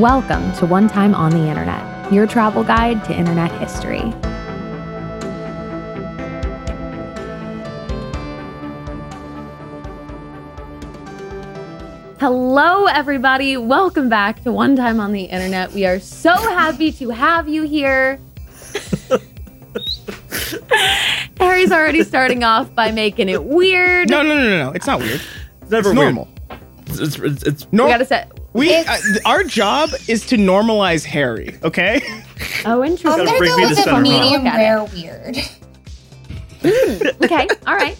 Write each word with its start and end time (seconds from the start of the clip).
Welcome 0.00 0.54
to 0.54 0.64
One 0.64 0.88
Time 0.88 1.14
on 1.14 1.30
the 1.30 1.46
Internet, 1.46 2.10
your 2.10 2.26
travel 2.26 2.64
guide 2.64 3.04
to 3.04 3.14
internet 3.14 3.52
history. 3.60 4.14
Hello, 12.18 12.84
everybody. 12.84 13.56
Welcome 13.56 14.10
back 14.10 14.42
to 14.44 14.52
One 14.52 14.76
Time 14.76 15.00
on 15.00 15.12
the 15.12 15.22
Internet. 15.24 15.72
We 15.72 15.86
are 15.86 15.98
so 15.98 16.32
happy 16.34 16.92
to 16.92 17.08
have 17.10 17.48
you 17.48 17.62
here. 17.62 18.20
Harry's 21.38 21.72
already 21.72 22.04
starting 22.04 22.44
off 22.44 22.74
by 22.74 22.90
making 22.90 23.30
it 23.30 23.44
weird. 23.44 24.10
No, 24.10 24.22
no, 24.22 24.36
no, 24.36 24.48
no, 24.50 24.64
no. 24.64 24.70
It's 24.72 24.86
not 24.86 24.98
weird. 25.00 25.22
It's 25.62 25.70
never 25.70 25.88
It's 25.90 25.98
weird. 25.98 26.14
normal. 26.14 26.28
It's, 26.88 27.16
it's, 27.18 27.42
it's 27.42 27.64
We 27.70 27.76
Nor- 27.78 27.88
gotta 27.88 28.04
set. 28.04 28.30
We 28.52 28.74
uh, 28.74 28.96
our 29.24 29.44
job 29.44 29.90
is 30.08 30.26
to 30.26 30.36
normalize 30.36 31.04
Harry. 31.04 31.56
Okay. 31.62 32.00
Oh, 32.64 32.82
I'm 32.82 32.96
gonna 32.96 33.24
go 33.24 33.56
with 33.56 33.86
a 33.86 34.00
medium 34.00 34.44
rare 34.44 34.84
weird. 34.84 35.38
Okay, 36.62 37.48
all 37.66 37.74
right. 37.74 37.96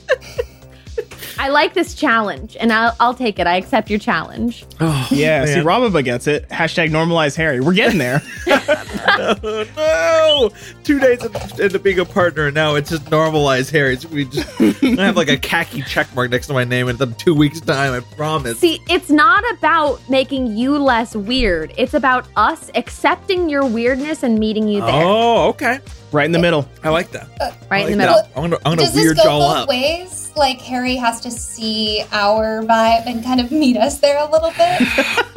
I 1.41 1.49
like 1.49 1.73
this 1.73 1.95
challenge, 1.95 2.57
and 2.61 2.71
I'll, 2.73 2.95
I'll 3.01 3.15
take 3.15 3.39
it. 3.39 3.47
I 3.47 3.57
accept 3.57 3.89
your 3.89 3.99
challenge. 3.99 4.67
oh, 4.79 5.09
Yeah. 5.11 5.47
See, 5.47 5.55
man. 5.57 5.65
Robaba 5.65 6.05
gets 6.05 6.27
it. 6.27 6.47
Hashtag 6.51 6.91
normalize 6.91 7.35
Harry. 7.35 7.61
We're 7.61 7.73
getting 7.75 7.99
there. 7.99 8.23
Oh, 9.23 9.67
no! 9.77 10.51
Two 10.85 11.01
days 11.01 11.25
into 11.59 11.79
being 11.79 11.99
a 11.99 12.05
partner, 12.05 12.47
and 12.47 12.55
now 12.55 12.75
it's 12.75 12.91
just 12.91 13.05
normalize 13.07 13.71
Harry. 13.71 13.95
It's- 13.95 14.11
We 14.11 14.25
just 14.27 14.49
I 14.61 15.05
have 15.05 15.17
like 15.17 15.29
a 15.29 15.37
khaki 15.37 15.83
check 15.83 16.15
mark 16.15 16.31
next 16.31 16.47
to 16.49 16.53
my 16.53 16.65
name 16.65 16.89
in 16.89 16.97
the 16.97 17.07
two 17.07 17.35
weeks' 17.35 17.61
time. 17.61 17.93
I 17.95 18.01
promise. 18.17 18.59
See, 18.59 18.81
it's 18.89 19.11
not 19.11 19.43
about 19.53 20.01
making 20.09 20.57
you 20.57 20.79
less 20.79 21.17
weird. 21.17 21.73
It's 21.77 21.95
about 21.95 22.27
us 22.37 22.71
accepting 22.75 23.49
your 23.49 23.65
weirdness 23.67 24.23
and 24.23 24.39
meeting 24.39 24.69
you 24.69 24.81
there, 24.81 24.91
oh, 25.05 25.49
okay. 25.51 25.81
Right 26.13 26.25
in 26.27 26.33
the 26.33 26.39
middle. 26.39 26.69
I 26.83 26.89
like 26.91 27.11
that. 27.13 27.29
right 27.71 27.85
I 27.85 27.87
in 27.87 27.93
the 27.93 27.97
middle. 27.97 28.15
that. 28.15 28.31
I'm 28.37 28.43
gonna, 28.45 28.57
I'm 28.57 28.63
gonna 28.73 28.77
Does 28.83 28.95
this 28.95 29.05
weird 29.05 29.17
go 29.17 29.25
y'all 29.25 29.41
both 29.41 29.57
up. 29.65 29.69
ways? 29.69 30.33
Like 30.37 30.61
Harry 30.61 30.97
has 30.97 31.21
to 31.23 31.31
see 31.31 32.05
our 32.13 32.63
vibe 32.63 33.07
and 33.07 33.23
kind 33.25 33.41
of 33.41 33.51
meet 33.51 33.77
us 33.77 33.99
there 34.01 34.19
a 34.19 34.31
little 34.31 34.51
bit. 34.51 34.59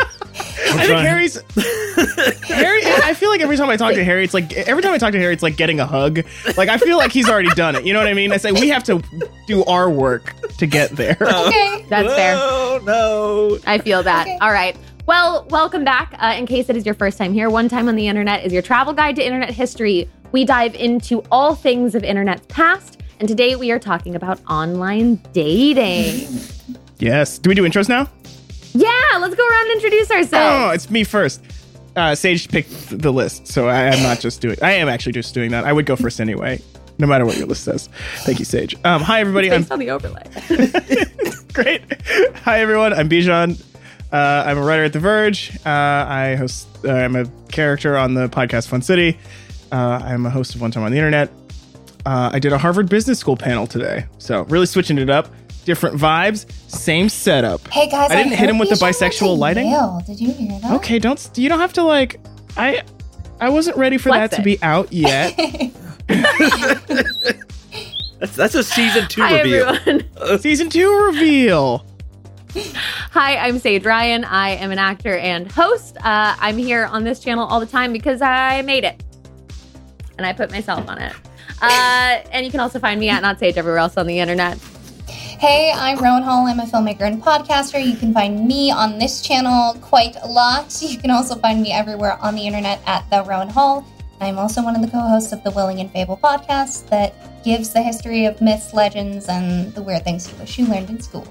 I 0.76 0.88
think. 0.88 1.00
Harry's 1.02 1.36
Harry. 2.48 2.82
I 2.86 3.14
feel 3.14 3.30
like 3.30 3.42
every 3.42 3.58
time 3.58 3.70
I 3.70 3.78
talk 3.78 3.94
to 3.94 4.04
Harry, 4.04 4.24
it's 4.24 4.34
like 4.34 4.54
every 4.54 4.82
time 4.82 4.94
I 4.94 4.98
talk 4.98 5.12
to 5.12 5.20
Harry, 5.20 5.34
it's 5.34 5.44
like 5.44 5.58
getting 5.58 5.80
a 5.80 5.86
hug. 5.86 6.22
Like 6.58 6.70
I 6.70 6.78
feel 6.78 6.98
like 6.98 7.12
he's 7.12 7.30
already 7.30 7.50
done 7.50 7.76
it. 7.76 7.86
You 7.86 7.94
know 7.94 8.00
what 8.00 8.08
I 8.08 8.14
mean? 8.14 8.32
I 8.32 8.38
say 8.38 8.52
we 8.52 8.70
have 8.70 8.84
to 8.86 9.02
do 9.48 9.64
our 9.66 9.90
work 9.90 10.34
to 10.58 10.66
get 10.66 10.92
there. 10.92 11.18
okay. 11.22 11.86
That's 11.90 12.14
fair. 12.14 12.36
Oh 12.38 12.80
no! 12.84 13.60
I 13.68 13.78
feel 13.78 14.02
that. 14.04 14.24
Okay. 14.28 14.38
All 14.42 14.52
right. 14.52 14.76
Well, 15.06 15.46
welcome 15.50 15.84
back. 15.84 16.16
Uh, 16.18 16.34
in 16.38 16.46
case 16.48 16.70
it 16.70 16.78
is 16.78 16.86
your 16.86 16.96
first 16.96 17.18
time 17.18 17.34
here, 17.34 17.50
One 17.50 17.68
Time 17.68 17.88
on 17.90 17.96
the 17.96 18.08
Internet 18.08 18.46
is 18.46 18.54
your 18.54 18.62
travel 18.62 18.94
guide 18.94 19.18
to 19.18 19.24
internet 19.26 19.50
history. 19.52 20.10
We 20.34 20.46
dive 20.46 20.74
into 20.74 21.24
all 21.32 21.54
things 21.54 21.94
of 21.94 22.04
internet's 22.04 22.44
past, 22.50 23.00
and 23.20 23.28
today 23.30 23.56
we 23.56 23.72
are 23.72 23.78
talking 23.78 24.16
about 24.16 24.42
online 24.50 25.22
dating. 25.32 26.28
Yes. 26.98 27.38
Do 27.38 27.50
we 27.50 27.56
do 27.56 27.64
intros 27.64 27.88
now? 27.88 28.10
yeah, 28.74 28.90
let's 29.20 29.36
go 29.36 29.48
around 29.48 29.66
and 29.68 29.74
introduce 29.76 30.10
ourselves. 30.10 30.34
Oh, 30.34 30.70
it's 30.72 30.90
me 30.90 31.04
first. 31.04 31.40
Uh, 31.96 32.16
Sage 32.16 32.50
picked 32.50 33.00
the 33.00 33.14
list, 33.14 33.46
so 33.48 33.68
I 33.68 33.82
am 33.84 34.02
not 34.02 34.20
just 34.20 34.42
doing. 34.42 34.58
I 34.64 34.72
am 34.72 34.90
actually 34.90 35.12
just 35.12 35.36
doing 35.36 35.52
that. 35.52 35.66
I 35.66 35.72
would 35.72 35.86
go 35.86 35.96
first 35.96 36.20
anyway, 36.20 36.60
no 36.98 37.06
matter 37.06 37.28
what 37.28 37.38
your 37.38 37.46
list 37.46 37.64
says. 37.66 37.88
Thank 38.22 38.40
you, 38.40 38.46
Sage. 38.46 38.76
Um, 38.84 39.02
hi 39.04 39.20
everybody. 39.20 39.52
I'm 39.52 39.62
Based 39.62 39.72
on 39.72 39.78
the 39.78 39.92
overlay. 39.92 40.24
Great. 41.54 41.84
Hi, 42.38 42.60
everyone. 42.60 42.94
I'm 42.94 43.08
Bijan. 43.08 43.64
Uh, 44.12 44.44
I'm 44.48 44.58
a 44.58 44.62
writer 44.62 44.86
at 44.86 44.94
The 44.94 45.00
Verge. 45.00 45.52
Uh, 45.64 45.70
I 45.70 46.36
host. 46.40 46.68
Uh, 46.84 46.92
I'm 46.92 47.16
a 47.16 47.26
character 47.52 47.96
on 47.96 48.16
the 48.16 48.28
podcast 48.30 48.68
Fun 48.68 48.82
City. 48.82 49.20
Uh, 49.74 50.00
I'm 50.04 50.24
a 50.28 50.30
host 50.30 50.54
of 50.54 50.62
One 50.62 50.70
Time 50.70 50.84
on 50.84 50.92
the 50.92 50.98
Internet. 50.98 51.32
Uh, 52.06 52.30
I 52.32 52.38
did 52.38 52.54
a 52.54 52.60
Harvard 52.60 52.90
Business 52.90 53.18
School 53.18 53.36
panel 53.36 53.66
today, 53.66 54.06
so 54.20 54.44
really 54.44 54.68
switching 54.68 55.00
it 55.00 55.10
up. 55.10 55.30
Different 55.66 55.98
vibes, 55.98 56.46
same 56.70 57.10
setup. 57.10 57.68
Hey 57.70 57.90
guys, 57.90 58.12
I 58.12 58.18
didn't 58.18 58.34
hit 58.38 58.50
him 58.50 58.60
with 58.60 58.70
the 58.70 58.76
Bijan 58.76 58.82
went 58.82 58.94
to 59.00 59.06
bisexual 59.06 59.38
lighting. 59.40 59.72
Yale. 59.72 60.04
Did 60.06 60.20
you 60.20 60.32
hear 60.32 60.60
that? 60.60 60.74
Okay, 60.74 61.00
don't. 61.00 61.28
You 61.36 61.50
don't 61.50 61.60
have 61.60 61.74
to 61.74 61.84
like. 61.84 62.20
I. 62.56 62.84
I 63.40 63.50
wasn't 63.50 63.76
ready 63.78 63.98
for 63.98 64.10
Flex 64.10 64.30
that 64.30 64.38
to 64.38 64.44
be 64.44 64.62
out 64.62 64.94
yet. 64.94 65.36
That's 68.20 68.38
that's 68.38 68.56
a 68.56 68.64
season 68.64 69.06
two 69.10 69.22
Hi, 69.22 69.42
reveal. 69.42 70.38
Season 70.40 70.70
two 70.70 70.90
reveal. 71.08 71.86
Hi, 73.12 73.36
I'm 73.36 73.60
Sage 73.60 73.84
Ryan. 73.84 74.24
I 74.24 74.52
am 74.52 74.72
an 74.72 74.80
actor 74.80 75.18
and 75.18 75.52
host. 75.52 75.98
Uh, 75.98 76.34
I'm 76.40 76.58
here 76.58 76.86
on 76.86 77.04
this 77.04 77.20
channel 77.20 77.46
all 77.46 77.60
the 77.60 77.66
time 77.66 77.92
because 77.92 78.22
I 78.22 78.62
made 78.62 78.86
it 78.86 79.04
and 80.24 80.30
I 80.30 80.34
put 80.34 80.52
myself 80.52 80.88
on 80.88 81.00
it. 81.00 81.14
Uh, 81.62 82.24
and 82.32 82.46
you 82.46 82.52
can 82.52 82.62
also 82.62 82.80
find 82.80 83.00
me 83.00 83.10
at 83.10 83.22
Not 83.22 83.40
Sage 83.40 83.58
everywhere 83.58 83.80
else 83.80 83.98
on 83.98 84.08
the 84.08 84.20
internet. 84.20 84.58
Hey, 85.08 85.74
I'm 85.76 85.98
Rowan 85.98 86.24
Hall. 86.24 86.48
I'm 86.48 86.60
a 86.60 86.64
filmmaker 86.64 87.02
and 87.02 87.22
podcaster. 87.22 87.84
You 87.86 87.98
can 87.98 88.14
find 88.14 88.48
me 88.48 88.72
on 88.72 88.98
this 88.98 89.22
channel 89.22 89.74
quite 89.82 90.16
a 90.22 90.28
lot. 90.28 90.82
You 90.94 90.98
can 90.98 91.12
also 91.12 91.36
find 91.36 91.62
me 91.62 91.74
everywhere 91.74 92.18
on 92.22 92.36
the 92.36 92.48
internet 92.48 92.82
at 92.86 93.10
the 93.10 93.24
Rowan 93.24 93.50
Hall. 93.50 93.86
I'm 94.22 94.40
also 94.40 94.64
one 94.64 94.76
of 94.76 94.82
the 94.82 94.88
co-hosts 94.88 95.34
of 95.34 95.44
the 95.44 95.52
Willing 95.52 95.82
and 95.82 95.92
Fable 95.92 96.16
podcast 96.16 96.88
that 96.90 97.44
gives 97.44 97.74
the 97.74 97.82
history 97.82 98.26
of 98.26 98.40
myths, 98.40 98.74
legends, 98.74 99.28
and 99.28 99.74
the 99.74 99.82
weird 99.82 100.06
things 100.06 100.32
you 100.32 100.38
wish 100.38 100.58
you 100.58 100.66
learned 100.68 100.90
in 100.90 101.02
school. 101.02 101.28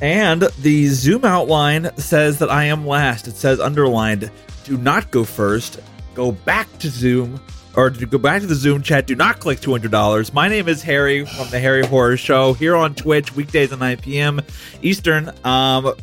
And 0.00 0.42
the 0.58 0.88
Zoom 0.88 1.24
outline 1.24 1.96
says 1.96 2.40
that 2.40 2.50
I 2.50 2.64
am 2.64 2.84
last. 2.84 3.28
It 3.28 3.36
says 3.36 3.60
underlined, 3.60 4.32
do 4.64 4.76
not 4.76 5.12
go 5.12 5.22
first. 5.22 5.78
Go 6.14 6.32
back 6.32 6.68
to 6.78 6.88
Zoom 6.88 7.40
or 7.76 7.90
to 7.90 8.06
go 8.06 8.18
back 8.18 8.40
to 8.42 8.46
the 8.46 8.54
Zoom 8.54 8.82
chat. 8.82 9.06
Do 9.06 9.14
not 9.14 9.40
click 9.40 9.60
$200. 9.60 10.32
My 10.32 10.48
name 10.48 10.68
is 10.68 10.82
Harry 10.82 11.24
from 11.24 11.48
the 11.50 11.58
Harry 11.58 11.86
Horror 11.86 12.16
Show 12.16 12.52
here 12.52 12.76
on 12.76 12.94
Twitch, 12.94 13.34
weekdays 13.34 13.72
at 13.72 13.78
9 13.78 13.96
p.m. 13.98 14.40
Eastern. 14.82 15.32
Um, 15.44 15.94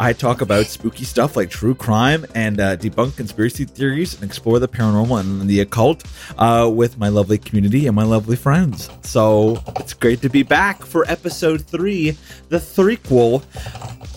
I 0.00 0.12
talk 0.12 0.40
about 0.40 0.66
spooky 0.66 1.04
stuff 1.04 1.36
like 1.36 1.50
true 1.50 1.74
crime 1.74 2.24
and 2.34 2.60
uh, 2.60 2.76
debunk 2.76 3.16
conspiracy 3.16 3.64
theories 3.64 4.14
and 4.14 4.22
explore 4.22 4.58
the 4.58 4.68
paranormal 4.68 5.18
and 5.20 5.48
the 5.48 5.60
occult 5.60 6.04
uh, 6.38 6.70
with 6.72 6.98
my 6.98 7.08
lovely 7.08 7.38
community 7.38 7.86
and 7.86 7.96
my 7.96 8.04
lovely 8.04 8.36
friends. 8.36 8.90
So 9.02 9.62
it's 9.76 9.94
great 9.94 10.22
to 10.22 10.28
be 10.28 10.42
back 10.44 10.84
for 10.84 11.04
episode 11.10 11.62
three, 11.66 12.16
the 12.48 12.58
threequel, 12.58 13.42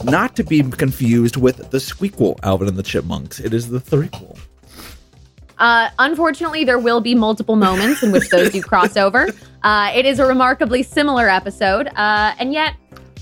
not 0.06 0.36
to 0.36 0.44
be 0.44 0.62
confused 0.62 1.38
with 1.38 1.72
the 1.72 1.80
squeakquel, 1.80 2.40
Alvin 2.44 2.68
and 2.68 2.78
the 2.78 2.84
Chipmunks. 2.84 3.40
It 3.40 3.54
is 3.54 3.70
the 3.70 3.80
threequel. 3.80 4.38
Uh, 5.62 5.90
unfortunately, 6.00 6.64
there 6.66 6.80
will 6.80 7.00
be 7.02 7.16
multiple 7.16 7.56
moments 7.56 8.02
in 8.04 8.12
which 8.12 8.28
those 8.30 8.50
do 8.52 8.62
cross 8.72 8.98
over. 8.98 9.28
Uh, 9.64 9.92
it 9.96 10.06
is 10.06 10.20
a 10.20 10.26
remarkably 10.26 10.82
similar 10.84 11.30
episode, 11.30 11.88
uh, 11.96 12.34
and 12.40 12.52
yet 12.52 12.76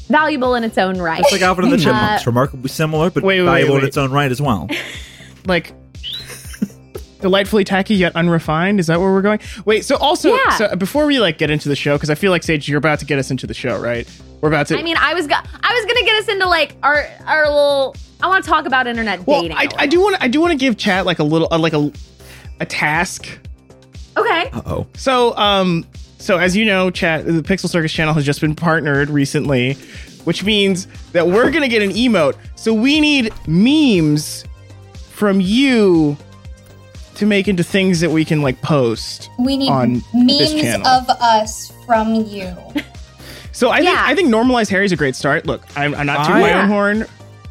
valuable 0.07 0.55
in 0.55 0.63
its 0.63 0.77
own 0.77 0.97
right. 0.99 1.19
It's 1.19 1.31
like 1.31 1.41
Alvin 1.41 1.65
and 1.65 1.73
the 1.73 1.77
Uh, 1.77 1.83
Chipmunks, 1.93 2.25
remarkably 2.25 2.69
similar, 2.69 3.09
but 3.11 3.23
Wait, 3.23 3.39
wait, 3.41 3.45
valuable 3.45 3.75
wait, 3.75 3.83
in 3.83 3.87
its 3.89 3.97
own 3.97 4.11
right 4.11 4.31
as 4.31 4.41
well. 4.41 4.67
like 5.45 5.73
delightfully 7.21 7.65
tacky 7.65 7.95
yet 7.95 8.15
unrefined. 8.15 8.79
Is 8.79 8.87
that 8.87 8.99
where 8.99 9.11
we're 9.11 9.21
going? 9.21 9.39
Wait, 9.65 9.83
so 9.83 9.97
also, 9.97 10.33
Yeah. 10.33 10.49
so 10.51 10.75
before 10.77 11.05
we 11.05 11.19
like 11.19 11.37
get 11.37 11.49
into 11.51 11.67
the 11.69 11.75
show, 11.75 11.95
because 11.97 12.09
I 12.09 12.15
feel 12.15 12.31
like 12.31 12.43
Sage, 12.43 12.69
you're 12.69 12.77
about 12.77 12.99
to 12.99 13.05
get 13.05 13.19
us 13.19 13.29
into 13.29 13.45
the 13.45 13.53
show, 13.53 13.77
right? 13.77 14.07
We're 14.41 14.47
about 14.49 14.67
to. 14.67 14.79
I 14.79 14.83
mean, 14.83 14.95
I 14.97 15.13
was 15.13 15.27
go- 15.27 15.35
I 15.35 15.73
was 15.73 15.85
gonna 15.85 16.05
get 16.05 16.15
us 16.23 16.27
into 16.29 16.47
like 16.47 16.75
our 16.83 17.05
our 17.27 17.43
little. 17.49 17.95
I 18.21 18.27
want 18.27 18.43
to 18.43 18.49
talk 18.49 18.65
about 18.65 18.87
internet 18.87 19.25
well, 19.27 19.41
dating. 19.41 19.57
I, 19.57 19.63
a 19.63 19.65
I 19.65 19.67
little. 19.71 19.87
do 19.89 20.01
want 20.01 20.17
I 20.21 20.27
do 20.29 20.39
want 20.41 20.51
to 20.51 20.57
give 20.57 20.77
chat 20.77 21.05
like 21.05 21.19
a 21.19 21.23
little 21.23 21.47
uh, 21.51 21.59
like 21.59 21.73
a 21.73 21.91
a 22.59 22.65
task. 22.65 23.27
Okay. 24.17 24.49
Uh 24.51 24.61
oh. 24.65 24.87
So 24.95 25.35
um 25.37 25.85
so 26.17 26.37
as 26.37 26.55
you 26.55 26.65
know, 26.65 26.89
chat 26.91 27.25
the 27.25 27.31
Pixel 27.41 27.69
Circus 27.69 27.91
channel 27.93 28.13
has 28.13 28.25
just 28.25 28.41
been 28.41 28.55
partnered 28.55 29.09
recently, 29.09 29.73
which 30.25 30.43
means 30.43 30.87
that 31.13 31.27
we're 31.27 31.49
gonna 31.51 31.67
get 31.69 31.81
an 31.81 31.91
emote. 31.91 32.35
So 32.55 32.73
we 32.73 32.99
need 32.99 33.31
memes 33.47 34.43
from 35.11 35.39
you 35.41 36.17
to 37.15 37.25
make 37.25 37.47
into 37.47 37.63
things 37.63 37.99
that 37.99 38.09
we 38.09 38.23
can 38.23 38.41
like 38.41 38.61
post. 38.61 39.29
We 39.39 39.57
need 39.57 39.69
On 39.69 39.93
this 40.25 40.51
memes 40.53 40.61
channel. 40.61 40.87
of 40.87 41.09
us 41.09 41.71
from 41.85 42.15
you. 42.15 42.55
So 43.51 43.69
I 43.71 43.79
think 43.81 43.97
I 43.97 44.15
think 44.15 44.29
normalize 44.29 44.69
Harry's 44.69 44.91
a 44.93 44.95
great 44.95 45.15
start. 45.15 45.45
Look, 45.45 45.63
I'm, 45.75 45.93
I'm 45.95 46.05
not 46.05 46.25
tooting 46.25 46.35
I- 46.37 46.41
my 46.41 46.49
Yeah. 46.49 46.61
own 46.63 46.69
horn. 46.69 47.05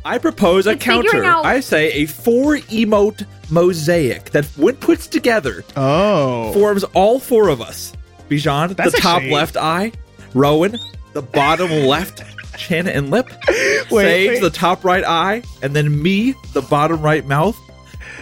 I 0.08 0.18
propose 0.18 0.66
a 0.66 0.70
It's 0.70 0.82
counter. 0.84 1.22
out- 1.24 1.44
I 1.44 1.60
say 1.60 1.92
a 1.92 2.06
four 2.06 2.56
emote 2.56 3.26
mosaic 3.50 4.30
that, 4.30 4.46
when 4.56 4.76
put 4.76 5.00
together, 5.00 5.64
Oh, 5.76 6.52
forms 6.54 6.84
all 6.94 7.18
four 7.20 7.48
of 7.48 7.60
us. 7.60 7.92
Bijan, 8.30 8.74
That's 8.76 8.92
the 8.94 9.00
top 9.00 9.20
shame. 9.22 9.32
left 9.32 9.56
eye. 9.56 9.92
Rowan, 10.34 10.76
the 11.12 11.22
bottom 11.22 11.70
left 11.86 12.22
chin 12.56 12.88
and 12.88 13.10
lip. 13.10 13.28
Wait, 13.48 13.88
Sage, 13.90 14.28
wait. 14.30 14.40
the 14.40 14.50
top 14.50 14.84
right 14.84 15.04
eye. 15.04 15.42
And 15.62 15.74
then 15.76 16.02
me, 16.02 16.34
the 16.54 16.62
bottom 16.62 17.00
right 17.02 17.24
mouth. 17.26 17.56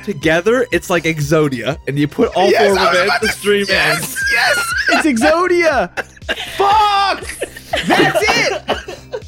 Together, 0.05 0.67
it's 0.73 0.89
like 0.91 1.05
Exodia. 1.05 1.79
And 1.89 1.99
you 1.99 2.07
put 2.09 2.29
all 2.37 2.49
Yes, 2.51 2.63
four 2.67 2.73
of 2.73 2.79
I 2.79 2.93
them 2.93 3.03
in, 3.03 3.09
about 3.09 3.21
the 3.23 3.29
stream 3.29 3.67
yes, 3.69 3.97
ends. 3.99 4.25
yes, 4.33 4.75
it's 4.91 5.07
Exodia. 5.23 5.91
Fuck, 6.57 7.87
that's 7.87 8.25
it. 8.29 9.25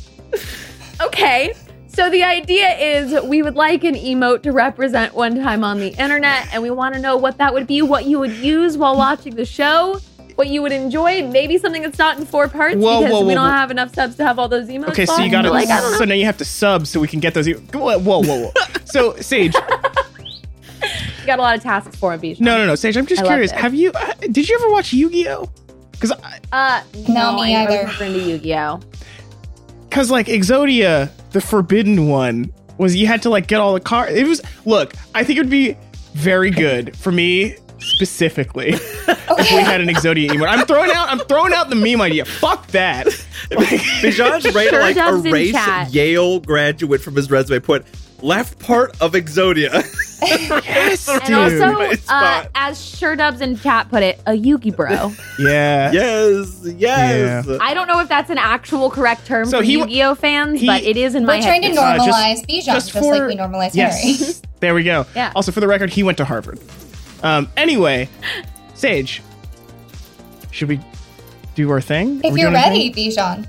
Okay. 1.01 1.55
So 1.99 2.09
the 2.09 2.23
idea 2.23 2.69
is 2.79 3.21
we 3.25 3.43
would 3.43 3.57
like 3.57 3.83
an 3.83 3.97
emote 3.97 4.43
to 4.43 4.53
represent 4.53 5.15
one 5.17 5.35
time 5.35 5.65
on 5.65 5.81
the 5.81 5.89
internet, 5.89 6.47
and 6.55 6.63
we 6.63 6.71
want 6.71 6.95
to 6.95 7.01
know 7.01 7.17
what 7.17 7.39
that 7.39 7.53
would 7.53 7.67
be, 7.67 7.83
what 7.83 8.05
you 8.05 8.21
would 8.21 8.31
use 8.37 8.79
while 8.79 8.97
watching 8.97 9.35
the 9.35 9.45
show, 9.45 9.99
what 10.37 10.47
you 10.47 10.63
would 10.63 10.71
enjoy, 10.71 11.27
maybe 11.27 11.59
something 11.59 11.83
that's 11.83 11.99
not 11.99 12.17
in 12.17 12.25
four 12.25 12.47
parts 12.47 12.77
Whoa, 12.77 13.01
because 13.01 13.13
whoa, 13.15 13.27
we 13.27 13.35
don't 13.35 13.47
whoa. 13.49 13.51
have 13.51 13.73
enough 13.73 13.93
subs 13.93 14.15
to 14.19 14.25
have 14.25 14.39
all 14.39 14.47
those 14.49 14.69
emotes. 14.69 14.91
Okay, 14.91 15.07
so 15.07 15.19
you 15.21 15.29
got 15.29 15.43
to. 15.43 15.51
like 15.51 15.67
I 15.71 15.81
don't 15.81 15.91
know. 15.91 15.99
So 15.99 16.05
now 16.05 16.15
you 16.15 16.25
have 16.27 16.37
to 16.37 16.45
sub 16.45 16.87
so 16.87 17.01
we 17.01 17.09
can 17.09 17.19
get 17.19 17.35
those. 17.35 17.49
e- 17.49 17.55
Whoa, 17.55 17.99
whoa, 17.99 18.23
whoa, 18.23 18.43
whoa. 18.45 18.53
so 18.85 19.17
Sage, 19.17 19.55
You 19.57 21.27
got 21.27 21.41
a 21.41 21.43
lot 21.43 21.57
of 21.57 21.65
tasks 21.65 21.97
for 21.97 22.15
him, 22.15 22.21
Bijan. 22.21 22.39
no, 22.43 22.59
no, 22.59 22.67
no, 22.67 22.75
Sage. 22.77 22.97
I'm 22.97 23.07
just 23.07 23.23
I 23.23 23.27
curious. 23.27 23.51
Have 23.51 23.75
you? 23.75 23.91
Uh, 23.91 24.13
did 24.31 24.49
you 24.49 24.55
ever 24.55 24.71
watch 24.71 24.93
Yu-Gi-Oh? 24.93 25.51
Because, 25.91 26.13
Uh, 26.53 26.81
No, 27.09 27.33
me 27.35 27.57
I 27.57 27.65
was 27.65 27.75
either. 27.75 27.87
never 27.89 28.05
into 28.05 28.21
Yu-Gi-Oh. 28.21 28.81
because 29.89 30.13
like 30.13 30.29
Exodia, 30.29 31.11
the 31.31 31.41
forbidden 31.41 32.09
one, 32.09 32.53
was 32.79 32.97
you 32.97 33.07
had 33.07 33.23
to 33.23 33.31
like 33.31 33.47
get 33.47 33.61
all 33.61 33.75
the 33.75 33.81
cards. 33.81 34.13
It 34.13 34.27
was. 34.27 34.43
Look, 34.65 34.95
I 35.15 35.25
think 35.25 35.39
it 35.39 35.43
would 35.43 35.51
be 35.51 35.77
very 36.15 36.51
good 36.51 36.97
for 36.97 37.13
me 37.13 37.57
specifically 37.81 38.71
if 38.73 39.51
we 39.53 39.61
had 39.61 39.81
an 39.81 39.89
Exodia 39.89 40.29
emote. 40.31 40.49
I'm 40.49 40.67
throwing 40.67 40.91
out. 40.91 41.09
I'm 41.09 41.21
throwing 41.21 41.53
out 41.53 41.69
the 41.69 41.77
meme 41.77 42.01
idea. 42.01 42.25
Fuck 42.25 42.67
that. 42.69 43.07
Like, 43.51 43.69
Bijan's 43.69 44.45
ready 44.55 44.71
to 44.71 44.79
like 44.79 44.97
does 44.97 45.25
in 45.25 45.27
erase. 45.29 45.55
Yale 45.93 46.41
graduate 46.41 47.01
from 47.01 47.17
his 47.17 47.31
resume. 47.31 47.61
Put 47.61 47.87
left 48.23 48.59
part 48.59 49.01
of 49.01 49.13
Exodia. 49.13 49.71
yes, 50.23 51.09
And 51.09 51.23
dude. 51.25 51.63
also, 51.63 51.97
uh, 52.09 52.45
as 52.55 52.85
Sure 52.85 53.15
Dubs 53.15 53.41
in 53.41 53.57
chat 53.59 53.89
put 53.89 54.03
it, 54.03 54.21
a 54.27 54.33
Yugi 54.33 54.75
bro. 54.75 55.13
yeah. 55.39 55.93
yes, 55.93 56.63
yes. 56.77 57.47
I 57.61 57.73
don't 57.75 57.87
know 57.87 58.01
if 58.01 58.09
that's 58.09 58.31
an 58.31 58.39
actual 58.39 58.91
correct 58.91 59.27
term 59.27 59.47
So 59.47 59.59
for 59.59 59.65
he- 59.65 59.73
Yu-Gi-Oh 59.75 60.15
fans, 60.17 60.61
he- 60.61 60.67
but 60.67 60.83
it 60.83 60.97
is 60.97 61.15
in 61.15 61.25
my 61.25 61.37
head. 61.37 61.45
We're 61.45 61.49
trying 61.49 61.63
to 61.63 61.69
head. 61.81 62.01
Uh, 62.01 62.05
just- 62.05 62.19
normalize 62.19 62.47
Bijan, 62.47 62.65
just, 62.65 62.93
just 62.93 63.07
like 63.07 63.23
we 63.29 63.37
normalize 63.37 63.75
Harry. 63.77 64.17
There 64.61 64.75
we 64.75 64.83
go. 64.83 65.07
Yeah. 65.15 65.31
Also, 65.37 65.53
for 65.53 65.61
the 65.61 65.69
record, 65.69 65.91
he 65.91 66.03
went 66.03 66.19
to 66.19 66.25
Harvard. 66.25 66.59
Um. 67.23 67.49
Anyway, 67.57 68.09
Sage, 68.75 69.23
should 70.51 70.69
we 70.69 70.81
do 71.55 71.71
our 71.71 71.81
thing? 71.81 72.21
If 72.25 72.37
you're 72.37 72.51
ready, 72.51 72.93
thing? 72.93 73.13
Bijan. 73.13 73.47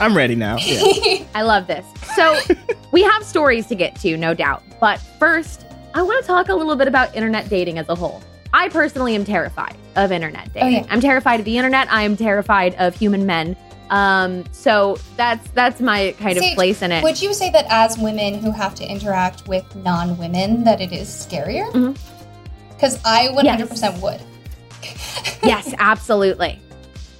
I'm 0.00 0.16
ready 0.16 0.34
now. 0.34 0.56
I 1.34 1.42
love 1.42 1.66
this. 1.66 1.86
So 2.16 2.38
we 2.92 3.02
have 3.02 3.22
stories 3.22 3.66
to 3.66 3.74
get 3.74 3.94
to, 3.96 4.16
no 4.16 4.32
doubt. 4.34 4.62
But 4.80 4.98
first, 5.18 5.66
I 5.94 6.02
want 6.02 6.20
to 6.22 6.26
talk 6.26 6.48
a 6.48 6.54
little 6.54 6.76
bit 6.76 6.88
about 6.88 7.14
internet 7.14 7.48
dating 7.48 7.78
as 7.78 7.88
a 7.88 7.94
whole. 7.94 8.22
I 8.52 8.68
personally 8.70 9.14
am 9.14 9.24
terrified 9.24 9.76
of 9.96 10.10
internet 10.10 10.52
dating. 10.52 10.72
yeah. 10.72 10.86
I'm 10.88 11.00
terrified 11.00 11.40
of 11.40 11.44
the 11.44 11.56
internet. 11.56 11.92
I 11.92 12.02
am 12.02 12.16
terrified 12.16 12.74
of 12.76 12.96
human 12.96 13.26
men. 13.26 13.56
Um, 13.90 14.44
so 14.52 14.98
that's 15.16 15.50
that's 15.50 15.80
my 15.80 16.14
kind 16.18 16.38
of 16.38 16.44
place 16.54 16.80
in 16.80 16.92
it. 16.92 17.02
Would 17.02 17.20
you 17.20 17.34
say 17.34 17.50
that 17.50 17.66
as 17.68 17.98
women 17.98 18.34
who 18.34 18.52
have 18.52 18.74
to 18.76 18.84
interact 18.88 19.48
with 19.48 19.64
non-women, 19.76 20.64
that 20.64 20.80
it 20.80 20.92
is 20.92 21.08
scarier? 21.08 21.96
Because 22.70 23.00
I 23.04 23.28
100% 23.28 24.00
would. 24.00 24.20
yes, 25.42 25.74
absolutely. 25.78 26.58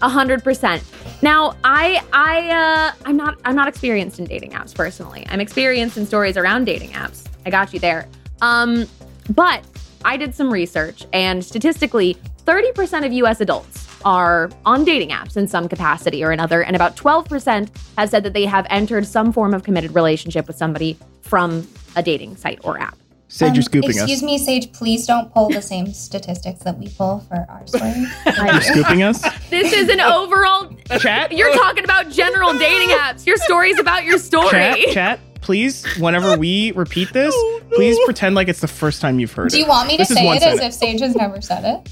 A 0.00 0.08
hundred 0.08 0.42
percent. 0.42 0.82
Now, 1.22 1.54
I, 1.64 2.02
I, 2.12 2.50
uh, 2.50 2.92
I'm 3.04 3.16
not, 3.16 3.38
I'm 3.44 3.54
not 3.54 3.68
experienced 3.68 4.18
in 4.18 4.24
dating 4.24 4.52
apps 4.52 4.74
personally. 4.74 5.26
I'm 5.28 5.40
experienced 5.40 5.98
in 5.98 6.06
stories 6.06 6.36
around 6.36 6.64
dating 6.64 6.90
apps. 6.90 7.26
I 7.44 7.50
got 7.50 7.74
you 7.74 7.80
there. 7.80 8.08
Um, 8.40 8.86
but 9.34 9.62
I 10.04 10.16
did 10.16 10.34
some 10.34 10.50
research, 10.50 11.06
and 11.12 11.44
statistically, 11.44 12.16
30% 12.46 13.04
of 13.04 13.12
U.S. 13.12 13.40
adults 13.42 13.86
are 14.04 14.50
on 14.64 14.84
dating 14.84 15.10
apps 15.10 15.36
in 15.36 15.46
some 15.46 15.68
capacity 15.68 16.24
or 16.24 16.30
another, 16.30 16.62
and 16.62 16.74
about 16.74 16.96
12% 16.96 17.68
have 17.98 18.08
said 18.08 18.22
that 18.22 18.32
they 18.32 18.46
have 18.46 18.66
entered 18.70 19.06
some 19.06 19.30
form 19.30 19.52
of 19.52 19.62
committed 19.62 19.94
relationship 19.94 20.46
with 20.46 20.56
somebody 20.56 20.98
from 21.20 21.68
a 21.96 22.02
dating 22.02 22.36
site 22.36 22.58
or 22.64 22.78
app. 22.78 22.96
Sage, 23.32 23.50
Um, 23.50 23.54
you're 23.54 23.62
scooping 23.62 23.90
excuse 23.90 24.02
us. 24.02 24.10
Excuse 24.10 24.22
me, 24.24 24.38
Sage, 24.38 24.72
please 24.72 25.06
don't 25.06 25.32
pull 25.32 25.48
the 25.50 25.62
same 25.62 25.92
statistics 25.92 26.60
that 26.64 26.76
we 26.78 26.88
pull 26.88 27.20
for 27.20 27.46
our 27.48 27.64
story. 27.66 28.06
You're 28.26 28.60
scooping 28.60 29.02
us. 29.04 29.24
This 29.50 29.72
is 29.72 29.88
an 29.88 30.00
overall. 30.00 30.72
Chat. 31.00 31.32
You're 31.32 31.52
talking 31.54 31.82
about 31.84 32.08
general 32.10 32.56
dating 32.56 32.88
apps. 32.90 33.26
Your 33.26 33.36
story's 33.36 33.78
about 33.80 34.04
your 34.04 34.18
story. 34.18 34.50
Chat. 34.50 34.78
Chat. 34.92 35.20
Please, 35.40 35.84
whenever 35.98 36.36
we 36.36 36.70
repeat 36.72 37.12
this, 37.12 37.34
please 37.72 37.98
pretend 38.04 38.34
like 38.34 38.48
it's 38.48 38.60
the 38.60 38.68
first 38.68 39.00
time 39.00 39.18
you've 39.18 39.32
heard 39.32 39.50
Do 39.50 39.56
it. 39.56 39.58
Do 39.58 39.62
you 39.62 39.68
want 39.68 39.88
me 39.88 39.96
to 39.96 40.02
This 40.02 40.10
is 40.10 40.16
say 40.16 40.24
one 40.26 40.36
it 40.36 40.42
as 40.42 40.60
if 40.60 40.72
Sage 40.72 41.00
has 41.00 41.14
never 41.16 41.40
said 41.40 41.64
it? 41.64 41.88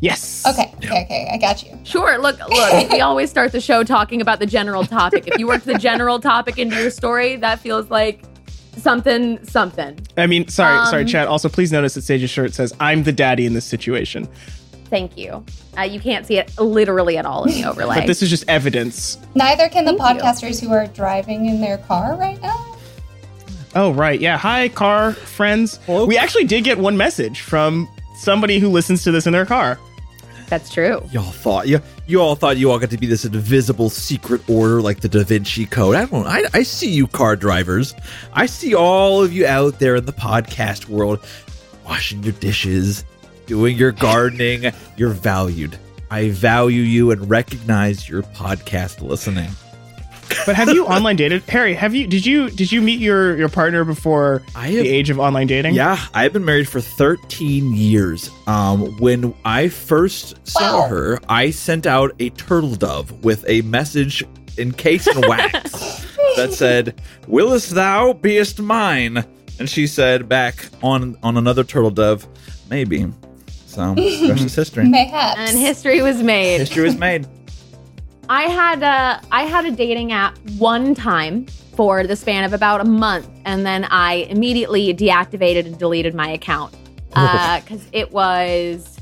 Yes. 0.00 0.44
Okay, 0.46 0.72
okay, 0.78 1.04
okay, 1.04 1.30
I 1.32 1.36
got 1.38 1.62
you. 1.62 1.78
Sure. 1.84 2.18
Look, 2.18 2.38
look. 2.48 2.90
we 2.90 3.00
always 3.00 3.30
start 3.30 3.52
the 3.52 3.60
show 3.60 3.84
talking 3.84 4.20
about 4.20 4.40
the 4.40 4.46
general 4.46 4.84
topic. 4.84 5.26
If 5.28 5.38
you 5.38 5.46
work 5.46 5.62
the 5.62 5.78
general 5.78 6.18
topic 6.18 6.58
into 6.58 6.76
your 6.76 6.90
story, 6.90 7.36
that 7.36 7.60
feels 7.60 7.88
like 7.90 8.24
something, 8.76 9.44
something. 9.44 9.98
I 10.16 10.26
mean, 10.26 10.48
sorry, 10.48 10.84
sorry, 10.86 11.02
Um, 11.02 11.08
chat. 11.08 11.28
Also, 11.28 11.48
please 11.48 11.72
notice 11.72 11.94
that 11.94 12.02
Sage's 12.02 12.30
shirt 12.30 12.54
says, 12.54 12.74
"I'm 12.80 13.02
the 13.04 13.12
daddy 13.12 13.46
in 13.46 13.54
this 13.54 13.64
situation," 13.64 14.28
Thank 14.90 15.16
you. 15.16 15.42
Uh, 15.78 15.82
you 15.82 15.98
can't 16.00 16.26
see 16.26 16.36
it 16.36 16.52
literally 16.60 17.16
at 17.16 17.24
all 17.24 17.44
in 17.44 17.52
the 17.54 17.64
overlay. 17.70 17.96
but 18.00 18.06
this 18.06 18.22
is 18.22 18.28
just 18.28 18.44
evidence. 18.46 19.16
Neither 19.34 19.70
can 19.70 19.86
the 19.86 19.96
Thank 19.96 20.18
you. 20.18 20.22
podcasters 20.22 20.60
who 20.60 20.70
are 20.70 20.86
driving 20.88 21.46
in 21.46 21.62
their 21.62 21.78
car 21.78 22.14
right 22.16 22.40
now. 22.42 22.76
Oh, 23.74 23.90
right. 23.92 24.20
Yeah. 24.20 24.36
Hi, 24.36 24.68
car 24.68 25.12
friends. 25.14 25.80
Hello? 25.86 26.04
We 26.04 26.18
actually 26.18 26.44
did 26.44 26.64
get 26.64 26.76
one 26.78 26.98
message 26.98 27.40
from 27.40 27.88
somebody 28.18 28.58
who 28.58 28.68
listens 28.68 29.02
to 29.04 29.10
this 29.10 29.26
in 29.26 29.32
their 29.32 29.46
car. 29.46 29.78
That's 30.52 30.68
true. 30.68 31.02
Y'all 31.10 31.22
thought 31.22 31.66
you 31.66 31.80
you 32.06 32.20
all 32.20 32.34
thought 32.34 32.58
you 32.58 32.70
all 32.70 32.78
got 32.78 32.90
to 32.90 32.98
be 32.98 33.06
this 33.06 33.24
invisible 33.24 33.88
secret 33.88 34.46
order 34.50 34.82
like 34.82 35.00
the 35.00 35.08
Da 35.08 35.24
Vinci 35.24 35.64
Code. 35.64 35.96
I 35.96 36.04
don't. 36.04 36.26
I, 36.26 36.42
I 36.52 36.62
see 36.62 36.90
you 36.90 37.06
car 37.06 37.36
drivers. 37.36 37.94
I 38.34 38.44
see 38.44 38.74
all 38.74 39.22
of 39.22 39.32
you 39.32 39.46
out 39.46 39.78
there 39.78 39.96
in 39.96 40.04
the 40.04 40.12
podcast 40.12 40.90
world, 40.90 41.26
washing 41.86 42.22
your 42.22 42.34
dishes, 42.34 43.02
doing 43.46 43.78
your 43.78 43.92
gardening. 43.92 44.70
You're 44.98 45.14
valued. 45.14 45.78
I 46.10 46.28
value 46.28 46.82
you 46.82 47.12
and 47.12 47.30
recognize 47.30 48.06
your 48.06 48.20
podcast 48.22 49.00
listening. 49.00 49.52
But 50.46 50.56
have 50.56 50.70
you 50.70 50.86
online 50.86 51.16
dated, 51.16 51.42
Harry? 51.48 51.74
Have 51.74 51.94
you? 51.94 52.06
Did 52.06 52.24
you? 52.26 52.50
Did 52.50 52.72
you 52.72 52.80
meet 52.82 52.98
your 53.00 53.36
your 53.36 53.48
partner 53.48 53.84
before 53.84 54.42
I 54.56 54.70
the 54.70 54.88
age 54.88 55.10
of 55.10 55.18
online 55.20 55.46
dating? 55.46 55.74
Yeah, 55.74 55.98
I've 56.14 56.32
been 56.32 56.44
married 56.44 56.68
for 56.68 56.80
13 56.80 57.74
years. 57.74 58.30
Um, 58.46 58.96
when 58.98 59.34
I 59.44 59.68
first 59.68 60.36
saw 60.48 60.80
Wow. 60.82 60.88
her, 60.88 61.20
I 61.28 61.50
sent 61.50 61.86
out 61.86 62.12
a 62.18 62.30
turtle 62.30 62.74
dove 62.74 63.24
with 63.24 63.44
a 63.48 63.62
message 63.62 64.24
encased 64.58 65.08
in 65.08 65.20
wax 65.28 65.70
that 66.36 66.52
said, 66.52 67.00
"Willest 67.28 67.70
thou 67.74 68.12
beest 68.14 68.60
mine?" 68.60 69.24
And 69.58 69.68
she 69.70 69.86
said 69.86 70.28
back 70.28 70.66
on 70.82 71.16
on 71.22 71.36
another 71.36 71.62
turtle 71.62 71.90
dove, 71.90 72.26
"Maybe." 72.70 73.06
So, 73.66 73.94
the 73.94 74.28
rest 74.28 74.44
is 74.44 74.54
history. 74.54 74.86
Mayhaps. 74.88 75.38
And 75.50 75.58
history 75.58 76.02
was 76.02 76.22
made. 76.22 76.58
History 76.58 76.82
was 76.84 76.96
made. 76.96 77.26
I 78.28 78.42
had 78.44 78.82
a 78.82 79.20
I 79.32 79.44
had 79.44 79.66
a 79.66 79.70
dating 79.70 80.12
app 80.12 80.38
one 80.58 80.94
time 80.94 81.46
for 81.76 82.06
the 82.06 82.16
span 82.16 82.44
of 82.44 82.52
about 82.52 82.80
a 82.80 82.84
month, 82.84 83.28
and 83.44 83.66
then 83.66 83.84
I 83.84 84.26
immediately 84.30 84.94
deactivated 84.94 85.66
and 85.66 85.78
deleted 85.78 86.14
my 86.14 86.30
account 86.30 86.74
uh, 87.14 87.60
because 87.60 87.86
it 87.92 88.12
was 88.12 88.98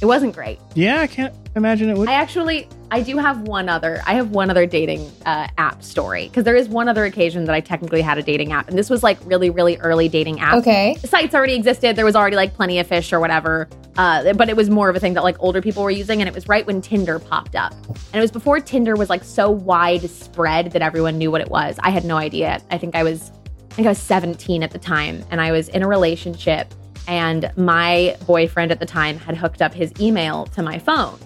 it 0.00 0.06
wasn't 0.06 0.34
great. 0.34 0.58
Yeah, 0.74 1.00
I 1.00 1.06
can't 1.06 1.34
imagine 1.56 1.90
it 1.90 1.96
would. 1.96 2.08
I 2.08 2.14
actually 2.14 2.68
I 2.90 3.02
do 3.02 3.16
have 3.16 3.42
one 3.42 3.68
other 3.68 4.02
I 4.06 4.14
have 4.14 4.30
one 4.30 4.50
other 4.50 4.66
dating 4.66 5.10
uh, 5.26 5.48
app 5.58 5.82
story 5.82 6.28
because 6.28 6.44
there 6.44 6.56
is 6.56 6.68
one 6.68 6.88
other 6.88 7.04
occasion 7.04 7.44
that 7.44 7.54
I 7.54 7.60
technically 7.60 8.02
had 8.02 8.18
a 8.18 8.22
dating 8.22 8.52
app, 8.52 8.68
and 8.68 8.78
this 8.78 8.90
was 8.90 9.02
like 9.02 9.18
really 9.24 9.50
really 9.50 9.76
early 9.78 10.08
dating 10.08 10.40
app 10.40 10.54
okay. 10.54 10.96
sites 11.04 11.34
already 11.34 11.54
existed. 11.54 11.96
There 11.96 12.04
was 12.04 12.16
already 12.16 12.36
like 12.36 12.54
plenty 12.54 12.78
of 12.78 12.86
fish 12.86 13.12
or 13.12 13.20
whatever. 13.20 13.68
Uh, 13.96 14.32
but 14.34 14.48
it 14.48 14.56
was 14.56 14.70
more 14.70 14.88
of 14.88 14.96
a 14.96 15.00
thing 15.00 15.14
that 15.14 15.24
like 15.24 15.36
older 15.40 15.60
people 15.60 15.82
were 15.82 15.90
using, 15.90 16.22
and 16.22 16.28
it 16.28 16.34
was 16.34 16.48
right 16.48 16.66
when 16.66 16.80
Tinder 16.80 17.18
popped 17.18 17.54
up. 17.54 17.74
And 17.88 18.14
it 18.14 18.20
was 18.20 18.30
before 18.30 18.60
Tinder 18.60 18.94
was 18.94 19.10
like 19.10 19.24
so 19.24 19.50
widespread 19.50 20.72
that 20.72 20.80
everyone 20.80 21.18
knew 21.18 21.30
what 21.30 21.40
it 21.40 21.48
was. 21.48 21.76
I 21.80 21.90
had 21.90 22.04
no 22.04 22.16
idea. 22.16 22.62
I 22.70 22.78
think 22.78 22.94
I 22.94 23.02
was, 23.02 23.32
I 23.72 23.74
think 23.74 23.86
I 23.86 23.90
was 23.90 23.98
17 23.98 24.62
at 24.62 24.70
the 24.70 24.78
time, 24.78 25.24
and 25.30 25.40
I 25.40 25.50
was 25.50 25.68
in 25.70 25.82
a 25.82 25.88
relationship, 25.88 26.72
and 27.08 27.52
my 27.56 28.16
boyfriend 28.26 28.70
at 28.70 28.78
the 28.78 28.86
time 28.86 29.18
had 29.18 29.36
hooked 29.36 29.60
up 29.60 29.74
his 29.74 29.92
email 30.00 30.46
to 30.46 30.62
my 30.62 30.78
phone 30.78 31.18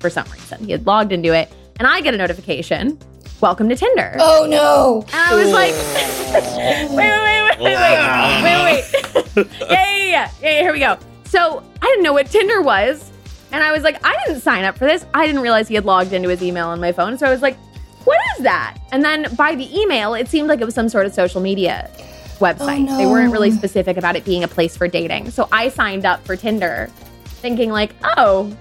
for 0.00 0.10
some 0.10 0.28
reason. 0.30 0.64
He 0.64 0.72
had 0.72 0.86
logged 0.86 1.12
into 1.12 1.32
it, 1.32 1.52
and 1.78 1.86
I 1.86 2.00
get 2.00 2.14
a 2.14 2.16
notification. 2.16 2.98
Welcome 3.40 3.68
to 3.68 3.76
Tinder. 3.76 4.16
Oh 4.18 4.46
no! 4.48 5.04
And 5.12 5.14
I 5.14 5.34
was 5.34 5.52
like, 5.52 5.72
wait, 6.90 6.96
wait, 6.96 7.42
wait, 7.42 7.60
wait, 7.60 7.76
wait, 7.76 8.42
wait, 8.42 9.46
wait. 9.46 9.46
yeah, 9.60 9.66
yeah, 9.70 9.70
yeah, 9.70 10.04
yeah, 10.04 10.30
yeah. 10.42 10.60
Here 10.62 10.72
we 10.72 10.80
go. 10.80 10.98
So 11.24 11.62
I 11.80 11.86
didn't 11.86 12.02
know 12.02 12.12
what 12.12 12.26
Tinder 12.26 12.60
was, 12.60 13.10
and 13.52 13.62
I 13.62 13.72
was 13.72 13.82
like, 13.82 14.04
I 14.04 14.16
didn't 14.26 14.40
sign 14.40 14.64
up 14.64 14.76
for 14.76 14.84
this. 14.84 15.06
I 15.14 15.26
didn't 15.26 15.42
realize 15.42 15.68
he 15.68 15.74
had 15.74 15.84
logged 15.84 16.12
into 16.12 16.28
his 16.28 16.42
email 16.42 16.68
on 16.68 16.80
my 16.80 16.92
phone. 16.92 17.16
So 17.16 17.26
I 17.26 17.30
was 17.30 17.42
like, 17.42 17.56
what 18.04 18.18
is 18.36 18.44
that? 18.44 18.78
And 18.92 19.04
then 19.04 19.34
by 19.36 19.54
the 19.54 19.78
email, 19.78 20.14
it 20.14 20.28
seemed 20.28 20.48
like 20.48 20.60
it 20.60 20.64
was 20.64 20.74
some 20.74 20.88
sort 20.88 21.06
of 21.06 21.14
social 21.14 21.40
media 21.40 21.90
website. 22.38 22.80
Oh, 22.80 22.92
no. 22.92 22.96
They 22.96 23.06
weren't 23.06 23.32
really 23.32 23.50
specific 23.50 23.96
about 23.96 24.16
it 24.16 24.24
being 24.24 24.44
a 24.44 24.48
place 24.48 24.76
for 24.76 24.88
dating. 24.88 25.30
So 25.30 25.48
I 25.52 25.68
signed 25.68 26.04
up 26.06 26.24
for 26.24 26.36
Tinder 26.36 26.90
thinking 27.24 27.70
like, 27.70 27.94
oh, 28.16 28.54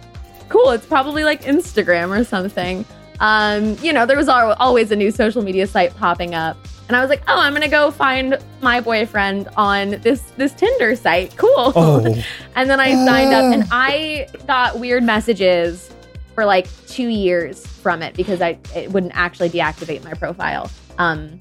cool. 0.50 0.72
It's 0.72 0.86
probably 0.86 1.24
like 1.24 1.44
Instagram 1.44 2.18
or 2.18 2.24
something. 2.24 2.86
um, 3.22 3.78
you 3.82 3.92
know, 3.94 4.06
there 4.06 4.18
was 4.18 4.30
always 4.30 4.92
a 4.92 4.96
new 4.96 5.12
social 5.12 5.42
media 5.42 5.68
site 5.68 5.96
popping 5.96 6.34
up. 6.36 6.58
And 6.88 6.96
I 6.96 7.02
was 7.02 7.10
like, 7.10 7.22
oh, 7.28 7.40
I'm 7.40 7.54
gonna 7.54 7.68
go 7.68 7.92
find 7.92 8.38
my 8.62 8.80
boyfriend 8.82 9.48
on 9.58 9.92
this 10.02 10.22
this 10.38 10.54
Tinder 10.54 10.96
site. 10.96 11.36
Cool. 11.38 11.72
Oh, 11.76 12.24
And 12.56 12.70
then 12.70 12.80
I 12.80 12.94
signed 13.06 13.34
up 13.34 13.54
and 13.54 13.64
I 13.72 14.28
got 14.48 14.80
weird 14.80 15.04
messages 15.04 15.92
for 16.34 16.46
like 16.46 16.68
two 16.88 17.08
years 17.10 17.66
from 17.68 18.02
it 18.02 18.16
because 18.16 18.42
I 18.42 18.58
it 18.76 18.92
wouldn't 18.92 19.12
actually 19.16 19.50
deactivate 19.50 20.04
my 20.04 20.14
profile. 20.14 20.72
Um, 20.98 21.38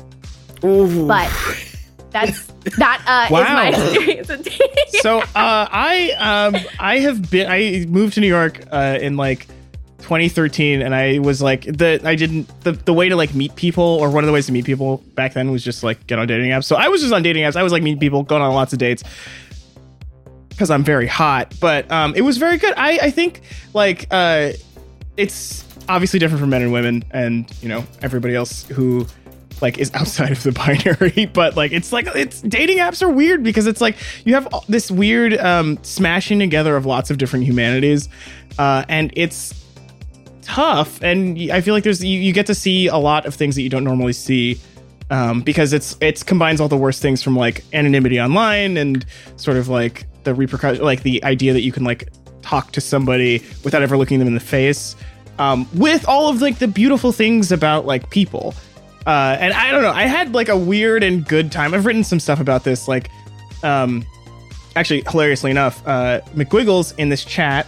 but 0.60 1.30
that's 2.10 2.46
that 2.78 3.02
uh, 3.06 3.24
is 3.24 3.48
my 3.48 3.68
experience 3.68 4.58
so 5.00 5.20
uh, 5.20 5.28
I 5.34 6.12
um 6.18 6.56
I 6.78 6.98
have 7.00 7.30
been 7.30 7.50
I 7.50 7.86
moved 7.86 8.14
to 8.14 8.20
New 8.20 8.28
York 8.28 8.60
uh, 8.70 8.98
in 9.00 9.16
like 9.16 9.46
2013 9.98 10.80
and 10.80 10.94
I 10.94 11.18
was 11.18 11.42
like 11.42 11.64
the 11.64 12.00
I 12.04 12.14
didn't 12.14 12.48
the, 12.62 12.72
the 12.72 12.94
way 12.94 13.08
to 13.08 13.16
like 13.16 13.34
meet 13.34 13.54
people 13.56 13.84
or 13.84 14.10
one 14.10 14.24
of 14.24 14.26
the 14.28 14.32
ways 14.32 14.46
to 14.46 14.52
meet 14.52 14.64
people 14.64 14.98
back 15.14 15.34
then 15.34 15.50
was 15.50 15.62
just 15.62 15.82
like 15.82 16.06
get 16.06 16.18
on 16.18 16.26
dating 16.26 16.50
apps. 16.50 16.64
So 16.64 16.76
I 16.76 16.88
was 16.88 17.02
just 17.02 17.12
on 17.12 17.22
dating 17.22 17.42
apps. 17.42 17.56
I 17.56 17.62
was 17.62 17.72
like 17.72 17.82
meeting 17.82 18.00
people, 18.00 18.22
going 18.22 18.40
on 18.40 18.54
lots 18.54 18.72
of 18.72 18.78
dates 18.78 19.02
because 20.48 20.70
I'm 20.70 20.84
very 20.84 21.06
hot. 21.06 21.54
But 21.60 21.90
um 21.90 22.14
it 22.14 22.22
was 22.22 22.38
very 22.38 22.58
good. 22.58 22.74
I 22.76 22.98
I 23.02 23.10
think 23.10 23.42
like 23.74 24.06
uh 24.10 24.52
it's 25.16 25.64
obviously 25.88 26.18
different 26.18 26.40
for 26.40 26.46
men 26.46 26.62
and 26.62 26.72
women 26.72 27.04
and 27.10 27.50
you 27.60 27.68
know 27.68 27.84
everybody 28.00 28.34
else 28.34 28.64
who 28.64 29.06
like 29.62 29.78
is 29.78 29.90
outside 29.94 30.32
of 30.32 30.42
the 30.42 30.52
binary 31.06 31.26
but 31.26 31.56
like 31.56 31.72
it's 31.72 31.92
like 31.92 32.06
it's 32.14 32.40
dating 32.42 32.78
apps 32.78 33.02
are 33.02 33.10
weird 33.10 33.42
because 33.42 33.66
it's 33.66 33.80
like 33.80 33.96
you 34.24 34.34
have 34.34 34.48
this 34.68 34.90
weird 34.90 35.36
um 35.38 35.78
smashing 35.82 36.38
together 36.38 36.76
of 36.76 36.86
lots 36.86 37.10
of 37.10 37.18
different 37.18 37.44
humanities 37.44 38.08
uh 38.58 38.84
and 38.88 39.12
it's 39.16 39.54
tough 40.48 41.02
and 41.02 41.38
I 41.52 41.60
feel 41.60 41.74
like 41.74 41.84
there's 41.84 42.02
you, 42.02 42.18
you 42.18 42.32
get 42.32 42.46
to 42.46 42.54
see 42.54 42.86
a 42.86 42.96
lot 42.96 43.26
of 43.26 43.34
things 43.34 43.54
that 43.54 43.62
you 43.62 43.68
don't 43.68 43.84
normally 43.84 44.14
see 44.14 44.58
um 45.10 45.42
because 45.42 45.74
it's 45.74 45.96
it's 46.00 46.22
combines 46.22 46.60
all 46.60 46.68
the 46.68 46.76
worst 46.76 47.02
things 47.02 47.22
from 47.22 47.36
like 47.36 47.64
anonymity 47.74 48.18
online 48.18 48.78
and 48.78 49.04
sort 49.36 49.58
of 49.58 49.68
like 49.68 50.06
the 50.24 50.34
repercussion 50.34 50.82
like 50.82 51.02
the 51.02 51.22
idea 51.22 51.52
that 51.52 51.60
you 51.60 51.70
can 51.70 51.84
like 51.84 52.08
talk 52.40 52.72
to 52.72 52.80
somebody 52.80 53.42
without 53.62 53.82
ever 53.82 53.98
looking 53.98 54.18
them 54.18 54.26
in 54.28 54.34
the 54.34 54.40
face 54.40 54.96
um 55.38 55.68
with 55.74 56.08
all 56.08 56.30
of 56.30 56.40
like 56.40 56.58
the 56.58 56.68
beautiful 56.68 57.12
things 57.12 57.52
about 57.52 57.84
like 57.84 58.08
people 58.08 58.54
uh, 59.08 59.38
and 59.40 59.54
I 59.54 59.72
don't 59.72 59.80
know. 59.80 59.90
I 59.90 60.02
had 60.02 60.34
like 60.34 60.50
a 60.50 60.56
weird 60.56 61.02
and 61.02 61.26
good 61.26 61.50
time. 61.50 61.72
I've 61.72 61.86
written 61.86 62.04
some 62.04 62.20
stuff 62.20 62.40
about 62.40 62.64
this. 62.64 62.86
Like, 62.86 63.10
um, 63.62 64.04
actually, 64.76 65.02
hilariously 65.08 65.50
enough, 65.50 65.82
uh, 65.88 66.20
McGwiggles 66.34 66.92
in 66.98 67.08
this 67.08 67.24
chat 67.24 67.66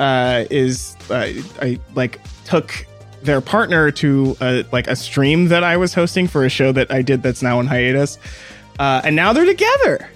uh, 0.00 0.44
is 0.50 0.96
uh, 1.08 1.28
I 1.60 1.78
like 1.94 2.20
took 2.44 2.84
their 3.22 3.40
partner 3.40 3.92
to 3.92 4.36
uh, 4.40 4.62
like 4.72 4.88
a 4.88 4.96
stream 4.96 5.46
that 5.48 5.62
I 5.62 5.76
was 5.76 5.94
hosting 5.94 6.26
for 6.26 6.44
a 6.44 6.48
show 6.48 6.72
that 6.72 6.90
I 6.90 7.00
did 7.00 7.22
that's 7.22 7.42
now 7.42 7.60
on 7.60 7.68
hiatus, 7.68 8.18
uh, 8.80 9.02
and 9.04 9.14
now 9.14 9.32
they're 9.32 9.44
together. 9.44 10.10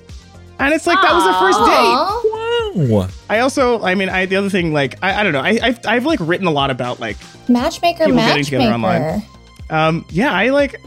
And 0.58 0.74
it's 0.74 0.88
like 0.88 1.00
that 1.00 1.12
was 1.12 1.22
their 1.22 1.34
first 1.34 1.58
date. 1.60 2.88
Aw. 2.88 2.96
wow. 2.96 3.08
I 3.30 3.38
also, 3.38 3.82
I 3.82 3.94
mean, 3.94 4.08
I 4.08 4.26
the 4.26 4.34
other 4.34 4.50
thing, 4.50 4.72
like, 4.72 4.98
I, 5.00 5.20
I 5.20 5.22
don't 5.22 5.32
know. 5.32 5.42
I, 5.42 5.60
I've 5.62 5.86
I've 5.86 6.06
like 6.06 6.18
written 6.20 6.48
a 6.48 6.50
lot 6.50 6.72
about 6.72 6.98
like 6.98 7.18
Matchmaker, 7.48 8.06
People 8.06 8.16
getting 8.16 8.44
together 8.44 8.72
online. 8.72 9.22
Matchmaker. 9.68 9.74
Um, 9.74 10.04
yeah, 10.10 10.32
I 10.32 10.48
like. 10.50 10.80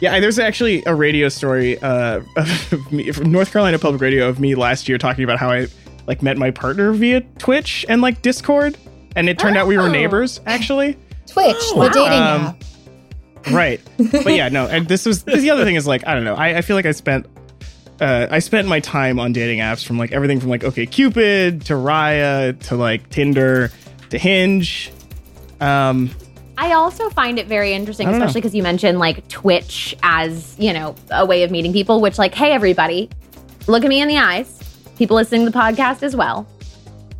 Yeah, 0.00 0.14
I- 0.14 0.20
there's 0.20 0.38
actually 0.38 0.84
a 0.86 0.94
radio 0.94 1.28
story 1.28 1.78
uh, 1.80 2.20
of 2.36 2.92
me 2.92 3.10
from 3.12 3.32
North 3.32 3.52
Carolina 3.52 3.78
Public 3.78 4.00
Radio 4.00 4.28
of 4.28 4.38
me 4.40 4.54
last 4.54 4.88
year 4.88 4.98
talking 4.98 5.24
about 5.24 5.38
how 5.38 5.50
I 5.50 5.66
like 6.06 6.22
met 6.22 6.36
my 6.38 6.50
partner 6.50 6.92
via 6.92 7.20
Twitch 7.38 7.84
and 7.88 8.00
like 8.00 8.22
Discord, 8.22 8.78
and 9.16 9.28
it 9.28 9.38
turned 9.38 9.56
out 9.56 9.66
we 9.66 9.76
were 9.76 9.84
Oh. 9.88 9.90
neighbors 9.90 10.40
actually. 10.46 10.96
Twitch, 11.26 11.56
Oh, 11.74 11.82
the 11.82 11.88
dating 11.90 12.12
Um, 12.22 12.40
app. 12.46 12.64
Right, 13.52 13.80
but 13.96 14.34
yeah, 14.34 14.48
no. 14.48 14.66
And 14.66 14.86
this 14.88 15.04
was 15.06 15.22
the 15.24 15.50
other 15.50 15.64
thing 15.64 15.74
is 15.74 15.86
like 15.86 16.06
I 16.06 16.14
don't 16.14 16.24
know. 16.24 16.34
I, 16.34 16.58
I 16.58 16.60
feel 16.62 16.76
like 16.76 16.86
I 16.86 16.92
spent. 16.92 17.26
Uh, 18.00 18.28
I 18.30 18.38
spent 18.38 18.68
my 18.68 18.78
time 18.78 19.18
on 19.18 19.32
dating 19.32 19.58
apps 19.58 19.84
from 19.84 19.98
like 19.98 20.12
everything 20.12 20.38
from 20.38 20.50
like 20.50 20.62
OK 20.64 20.86
Cupid 20.86 21.62
to 21.66 21.72
Raya 21.74 22.56
to 22.68 22.76
like 22.76 23.10
Tinder 23.10 23.72
to 24.10 24.18
Hinge. 24.18 24.92
Um, 25.60 26.10
I 26.60 26.72
also 26.72 27.08
find 27.10 27.38
it 27.38 27.46
very 27.46 27.72
interesting, 27.72 28.08
I 28.08 28.10
don't 28.10 28.18
know. 28.18 28.26
especially 28.26 28.40
because 28.40 28.54
you 28.54 28.62
mentioned 28.64 28.98
like 28.98 29.26
Twitch 29.28 29.96
as, 30.02 30.56
you 30.58 30.72
know, 30.72 30.94
a 31.12 31.24
way 31.24 31.44
of 31.44 31.50
meeting 31.52 31.72
people, 31.72 32.00
which, 32.00 32.18
like, 32.18 32.34
hey, 32.34 32.50
everybody, 32.52 33.08
look 33.68 33.84
at 33.84 33.88
me 33.88 34.00
in 34.02 34.08
the 34.08 34.18
eyes. 34.18 34.58
People 34.96 35.14
listening 35.16 35.44
to 35.44 35.50
the 35.50 35.56
podcast 35.58 36.02
as 36.02 36.16
well. 36.16 36.46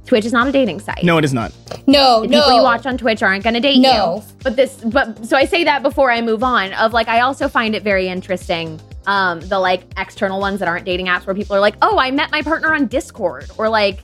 Twitch 0.07 0.25
is 0.25 0.33
not 0.33 0.49
a 0.49 0.52
dating 0.52 0.80
site. 0.80 1.04
no, 1.04 1.18
it 1.18 1.25
is 1.25 1.33
not. 1.35 1.52
No, 1.87 2.23
The 2.23 2.28
no. 2.28 2.40
people 2.40 2.57
you 2.57 2.62
watch 2.62 2.85
on 2.87 2.99
Twitch 2.99 3.23
aren't 3.23 3.45
going 3.45 3.54
to 3.54 3.61
date 3.61 3.78
No. 3.78 4.16
you. 4.16 4.23
But 4.42 4.57
this, 4.57 4.76
but 4.85 5.25
so 5.25 5.37
I 5.37 5.45
say 5.45 5.64
that 5.64 5.83
before 5.83 6.11
I 6.11 6.21
move 6.23 6.42
on. 6.42 6.73
Of 6.73 6.92
like, 6.92 7.09
I 7.09 7.21
also 7.21 7.47
find 7.47 7.75
it 7.76 7.83
very 7.85 8.09
interesting. 8.09 8.80
Um, 9.07 9.40
the 9.40 9.59
like 9.59 9.83
external 9.97 10.40
ones 10.40 10.59
that 10.59 10.68
aren't 10.68 10.85
dating 10.85 11.07
apps, 11.07 11.26
where 11.26 11.35
people 11.35 11.57
are 11.57 11.61
like, 11.61 11.76
"Oh, 11.80 11.99
I 11.99 12.11
met 12.11 12.30
my 12.30 12.42
partner 12.42 12.75
on 12.75 12.88
Discord," 12.88 13.50
or 13.57 13.68
like 13.71 14.00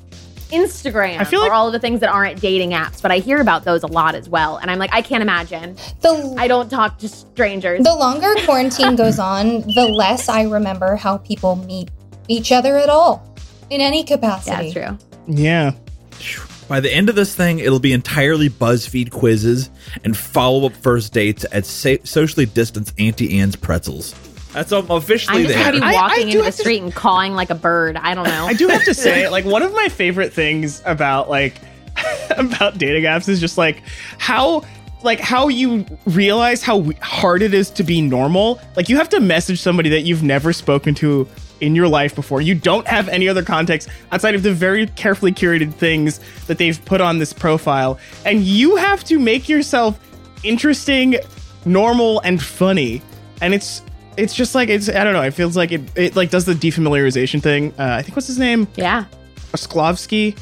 Instagram, 0.55 1.21
I 1.21 1.25
feel 1.25 1.41
or 1.41 1.45
like- 1.45 1.53
all 1.53 1.67
of 1.67 1.73
the 1.73 1.79
things 1.79 2.01
that 2.01 2.09
aren't 2.11 2.41
dating 2.41 2.71
apps. 2.71 3.03
But 3.03 3.11
I 3.11 3.19
hear 3.19 3.41
about 3.41 3.65
those 3.65 3.83
a 3.83 3.87
lot 3.89 4.15
as 4.15 4.29
well, 4.29 4.57
and 4.57 4.71
I'm 4.71 4.79
like, 4.79 4.91
I 4.95 5.03
can't 5.03 5.23
imagine. 5.23 5.77
the 6.01 6.35
I 6.39 6.49
don't 6.49 6.71
talk 6.71 6.99
to 6.99 7.09
strangers. 7.09 7.83
the 7.85 7.95
longer 7.95 8.33
quarantine 8.45 8.97
goes 9.05 9.19
on, 9.19 9.61
the 9.75 9.87
less 9.87 10.29
I 10.29 10.43
remember 10.45 10.97
how 10.97 11.19
people 11.19 11.57
meet 11.57 11.91
each 12.29 12.53
other 12.53 12.77
at 12.79 12.89
all 12.89 13.27
in 13.71 13.81
any 13.81 14.05
capacity. 14.05 14.73
that's 14.73 14.99
true. 14.99 14.99
Yeah. 15.27 15.73
By 16.69 16.81
the 16.81 16.91
end 16.91 17.11
of 17.11 17.15
this 17.15 17.35
thing, 17.35 17.59
it'll 17.59 17.79
be 17.79 17.93
entirely 17.93 18.49
BuzzFeed 18.49 19.11
quizzes 19.11 19.69
and 20.03 20.17
follow 20.17 20.65
up 20.67 20.73
first 20.75 21.13
dates 21.13 21.45
at 21.53 21.67
sa- 21.67 21.97
socially 22.05 22.47
distanced 22.47 22.95
Auntie 22.99 23.39
Anne's 23.39 23.57
pretzels. 23.57 24.15
That's 24.55 24.73
I'm 24.73 24.91
officially 24.91 25.37
I'm 25.39 25.43
just 25.45 25.55
there. 25.55 25.65
gonna 25.73 25.79
be 25.81 25.83
I- 25.83 25.91
I 25.91 26.03
walking 26.03 26.17
do 26.23 26.27
into 26.27 26.39
the 26.39 26.45
have 26.45 26.55
to- 26.55 26.61
street 26.63 26.83
and 26.83 26.95
cawing 26.95 27.35
like 27.35 27.51
a 27.51 27.55
bird. 27.55 27.97
I 27.97 28.15
don't 28.15 28.25
know. 28.27 28.47
I 28.47 28.55
do 28.55 28.69
have 28.69 28.85
to 28.85 28.95
say, 28.95 29.29
like, 29.37 29.45
one 29.45 29.63
of 29.63 29.73
my 29.75 29.89
favorite 29.89 30.33
things 30.33 30.81
about 30.87 31.29
like 31.29 31.61
about 32.31 32.79
dating 32.79 33.05
apps 33.05 33.29
is 33.29 33.41
just 33.41 33.59
like 33.59 33.83
how 34.19 34.63
like 35.03 35.21
how 35.21 35.49
you 35.49 35.85
realize 36.07 36.63
how 36.63 36.83
hard 37.03 37.43
it 37.43 37.53
is 37.53 37.69
to 37.71 37.83
be 37.83 38.01
normal. 38.01 38.59
Like 38.77 38.89
you 38.89 38.97
have 38.97 39.09
to 39.11 39.21
message 39.21 39.61
somebody 39.61 39.91
that 39.91 40.01
you've 40.03 40.23
never 40.23 40.53
spoken 40.53 40.95
to 40.97 41.29
in 41.61 41.75
your 41.75 41.89
life 41.89 42.15
before. 42.15 42.41
You 42.41 42.55
don't 42.55 42.87
have 42.89 43.09
any 43.09 43.29
other 43.29 43.43
context 43.43 43.89
outside 44.13 44.35
of 44.35 44.43
the 44.43 44.53
very 44.53 44.87
carefully 44.89 45.31
curated 45.33 45.75
things 45.75 46.21
that 46.47 46.59
they've 46.59 46.83
put 46.85 47.01
on 47.01 47.19
this 47.19 47.33
profile, 47.33 47.99
and 48.25 48.43
you 48.43 48.77
have 48.77 49.05
to 49.05 49.19
make 49.19 49.49
yourself 49.49 49.99
interesting, 50.43 51.17
normal, 51.65 52.21
and 52.21 52.43
funny. 52.43 53.03
And 53.41 53.53
it's 53.55 53.83
it's 54.17 54.35
just 54.35 54.55
like 54.55 54.69
it's 54.69 54.89
I 54.89 55.05
don't 55.05 55.13
know. 55.13 55.23
It 55.23 55.33
feels 55.33 55.57
like 55.57 55.73
it 55.73 55.83
it 55.97 56.17
like 56.17 56.31
does 56.31 56.45
the 56.45 56.55
defamiliarization 56.55 57.43
thing. 57.43 57.73
Uh, 57.79 57.97
I 57.99 58.03
think 58.03 58.17
what's 58.17 58.27
his 58.29 58.39
name 58.39 58.69
yeah. 58.77 59.05
Osklovsky, 59.53 60.37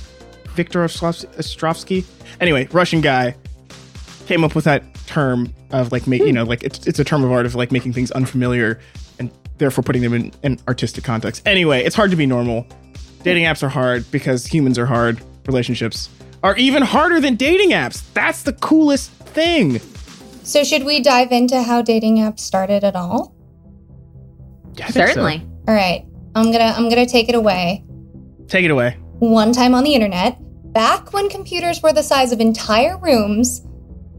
Viktor 0.55 0.85
Osklovsky- 0.85 1.35
Ostrovsky. 1.37 2.05
Anyway, 2.41 2.69
Russian 2.73 3.01
guy 3.01 3.35
came 4.27 4.45
up 4.45 4.55
with 4.55 4.65
that 4.65 4.83
term 5.07 5.53
of 5.71 5.93
like 5.93 6.07
make 6.07 6.23
you 6.23 6.33
know 6.33 6.45
like 6.45 6.63
it's 6.63 6.87
it's 6.87 6.99
a 6.99 7.05
term 7.05 7.25
of 7.25 7.33
art 7.33 7.47
of 7.47 7.55
like 7.55 7.73
making 7.73 7.93
things 7.93 8.11
unfamiliar 8.13 8.81
and 9.19 9.31
therefore 9.59 9.83
putting 9.83 10.03
them 10.03 10.15
in 10.15 10.33
an 10.43 10.59
artistic 10.69 11.05
context. 11.05 11.43
Anyway, 11.47 11.83
it's 11.83 11.97
hard 11.97 12.11
to 12.11 12.17
be 12.17 12.27
normal. 12.27 12.67
Dating 13.23 13.45
apps 13.45 13.63
are 13.63 13.69
hard 13.69 14.11
because 14.11 14.47
humans 14.47 14.79
are 14.79 14.87
hard. 14.87 15.21
Relationships 15.47 16.09
are 16.43 16.57
even 16.57 16.83
harder 16.83 17.21
than 17.21 17.37
dating 17.37 17.71
apps. 17.71 18.03
That's 18.15 18.43
the 18.43 18.53
coolest 18.55 19.11
thing. 19.13 19.81
So 20.43 20.65
should 20.65 20.85
we 20.85 21.01
dive 21.01 21.31
into 21.31 21.63
how 21.63 21.83
dating 21.83 22.17
apps 22.17 22.41
started 22.41 22.83
at 22.83 22.97
all? 22.97 23.32
Yeah, 24.75 24.87
I 24.87 24.91
think 24.91 25.09
so. 25.09 25.15
Certainly. 25.15 25.47
All 25.69 25.75
right. 25.75 26.07
I'm 26.35 26.47
going 26.47 26.59
to 26.59 26.77
I'm 26.77 26.89
going 26.89 27.05
to 27.05 27.11
take 27.11 27.29
it 27.29 27.35
away. 27.35 27.85
Take 28.49 28.65
it 28.65 28.71
away. 28.71 28.97
One 29.19 29.53
time 29.53 29.75
on 29.75 29.85
the 29.85 29.95
internet, 29.95 30.39
back 30.73 31.13
when 31.13 31.29
computers 31.29 31.83
were 31.83 31.93
the 31.93 32.03
size 32.03 32.33
of 32.33 32.41
entire 32.41 32.97
rooms, 32.99 33.63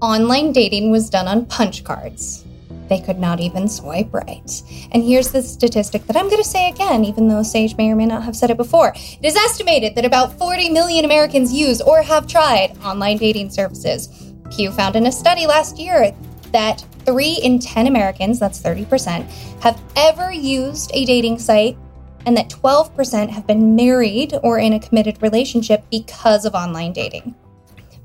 online 0.01 0.51
dating 0.51 0.91
was 0.91 1.09
done 1.09 1.27
on 1.27 1.45
punch 1.45 1.83
cards. 1.83 2.45
They 2.89 2.99
could 2.99 3.17
not 3.17 3.39
even 3.39 3.67
swipe 3.67 4.13
right. 4.13 4.61
And 4.91 5.03
here's 5.03 5.31
the 5.31 5.41
statistic 5.41 6.05
that 6.05 6.15
I'm 6.15 6.29
going 6.29 6.41
to 6.43 6.47
say 6.47 6.69
again, 6.69 7.03
even 7.05 7.27
though 7.27 7.41
Sage 7.41 7.75
may 7.77 7.89
or 7.89 7.95
may 7.95 8.05
not 8.05 8.23
have 8.23 8.35
said 8.35 8.51
it 8.51 8.57
before. 8.57 8.93
It 8.95 9.25
is 9.25 9.35
estimated 9.35 9.95
that 9.95 10.05
about 10.05 10.37
40 10.37 10.69
million 10.69 11.05
Americans 11.05 11.51
use 11.53 11.81
or 11.81 12.01
have 12.01 12.27
tried 12.27 12.77
online 12.83 13.17
dating 13.17 13.49
services. 13.49 14.09
Pew 14.51 14.71
found 14.71 14.95
in 14.95 15.07
a 15.07 15.11
study 15.11 15.47
last 15.47 15.79
year 15.79 16.15
that 16.51 16.85
3 17.05 17.39
in 17.43 17.59
10 17.59 17.87
Americans, 17.87 18.39
that's 18.39 18.61
30%, 18.61 19.23
have 19.61 19.81
ever 19.95 20.31
used 20.31 20.91
a 20.93 21.05
dating 21.05 21.39
site 21.39 21.77
and 22.25 22.37
that 22.37 22.49
12% 22.49 23.29
have 23.29 23.45
been 23.45 23.75
married 23.75 24.33
or 24.43 24.57
in 24.57 24.73
a 24.73 24.79
committed 24.79 25.21
relationship 25.21 25.83
because 25.91 26.45
of 26.45 26.53
online 26.55 26.93
dating. 26.93 27.35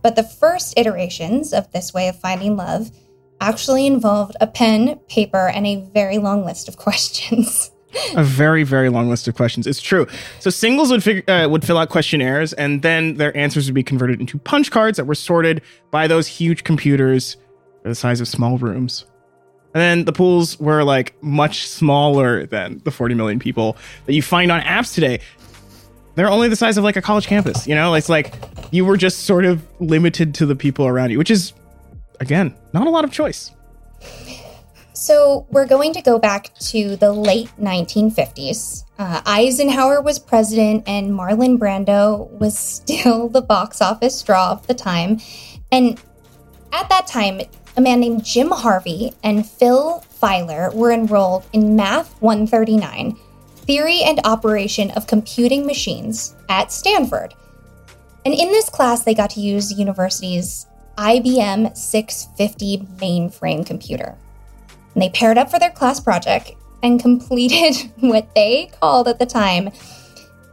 But 0.02 0.16
the 0.16 0.22
first 0.22 0.78
iterations 0.78 1.52
of 1.52 1.70
this 1.72 1.92
way 1.92 2.08
of 2.08 2.18
finding 2.18 2.56
love 2.56 2.90
actually 3.40 3.86
involved 3.86 4.36
a 4.40 4.46
pen, 4.46 4.98
paper, 5.08 5.48
and 5.48 5.66
a 5.66 5.76
very 5.92 6.18
long 6.18 6.44
list 6.44 6.68
of 6.68 6.76
questions. 6.88 7.70
a 8.14 8.22
very 8.22 8.64
very 8.64 8.90
long 8.90 9.08
list 9.08 9.26
of 9.28 9.34
questions 9.34 9.66
it's 9.66 9.80
true 9.80 10.06
so 10.40 10.50
singles 10.50 10.90
would 10.90 11.24
uh, 11.26 11.48
would 11.50 11.64
fill 11.64 11.78
out 11.78 11.88
questionnaires 11.88 12.52
and 12.52 12.82
then 12.82 13.14
their 13.14 13.34
answers 13.34 13.64
would 13.66 13.74
be 13.74 13.82
converted 13.82 14.20
into 14.20 14.36
punch 14.36 14.70
cards 14.70 14.98
that 14.98 15.06
were 15.06 15.14
sorted 15.14 15.62
by 15.90 16.06
those 16.06 16.26
huge 16.26 16.64
computers 16.64 17.38
the 17.88 17.94
size 17.94 18.20
of 18.20 18.28
small 18.28 18.58
rooms. 18.58 19.04
And 19.74 19.80
then 19.80 20.04
the 20.04 20.12
pools 20.12 20.58
were 20.58 20.82
like 20.82 21.20
much 21.22 21.66
smaller 21.66 22.46
than 22.46 22.80
the 22.84 22.90
40 22.90 23.14
million 23.14 23.38
people 23.38 23.76
that 24.06 24.14
you 24.14 24.22
find 24.22 24.50
on 24.50 24.60
apps 24.62 24.94
today. 24.94 25.20
They're 26.14 26.30
only 26.30 26.48
the 26.48 26.56
size 26.56 26.76
of 26.76 26.84
like 26.84 26.96
a 26.96 27.02
college 27.02 27.26
campus, 27.26 27.66
you 27.66 27.74
know? 27.74 27.94
It's 27.94 28.08
like 28.08 28.34
you 28.70 28.84
were 28.84 28.96
just 28.96 29.20
sort 29.20 29.44
of 29.44 29.64
limited 29.80 30.34
to 30.36 30.46
the 30.46 30.56
people 30.56 30.86
around 30.86 31.10
you, 31.10 31.18
which 31.18 31.30
is, 31.30 31.52
again, 32.18 32.54
not 32.72 32.86
a 32.86 32.90
lot 32.90 33.04
of 33.04 33.12
choice. 33.12 33.52
So 34.94 35.46
we're 35.50 35.66
going 35.66 35.92
to 35.92 36.02
go 36.02 36.18
back 36.18 36.52
to 36.72 36.96
the 36.96 37.12
late 37.12 37.48
1950s. 37.60 38.82
Uh, 38.98 39.22
Eisenhower 39.24 40.02
was 40.02 40.18
president, 40.18 40.88
and 40.88 41.12
Marlon 41.12 41.56
Brando 41.56 42.28
was 42.32 42.58
still 42.58 43.28
the 43.28 43.40
box 43.40 43.80
office 43.80 44.20
draw 44.22 44.50
of 44.50 44.66
the 44.66 44.74
time. 44.74 45.20
And 45.70 46.00
at 46.72 46.88
that 46.88 47.06
time, 47.06 47.40
a 47.78 47.80
man 47.80 48.00
named 48.00 48.24
Jim 48.24 48.50
Harvey 48.50 49.12
and 49.22 49.48
Phil 49.48 50.04
Fialer 50.20 50.74
were 50.74 50.90
enrolled 50.90 51.46
in 51.52 51.76
Math 51.76 52.20
139, 52.20 53.16
Theory 53.54 54.00
and 54.02 54.20
Operation 54.24 54.90
of 54.90 55.06
Computing 55.06 55.64
Machines, 55.64 56.34
at 56.48 56.72
Stanford. 56.72 57.34
And 58.24 58.34
in 58.34 58.48
this 58.48 58.68
class, 58.68 59.04
they 59.04 59.14
got 59.14 59.30
to 59.30 59.40
use 59.40 59.68
the 59.68 59.76
university's 59.76 60.66
IBM 60.96 61.76
650 61.76 62.78
mainframe 62.96 63.64
computer. 63.64 64.18
And 64.94 65.00
they 65.00 65.10
paired 65.10 65.38
up 65.38 65.48
for 65.48 65.60
their 65.60 65.70
class 65.70 66.00
project 66.00 66.50
and 66.82 67.00
completed 67.00 67.92
what 68.00 68.34
they 68.34 68.72
called 68.80 69.06
at 69.06 69.20
the 69.20 69.26
time 69.26 69.70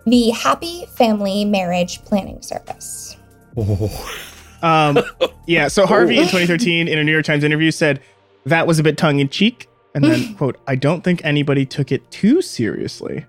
the 0.05 0.29
Happy 0.29 0.85
Family 0.95 1.43
Marriage 1.43 2.05
Planning 2.05 2.43
Service. 2.43 3.17
Oh. 3.57 4.31
Um, 4.65 4.99
yeah, 5.47 5.67
so 5.67 5.85
Harvey 5.85 6.17
in 6.17 6.23
2013 6.23 6.87
in 6.87 6.97
a 6.97 7.03
New 7.03 7.11
York 7.11 7.25
Times 7.25 7.43
interview 7.43 7.71
said 7.71 8.01
that 8.45 8.65
was 8.67 8.79
a 8.79 8.83
bit 8.83 8.97
tongue 8.97 9.19
in 9.19 9.29
cheek. 9.29 9.69
And 9.93 10.03
then, 10.03 10.35
quote, 10.37 10.57
I 10.67 10.75
don't 10.75 11.03
think 11.03 11.23
anybody 11.23 11.65
took 11.65 11.91
it 11.91 12.09
too 12.11 12.41
seriously. 12.41 13.25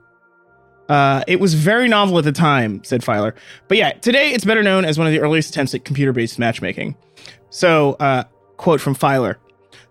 Uh, 0.88 1.22
it 1.26 1.40
was 1.40 1.54
very 1.54 1.88
novel 1.88 2.18
at 2.18 2.24
the 2.24 2.32
time, 2.32 2.82
said 2.84 3.02
Fialer. 3.02 3.34
But 3.68 3.76
yeah, 3.76 3.92
today 3.92 4.32
it's 4.32 4.44
better 4.44 4.62
known 4.62 4.84
as 4.84 4.98
one 4.98 5.06
of 5.06 5.12
the 5.12 5.20
earliest 5.20 5.50
attempts 5.50 5.74
at 5.74 5.84
computer 5.84 6.12
based 6.12 6.38
matchmaking. 6.38 6.96
So, 7.50 7.94
uh, 7.94 8.24
quote 8.56 8.80
from 8.80 8.94
Fialer 8.94 9.36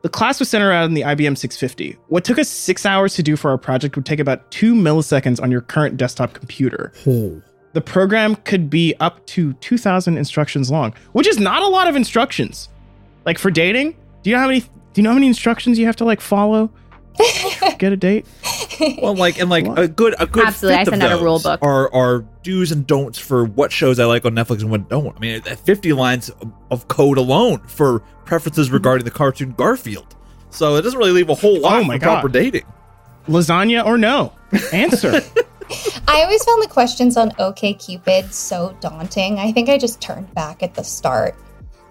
The 0.04 0.10
class 0.10 0.40
was 0.40 0.50
centered 0.50 0.70
around 0.70 0.94
the 0.94 1.02
IBM 1.02 1.38
650. 1.38 1.98
What 2.08 2.24
took 2.24 2.40
us 2.40 2.48
six 2.48 2.86
hours 2.86 3.14
to 3.16 3.24
do 3.24 3.36
for 3.36 3.52
our 3.52 3.58
project 3.58 3.98
would 3.98 4.06
take 4.06 4.20
about 4.20 4.50
two 4.52 4.74
milliseconds 4.74 5.42
on 5.42 5.52
your 5.52 5.62
current 5.62 5.98
desktop 5.98 6.34
computer. 6.34 6.94
Oh. 7.06 7.42
The 7.76 7.82
program 7.82 8.38
could 8.38 8.70
be 8.70 8.96
up 9.02 9.26
to 9.26 9.52
2,000 9.52 10.18
instructions 10.18 10.72
long, 10.72 10.94
which 11.12 11.28
is 11.28 11.42
not 11.42 11.62
a 11.62 11.68
lot 11.68 11.90
of 11.90 11.98
instructions. 11.98 12.70
Like 13.26 13.38
for 13.38 13.52
dating, 13.52 13.98
do 14.24 14.30
you 14.30 14.38
know 14.38 14.42
how 14.44 14.48
many? 14.48 14.62
Do 14.62 14.68
you 14.96 15.04
know 15.04 15.10
how 15.10 15.16
many 15.16 15.28
instructions 15.28 15.78
you 15.78 15.86
have 15.86 15.98
to 15.98 16.06
like 16.06 16.22
follow? 16.22 16.72
to 17.18 17.76
Get 17.78 17.92
a 17.92 17.98
date? 17.98 18.26
Well, 19.02 19.14
like 19.14 19.42
and 19.42 19.50
like 19.50 19.66
What? 19.66 19.78
a 19.78 19.90
good 19.90 20.16
a 20.20 20.26
good 20.26 20.46
Absolutely, 20.46 20.76
I 20.76 20.86
fifth 20.86 20.94
of 20.94 21.00
send 21.02 21.12
out 21.12 21.20
a 21.20 21.22
rule 21.22 21.40
book. 21.40 21.60
Are 21.62 21.94
are 21.94 22.24
do's 22.44 22.72
and 22.72 22.88
don'ts 22.88 23.20
for 23.20 23.44
what 23.44 23.74
shows 23.74 24.00
I 24.00 24.06
like 24.06 24.24
on 24.24 24.32
Netflix 24.36 24.62
and 24.62 24.72
what 24.72 24.88
don't. 24.88 25.14
I 25.14 25.20
mean, 25.20 25.42
fifty 25.42 25.92
lines 25.92 26.30
of- 26.30 26.54
of 26.72 26.88
code 26.88 27.18
alone 27.18 27.60
for 27.68 28.00
preferences 28.24 28.68
mm-hmm. 28.68 28.76
regarding 28.76 29.04
the 29.04 29.12
cartoon 29.12 29.52
Garfield. 29.52 30.16
So 30.50 30.78
it 30.78 30.84
doesn't 30.84 30.98
really 30.98 31.12
leave 31.12 31.30
a 31.30 31.36
whole 31.36 31.58
oh 31.58 31.60
lot 31.60 31.82
Oh 31.82 31.84
my 31.84 32.00
for 32.00 32.04
proper 32.04 32.30
dating. 32.30 32.64
Lasagna 33.28 33.86
or 33.86 33.98
no? 33.98 34.32
Answer. 34.72 35.20
I 36.08 36.22
always 36.24 36.44
found 36.44 36.62
the 36.62 36.68
questions 36.68 37.18
on 37.18 37.32
OKCupid 37.32 38.32
so 38.32 38.76
daunting. 38.82 39.40
I 39.40 39.52
think 39.52 39.70
I 39.70 39.78
just 39.78 40.02
turned 40.02 40.34
back 40.34 40.62
at 40.64 40.74
the 40.76 40.84
start. 40.84 41.36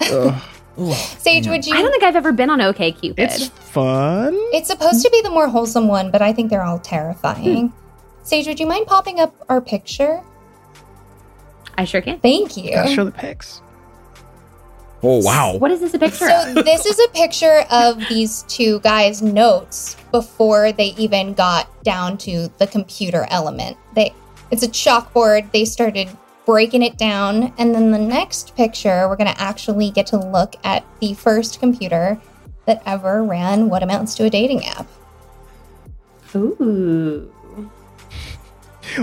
Sage, 0.01 1.47
would 1.47 1.67
you? 1.67 1.75
I 1.75 1.83
don't 1.83 1.91
think 1.91 2.03
I've 2.03 2.17
ever 2.17 2.33
been 2.33 2.51
on 2.51 2.59
OKCupid. 2.59 3.15
it's 3.19 3.49
fun. 3.49 4.35
It's 4.53 4.69
supposed 4.69 5.03
to 5.05 5.11
be 5.11 5.21
the 5.23 5.31
more 5.31 5.49
wholesome 5.49 5.89
one, 5.89 6.11
but 6.11 6.21
I 6.23 6.33
think 6.33 6.51
they're 6.51 6.65
all 6.65 6.79
terrifying. 6.79 7.69
Hmm. 7.69 8.25
Sage, 8.25 8.47
would 8.47 8.59
you 8.59 8.67
mind 8.67 8.87
popping 8.87 9.21
up 9.21 9.35
our 9.49 9.61
picture? 9.61 10.23
I 11.77 11.85
sure 11.85 12.01
can. 12.01 12.19
Thank 12.21 12.57
you. 12.57 12.73
Gotta 12.73 12.95
show 12.95 13.05
the 13.05 13.13
pics. 13.13 13.61
Oh 15.07 15.19
wow! 15.19 15.57
What 15.59 15.71
is 15.71 15.81
this 15.81 15.93
a 15.93 15.99
picture 15.99 16.27
So 16.27 16.49
of? 16.49 16.55
this 16.65 16.87
is 16.87 16.99
a 16.99 17.09
picture 17.09 17.65
of 17.71 17.99
these 18.09 18.43
two 18.45 18.81
guys' 18.81 19.21
notes 19.21 19.97
before 20.11 20.73
they 20.73 20.95
even 20.97 21.35
got 21.35 21.69
down 21.85 22.17
to 22.19 22.49
the 22.59 22.67
computer 22.67 23.27
element. 23.29 23.77
They 23.95 24.15
it's 24.51 24.63
a 24.63 24.69
chalkboard. 24.69 25.53
They 25.53 25.67
started 25.67 26.09
breaking 26.47 26.83
it 26.83 26.97
down, 26.97 27.53
and 27.59 27.75
then 27.75 27.91
the 27.91 27.99
next 27.99 28.57
picture, 28.57 29.07
we're 29.07 29.17
gonna 29.17 29.35
actually 29.37 29.91
get 29.91 30.07
to 30.09 30.17
look 30.17 30.57
at 30.65 30.85
the 31.01 31.13
first 31.13 31.61
computer 31.61 32.19
that 32.65 32.83
ever 32.87 33.23
ran 33.23 33.69
what 33.69 33.83
amounts 33.83 34.15
to 34.15 34.25
a 34.25 34.31
dating 34.31 34.65
app. 34.65 34.87
Ooh. 36.35 37.31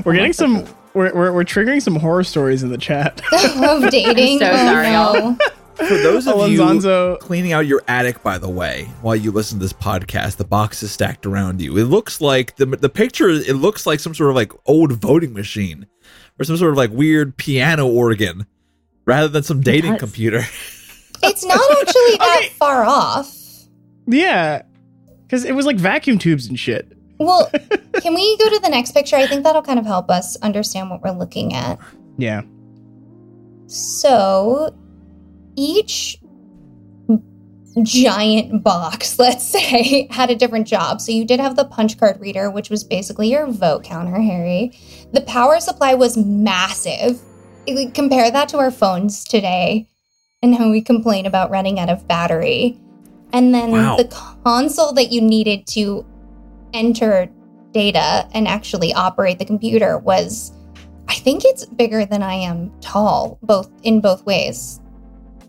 We're 0.03 0.13
getting 0.13 0.33
some. 0.33 0.65
We're, 0.93 1.13
we're, 1.13 1.31
we're 1.31 1.43
triggering 1.43 1.81
some 1.81 1.95
horror 1.95 2.23
stories 2.23 2.63
in 2.63 2.69
the 2.69 2.77
chat. 2.77 3.21
of 3.31 3.89
dating. 3.89 4.41
I'm 4.43 4.49
so 4.49 4.51
oh, 4.51 4.65
sorry, 4.65 4.87
no. 4.89 5.37
For 5.75 5.97
those 5.97 6.27
of 6.27 6.49
you 6.49 7.17
cleaning 7.21 7.53
out 7.53 7.65
your 7.65 7.81
attic, 7.88 8.21
by 8.23 8.38
the 8.38 8.49
way, 8.49 8.86
while 9.01 9.15
you 9.15 9.31
listen 9.31 9.57
to 9.60 9.65
this 9.65 9.73
podcast, 9.73 10.38
the 10.38 10.43
box 10.45 10.84
is 10.84 10.91
stacked 10.91 11.25
around 11.25 11.62
you. 11.62 11.77
It 11.77 11.86
looks 11.86 12.21
like 12.21 12.55
the 12.57 12.65
the 12.65 12.89
picture. 12.89 13.29
It 13.29 13.55
looks 13.55 13.86
like 13.86 13.99
some 13.99 14.13
sort 14.13 14.29
of 14.29 14.36
like 14.36 14.51
old 14.65 14.93
voting 14.93 15.34
machine 15.34 15.88
or 16.39 16.45
some 16.45 16.57
sort 16.57 16.71
of 16.71 16.77
like 16.77 16.91
weird 16.91 17.36
piano 17.38 17.88
organ, 17.88 18.45
rather 19.05 19.27
than 19.27 19.43
some 19.43 19.62
dating 19.62 19.93
does. 19.93 19.99
computer. 19.99 20.43
It's 21.23 21.45
not 21.45 21.60
actually 21.60 22.17
that 22.17 22.38
Okay. 22.39 22.49
far 22.57 22.84
off. 22.84 23.31
Yeah, 24.07 24.63
because 25.21 25.45
it 25.45 25.51
was 25.53 25.67
like 25.67 25.77
vacuum 25.77 26.17
tubes 26.17 26.47
and 26.47 26.57
shit. 26.60 26.97
Well, 27.19 27.47
can 28.01 28.15
we 28.15 28.38
go 28.38 28.49
to 28.49 28.57
the 28.60 28.69
next 28.69 28.93
picture? 28.93 29.17
I 29.17 29.27
think 29.27 29.43
that'll 29.43 29.62
kind 29.62 29.77
of 29.77 29.86
help 29.86 30.10
us 30.10 30.36
understand 30.38 30.89
what 30.89 31.03
we're 31.03 31.12
looking 31.12 31.53
at. 31.53 31.77
Yeah. 32.17 32.41
So, 33.67 34.75
each 35.55 36.17
giant 37.83 38.63
box, 38.63 39.17
let's 39.19 39.47
say, 39.47 40.07
had 40.11 40.29
a 40.29 40.35
different 40.35 40.67
job. 40.67 41.01
So, 41.01 41.11
you 41.11 41.25
did 41.25 41.39
have 41.39 41.55
the 41.55 41.65
punch 41.65 41.97
card 41.97 42.19
reader, 42.19 42.49
which 42.49 42.69
was 42.69 42.83
basically 42.83 43.31
your 43.31 43.47
vote 43.47 43.83
counter, 43.83 44.19
Harry. 44.19 44.71
The 45.13 45.21
power 45.21 45.59
supply 45.59 45.93
was 45.93 46.17
massive. 46.17 47.19
Compare 47.93 48.31
that 48.31 48.49
to 48.49 48.57
our 48.57 48.71
phones 48.71 49.23
today 49.23 49.87
and 50.41 50.55
how 50.55 50.71
we 50.71 50.81
complain 50.81 51.25
about 51.25 51.51
running 51.51 51.79
out 51.79 51.89
of 51.89 52.07
battery. 52.07 52.79
And 53.33 53.53
then 53.53 53.71
Wow. 53.71 53.97
the 53.97 54.05
console 54.43 54.93
that 54.93 55.11
you 55.11 55.21
needed 55.21 55.67
to 55.67 56.05
enter 56.73 57.29
data 57.71 58.27
and 58.33 58.47
actually 58.47 58.93
operate 58.93 59.39
the 59.39 59.45
computer 59.45 59.97
was 59.97 60.51
I 61.07 61.15
think 61.15 61.43
it's 61.43 61.65
bigger 61.65 62.05
than 62.05 62.23
I 62.23 62.35
am 62.35 62.71
tall, 62.79 63.37
both 63.43 63.69
in 63.83 63.99
both 63.99 64.25
ways. 64.25 64.79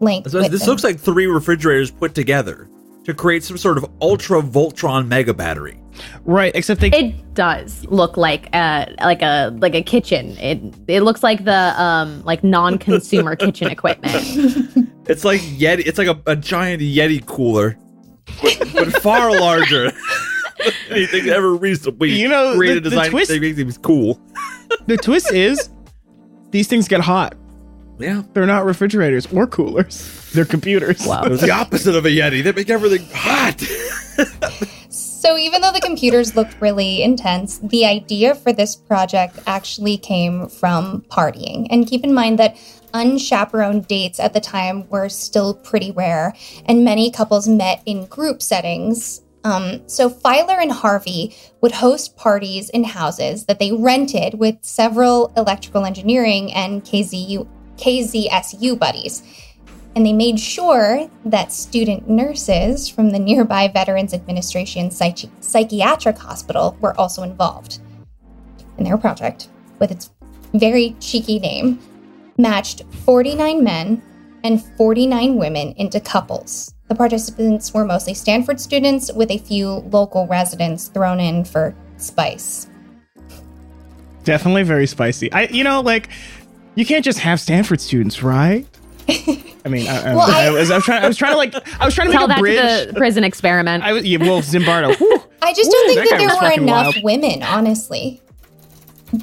Length. 0.02 0.30
So 0.32 0.42
this 0.48 0.62
and- 0.62 0.68
looks 0.68 0.84
like 0.84 0.98
three 1.00 1.26
refrigerators 1.26 1.90
put 1.90 2.14
together 2.14 2.68
to 3.04 3.14
create 3.14 3.42
some 3.42 3.56
sort 3.56 3.78
of 3.78 3.86
ultra 4.00 4.40
Voltron 4.42 5.06
mega 5.08 5.32
battery. 5.34 5.78
Right. 6.24 6.52
Except 6.54 6.80
they. 6.80 6.88
It 6.90 7.34
does 7.34 7.84
look 7.86 8.16
like 8.16 8.48
a 8.54 8.94
like 9.02 9.22
a 9.22 9.54
like 9.60 9.74
a 9.74 9.82
kitchen. 9.82 10.36
It 10.38 10.60
it 10.88 11.00
looks 11.02 11.22
like 11.22 11.44
the 11.44 11.80
um 11.82 12.22
like 12.24 12.42
non-consumer 12.44 13.36
kitchen 13.44 13.68
equipment. 13.70 14.14
It's 15.06 15.24
like 15.24 15.40
Yeti. 15.40 15.82
It's 15.86 15.98
like 15.98 16.08
a, 16.08 16.18
a 16.26 16.34
giant 16.36 16.80
Yeti 16.82 17.24
cooler, 17.26 17.76
but, 18.42 18.58
but 18.74 19.02
far 19.02 19.30
larger. 19.40 19.90
than 19.90 20.72
Anything 20.90 21.28
ever 21.28 21.54
reasonably 21.54 22.10
You 22.12 22.28
know, 22.28 22.54
created 22.54 22.84
the- 22.84 22.90
the 22.90 22.96
design 22.96 23.10
twist- 23.10 23.30
that 23.32 23.40
makes 23.40 23.56
things 23.56 23.78
cool. 23.78 24.20
the 24.86 24.96
twist 24.96 25.32
is, 25.32 25.70
these 26.52 26.68
things 26.68 26.86
get 26.88 27.00
hot. 27.00 27.34
Yeah, 28.02 28.22
They're 28.32 28.46
not 28.46 28.64
refrigerators 28.64 29.26
or 29.32 29.46
coolers. 29.46 30.30
They're 30.32 30.44
computers. 30.44 31.06
Wow. 31.06 31.24
it 31.24 31.30
was 31.30 31.40
the 31.40 31.50
opposite 31.50 31.94
of 31.94 32.04
a 32.04 32.08
Yeti. 32.10 32.42
They 32.42 32.52
make 32.52 32.70
everything 32.70 33.06
hot. 33.12 33.60
So 35.22 35.38
even 35.38 35.62
though 35.62 35.70
the 35.70 35.80
computers 35.80 36.34
looked 36.34 36.60
really 36.60 37.00
intense, 37.00 37.58
the 37.58 37.86
idea 37.86 38.34
for 38.34 38.52
this 38.52 38.74
project 38.74 39.38
actually 39.46 39.96
came 39.96 40.48
from 40.48 41.02
partying. 41.02 41.68
And 41.70 41.86
keep 41.86 42.02
in 42.02 42.12
mind 42.12 42.40
that 42.40 42.56
unchaperoned 42.92 43.86
dates 43.86 44.18
at 44.18 44.32
the 44.32 44.40
time 44.40 44.88
were 44.88 45.08
still 45.08 45.54
pretty 45.54 45.92
rare, 45.92 46.34
and 46.66 46.84
many 46.84 47.08
couples 47.08 47.46
met 47.46 47.82
in 47.86 48.06
group 48.06 48.42
settings. 48.42 49.22
Um, 49.44 49.88
so 49.88 50.10
Fialer 50.10 50.60
and 50.60 50.72
Harvey 50.72 51.36
would 51.60 51.72
host 51.72 52.16
parties 52.16 52.68
in 52.70 52.82
houses 52.82 53.46
that 53.46 53.60
they 53.60 53.70
rented 53.70 54.34
with 54.34 54.56
several 54.62 55.32
electrical 55.36 55.84
engineering 55.84 56.52
and 56.52 56.82
KZU, 56.82 57.46
KZSU 57.82 58.78
buddies 58.78 59.22
and 59.94 60.06
they 60.06 60.12
made 60.12 60.40
sure 60.40 61.08
that 61.24 61.52
student 61.52 62.08
nurses 62.08 62.88
from 62.88 63.10
the 63.10 63.18
nearby 63.18 63.68
Veterans 63.68 64.14
Administration 64.14 64.88
Psychi- 64.88 65.30
Psychiatric 65.40 66.16
Hospital 66.18 66.76
were 66.80 66.98
also 66.98 67.22
involved. 67.22 67.78
And 68.78 68.86
their 68.86 68.96
project, 68.96 69.48
with 69.78 69.90
its 69.90 70.10
very 70.54 70.96
cheeky 70.98 71.38
name, 71.38 71.78
matched 72.38 72.84
49 73.04 73.62
men 73.62 74.02
and 74.44 74.64
49 74.76 75.36
women 75.36 75.72
into 75.76 76.00
couples 76.00 76.74
The 76.88 76.94
participants 76.94 77.72
were 77.72 77.84
mostly 77.84 78.14
Stanford 78.14 78.60
students, 78.60 79.12
with 79.12 79.30
a 79.30 79.38
few 79.38 79.68
local 79.68 80.26
residents 80.26 80.88
thrown 80.88 81.20
in 81.20 81.44
for 81.44 81.74
spice. 81.96 82.68
Definitely 84.24 84.62
very 84.62 84.86
spicy. 84.86 85.32
I, 85.32 85.44
you 85.44 85.64
know, 85.64 85.80
like 85.80 86.08
you 86.74 86.86
can't 86.86 87.04
just 87.04 87.18
have 87.20 87.40
Stanford 87.40 87.80
students, 87.80 88.22
right? 88.22 88.66
I 89.08 89.68
mean, 89.68 89.88
I, 89.88 90.10
I, 90.12 90.14
Well, 90.14 90.30
I- 90.30 90.46
I 90.46 90.50
was, 90.50 90.70
I 90.70 90.76
was 90.76 90.84
trying. 90.84 91.04
I 91.04 91.08
was 91.08 91.16
trying 91.16 91.32
to 91.32 91.36
like. 91.38 91.54
I 91.80 91.84
was 91.84 91.94
trying 91.94 92.08
to 92.08 92.12
Tell 92.12 92.26
make 92.28 92.36
a 92.38 92.38
that 92.38 92.40
bridge. 92.40 92.86
to 92.86 92.92
the 92.92 92.98
prison 92.98 93.24
experiment. 93.24 93.84
I 93.84 93.92
was, 93.92 94.04
yeah, 94.04 94.18
well, 94.18 94.40
Zimbardo. 94.42 94.96
whew. 94.96 95.22
I 95.42 95.52
just 95.54 95.70
don't 95.70 95.86
think 95.88 96.00
that 96.08 96.18
that, 96.18 96.38
there 96.40 96.50
were 96.50 96.54
enough 96.62 96.94
wild. 96.94 97.04
women, 97.04 97.42
honestly, 97.42 98.22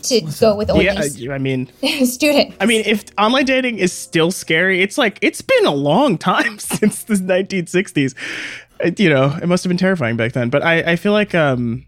to 0.03 0.21
go 0.39 0.55
with 0.55 0.69
all 0.69 0.81
yeah, 0.81 1.01
these 1.01 1.27
I 1.29 1.37
mean, 1.37 1.69
students. 2.05 2.55
I 2.59 2.65
mean, 2.65 2.83
if 2.85 3.05
online 3.17 3.45
dating 3.45 3.79
is 3.79 3.91
still 3.93 4.31
scary, 4.31 4.81
it's 4.81 4.97
like 4.97 5.17
it's 5.21 5.41
been 5.41 5.65
a 5.65 5.73
long 5.73 6.17
time 6.17 6.59
since 6.59 7.03
the 7.03 7.15
1960s. 7.15 8.13
It- 8.81 8.99
you 8.99 9.09
know, 9.09 9.37
it 9.41 9.47
must 9.47 9.63
have 9.63 9.69
been 9.69 9.77
terrifying 9.77 10.17
back 10.17 10.33
then. 10.33 10.49
But 10.49 10.63
I, 10.63 10.91
I 10.91 10.95
feel 10.97 11.11
like, 11.13 11.33
um, 11.35 11.85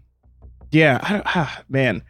yeah, 0.70 0.98
I 1.02 1.12
don't, 1.12 1.22
ah, 1.26 1.62
man, 1.68 2.02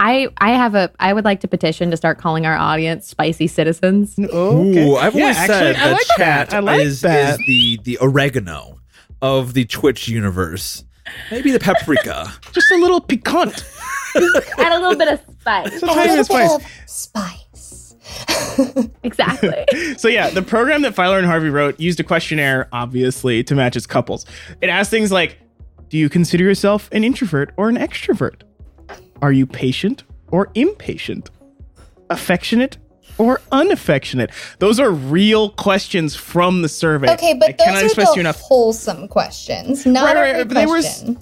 I 0.00 0.28
I 0.38 0.50
have 0.52 0.74
a 0.74 0.90
I 1.00 1.12
would 1.12 1.24
like 1.24 1.40
to 1.40 1.48
petition 1.48 1.90
to 1.90 1.96
start 1.96 2.18
calling 2.18 2.46
our 2.46 2.56
audience 2.56 3.06
spicy 3.08 3.46
citizens. 3.48 4.16
Oh, 4.32 4.68
okay. 4.70 4.88
Ooh, 4.88 4.96
I've 4.96 5.14
Yeah, 5.14 5.22
always 5.22 5.36
actually, 5.36 5.58
said 5.58 5.76
I 5.76 5.90
like 5.92 6.06
chat 6.16 6.50
that. 6.50 6.54
I 6.56 6.60
like 6.60 6.80
is, 6.80 7.00
that. 7.00 7.40
is 7.40 7.46
the 7.46 7.80
the 7.84 7.98
oregano 8.00 8.78
of 9.20 9.54
the 9.54 9.64
Twitch 9.64 10.06
universe. 10.08 10.84
Maybe 11.30 11.50
the 11.50 11.58
paprika. 11.58 12.32
just 12.52 12.70
a 12.70 12.76
little 12.76 13.00
piquant. 13.00 13.64
Add 14.58 14.72
a 14.72 14.78
little 14.78 14.96
bit 14.96 15.08
of 15.08 15.20
spice. 15.40 15.70
Just 15.70 15.82
a 15.82 15.86
a 15.86 15.94
tiny 15.94 16.08
bit 16.16 16.30
little 16.30 16.60
spice. 16.60 17.94
of 17.96 17.96
spice. 18.56 18.94
Exactly. 19.02 19.64
So 19.96 20.08
yeah, 20.08 20.30
the 20.30 20.42
program 20.42 20.82
that 20.82 20.94
Fialer 20.94 21.18
and 21.18 21.26
Harvey 21.26 21.50
wrote 21.50 21.78
used 21.80 22.00
a 22.00 22.04
questionnaire, 22.04 22.68
obviously, 22.72 23.42
to 23.44 23.54
match 23.54 23.76
its 23.76 23.86
couples. 23.86 24.26
It 24.60 24.68
asked 24.68 24.90
things 24.90 25.10
like, 25.12 25.38
"Do 25.88 25.98
you 25.98 26.08
consider 26.08 26.44
yourself 26.44 26.88
an 26.92 27.04
introvert 27.04 27.52
or 27.56 27.68
an 27.68 27.76
extrovert? 27.76 28.42
Are 29.22 29.32
you 29.32 29.46
patient 29.46 30.04
or 30.30 30.50
impatient? 30.54 31.30
Affectionate 32.10 32.78
or 33.18 33.40
unaffectionate?" 33.52 34.30
Those 34.58 34.78
are 34.80 34.90
real 34.90 35.50
questions 35.50 36.14
from 36.16 36.62
the 36.62 36.68
survey. 36.68 37.12
Okay, 37.14 37.30
I 37.32 37.34
but 37.34 37.58
cannot 37.58 37.74
those 37.74 37.82
are 37.82 37.86
express 37.86 38.08
to 38.10 38.14
you 38.16 38.20
enough. 38.20 38.40
wholesome 38.40 39.08
questions, 39.08 39.84
not 39.86 40.04
Right, 40.04 40.14
right, 40.16 40.28
every 40.36 40.44
but 40.44 40.54
they 40.54 40.66
were 40.66 40.78
s- 40.78 41.00
question. 41.02 41.18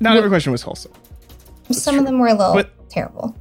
Not 0.00 0.16
every 0.16 0.28
question 0.30 0.52
was 0.52 0.62
wholesome. 0.62 0.92
Some 1.70 1.98
of 1.98 2.04
them 2.04 2.18
were 2.18 2.28
a 2.28 2.34
little 2.34 2.54
But- 2.54 2.70
terrible. 2.90 3.36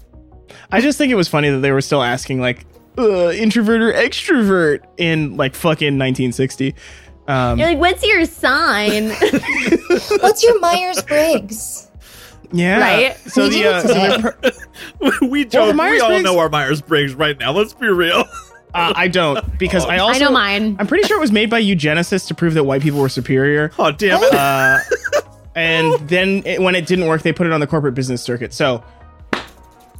I 0.71 0.81
just 0.81 0.97
think 0.97 1.11
it 1.11 1.15
was 1.15 1.27
funny 1.27 1.49
that 1.49 1.59
they 1.59 1.71
were 1.71 1.81
still 1.81 2.01
asking 2.03 2.41
like 2.41 2.65
uh, 2.97 3.29
introvert 3.31 3.81
or 3.81 3.91
extrovert 3.91 4.79
in 4.97 5.35
like 5.37 5.55
fucking 5.55 5.97
1960. 5.99 6.75
Um, 7.27 7.57
You're 7.57 7.69
like, 7.69 7.77
what's 7.79 8.03
your 8.05 8.25
sign? 8.25 9.09
What's 10.19 10.43
your 10.43 10.59
Myers 10.59 11.01
Briggs? 11.03 11.89
Yeah, 12.53 12.79
Right? 12.79 13.17
So 13.29 13.43
We 13.43 13.49
the 13.49 13.67
uh, 13.67 13.81
so 13.81 14.21
per- 14.21 14.37
we 15.27 15.41
Well, 15.43 15.49
joke, 15.49 15.75
the 15.75 15.81
we 15.81 15.99
all 15.99 16.21
know 16.21 16.39
our 16.39 16.49
Myers 16.49 16.81
Briggs 16.81 17.13
right 17.15 17.37
now. 17.37 17.51
Let's 17.51 17.73
be 17.73 17.87
real. 17.87 18.25
uh, 18.73 18.93
I 18.95 19.07
don't 19.07 19.57
because 19.59 19.85
I 19.85 19.97
also 19.99 20.15
I 20.15 20.19
know 20.19 20.31
mine. 20.31 20.77
I'm 20.79 20.87
pretty 20.87 21.07
sure 21.07 21.17
it 21.17 21.21
was 21.21 21.31
made 21.31 21.49
by 21.49 21.61
eugenicists 21.61 22.27
to 22.27 22.35
prove 22.35 22.53
that 22.53 22.63
white 22.63 22.81
people 22.81 22.99
were 22.99 23.09
superior. 23.09 23.71
Oh 23.77 23.91
damn 23.91 24.21
it! 24.23 24.33
Uh, 24.33 24.79
and 25.55 25.93
then 26.09 26.43
it, 26.45 26.61
when 26.61 26.75
it 26.75 26.85
didn't 26.87 27.07
work, 27.07 27.21
they 27.23 27.33
put 27.33 27.47
it 27.47 27.53
on 27.53 27.59
the 27.59 27.67
corporate 27.67 27.95
business 27.95 28.21
circuit. 28.21 28.53
So 28.53 28.83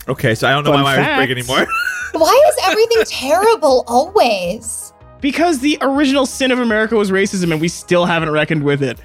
Okay, 0.08 0.36
so 0.36 0.48
I 0.48 0.52
don't 0.52 0.64
know 0.66 0.72
Fun 0.74 0.84
my 0.84 0.96
Myers 0.98 1.18
Briggs 1.28 1.48
anymore. 1.48 1.68
Why 2.14 2.44
is 2.50 2.58
everything 2.66 3.04
terrible 3.06 3.84
always? 3.88 4.92
because 5.22 5.60
the 5.60 5.78
original 5.80 6.26
sin 6.26 6.52
of 6.52 6.60
America 6.60 6.98
was 6.98 7.10
racism, 7.10 7.54
and 7.54 7.62
we 7.62 7.70
still 7.70 8.06
haven't 8.06 8.30
reckoned 8.30 8.62
with 8.62 8.84
it. 8.84 9.00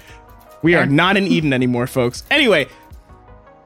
We 0.61 0.75
are 0.75 0.85
not 0.85 1.15
in 1.15 1.25
Eden 1.25 1.53
anymore, 1.53 1.87
folks. 1.87 2.23
Anyway, 2.29 2.67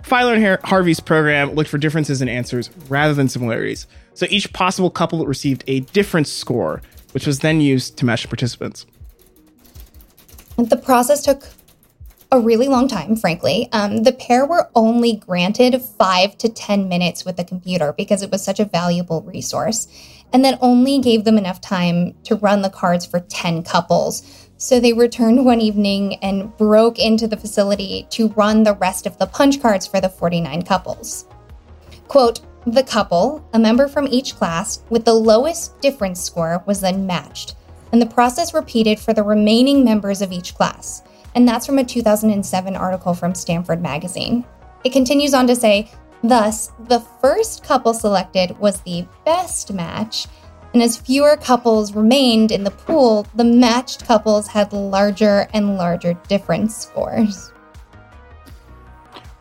Fialer 0.04 0.36
and 0.36 0.66
Harvey's 0.66 1.00
program 1.00 1.54
looked 1.54 1.70
for 1.70 1.78
differences 1.78 2.22
in 2.22 2.28
answers 2.28 2.70
rather 2.89 3.13
than 3.13 3.30
similarities. 3.30 3.88
So 4.13 4.28
each 4.30 4.52
possible 4.54 4.89
couple 4.89 5.26
received 5.26 5.63
a 5.68 5.80
different 5.80 6.28
score, 6.28 6.82
which 7.13 7.26
was 7.26 7.39
then 7.39 7.62
used 7.62 7.98
to 7.98 8.06
match 8.06 8.28
participants. 8.28 8.86
The 10.58 10.78
process 10.78 11.24
took 11.24 11.48
a 12.32 12.39
really 12.39 12.68
long 12.68 12.88
time, 12.88 13.16
frankly. 13.16 13.70
Um, 13.72 14.04
the 14.04 14.12
pair 14.12 14.46
were 14.46 14.70
only 14.76 15.16
granted 15.16 15.80
five 15.82 16.38
to 16.39 16.50
10 16.50 16.89
minutes 16.89 17.26
with 17.26 17.38
the 17.38 17.44
computer 17.44 17.94
because 17.94 18.22
it 18.24 18.32
was 18.32 18.44
such 18.44 18.60
a 18.60 18.66
valuable 18.66 19.22
resource, 19.22 19.88
and 20.34 20.44
that 20.44 20.58
only 20.60 21.00
gave 21.00 21.26
them 21.26 21.38
enough 21.38 21.62
time 21.62 22.16
to 22.24 22.36
run 22.36 22.62
the 22.62 22.70
cards 22.70 23.06
for 23.06 23.20
10 23.20 23.63
couples. 23.63 24.42
So 24.58 24.80
they 24.80 24.94
returned 24.94 25.46
one 25.46 25.60
evening 25.60 26.16
and 26.22 26.56
broke 26.58 27.00
into 27.00 27.28
the 27.28 27.38
facility 27.38 28.08
to 28.12 28.30
run 28.30 28.63
the 28.63 28.76
rest 28.76 29.06
of 29.06 29.18
the 29.18 29.26
punch 29.26 29.62
cards 29.62 29.86
for 29.86 30.00
the 30.00 30.10
49 30.10 30.62
couples. 30.62 31.26
Quote, 32.08 32.42
the 32.66 32.84
couple, 32.84 33.46
a 33.54 33.60
member 33.60 33.89
from 33.89 34.08
each 34.08 34.36
class, 34.36 34.84
with 34.89 35.04
the 35.04 35.13
lowest 35.13 35.80
difference 35.82 36.24
score 36.24 36.63
was 36.66 36.80
then 36.80 37.06
matched, 37.06 37.56
and 37.92 38.02
the 38.02 38.06
process 38.06 38.54
repeated 38.54 39.00
for 39.00 39.13
the 39.13 39.24
remaining 39.24 39.84
members 39.84 40.22
of 40.22 40.32
each 40.32 40.56
class. 40.56 41.04
And 41.36 41.46
that's 41.46 41.66
from 41.66 41.80
a 41.80 41.84
2007 41.84 42.76
article 42.76 43.13
from 43.13 43.36
Stanford 43.36 43.82
Magazine. 43.82 44.46
It 44.86 44.94
continues 44.94 45.34
on 45.34 45.46
to 45.48 45.56
say, 45.56 45.92
thus, 46.24 46.72
the 46.88 47.02
first 47.20 47.66
couple 47.66 47.94
selected 47.94 48.58
was 48.60 48.80
the 48.82 49.06
best 49.26 49.74
match, 49.74 50.28
and 50.74 50.82
as 50.82 50.98
fewer 50.98 51.38
couples 51.38 51.94
remained 51.94 52.52
in 52.52 52.64
the 52.64 52.72
pool, 52.72 53.28
the 53.36 53.44
matched 53.44 54.06
couples 54.06 54.48
had 54.48 54.74
larger 54.74 55.48
and 55.54 55.78
larger 55.78 56.14
difference 56.28 56.76
scores. 56.76 57.52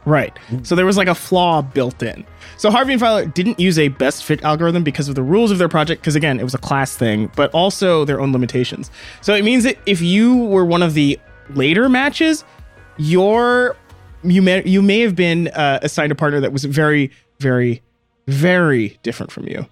Right. 0.05 0.37
So 0.65 0.75
there 0.75 0.85
was 0.85 0.97
like 0.97 1.09
a 1.09 1.15
flaw 1.15 1.63
built 1.63 2.03
in. 2.03 2.27
So 2.57 2.71
Harvey 2.71 2.95
and 2.95 3.03
Fialer 3.03 3.33
didn't 3.33 3.61
use 3.61 3.79
a 3.79 3.89
best 3.89 4.25
fit 4.25 4.43
algorithm 4.43 4.83
because 4.83 5.09
of 5.09 5.15
the 5.15 5.23
rules 5.23 5.51
of 5.51 5.59
their 5.59 5.69
project, 5.69 6.03
because 6.03 6.17
again, 6.17 6.41
it 6.41 6.43
was 6.43 6.55
a 6.55 6.59
class 6.59 6.97
thing, 6.97 7.31
but 7.37 7.51
also 7.53 8.05
their 8.05 8.21
own 8.21 8.33
limitations. 8.33 8.91
So 9.21 9.35
it 9.35 9.45
means 9.45 9.65
that 9.65 9.79
if 9.87 10.01
you 10.01 10.37
were 10.37 10.65
one 10.65 10.83
of 10.83 10.95
the 10.95 11.19
later 11.51 11.89
matches, 11.89 12.45
your 12.99 13.77
you 14.25 14.43
may 14.43 14.65
you 14.65 14.83
may 14.83 15.01
have 15.01 15.17
been 15.17 15.49
uh, 15.49 15.79
assigned 15.83 16.13
a 16.13 16.15
partner 16.15 16.41
that 16.41 16.53
was 16.53 16.65
very, 16.65 17.11
very, 17.39 17.83
very 18.27 18.99
different 19.03 19.31
from 19.31 19.47
you. 19.49 19.67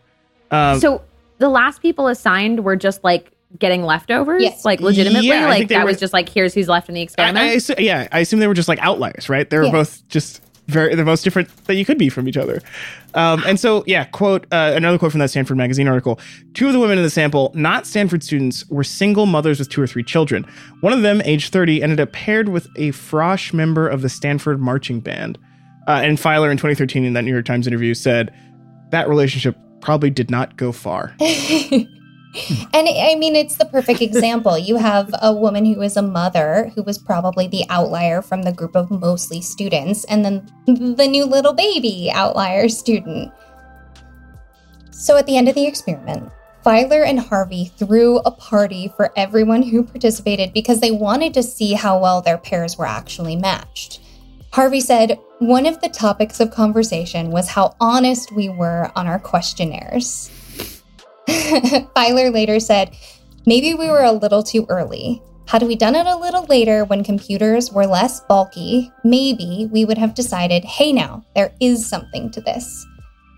Um, 0.53 0.81
so 0.81 1.03
the 1.41 1.49
last 1.49 1.83
people 1.83 2.07
assigned 2.07 2.65
were 2.65 2.77
just 2.77 3.03
like 3.03 3.33
getting 3.59 3.83
leftovers, 3.83 4.43
Yes. 4.43 4.65
like 4.65 4.81
legitimately, 4.81 5.27
Yeah, 5.27 5.47
like 5.49 5.67
that 5.69 5.81
were- 5.85 5.91
was 5.91 5.99
just 5.99 6.13
like 6.13 6.29
here's 6.29 6.55
who's 6.55 6.69
left 6.69 6.89
in 6.89 6.95
the 6.95 7.01
I, 7.01 7.05
experiment. 7.05 7.39
I 7.39 7.57
assu- 7.57 7.81
yeah, 7.81 8.07
I 8.13 8.21
assume 8.21 8.39
they 8.39 8.47
were 8.47 8.55
just 8.55 8.69
like 8.69 8.79
outliers, 8.81 9.29
right? 9.29 9.51
They 9.51 9.59
were 9.59 9.65
Yeah. 9.65 9.73
both 9.73 10.07
just 10.09 10.41
very 10.69 10.95
the 10.95 11.05
most 11.05 11.25
different 11.25 11.49
that 11.67 11.75
you 11.75 11.85
could 11.85 11.99
be 11.99 12.09
from 12.09 12.29
each 12.29 12.37
other. 12.37 12.61
Um, 13.15 13.43
and 13.45 13.59
so, 13.59 13.83
yeah, 13.89 14.05
quote 14.05 14.47
uh, 14.53 14.73
another 14.77 14.99
quote 14.99 15.11
from 15.11 15.19
that 15.19 15.31
Stanford 15.31 15.57
magazine 15.57 15.89
article: 15.89 16.21
Two 16.55 16.69
of 16.69 16.73
the 16.73 16.79
women 16.79 16.97
in 16.97 17.03
the 17.03 17.11
sample, 17.11 17.51
not 17.57 17.89
Stanford 17.89 18.23
students, 18.23 18.65
were 18.71 18.85
single 18.85 19.27
mothers 19.27 19.59
with 19.59 19.69
two 19.69 19.83
or 19.83 19.89
three 19.89 20.05
children. 20.05 20.47
One 20.81 20.93
of 20.93 21.03
them, 21.03 21.21
age 21.25 21.49
thirty, 21.49 21.83
ended 21.83 21.99
up 21.99 22.13
paired 22.13 22.51
with 22.51 22.69
a 22.77 22.93
Frosh 22.93 23.53
member 23.53 23.89
of 23.89 24.03
the 24.03 24.09
Stanford 24.09 24.61
marching 24.61 25.01
band. 25.01 25.39
Uh, 25.89 26.03
and 26.05 26.19
Fialer 26.19 26.53
in 26.53 26.57
2013 26.57 27.05
in 27.05 27.15
that 27.15 27.25
New 27.25 27.33
York 27.33 27.47
Times 27.47 27.67
interview 27.67 27.95
said 27.95 28.33
that 28.93 29.09
relationship 29.09 29.57
probably 29.81 30.11
did 30.11 30.31
not 30.31 30.57
go 30.57 30.73
far. 30.73 31.15
And 32.73 32.89
I 32.89 33.17
mean, 33.19 33.35
it's 33.35 33.57
the 33.57 33.65
perfect 33.65 34.01
example. 34.01 34.57
You 34.57 34.77
have 34.77 35.11
a 35.21 35.35
woman 35.35 35.65
who 35.65 35.83
is 35.83 35.97
a 35.97 36.03
mother 36.03 36.71
who 36.77 36.85
was 36.85 36.97
probably 36.97 37.49
the 37.49 37.65
outlier 37.69 38.23
from 38.23 38.43
the 38.43 38.53
group 38.53 38.77
of 38.77 38.89
mostly 38.89 39.41
students, 39.41 40.05
and 40.05 40.25
then 40.25 40.49
the 40.67 41.09
new 41.09 41.25
little 41.25 41.53
baby 41.53 42.09
outlier 42.13 42.69
student. 42.69 43.33
So 44.93 45.17
at 45.17 45.27
the 45.27 45.37
end 45.37 45.49
of 45.49 45.57
the 45.57 45.67
experiment, 45.67 46.31
Fialer 46.65 47.05
and 47.05 47.19
Harvey 47.19 47.73
threw 47.77 48.19
a 48.19 48.31
party 48.31 48.93
for 48.97 49.13
everyone 49.17 49.63
who 49.63 49.83
participated 49.83 50.53
because 50.53 50.81
they 50.81 50.93
wanted 50.93 51.35
to 51.35 51.43
see 51.43 51.73
how 51.73 51.99
well 51.99 52.23
their 52.23 52.39
pairs 52.39 52.79
were 52.79 52.87
actually 52.87 53.35
matched. 53.35 54.01
Harvey 54.53 54.81
said, 54.81 55.19
One 55.39 55.67
of 55.67 55.81
the 55.81 55.89
topics 55.89 56.41
of 56.41 56.51
conversation 56.51 57.31
was 57.31 57.49
how 57.49 57.77
honest 57.81 58.33
we 58.33 58.49
were 58.49 58.91
on 58.97 59.07
our 59.07 59.19
questionnaires. 59.19 60.31
Fialer 61.29 62.33
later 62.33 62.59
said, 62.59 62.97
Maybe 63.47 63.75
we 63.75 63.89
were 63.89 64.03
a 64.03 64.13
little 64.13 64.43
too 64.43 64.67
early. 64.69 65.23
Had 65.47 65.63
we 65.63 65.75
done 65.75 65.97
it 65.97 66.07
a 66.07 66.17
little 66.17 66.45
later 66.45 66.85
when 66.85 67.03
computers 67.03 67.73
were 67.73 67.87
less 67.87 68.21
bulky, 68.21 68.93
maybe 69.03 69.69
we 69.73 69.85
would 69.85 69.99
have 69.99 70.15
decided, 70.15 70.65
hey, 70.65 70.93
now, 70.93 71.25
there 71.35 71.53
is 71.61 71.85
something 71.85 72.31
to 72.31 72.41
this. 72.41 72.87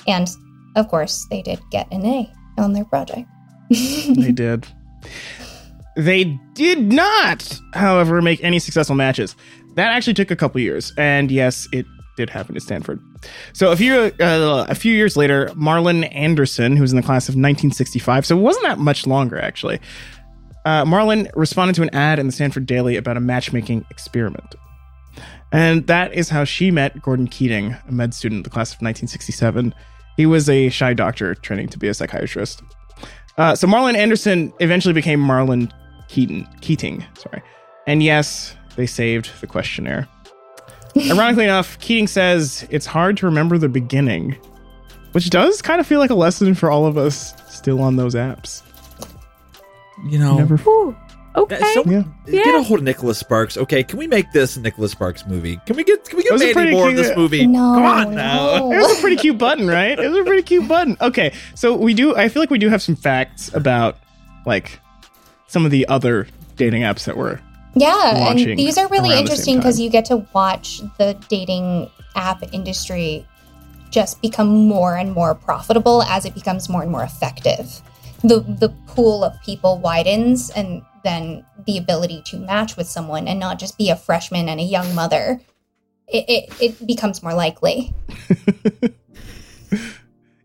And 0.07 0.29
of 0.77 0.89
course, 0.89 1.27
they 1.31 1.41
did 1.41 1.59
get 1.71 1.91
an 1.91 2.05
A 2.05 2.31
on 2.59 2.75
their 2.75 2.85
project. 2.85 3.27
they 3.71 4.33
did. 4.33 4.67
They 5.97 6.39
did 6.55 6.93
not, 6.93 7.61
however, 7.75 8.21
make 8.23 8.43
any 8.43 8.59
successful 8.59 8.97
matches. 8.97 9.37
That 9.75 9.93
actually 9.93 10.15
took 10.15 10.31
a 10.31 10.37
couple 10.37 10.61
years, 10.61 10.93
and 10.97 11.31
yes, 11.31 11.67
it 11.73 11.87
did 12.17 12.29
happen 12.29 12.55
at 12.57 12.63
Stanford. 12.63 13.01
So 13.55 13.71
a 13.73 13.77
few 13.77 13.95
uh, 14.21 14.67
a 14.69 14.75
few 14.75 14.93
years 14.95 15.17
later, 15.17 15.47
Marlon 15.55 16.09
Anderson, 16.15 16.77
who 16.77 16.83
was 16.83 16.93
in 16.93 16.97
the 16.97 17.03
class 17.03 17.29
of 17.29 17.35
1965, 17.35 18.27
so 18.27 18.37
it 18.37 18.41
wasn't 18.41 18.67
that 18.67 18.79
much 18.79 19.07
longer 19.07 19.39
actually. 19.41 19.81
uh, 20.65 20.85
Marlon 20.85 21.31
responded 21.35 21.75
to 21.77 21.83
an 21.83 21.91
ad 21.95 22.19
in 22.19 22.27
the 22.27 22.33
Stanford 22.33 22.67
Daily 22.67 22.97
about 22.97 23.17
a 23.17 23.21
matchmaking 23.21 23.85
experiment. 23.91 24.55
And 25.53 25.87
that 25.87 26.15
is 26.15 26.29
how 26.31 26.45
she 26.45 26.71
met 26.71 27.03
Gordon 27.03 27.27
Keating, 27.29 27.77
a 27.87 27.93
med 27.93 28.15
student 28.15 28.39
in 28.41 28.43
the 28.43 28.51
class 28.51 28.71
of 28.71 28.77
1967. 28.81 29.75
He 30.17 30.27
was 30.27 30.49
a 30.49 30.69
shy 30.69 30.95
doctor 30.95 31.35
training 31.35 31.69
to 31.69 31.79
be 31.79 31.89
a 31.89 31.95
psychiatrist. 31.95 32.63
Uh, 33.39 33.55
so 33.55 33.67
Marlon 33.67 33.95
Anderson 33.95 34.53
eventually 34.61 34.95
became 34.95 35.21
Marlon 35.21 35.71
Keaton, 36.09 36.47
Keating, 36.61 37.05
sorry. 37.19 37.43
And 37.87 38.03
yes, 38.03 38.55
they 38.77 38.87
saved 38.87 39.31
the 39.41 39.47
questionnaire. 39.47 40.09
Ironically 40.97 41.45
enough, 41.45 41.79
Keating 41.79 42.07
says 42.07 42.67
it's 42.71 42.87
hard 42.87 43.17
to 43.19 43.27
remember 43.27 43.57
the 43.59 43.69
beginning, 43.69 44.37
which 45.13 45.31
does 45.31 45.63
kind 45.63 45.81
of 45.81 45.87
feel 45.87 45.99
like 46.01 46.11
a 46.11 46.15
lesson 46.15 46.55
for 46.55 46.71
all 46.71 46.85
of 46.87 46.99
us 46.99 47.35
still 47.49 47.81
on 47.81 47.97
those 47.97 48.15
apps. 48.15 48.63
You 50.09 50.19
know, 50.19 50.37
Never, 50.39 50.59
Ooh, 50.69 50.97
okay. 51.37 51.59
Yeah, 51.61 51.73
so- 51.75 51.85
yeah. 51.91 52.03
get 52.27 52.55
a 52.55 52.63
hold 52.63 52.81
of 52.81 52.85
Nicholas 52.85 53.19
Sparks. 53.19 53.57
Okay, 53.57 53.83
can 53.85 53.99
we 53.99 54.07
make 54.07 54.31
this 54.33 54.57
a 54.57 54.61
Nicholas 54.61 54.91
Sparks 54.93 55.25
movie? 55.27 55.59
Can 55.65 55.77
we 55.77 55.85
get 55.85 56.05
can 56.05 56.17
we 56.17 56.25
get 56.25 56.31
Those 56.33 56.43
are 56.43 56.45
Mandy 56.47 56.55
pretty 56.55 56.71
Moore 56.73 56.89
in 56.91 56.95
cute. 56.97 57.07
this 57.07 57.17
movie? 57.17 57.47
No, 57.47 57.59
Come 57.75 57.85
on 57.85 58.15
now. 58.15 58.59
no. 58.59 58.73
It 58.73 58.79
was 58.79 58.99
a 58.99 59.01
pretty 59.01 59.17
cute 59.17 59.39
button, 59.39 59.69
right? 59.69 59.99
It 59.99 60.09
was 60.09 60.19
a 60.19 60.25
pretty 60.25 60.43
cute 60.43 60.67
button. 60.69 60.97
Okay, 61.01 61.33
so 61.55 61.75
we 61.77 61.95
do. 61.95 62.17
I 62.17 62.29
feel 62.29 62.43
like 62.43 62.51
we 62.51 62.59
do 62.59 62.69
have 62.69 62.83
some 62.83 62.97
facts 62.97 63.53
about 63.55 63.97
like 64.45 64.81
some 65.47 65.65
of 65.65 65.71
the 65.71 65.87
other 65.89 66.27
dating 66.57 66.83
apps 66.83 67.05
that 67.05 67.17
were. 67.17 67.41
Yeah, 67.75 68.31
and 68.31 68.39
these 68.39 68.77
are 68.77 68.89
really 68.89 69.19
interesting 69.19 69.57
because 69.57 69.81
you 69.81 69.89
get 69.91 70.05
to 70.07 70.27
watch 70.35 70.81
the 70.99 71.17
dating 71.29 71.91
app 72.15 72.43
industry 72.53 73.27
just 73.91 74.21
become 74.23 74.49
more 74.49 74.97
and 74.97 75.13
more 75.13 75.35
profitable 75.35 76.03
as 76.03 76.25
it 76.25 76.35
becomes 76.35 76.69
more 76.69 76.83
and 76.83 76.91
more 76.91 77.03
effective. 77.03 77.81
The 78.23 78.41
the 78.41 78.69
pool 78.87 79.25
of 79.25 79.41
people 79.43 79.79
widens 79.79 80.51
and 80.51 80.83
then 81.03 81.45
the 81.67 81.79
ability 81.79 82.23
to 82.27 82.37
match 82.39 82.77
with 82.77 82.87
someone 82.89 83.27
and 83.27 83.41
not 83.41 83.59
just 83.59 83.79
be 83.79 83.91
a 83.91 83.97
freshman 83.97 84.49
and 84.49 84.61
a 84.61 84.65
young 84.65 84.95
mother. 84.95 85.41
It, 86.09 86.25
it, 86.29 86.63
it 86.63 86.87
becomes 86.87 87.23
more 87.23 87.35
likely. 87.35 87.93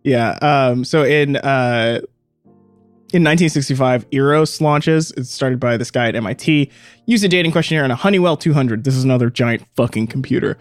Yeah. 0.07 0.39
Um. 0.41 0.85
So 0.85 1.03
in 1.03 1.35
uh, 1.35 1.99
in 3.13 3.23
1965, 3.23 4.05
Eros 4.11 4.59
launches. 4.59 5.11
It's 5.11 5.31
started 5.31 5.61
by 5.61 5.77
this 5.77 5.91
guy 5.91 6.09
at 6.09 6.15
MIT. 6.15 6.69
Used 7.05 7.23
a 7.23 7.29
dating 7.29 7.53
questionnaire 7.53 7.85
on 7.85 7.91
a 7.91 7.95
Honeywell 7.95 8.35
200. 8.35 8.83
This 8.83 8.95
is 8.95 9.05
another 9.05 9.29
giant 9.29 9.63
fucking 9.75 10.07
computer. 10.07 10.57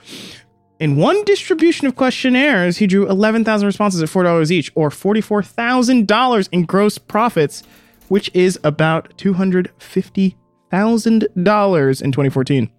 In 0.79 0.97
one 0.97 1.25
distribution 1.25 1.89
of 1.89 1.97
questionnaires, 1.97 2.77
he 2.77 2.87
drew 2.87 3.09
11,000 3.09 3.67
responses 3.67 4.03
at 4.03 4.09
$4 4.09 4.51
each, 4.51 4.71
or 4.75 4.91
$44,000 4.91 6.49
in 6.53 6.65
gross 6.65 6.99
profits, 6.99 7.63
which 8.09 8.31
is 8.35 8.61
about 8.63 9.17
$250,000 9.17 12.03
in 12.03 12.13
2014. 12.13 12.71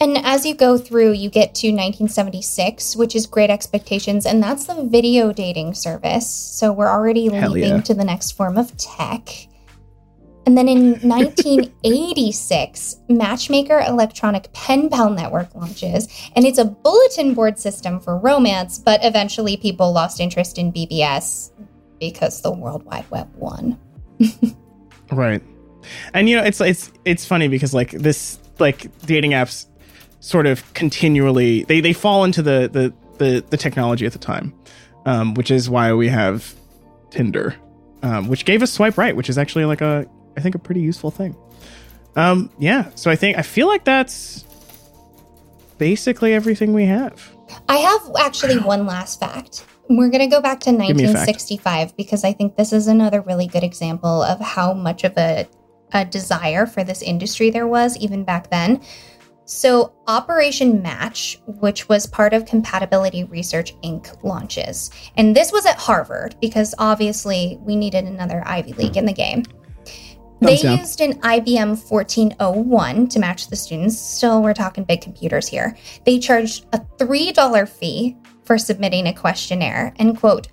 And 0.00 0.16
as 0.18 0.46
you 0.46 0.54
go 0.54 0.78
through, 0.78 1.12
you 1.12 1.28
get 1.28 1.54
to 1.56 1.68
1976, 1.68 2.96
which 2.96 3.14
is 3.14 3.26
Great 3.26 3.50
Expectations, 3.50 4.24
and 4.24 4.42
that's 4.42 4.64
the 4.64 4.84
video 4.84 5.30
dating 5.30 5.74
service. 5.74 6.26
So 6.26 6.72
we're 6.72 6.88
already 6.88 7.28
Hell 7.30 7.50
leaping 7.50 7.76
yeah. 7.76 7.80
to 7.82 7.92
the 7.92 8.04
next 8.04 8.30
form 8.32 8.56
of 8.56 8.74
tech. 8.78 9.28
And 10.46 10.56
then 10.56 10.68
in 10.68 10.92
1986, 11.02 12.96
Matchmaker 13.10 13.80
Electronic 13.86 14.50
Pen 14.54 14.88
Pal 14.88 15.10
Network 15.10 15.54
launches, 15.54 16.08
and 16.34 16.46
it's 16.46 16.58
a 16.58 16.64
bulletin 16.64 17.34
board 17.34 17.58
system 17.58 18.00
for 18.00 18.16
romance, 18.16 18.78
but 18.78 19.04
eventually 19.04 19.58
people 19.58 19.92
lost 19.92 20.18
interest 20.18 20.56
in 20.56 20.72
BBS 20.72 21.50
because 22.00 22.40
the 22.40 22.50
World 22.50 22.84
Wide 22.84 23.10
Web 23.10 23.28
won. 23.36 23.78
Right. 25.12 25.42
And 26.14 26.28
you 26.28 26.36
know, 26.36 26.44
it's 26.44 26.60
it's 26.60 26.92
it's 27.04 27.26
funny 27.26 27.48
because 27.48 27.74
like 27.74 27.90
this 27.90 28.38
like 28.58 28.96
dating 29.06 29.32
apps 29.32 29.66
sort 30.20 30.46
of 30.46 30.72
continually 30.74 31.64
they 31.64 31.80
they 31.80 31.92
fall 31.92 32.24
into 32.24 32.42
the 32.42 32.68
the 32.72 32.94
the, 33.18 33.44
the 33.50 33.56
technology 33.56 34.06
at 34.06 34.12
the 34.12 34.18
time. 34.18 34.54
Um, 35.06 35.32
which 35.32 35.50
is 35.50 35.70
why 35.70 35.94
we 35.94 36.08
have 36.08 36.54
Tinder. 37.10 37.56
Um, 38.02 38.28
which 38.28 38.44
gave 38.44 38.62
us 38.62 38.70
swipe 38.70 38.98
right, 38.98 39.16
which 39.16 39.28
is 39.28 39.38
actually 39.38 39.64
like 39.64 39.80
a 39.80 40.06
I 40.36 40.40
think 40.40 40.54
a 40.54 40.58
pretty 40.58 40.80
useful 40.80 41.10
thing. 41.10 41.36
Um, 42.16 42.50
yeah, 42.58 42.90
so 42.94 43.10
I 43.10 43.16
think 43.16 43.38
I 43.38 43.42
feel 43.42 43.66
like 43.66 43.84
that's 43.84 44.44
basically 45.78 46.34
everything 46.34 46.72
we 46.72 46.84
have. 46.84 47.30
I 47.68 47.76
have 47.78 48.02
actually 48.20 48.58
one 48.58 48.86
last 48.86 49.20
fact. 49.20 49.64
We're 49.88 50.08
going 50.08 50.20
to 50.20 50.26
go 50.28 50.40
back 50.40 50.60
to 50.60 50.72
me 50.72 50.76
a 50.76 50.94
fact. 50.94 51.00
1965 51.00 51.96
because 51.96 52.22
I 52.22 52.32
think 52.32 52.56
this 52.56 52.72
is 52.72 52.86
another 52.86 53.22
really 53.22 53.48
good 53.48 53.64
example 53.64 54.22
of 54.22 54.40
how 54.40 54.72
much 54.72 55.02
of 55.02 55.16
a, 55.16 55.48
a 55.92 56.04
desire 56.04 56.66
for 56.66 56.84
this 56.84 57.02
industry 57.02 57.50
there 57.50 57.66
was 57.66 57.96
even 57.96 58.24
back 58.24 58.50
then. 58.50 58.80
So, 59.52 59.92
Operation 60.06 60.80
Match, 60.80 61.36
which 61.44 61.88
was 61.88 62.06
part 62.06 62.34
of 62.34 62.46
Compatibility 62.46 63.24
Research 63.24 63.74
Inc., 63.80 64.22
launches. 64.22 64.92
And 65.16 65.34
this 65.34 65.50
was 65.50 65.66
at 65.66 65.76
Harvard 65.76 66.36
because 66.40 66.72
obviously 66.78 67.58
we 67.62 67.74
needed 67.74 68.04
another 68.04 68.44
Ivy 68.46 68.74
League 68.74 68.96
in 68.96 69.06
the 69.06 69.12
game. 69.12 69.42
They 70.40 70.56
down. 70.56 70.78
used 70.78 71.00
an 71.00 71.20
IBM 71.22 71.90
1401 71.90 73.08
to 73.08 73.18
match 73.18 73.48
the 73.48 73.56
students. 73.56 74.00
Still, 74.00 74.40
we're 74.40 74.54
talking 74.54 74.84
big 74.84 75.00
computers 75.00 75.48
here. 75.48 75.76
They 76.06 76.20
charged 76.20 76.66
a 76.72 76.78
$3 76.78 77.68
fee 77.68 78.16
for 78.44 78.56
submitting 78.56 79.08
a 79.08 79.12
questionnaire 79.12 79.92
and, 79.96 80.16
quote, 80.16 80.46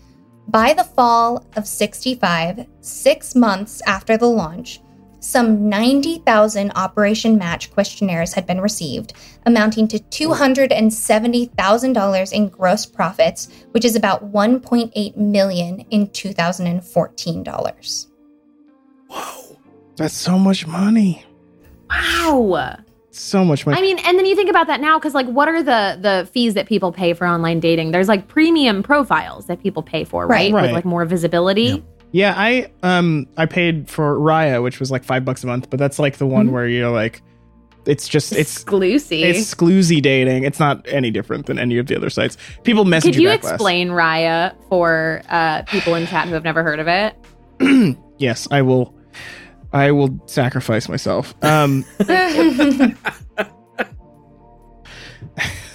by 0.47 0.73
the 0.73 0.83
fall 0.83 1.45
of 1.55 1.67
65, 1.67 2.65
six 2.81 3.35
months 3.35 3.79
after 3.85 4.17
the 4.17 4.25
launch, 4.25 4.81
some 5.19 5.69
90,000 5.69 6.71
Operation 6.75 7.37
Match 7.37 7.71
questionnaires 7.71 8.33
had 8.33 8.45
been 8.45 8.59
received, 8.61 9.13
amounting 9.45 9.87
to 9.89 9.99
$270,000 9.99 12.33
in 12.33 12.49
gross 12.49 12.85
profits, 12.85 13.49
which 13.71 13.85
is 13.85 13.95
about 13.95 14.31
1.8 14.31 15.17
million 15.17 15.79
in 15.91 16.09
2014 16.09 17.43
dollars. 17.43 18.07
Wow, 19.09 19.57
that's 19.95 20.13
so 20.13 20.37
much 20.37 20.67
money. 20.67 21.25
Wow. 21.89 22.77
So 23.11 23.43
much 23.43 23.65
money. 23.65 23.77
I 23.77 23.81
mean, 23.81 23.97
and 23.99 24.17
then 24.17 24.25
you 24.27 24.35
think 24.35 24.49
about 24.49 24.67
that 24.67 24.79
now 24.79 24.99
because, 24.99 25.15
like, 25.15 25.27
what 25.27 25.47
are 25.47 25.63
the 25.63 25.97
the 25.99 26.29
fees 26.31 26.53
that 26.53 26.67
people 26.67 26.91
pay 26.91 27.13
for 27.13 27.25
online 27.25 27.59
dating? 27.59 27.91
There's 27.91 28.07
like 28.07 28.27
premium 28.27 28.83
profiles 28.83 29.47
that 29.47 29.63
people 29.63 29.81
pay 29.81 30.03
for, 30.03 30.27
right? 30.27 30.51
Right. 30.51 30.53
Right. 30.53 30.61
With 30.63 30.71
like 30.73 30.85
more 30.85 31.05
visibility. 31.05 31.63
Yep. 31.63 31.83
Yeah, 32.17 32.33
I 32.35 32.71
um 32.81 33.27
I 33.37 33.45
paid 33.45 33.87
for 33.87 34.17
Raya, 34.17 34.63
which 34.63 34.79
was 34.79 34.89
like 34.89 35.03
five 35.03 35.23
bucks 35.23 35.43
a 35.43 35.47
month, 35.47 35.69
but 35.69 35.77
that's 35.77 35.99
like 35.99 36.17
the 36.17 36.25
one 36.25 36.47
Mhm. 36.47 36.51
where 36.51 36.67
you're 36.67 36.89
like, 36.89 37.21
it's 37.85 38.07
just 38.07 38.31
it's 38.31 38.53
exclusive. 38.55 39.19
it's 39.19 39.53
scloozy 39.53 40.01
dating. 40.01 40.43
It's 40.43 40.59
not 40.59 40.83
any 40.89 41.11
different 41.11 41.45
than 41.45 41.59
any 41.59 41.77
of 41.77 41.85
the 41.85 41.95
other 41.95 42.09
sites. 42.09 42.35
People 42.63 42.85
message 42.85 43.13
Could 43.13 43.21
you 43.21 43.29
less. 43.29 43.37
explain 43.47 43.89
Raya 43.89 44.55
for 44.67 45.21
uh, 45.29 45.61
people 45.67 45.93
in 45.93 46.07
chat 46.07 46.27
who 46.27 46.33
have 46.33 46.43
never 46.43 46.63
heard 46.63 46.79
of 46.79 46.87
it? 46.87 47.15
Yes, 48.19 48.47
I 48.49 48.63
will. 48.63 48.95
I 49.71 49.91
will 49.91 50.19
sacrifice 50.25 50.89
myself. 50.89 51.35
Um, 51.43 51.85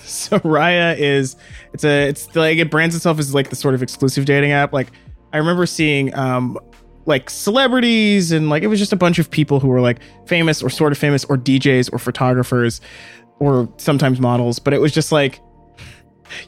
so 0.05 0.41
Raya 0.41 0.99
is 0.99 1.37
it's 1.73 1.85
a 1.85 2.09
it's 2.09 2.35
like 2.35 2.59
it 2.59 2.69
brands 2.69 2.97
itself 2.97 3.21
as 3.21 3.33
like 3.33 3.51
the 3.51 3.55
sort 3.57 3.75
of 3.77 3.83
exclusive 3.83 4.25
dating 4.25 4.51
app. 4.51 4.73
Like 4.73 4.89
I 5.33 5.39
remember 5.39 5.67
seeing 5.67 6.15
um 6.15 6.59
like 7.07 7.29
celebrities 7.31 8.31
and 8.33 8.49
like 8.49 8.63
it 8.63 8.69
was 8.69 8.79
just 8.79 8.93
a 8.93 8.97
bunch 8.97 9.19
of 9.19 9.31
people 9.31 9.59
who 9.61 9.69
were 9.69 9.81
like 9.81 9.99
famous 10.27 10.63
or 10.63 10.71
sort 10.71 10.93
of 10.93 10.99
famous 10.99 11.25
or 11.25 11.37
DJs 11.37 11.93
or 11.93 11.99
photographers 11.99 12.81
or 13.41 13.69
sometimes 13.77 14.21
models, 14.21 14.59
but 14.59 14.73
it 14.73 14.81
was 14.81 14.93
just 14.93 15.11
like 15.13 15.41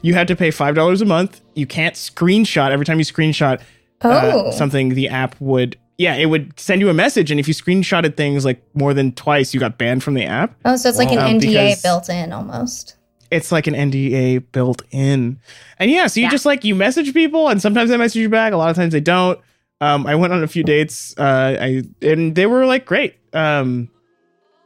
you 0.01 0.13
had 0.13 0.27
to 0.29 0.35
pay 0.35 0.51
five 0.51 0.75
dollars 0.75 1.01
a 1.01 1.05
month. 1.05 1.41
You 1.55 1.67
can't 1.67 1.95
screenshot. 1.95 2.71
Every 2.71 2.85
time 2.85 2.97
you 2.99 3.05
screenshot 3.05 3.59
uh, 4.01 4.31
Oh, 4.33 4.51
something 4.51 4.89
the 4.89 5.09
app 5.09 5.39
would 5.41 5.77
yeah 5.97 6.15
it 6.15 6.25
would 6.27 6.57
send 6.59 6.81
you 6.81 6.89
a 6.89 6.93
message. 6.93 7.31
And 7.31 7.39
if 7.39 7.47
you 7.47 7.53
screenshotted 7.53 8.15
things 8.17 8.45
like 8.45 8.63
more 8.73 8.93
than 8.93 9.11
twice 9.13 9.53
you 9.53 9.59
got 9.59 9.77
banned 9.77 10.03
from 10.03 10.13
the 10.13 10.25
app. 10.25 10.55
Oh, 10.65 10.75
so 10.77 10.89
it's 10.89 10.97
like 10.97 11.09
Um, 11.09 11.17
an 11.19 11.39
NDA 11.39 11.41
because- 11.51 11.81
built 11.81 12.09
in 12.09 12.31
almost. 12.33 12.95
It's 13.35 13.51
like 13.51 13.67
an 13.67 13.73
nda 13.73 14.43
built 14.51 14.81
in 14.91 15.37
and 15.79 15.91
yeah 15.91 16.07
so 16.07 16.19
you 16.19 16.25
Yeah. 16.25 16.31
just 16.31 16.45
like 16.45 16.63
you 16.63 16.73
message 16.75 17.13
people 17.13 17.49
and 17.49 17.61
sometimes 17.61 17.89
they 17.89 17.97
message 17.97 18.21
you 18.21 18.29
back 18.29 18.53
a 18.53 18.57
lot 18.57 18.69
of 18.69 18.75
times 18.75 18.91
they 18.93 18.99
don't 19.01 19.39
um 19.81 20.07
i 20.07 20.15
went 20.15 20.31
on 20.33 20.41
a 20.43 20.47
few 20.47 20.63
dates 20.63 21.13
uh 21.17 21.57
i 21.59 21.83
and 22.01 22.35
they 22.35 22.45
were 22.45 22.65
like 22.65 22.85
great 22.85 23.15
um 23.33 23.89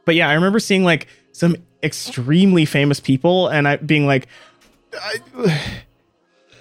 but 0.04 0.14
yeah 0.14 0.28
i 0.28 0.34
remember 0.34 0.58
seeing 0.60 0.84
like 0.84 1.06
some 1.32 1.56
extremely 1.82 2.64
famous 2.64 3.00
people 3.00 3.48
and 3.48 3.66
i 3.66 3.76
being 3.76 4.06
like 4.06 4.26
I, 4.92 5.16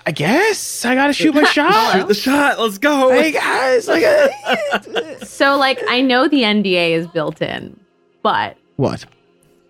I 0.06 0.12
guess 0.12 0.86
i 0.86 0.96
gotta 0.96 1.14
shoot 1.14 1.36
my 1.36 1.44
shot 1.58 1.94
Shoot 1.94 2.08
the 2.08 2.14
shot. 2.14 2.60
Let's 2.60 2.78
go. 2.78 3.10
hey 3.12 3.32
guys 3.32 3.88
like 3.88 4.04
So, 5.24 5.58
like, 5.58 5.80
I 5.88 6.02
know 6.02 6.28
the 6.28 6.42
NDA 6.44 6.92
is 6.92 7.08
built 7.08 7.42
in, 7.42 7.80
but 8.24 8.58
what 8.78 9.06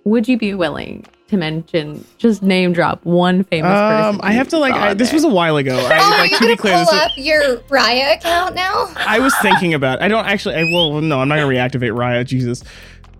would 0.05 0.27
you 0.27 0.37
be 0.37 0.53
willing 0.53 1.05
to 1.29 1.37
mention, 1.37 2.05
just 2.17 2.43
name 2.43 2.73
drop 2.73 3.03
one 3.05 3.43
famous 3.45 3.69
person. 3.71 4.15
Um, 4.15 4.19
I 4.23 4.33
have 4.33 4.47
to 4.49 4.57
like. 4.57 4.73
I, 4.73 4.93
this 4.93 5.11
was 5.13 5.23
a 5.23 5.29
while 5.29 5.57
ago. 5.57 5.75
I, 5.77 5.97
Oh, 5.99 6.13
are 6.13 6.17
like 6.19 6.31
you 6.31 6.37
to 6.37 6.43
be 6.43 6.47
gonna 6.47 6.57
clear, 6.57 6.73
pull 6.73 6.79
this 6.85 6.91
was- 6.91 7.01
up 7.01 7.11
your 7.17 7.57
Raya 7.69 8.15
account 8.17 8.55
now? 8.55 8.91
I 8.97 9.19
was 9.19 9.33
thinking 9.41 9.73
about. 9.73 10.01
I 10.01 10.07
don't 10.07 10.25
actually. 10.25 10.55
I 10.55 10.63
will. 10.63 11.01
No, 11.01 11.19
I'm 11.21 11.27
not 11.27 11.35
gonna 11.37 11.47
reactivate 11.47 11.93
Raya. 11.95 12.25
Jesus. 12.25 12.63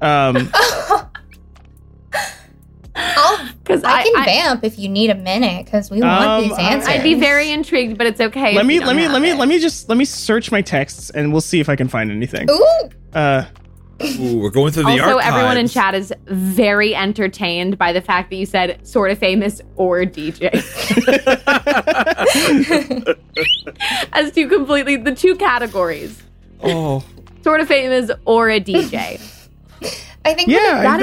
Um, 0.02 0.52
because 3.64 3.84
I 3.84 4.04
can 4.04 4.16
I, 4.18 4.26
vamp 4.26 4.64
if 4.64 4.78
you 4.80 4.90
need 4.90 5.10
a 5.10 5.16
minute 5.16 5.66
because 5.66 5.90
we 5.90 6.02
want 6.02 6.22
Um, 6.26 6.44
these 6.50 6.58
answers. 6.58 6.90
I'd 6.90 7.04
be 7.04 7.14
very 7.14 7.52
intrigued, 7.52 7.98
but 7.98 8.08
it's 8.08 8.20
okay. 8.20 8.56
let 8.56 8.66
me 8.66 8.80
let 8.80 8.96
me 8.96 9.08
let 9.08 9.22
me 9.22 9.32
it. 9.32 9.38
let 9.38 9.48
me 9.48 9.60
just 9.60 9.88
let 9.90 9.98
me 9.98 10.06
search 10.06 10.52
my 10.52 10.62
texts 10.62 11.10
and 11.12 11.32
we'll 11.32 11.42
see 11.42 11.60
if 11.60 11.70
I 11.70 11.76
can 11.76 11.88
find 11.88 12.12
anything. 12.12 12.50
Ooh, 12.50 12.90
Uh, 13.14 13.46
Ooh, 14.02 14.38
we're 14.40 14.50
going 14.50 14.72
through 14.72 14.84
the 14.84 14.90
Also, 14.92 15.04
archives. 15.18 15.26
everyone 15.28 15.58
in 15.58 15.68
chat 15.68 15.94
is 15.94 16.14
very 16.28 16.96
entertained 16.96 17.78
by 17.78 17.92
the 17.92 18.00
fact 18.02 18.30
that 18.30 18.38
you 18.38 18.46
said 18.46 18.86
sort 18.88 19.12
of 19.12 19.18
famous 19.18 19.62
or 19.76 20.04
DJ. 20.04 20.50
As 24.14 24.32
two 24.32 24.48
completely, 24.48 24.96
the 24.98 25.14
two 25.16 25.36
categories 25.36 26.22
Oh, 26.62 27.04
sort 27.44 27.62
of 27.62 27.68
famous 27.68 28.12
or 28.26 28.50
a 28.50 28.60
DJ. 28.60 29.20
I 30.26 30.34
think 30.34 30.50
yeah, 30.50 30.82
That 30.82 30.98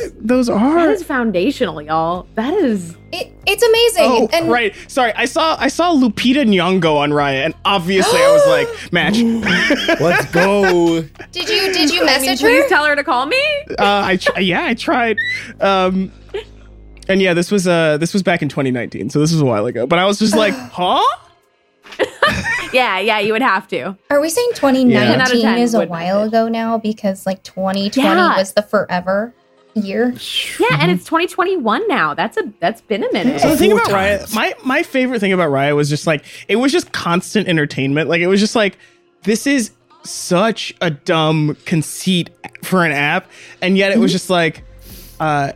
th- 0.00 0.12
those 0.20 0.48
are. 0.48 0.74
that 0.74 0.90
is 0.90 1.02
foundational, 1.02 1.82
y'all. 1.82 2.26
That 2.34 2.54
is. 2.54 2.96
it, 3.12 3.30
it's 3.46 3.62
amazing. 3.62 4.04
Oh, 4.06 4.28
and 4.32 4.50
right. 4.50 4.74
Sorry, 4.88 5.12
I 5.14 5.26
saw 5.26 5.56
I 5.60 5.68
saw 5.68 5.92
Lupita 5.92 6.44
Nyong'o 6.48 6.96
on 6.96 7.10
Raya, 7.10 7.44
and 7.44 7.54
obviously 7.66 8.18
I 8.18 8.32
was 8.32 8.46
like, 8.48 8.92
match. 8.92 9.18
let's 10.00 10.24
go. 10.32 11.02
did 11.30 11.48
you 11.48 11.72
did 11.74 11.90
you 11.90 12.02
I 12.02 12.06
mean, 12.06 12.06
message 12.06 12.40
please 12.40 12.62
her? 12.64 12.68
tell 12.70 12.84
her 12.86 12.96
to 12.96 13.04
call 13.04 13.26
me. 13.26 13.40
uh, 13.78 14.02
I 14.04 14.16
tr- 14.16 14.40
yeah, 14.40 14.64
I 14.64 14.74
tried. 14.74 15.18
Um, 15.60 16.10
and 17.06 17.20
yeah, 17.20 17.34
this 17.34 17.50
was 17.50 17.68
uh 17.68 17.98
this 17.98 18.14
was 18.14 18.22
back 18.22 18.40
in 18.40 18.48
2019, 18.48 19.10
so 19.10 19.20
this 19.20 19.30
was 19.30 19.42
a 19.42 19.44
while 19.44 19.66
ago. 19.66 19.86
But 19.86 19.98
I 19.98 20.06
was 20.06 20.18
just 20.18 20.34
like, 20.34 20.54
huh? 20.72 21.02
Yeah, 22.72 22.98
yeah, 22.98 23.20
you 23.20 23.32
would 23.32 23.42
have 23.42 23.68
to. 23.68 23.96
Are 24.10 24.20
we 24.20 24.28
saying 24.28 24.48
Yeah. 24.54 24.56
2019 24.56 24.90
10 24.90 25.20
out 25.20 25.32
of 25.32 25.40
10 25.40 25.58
is 25.58 25.74
a 25.74 25.86
while 25.86 26.18
message. 26.20 26.28
ago 26.28 26.48
now 26.48 26.76
because 26.78 27.24
like 27.24 27.42
2020 27.44 28.04
Yeah. 28.04 28.36
was 28.36 28.52
the 28.54 28.62
forever 28.62 29.32
year? 29.74 30.12
Yeah, 30.58 30.78
and 30.80 30.90
it's 30.90 31.04
2021 31.04 31.86
now. 31.86 32.14
That's 32.14 32.36
a 32.36 32.42
that's 32.58 32.80
been 32.80 33.04
a 33.04 33.12
minute. 33.12 33.40
So 33.40 33.50
the 33.50 33.56
thing 33.56 33.70
about 33.70 33.86
Raya, 33.86 34.34
my 34.34 34.54
my 34.64 34.82
favorite 34.82 35.20
thing 35.20 35.32
about 35.32 35.50
Raya 35.50 35.76
was 35.76 35.88
just 35.88 36.06
like 36.08 36.24
it 36.48 36.56
was 36.56 36.72
just 36.72 36.90
constant 36.90 37.46
entertainment. 37.46 38.08
Like 38.08 38.20
it 38.20 38.26
was 38.26 38.40
just 38.40 38.56
like 38.56 38.76
this 39.22 39.46
is 39.46 39.70
such 40.02 40.74
a 40.80 40.90
dumb 40.90 41.56
conceit 41.66 42.30
for 42.64 42.84
an 42.84 42.90
app, 42.90 43.30
and 43.62 43.76
yet 43.78 43.92
it 43.92 43.98
was 43.98 44.10
just 44.10 44.30
like, 44.30 44.64
uh, 45.20 45.52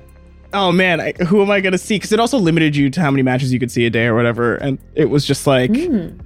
oh 0.52 0.70
man, 0.70 1.00
I, 1.00 1.12
who 1.24 1.42
am 1.42 1.50
I 1.50 1.60
gonna 1.60 1.78
see? 1.78 1.96
Because 1.96 2.12
it 2.12 2.20
also 2.20 2.38
limited 2.38 2.76
you 2.76 2.90
to 2.90 3.00
how 3.00 3.10
many 3.10 3.22
matches 3.24 3.52
you 3.52 3.58
could 3.58 3.72
see 3.72 3.86
a 3.86 3.90
day 3.90 4.06
or 4.06 4.14
whatever, 4.14 4.54
and 4.54 4.78
it 4.94 5.10
was 5.10 5.24
just 5.24 5.48
like. 5.48 5.72
Mm. 5.72 6.20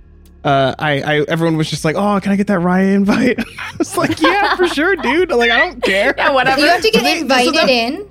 Uh, 0.44 0.74
I, 0.78 1.00
I, 1.02 1.20
everyone 1.28 1.56
was 1.56 1.70
just 1.70 1.84
like, 1.84 1.94
"Oh, 1.96 2.18
can 2.20 2.32
I 2.32 2.36
get 2.36 2.48
that 2.48 2.60
Raya 2.60 2.94
invite?" 2.94 3.38
I 3.58 3.74
was 3.78 3.96
like, 3.96 4.20
"Yeah, 4.20 4.56
for 4.56 4.66
sure, 4.66 4.96
dude." 4.96 5.30
Like, 5.30 5.50
I 5.50 5.58
don't 5.58 5.82
care. 5.82 6.14
Yeah, 6.16 6.32
whatever. 6.32 6.60
You 6.60 6.66
have 6.66 6.82
to 6.82 6.90
get 6.90 7.02
They- 7.02 7.16
so 7.16 7.22
invited 7.22 7.54
that- 7.54 7.68
in. 7.68 8.08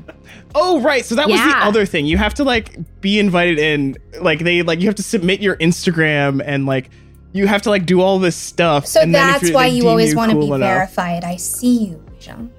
Oh, 0.54 0.82
right. 0.82 1.06
So 1.06 1.15
that 1.15 1.30
was 1.30 1.39
the 1.39 1.58
other 1.58 1.86
thing. 1.86 2.06
You 2.06 2.17
have 2.17 2.34
to 2.36 2.44
like 2.44 2.78
be 3.02 3.20
invited 3.20 3.58
in. 3.58 3.98
Like 4.20 4.39
they 4.39 4.62
like 4.63 4.80
you 4.82 4.88
have 4.88 4.96
to 4.96 5.04
submit 5.04 5.41
your 5.41 5.56
Instagram 5.58 6.41
and 6.46 6.65
like 6.65 6.89
you 7.32 7.48
have 7.48 7.62
to 7.62 7.70
like 7.70 7.86
do 7.86 8.02
all 8.02 8.20
this 8.20 8.36
stuff. 8.36 8.86
So 8.86 9.00
and 9.02 9.15
then 9.15 9.36
if 9.36 9.41
that's 9.41 9.54
why 9.54 9.70
they 9.70 9.76
you 9.78 9.88
always 9.88 10.13
want 10.13 10.32
to 10.32 10.36
cool 10.36 10.48
be 10.48 10.54
enough- 10.56 10.60
verified. 10.67 11.24
I 11.24 11.38
see 11.38 11.86
you, 11.86 12.04
John. 12.20 12.52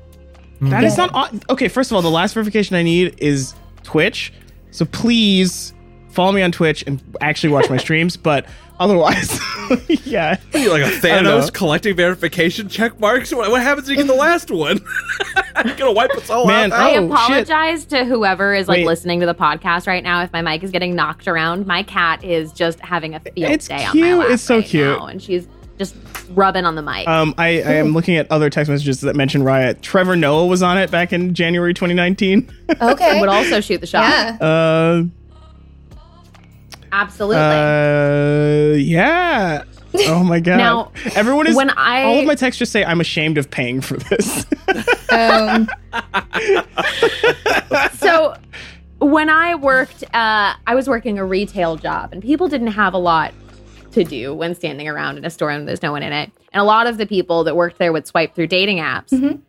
That 0.63 0.85
is 0.85 0.97
not 0.97 1.35
okay. 1.51 1.69
First 1.69 1.91
of 1.91 1.97
all, 1.97 2.03
the 2.03 2.11
last 2.11 2.35
verification 2.35 2.77
I 2.77 2.83
need 2.83 3.15
is 3.19 3.53
Twitch. 3.83 4.33
So 4.71 4.85
please 4.87 5.75
follow 6.11 6.33
me 6.33 6.41
on 6.41 6.53
Twitch 6.53 6.85
and 6.87 7.03
actually 7.21 7.53
watch 7.53 7.69
my 7.69 7.77
streams. 7.79 8.17
But 8.17 8.47
otherwise, 8.83 9.41
yeah. 10.05 10.37
Are 10.53 10.59
you 10.59 10.71
like 10.71 10.83
a 10.83 11.01
don't 11.01 11.25
know. 11.25 11.39
Thanos 11.39 11.53
collecting 11.53 11.97
verification 11.97 12.69
check 12.69 12.99
marks? 13.01 13.33
What, 13.33 13.51
what 13.51 13.63
happens 13.63 13.89
when 13.89 13.97
you 13.99 14.05
get 14.05 14.13
the 14.13 14.19
last 14.19 14.51
one? 14.51 14.81
You're 15.65 15.75
gonna 15.77 15.93
wipe 15.93 16.11
us 16.13 16.29
all 16.31 16.47
Man, 16.47 16.73
out. 16.73 16.81
I 16.81 16.97
Oh, 16.97 17.07
apologize 17.07 17.85
to 17.87 18.05
whoever 18.05 18.55
is 18.55 18.69
like 18.69 18.79
Wait. 18.79 18.87
listening 18.87 19.21
to 19.21 19.27
the 19.27 19.35
podcast 19.35 19.87
right 19.87 20.03
now 20.03 20.23
if 20.23 20.33
my 20.33 20.43
mic 20.43 20.63
is 20.63 20.71
getting 20.71 20.95
knocked 20.95 21.27
around. 21.29 21.67
My 21.67 21.83
cat 21.83 22.23
is 22.25 22.53
just 22.53 22.81
having 22.81 23.15
a 23.15 23.21
field 23.21 23.51
It's 23.51 23.69
day 23.69 23.77
on 23.85 23.99
my 23.99 24.07
cute. 24.07 24.19
lap 24.19 24.31
It's 24.31 24.43
so 24.43 24.57
right 24.57 24.65
cute. 24.65 24.99
now, 24.99 25.07
and 25.07 25.23
she's 25.23 25.47
just 25.79 25.97
rubbing 26.31 26.65
on 26.65 26.75
the 26.75 26.83
mic. 26.83 27.09
Um, 27.09 27.35
I, 27.39 27.47
I 27.63 27.73
am 27.75 27.93
looking 27.95 28.17
at 28.17 28.31
other 28.31 28.51
text 28.51 28.71
messages 28.71 29.01
that 29.01 29.17
mention 29.17 29.43
Raya. 29.43 29.81
Trevor 29.81 30.17
Noah 30.17 30.47
was 30.47 30.63
on 30.63 30.77
it 30.79 30.91
back 30.91 31.13
in 31.13 31.35
January 31.35 31.73
2019. 31.75 32.53
Okay. 32.81 33.21
would 33.21 33.29
also 33.29 33.61
shoot 33.61 33.81
the 33.81 33.87
shot. 33.87 34.03
yeah. 34.03 34.37
uh, 34.47 35.03
Absolutely. 36.93 37.39
Uh, 37.43 38.75
yeah. 38.77 39.65
Oh 40.07 40.23
my 40.23 40.41
god. 40.49 40.57
Now, 40.59 40.93
everyone 41.15 41.47
is 41.47 41.57
when 41.57 41.71
I- 41.71 42.03
all 42.05 42.19
of 42.21 42.27
my 42.27 42.35
texts 42.35 42.59
just 42.59 42.71
say 42.73 42.85
I'm 42.85 43.01
ashamed 43.01 43.39
of 43.39 43.51
paying 43.51 43.81
for 43.81 43.97
this. 43.97 44.47
Um, 45.13 45.69
so 47.93 48.35
when 48.99 49.29
I 49.29 49.55
worked, 49.55 50.03
uh, 50.15 50.55
I 50.67 50.75
was 50.75 50.89
working 50.89 51.19
a 51.19 51.25
retail 51.27 51.77
job, 51.77 52.13
and 52.13 52.23
people 52.23 52.49
didn't 52.49 52.69
have 52.69 52.95
a 52.95 52.99
lot 52.99 53.35
to 53.93 54.05
do 54.05 54.33
when 54.35 54.55
standing 54.55 54.89
around 54.89 55.19
in 55.19 55.25
a 55.27 55.31
store 55.31 55.51
and 55.51 55.69
there's 55.69 55.83
no 55.83 55.93
one 55.93 56.03
in 56.03 56.15
it. 56.15 56.31
And 56.55 56.63
a 56.63 56.65
lot 56.65 56.87
of 56.87 56.97
the 56.97 57.05
people 57.05 57.45
that 57.45 57.57
worked 57.57 57.77
there 57.79 57.93
would 57.93 58.07
swipe 58.07 58.35
through 58.35 58.47
dating 58.47 58.79
apps. 58.79 59.11
Mhm. 59.11 59.41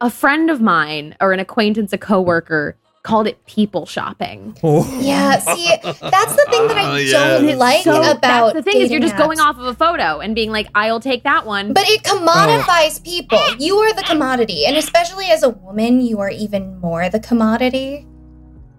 A 0.00 0.08
friend 0.10 0.50
of 0.50 0.60
mine, 0.60 1.16
or 1.20 1.32
an 1.32 1.40
acquaintance, 1.40 1.92
a 1.92 1.98
coworker, 1.98 2.76
called 3.08 3.26
it 3.26 3.44
people 3.46 3.86
shopping. 3.86 4.54
Oh. 4.62 4.84
yeah. 5.00 5.38
See, 5.38 5.66
that's 5.82 6.34
the 6.40 6.46
thing 6.50 6.66
that 6.68 6.76
I 6.76 6.84
Oh, 7.08 7.10
don't 7.10 7.48
yes. 7.48 7.58
like 7.58 7.82
So 7.84 8.10
about 8.10 8.52
the 8.54 8.62
thing 8.62 8.76
is 8.82 8.90
you're 8.90 9.00
dating 9.00 9.16
just 9.16 9.16
going 9.24 9.40
off 9.40 9.56
of 9.58 9.64
a 9.66 9.74
photo 9.74 10.20
and 10.20 10.34
being 10.34 10.50
like, 10.52 10.68
"I'll 10.74 11.00
take 11.00 11.22
that 11.24 11.46
one." 11.46 11.72
But 11.72 11.88
it 11.88 12.02
Oh. 12.06 12.18
commodifies 12.18 13.02
people. 13.02 13.40
You 13.58 13.76
are 13.78 13.92
the 13.94 14.02
commodity, 14.02 14.66
and 14.66 14.76
especially 14.76 15.26
as 15.26 15.42
a 15.42 15.48
woman, 15.48 16.00
you 16.00 16.20
are 16.20 16.30
even 16.30 16.78
more 16.80 17.08
the 17.08 17.20
commodity. 17.20 18.06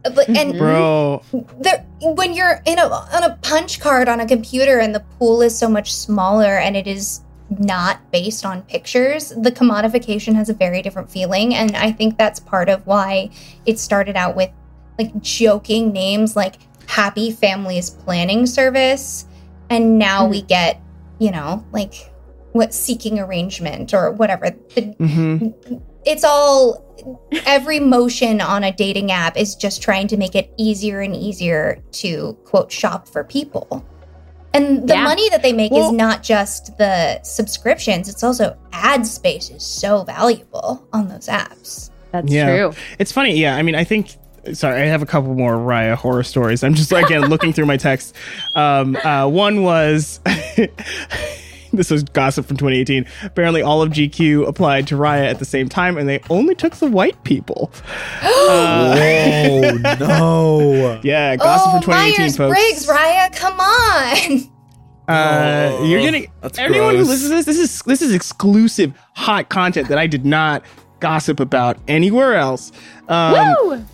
Uh, 0.05 0.11
But 0.11 0.27
and 0.29 0.53
Mhm. 0.53 0.57
Bro, 0.59 1.21
there, 1.59 1.83
when 2.01 2.33
you're 2.33 2.61
in 2.65 2.77
a 2.79 2.85
on 2.87 3.23
a 3.23 3.37
punch 3.41 3.79
card 3.79 4.07
on 4.07 4.19
a 4.19 4.27
computer 4.27 4.79
and 4.79 4.93
the 4.95 5.03
pool 5.17 5.41
is 5.41 5.57
so 5.57 5.67
much 5.67 5.91
smaller 5.93 6.57
and 6.65 6.77
it 6.77 6.87
is 6.87 7.21
not 7.57 8.11
based 8.11 8.45
on 8.45 8.61
pictures, 8.63 9.29
the 9.29 9.51
commodification 9.51 10.35
has 10.35 10.49
a 10.49 10.53
very 10.53 10.81
different 10.81 11.09
feeling, 11.09 11.55
and 11.55 11.75
I 11.75 11.91
think 11.91 12.17
that's 12.17 12.39
part 12.39 12.69
of 12.69 12.85
why 12.85 13.31
it 13.65 13.79
started 13.79 14.15
out 14.15 14.35
with 14.35 14.51
like 14.97 15.19
joking 15.21 15.91
names 15.91 16.35
like 16.35 16.55
Happy 16.87 17.31
Families 17.31 17.89
Planning 17.89 18.45
Service, 18.45 19.25
and 19.69 19.97
now 19.97 20.27
we 20.27 20.41
get 20.41 20.81
you 21.19 21.31
know 21.31 21.65
like 21.71 21.93
what 22.51 22.73
seeking 22.73 23.19
arrangement 23.19 23.93
or 23.93 24.11
whatever. 24.11 24.51
The, 24.75 24.81
hmm 24.99 25.77
it's 26.05 26.23
all 26.23 26.85
every 27.45 27.79
motion 27.79 28.41
on 28.41 28.63
a 28.63 28.71
dating 28.71 29.11
app 29.11 29.37
is 29.37 29.55
just 29.55 29.81
trying 29.81 30.07
to 30.07 30.17
make 30.17 30.35
it 30.35 30.51
easier 30.57 31.01
and 31.01 31.15
easier 31.15 31.81
to 31.91 32.33
quote 32.45 32.71
shop 32.71 33.07
for 33.07 33.23
people. 33.23 33.85
And 34.53 34.87
the 34.87 34.93
Yeah. 34.95 35.03
money 35.03 35.29
that 35.29 35.43
they 35.43 35.53
make 35.53 35.71
Well- 35.71 35.87
is 35.87 35.91
not 35.91 36.23
just 36.23 36.77
the 36.77 37.19
subscriptions, 37.23 38.09
it's 38.09 38.23
also 38.23 38.55
ad 38.73 39.05
space 39.05 39.49
is 39.49 39.63
so 39.63 40.03
valuable 40.03 40.83
on 40.91 41.07
those 41.07 41.27
apps. 41.27 41.89
That's 42.11 42.31
Yeah. 42.31 42.45
true. 42.47 42.73
it's 42.97 43.11
funny. 43.11 43.37
Yeah, 43.37 43.55
I 43.55 43.61
mean, 43.61 43.75
I 43.75 43.83
think. 43.83 44.17
Sorry, 44.53 44.81
I 44.81 44.85
have 44.85 45.01
a 45.01 45.05
couple 45.05 45.35
more 45.35 45.57
Raya 45.57 45.95
horror 45.95 46.23
stories. 46.23 46.63
I'm 46.63 46.73
just 46.73 46.91
again 46.93 47.23
looking 47.23 47.51
through 47.53 47.65
my 47.67 47.77
texts. 47.77 48.13
Um, 48.55 48.95
uh, 49.03 49.27
one 49.27 49.63
was. 49.63 50.19
This 51.79 51.91
was 51.91 52.03
gossip 52.03 52.45
from 52.45 52.57
2018. 52.57 53.05
Apparently, 53.23 53.61
all 53.61 53.81
of 53.81 53.91
GQ 53.91 54.47
applied 54.47 54.87
to 54.87 54.95
Raya 54.95 55.29
at 55.29 55.39
the 55.39 55.45
same 55.45 55.69
time, 55.69 55.97
and 55.97 56.09
they 56.09 56.19
only 56.29 56.55
took 56.55 56.75
the 56.77 56.89
white 56.89 57.23
people. 57.23 57.71
Uh, 58.21 58.95
Oh 58.99 59.95
no! 59.99 60.99
yeah, 61.03 61.35
gossip 61.35 61.67
oh, 61.67 61.71
from 61.73 61.81
2018, 61.81 62.19
Myers 62.21 62.37
folks. 62.37 62.55
Briggs, 62.55 62.87
Raya, 62.87 63.35
come 63.35 63.59
on. 63.59 64.49
Uh, 65.07 65.69
Oh, 65.79 65.85
you're 65.85 66.01
getting 66.01 66.31
that's 66.41 66.57
everyone 66.59 66.95
who 66.95 67.03
listens 67.03 67.29
to 67.29 67.35
this. 67.35 67.45
This 67.45 67.57
is 67.57 67.81
this 67.83 68.01
is 68.01 68.13
exclusive 68.13 68.93
hot 69.15 69.49
content 69.49 69.87
that 69.89 69.97
I 69.97 70.07
did 70.07 70.25
not 70.25 70.63
gossip 70.99 71.39
about 71.39 71.77
anywhere 71.87 72.35
else. 72.35 72.71
Um, 73.07 73.33
Woo! 73.61 73.85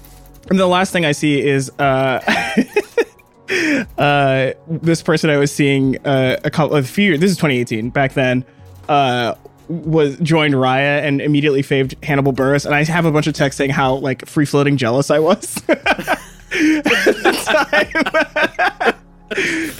and 0.49 0.59
the 0.59 0.67
last 0.67 0.91
thing 0.91 1.05
I 1.05 1.11
see 1.13 1.41
is 1.45 1.69
uh, 1.79 2.19
uh, 3.97 4.51
this 4.67 5.01
person 5.03 5.29
I 5.29 5.37
was 5.37 5.51
seeing 5.51 5.97
uh, 6.05 6.37
a 6.43 6.49
couple 6.49 6.75
a 6.77 6.83
few 6.83 7.05
years. 7.05 7.19
This 7.19 7.31
is 7.31 7.37
2018. 7.37 7.89
Back 7.89 8.13
then, 8.13 8.45
uh, 8.89 9.35
was 9.67 10.17
joined 10.19 10.53
Raya 10.53 11.01
and 11.03 11.21
immediately 11.21 11.61
faved 11.63 11.95
Hannibal 12.03 12.33
Buress. 12.33 12.65
And 12.65 12.75
I 12.75 12.83
have 12.83 13.05
a 13.05 13.11
bunch 13.11 13.25
of 13.27 13.33
texts 13.33 13.57
saying 13.57 13.71
how 13.71 13.95
like 13.95 14.25
free 14.27 14.45
floating 14.45 14.77
jealous 14.77 15.09
I 15.09 15.19
was. 15.19 15.57
At 15.67 15.83
the 16.51 16.95
time. 19.31 19.71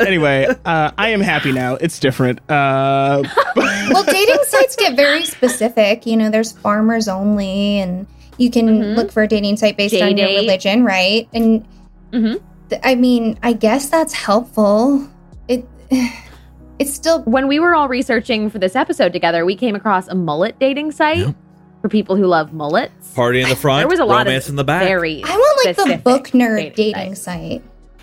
anyway, 0.00 0.46
uh, 0.64 0.90
I 0.98 1.10
am 1.10 1.20
happy 1.20 1.52
now. 1.52 1.74
It's 1.76 2.00
different. 2.00 2.40
Uh, 2.50 3.22
well, 3.56 4.04
dating 4.04 4.38
sites 4.48 4.74
get 4.76 4.96
very 4.96 5.24
specific. 5.24 6.06
You 6.06 6.16
know, 6.16 6.28
there's 6.30 6.52
farmers 6.52 7.06
only, 7.08 7.78
and 7.80 8.06
You 8.36 8.50
can 8.50 8.66
Mhm. 8.66 8.96
look 8.96 9.12
for 9.12 9.22
a 9.22 9.28
dating 9.28 9.58
site 9.58 9.76
based 9.76 9.94
on 10.02 10.16
your 10.18 10.26
religion, 10.26 10.82
right? 10.84 11.28
And 11.32 11.64
Mhm. 12.12 12.40
Th- 12.70 12.80
I 12.84 12.94
mean, 12.94 13.38
I 13.42 13.52
guess 13.52 13.88
that's 13.88 14.12
helpful. 14.12 15.08
It 15.48 15.66
it's 16.78 16.92
still 16.92 17.22
When 17.22 17.46
we 17.48 17.60
were 17.60 17.74
all 17.74 17.88
researching 17.88 18.50
for 18.50 18.58
this 18.58 18.74
episode 18.76 19.12
together, 19.12 19.44
we 19.44 19.56
came 19.56 19.74
across 19.74 20.08
a 20.08 20.14
mullet 20.14 20.58
dating 20.58 20.92
site 20.92 21.18
Yep. 21.18 21.34
for 21.82 21.88
people 21.88 22.16
who 22.16 22.26
love 22.26 22.52
mullets. 22.52 23.12
Party 23.14 23.40
in 23.42 23.48
the 23.48 23.56
front, 23.64 23.80
There 23.82 23.88
was 23.88 24.00
a 24.00 24.04
lot 24.04 24.22
of 24.22 24.26
romance 24.26 24.48
in 24.48 24.56
the 24.56 24.64
back. 24.64 24.82
Very 24.82 25.22
I 25.24 25.28
want 25.36 25.66
like 25.66 25.76
the 25.76 25.98
book 26.02 26.28
nerd 26.28 26.74
dating 26.74 26.94
dating, 26.94 27.14
site. 27.14 27.62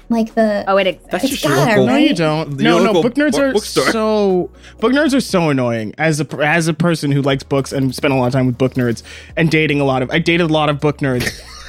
Like 0.09 0.33
the 0.35 0.65
Oh, 0.67 0.75
it 0.77 0.87
exists. 0.87 1.09
That's 1.11 1.23
It's 1.23 1.33
just 1.33 1.45
your 1.45 1.55
got 1.55 1.67
it, 1.69 1.71
local. 1.79 1.85
No, 1.87 1.95
you 1.95 2.13
don't. 2.13 2.57
The 2.57 2.63
no, 2.65 2.83
no. 2.83 3.01
Book 3.01 3.13
nerds 3.15 3.31
book- 3.31 3.41
are 3.41 3.53
bookstore. 3.53 3.91
so. 3.91 4.51
Book 4.81 4.91
nerds 4.91 5.13
are 5.13 5.21
so 5.21 5.49
annoying. 5.49 5.93
As 5.97 6.19
a 6.19 6.27
as 6.45 6.67
a 6.67 6.73
person 6.73 7.11
who 7.13 7.21
likes 7.21 7.43
books 7.43 7.71
and 7.71 7.95
spent 7.95 8.13
a 8.13 8.17
lot 8.17 8.27
of 8.27 8.33
time 8.33 8.45
with 8.45 8.57
book 8.57 8.73
nerds 8.73 9.03
and 9.37 9.49
dating 9.49 9.79
a 9.79 9.85
lot 9.85 10.01
of. 10.01 10.11
I 10.11 10.19
dated 10.19 10.49
a 10.49 10.53
lot 10.53 10.69
of 10.69 10.79
book 10.81 10.97
nerds. 10.97 11.29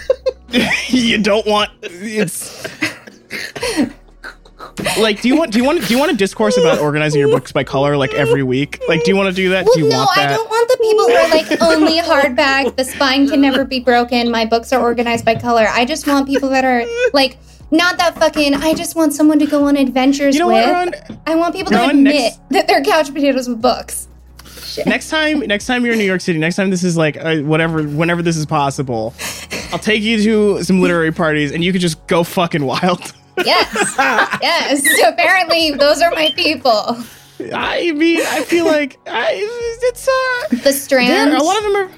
you 0.89 1.19
don't 1.23 1.47
want 1.47 1.71
it's. 1.83 2.67
Like, 4.99 5.21
do 5.21 5.29
you 5.29 5.37
want 5.37 5.53
do 5.53 5.59
you 5.59 5.65
want 5.65 5.87
do 5.87 5.93
you 5.93 5.99
want 5.99 6.13
a 6.13 6.17
discourse 6.17 6.57
about 6.57 6.79
organizing 6.79 7.21
your 7.21 7.29
books 7.29 7.53
by 7.53 7.63
color 7.65 7.97
like 7.97 8.15
every 8.15 8.43
week? 8.43 8.81
Like, 8.89 9.05
do 9.05 9.11
you 9.11 9.17
want 9.17 9.29
to 9.29 9.35
do 9.35 9.51
that? 9.51 9.65
Well, 9.65 9.75
do 9.75 9.81
you 9.81 9.89
no, 9.89 9.99
want 9.99 10.17
I 10.17 10.27
that? 10.27 10.37
don't 10.37 10.49
want 10.49 10.69
the 10.69 10.77
people 10.79 11.07
who 11.07 11.13
are 11.15 11.29
like 11.29 11.63
only 11.63 11.99
hardback. 12.01 12.77
The 12.77 12.85
spine 12.85 13.29
can 13.29 13.41
never 13.41 13.65
be 13.65 13.81
broken. 13.81 14.31
My 14.31 14.45
books 14.47 14.73
are 14.73 14.81
organized 14.81 15.25
by 15.25 15.35
color. 15.35 15.67
I 15.69 15.85
just 15.85 16.07
want 16.07 16.27
people 16.27 16.49
that 16.51 16.65
are 16.65 16.85
like 17.13 17.39
not 17.71 17.99
that 17.99 18.17
fucking. 18.17 18.55
I 18.55 18.75
just 18.75 18.97
want 18.97 19.13
someone 19.15 19.39
to 19.41 19.47
go 19.47 19.65
on 19.65 19.77
adventures 19.77 20.35
You 20.35 20.41
know 20.41 20.47
with. 20.49 20.67
what, 20.67 21.09
Ron? 21.09 21.19
I 21.27 21.35
want 21.35 21.55
people 21.55 21.73
to 21.73 21.89
admit 21.89 22.15
next- 22.15 22.49
that 22.51 22.69
they're 22.69 22.83
couch 22.83 23.13
potatoes 23.13 23.49
with 23.49 23.61
books. 23.61 24.09
next 24.87 25.11
time 25.11 25.41
next 25.41 25.67
time 25.67 25.85
you're 25.85 25.93
in 25.93 25.99
new 25.99 26.05
york 26.05 26.21
city 26.23 26.39
next 26.39 26.57
time 26.57 26.71
this 26.71 26.83
is 26.83 26.97
like 26.97 27.17
uh, 27.19 27.37
whatever 27.41 27.83
whenever 27.83 28.23
this 28.23 28.39
is 28.39 28.47
possible 28.47 29.13
i'll 29.73 29.79
take 29.79 30.03
you 30.03 30.23
to 30.23 30.63
some 30.65 30.81
literary 30.81 31.13
parties 31.13 31.53
and 31.53 31.63
you 31.65 31.73
could 31.73 31.81
just 31.81 32.07
go 32.07 32.23
fucking 32.25 32.65
wild 32.65 33.13
Yes, 33.45 33.95
yes. 34.43 34.87
Apparently, 35.09 35.71
those 35.73 36.03
are 36.03 36.11
my 36.11 36.31
people. 36.37 36.97
i 37.55 37.91
mean 37.93 38.21
i 38.27 38.43
feel 38.43 38.67
like 38.67 38.99
I, 39.07 39.31
it's 39.83 40.07
uh 40.07 40.57
The 40.63 40.73
Strand. 40.73 41.33
a 41.33 41.43
lot 41.43 41.57
of 41.57 41.63
them 41.65 41.77
are 41.77 41.91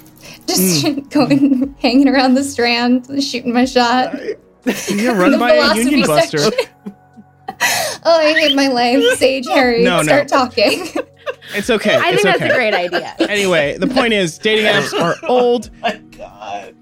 just 0.46 0.86
Hmm. 0.86 0.98
going, 1.08 1.74
hanging 1.80 2.08
around 2.08 2.34
the 2.34 2.44
Strand, 2.44 3.06
shooting 3.22 3.52
my 3.52 3.64
shot. 3.64 4.14
you're 4.88 5.14
run 5.14 5.38
by 5.38 5.54
a 5.54 5.74
union 5.74 6.06
buster. 6.06 6.38
Oh, 8.06 8.18
I 8.20 8.32
hate 8.38 8.54
my 8.54 8.68
life. 8.68 9.02
Sage 9.18 9.46
Harry, 9.46 9.82
No, 9.84 9.98
no. 9.98 10.02
start 10.02 10.28
talking. 10.28 10.86
it's 11.54 11.70
okay 11.70 11.94
I 11.96 12.10
it's 12.10 12.22
think 12.22 12.38
that's 12.38 12.52
a 12.52 12.54
great 12.56 12.74
idea. 12.74 13.14
anyway 13.20 13.76
the 13.78 13.86
point 13.86 14.12
is 14.12 14.38
dating 14.38 14.66
apps 14.66 14.92
are 15.00 15.16
old 15.28 15.70
my 15.80 15.96
God. 16.16 16.74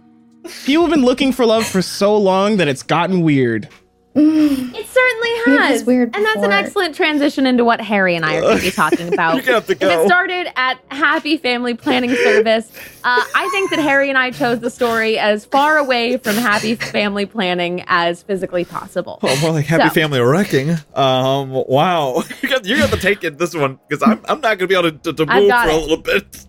People 0.64 0.84
have 0.84 0.90
been 0.93 1.05
looking 1.05 1.32
for 1.32 1.47
love 1.47 1.66
for 1.66 1.82
so 1.82 2.16
long 2.16 2.57
that 2.59 2.68
it's 2.68 2.82
gotten 2.82 3.22
weird 3.22 3.68
It 4.14 4.86
certainly 4.86 5.28
It 5.30 5.49
was 5.49 5.59
has. 5.59 5.84
weird 5.84 6.14
and 6.14 6.24
that's 6.24 6.36
an 6.36 6.43
before. 6.43 6.53
excellent 6.53 6.95
transition 6.95 7.47
into 7.47 7.64
what 7.64 7.80
Harry 7.80 8.14
and 8.14 8.24
I 8.26 8.36
are 8.36 8.40
going 8.43 8.59
to 8.59 8.62
be 8.62 8.70
talking 8.70 9.09
about. 9.14 9.36
You're 9.36 9.43
gonna 9.45 9.55
have 9.55 9.66
to 9.66 9.72
If 9.72 9.78
go. 9.80 10.03
it 10.03 10.07
started 10.07 10.49
at 10.57 10.78
Happy 10.90 11.38
Family 11.38 11.72
Planning 11.74 12.14
Service, 12.14 12.70
uh, 13.05 13.24
I 13.34 13.49
think 13.53 13.70
that 13.70 13.78
Harry 13.78 14.11
and 14.11 14.18
I 14.18 14.30
chose 14.30 14.61
the 14.61 14.68
story 14.70 15.18
as 15.18 15.47
far 15.47 15.78
away 15.78 16.18
from 16.18 16.34
Happy 16.36 16.74
Family 16.74 17.24
Planning 17.24 17.84
as 17.86 18.22
physically 18.22 18.64
possible. 18.66 19.18
Oh, 19.22 19.40
more 19.40 19.53
like 19.53 19.64
happy 19.66 19.88
So- 19.88 19.95
family 19.95 20.20
wrecking. 20.20 20.70
Um, 20.95 21.51
wow, 21.66 22.22
you 22.43 22.49
got 22.51 22.66
you 22.66 22.76
got 22.76 22.90
to 22.90 22.99
take 23.01 23.24
it 23.24 23.38
this 23.38 23.55
one 23.55 23.78
because 23.88 24.03
I'm 24.07 24.20
I'm 24.28 24.40
not 24.43 24.59
gonna 24.59 24.66
be 24.68 24.74
able 24.76 24.90
to, 24.90 24.99
to, 25.12 25.24
to 25.24 25.32
I've 25.32 25.40
move 25.43 25.51
got 25.51 25.66
for 25.68 25.72
a 25.72 25.76
it. 25.76 25.80
little 25.80 25.97
bit. 25.97 26.47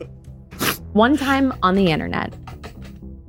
One 0.94 1.16
time 1.16 1.52
on 1.62 1.74
the 1.76 1.86
internet, 1.92 2.32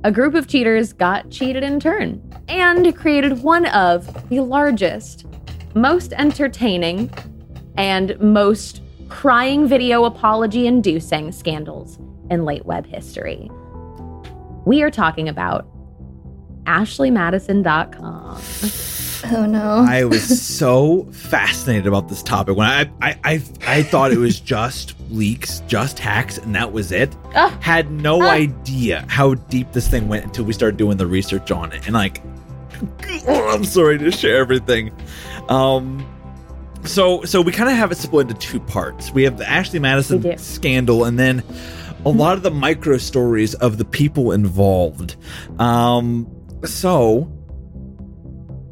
a 0.04 0.10
group 0.10 0.34
of 0.34 0.48
cheaters 0.48 0.92
got 0.92 1.30
cheated 1.30 1.62
in 1.62 1.78
turn 1.78 2.20
and 2.48 2.96
created 2.96 3.40
one 3.42 3.66
of 3.66 4.28
the 4.28 4.40
largest, 4.40 5.26
most 5.74 6.12
entertaining, 6.14 7.08
and 7.76 8.18
most 8.20 8.82
crying 9.08 9.68
video 9.68 10.04
apology 10.04 10.66
inducing 10.66 11.30
scandals 11.30 11.98
in 12.30 12.44
late 12.44 12.66
web 12.66 12.86
history. 12.86 13.48
We 14.64 14.82
are 14.82 14.90
talking 14.90 15.28
about 15.28 15.68
AshleyMadison.com. 16.64 19.11
Oh 19.30 19.46
no. 19.46 19.84
I 19.88 20.04
was 20.04 20.40
so 20.42 21.04
fascinated 21.12 21.86
about 21.86 22.08
this 22.08 22.22
topic 22.22 22.56
when 22.56 22.66
I 22.66 22.90
I 23.00 23.18
I, 23.24 23.42
I 23.66 23.82
thought 23.82 24.12
it 24.12 24.18
was 24.18 24.40
just 24.40 24.94
leaks, 25.10 25.60
just 25.66 25.98
hacks, 25.98 26.38
and 26.38 26.54
that 26.54 26.72
was 26.72 26.90
it. 26.92 27.14
Ah. 27.34 27.56
Had 27.60 27.90
no 27.90 28.20
Ah. 28.22 28.30
idea 28.30 29.04
how 29.08 29.34
deep 29.34 29.72
this 29.72 29.86
thing 29.88 30.08
went 30.08 30.24
until 30.24 30.44
we 30.44 30.52
started 30.52 30.76
doing 30.76 30.96
the 30.96 31.06
research 31.06 31.50
on 31.50 31.72
it, 31.72 31.84
and 31.86 31.94
like, 31.94 32.20
I'm 33.28 33.64
sorry 33.64 33.98
to 33.98 34.10
share 34.10 34.38
everything. 34.38 34.90
Um, 35.48 36.06
so 36.84 37.22
so 37.24 37.40
we 37.40 37.52
kind 37.52 37.70
of 37.70 37.76
have 37.76 37.92
it 37.92 37.98
split 37.98 38.28
into 38.28 38.40
two 38.40 38.58
parts. 38.60 39.12
We 39.12 39.22
have 39.24 39.38
the 39.38 39.48
Ashley 39.48 39.78
Madison 39.78 40.36
scandal, 40.38 41.04
and 41.04 41.18
then 41.18 41.42
a 42.04 42.08
lot 42.10 42.36
of 42.36 42.42
the 42.42 42.50
micro 42.50 42.98
stories 42.98 43.54
of 43.54 43.78
the 43.78 43.84
people 43.84 44.32
involved. 44.32 45.14
Um, 45.60 46.26
so 46.64 47.30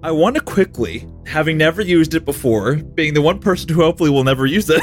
I 0.03 0.13
want 0.13 0.37
to 0.37 0.41
quickly, 0.41 1.07
having 1.27 1.59
never 1.59 1.83
used 1.83 2.15
it 2.15 2.25
before, 2.25 2.77
being 2.77 3.13
the 3.13 3.21
one 3.21 3.39
person 3.39 3.69
who 3.69 3.83
hopefully 3.83 4.09
will 4.09 4.25
never 4.25 4.47
use 4.47 4.71
it. 4.71 4.81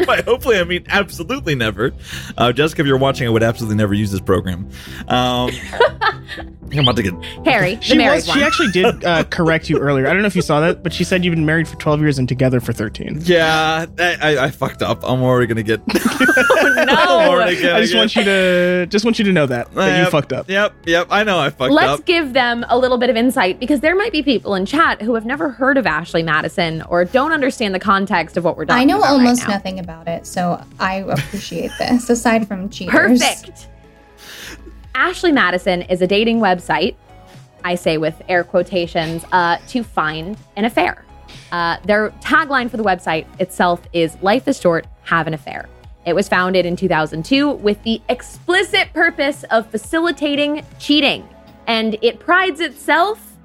By 0.06 0.20
hopefully, 0.22 0.58
I 0.58 0.64
mean 0.64 0.84
absolutely 0.88 1.54
never. 1.54 1.92
Uh, 2.36 2.52
Jessica, 2.52 2.82
if 2.82 2.88
you're 2.88 2.98
watching, 2.98 3.28
I 3.28 3.30
would 3.30 3.44
absolutely 3.44 3.76
never 3.76 3.94
use 3.94 4.10
this 4.10 4.20
program. 4.20 4.68
Um, 5.06 5.50
I'm 6.72 6.78
about 6.80 6.96
to 6.96 7.02
get. 7.02 7.14
Harry, 7.44 7.74
the 7.76 7.82
she 7.82 7.96
married 7.96 8.16
was 8.16 8.28
one. 8.28 8.38
she 8.38 8.44
actually 8.44 8.70
did 8.70 9.04
uh, 9.04 9.24
correct 9.30 9.68
you 9.68 9.78
earlier 9.78 10.06
i 10.06 10.12
don't 10.12 10.22
know 10.22 10.26
if 10.26 10.36
you 10.36 10.42
saw 10.42 10.60
that 10.60 10.82
but 10.82 10.92
she 10.92 11.02
said 11.04 11.24
you've 11.24 11.34
been 11.34 11.44
married 11.46 11.66
for 11.68 11.76
12 11.76 12.00
years 12.00 12.18
and 12.18 12.28
together 12.28 12.60
for 12.60 12.72
13 12.72 13.18
Yeah, 13.22 13.86
I, 13.98 14.16
I, 14.20 14.44
I 14.46 14.50
fucked 14.50 14.82
up. 14.82 15.00
I'm 15.02 15.22
already 15.22 15.46
gonna 15.46 15.62
get. 15.62 15.80
Oh, 16.72 16.84
no. 16.84 16.92
I'm 16.94 17.28
already 17.30 17.56
gonna 17.60 17.74
i 17.74 17.80
just 17.80 17.92
get- 17.92 17.98
want 17.98 18.16
you 18.16 18.24
to 18.24 18.86
just 18.88 19.04
want 19.04 19.18
you 19.18 19.24
to 19.24 19.32
know 19.32 19.46
that 19.46 19.72
that 19.74 19.96
you 19.96 20.02
Yep, 20.04 20.10
fucked 20.12 20.32
up 20.32 20.48
Yep, 20.48 20.72
yep. 20.86 21.06
I 21.10 21.24
know 21.24 21.38
I 21.38 21.50
fucked 21.50 21.70
up. 21.72 21.76
Let's 21.76 22.02
give 22.02 22.32
them 22.32 22.64
a 22.68 22.78
little 22.78 22.96
bit 22.98 23.10
of 23.10 23.16
insight 23.16 23.58
because 23.60 23.80
there 23.80 23.94
might 23.96 24.12
be 24.12 24.22
people 24.22 24.54
in 24.54 24.64
chat 24.66 25.02
who 25.02 25.14
have 25.14 25.26
never 25.26 25.50
heard 25.50 25.76
of 25.76 25.86
Ashley 25.86 26.22
Madison 26.22 26.82
or 26.82 27.04
don't 27.04 27.32
understand 27.32 27.74
the 27.74 27.80
context 27.80 28.36
of 28.36 28.44
what 28.44 28.56
we're 28.56 28.64
talking 28.66 28.82
I 28.82 28.84
know 28.84 28.98
about 28.98 29.10
almost 29.12 29.42
right 29.42 29.48
now. 29.48 29.54
nothing 29.54 29.78
about 29.80 30.08
it, 30.08 30.26
so 30.26 30.62
I 30.78 30.96
appreciate 30.96 31.70
this. 31.78 32.08
Aside 32.08 32.46
from 32.48 32.68
cheaters, 32.70 33.20
Perfect. 33.20 33.68
Ashley 35.00 35.32
Madison 35.32 35.80
is 35.80 36.02
a 36.02 36.06
dating 36.06 36.40
website, 36.40 36.94
I 37.64 37.74
say 37.74 37.96
with 37.96 38.20
air 38.28 38.44
quotations, 38.44 39.24
uh, 39.32 39.56
to 39.68 39.82
find 39.82 40.36
an 40.56 40.66
affair. 40.66 41.06
Uh, 41.50 41.78
their 41.86 42.10
tagline 42.20 42.70
for 42.70 42.76
the 42.76 42.82
website 42.84 43.24
itself 43.40 43.80
is 43.94 44.18
Life 44.20 44.46
is 44.46 44.60
short, 44.60 44.86
have 45.04 45.26
an 45.26 45.32
affair. 45.32 45.70
It 46.04 46.12
was 46.12 46.28
founded 46.28 46.66
in 46.66 46.76
2002 46.76 47.50
with 47.50 47.82
the 47.82 48.02
explicit 48.10 48.92
purpose 48.92 49.42
of 49.44 49.70
facilitating 49.70 50.66
cheating, 50.78 51.26
and 51.66 51.96
it 52.02 52.20
prides 52.20 52.60
itself 52.60 53.38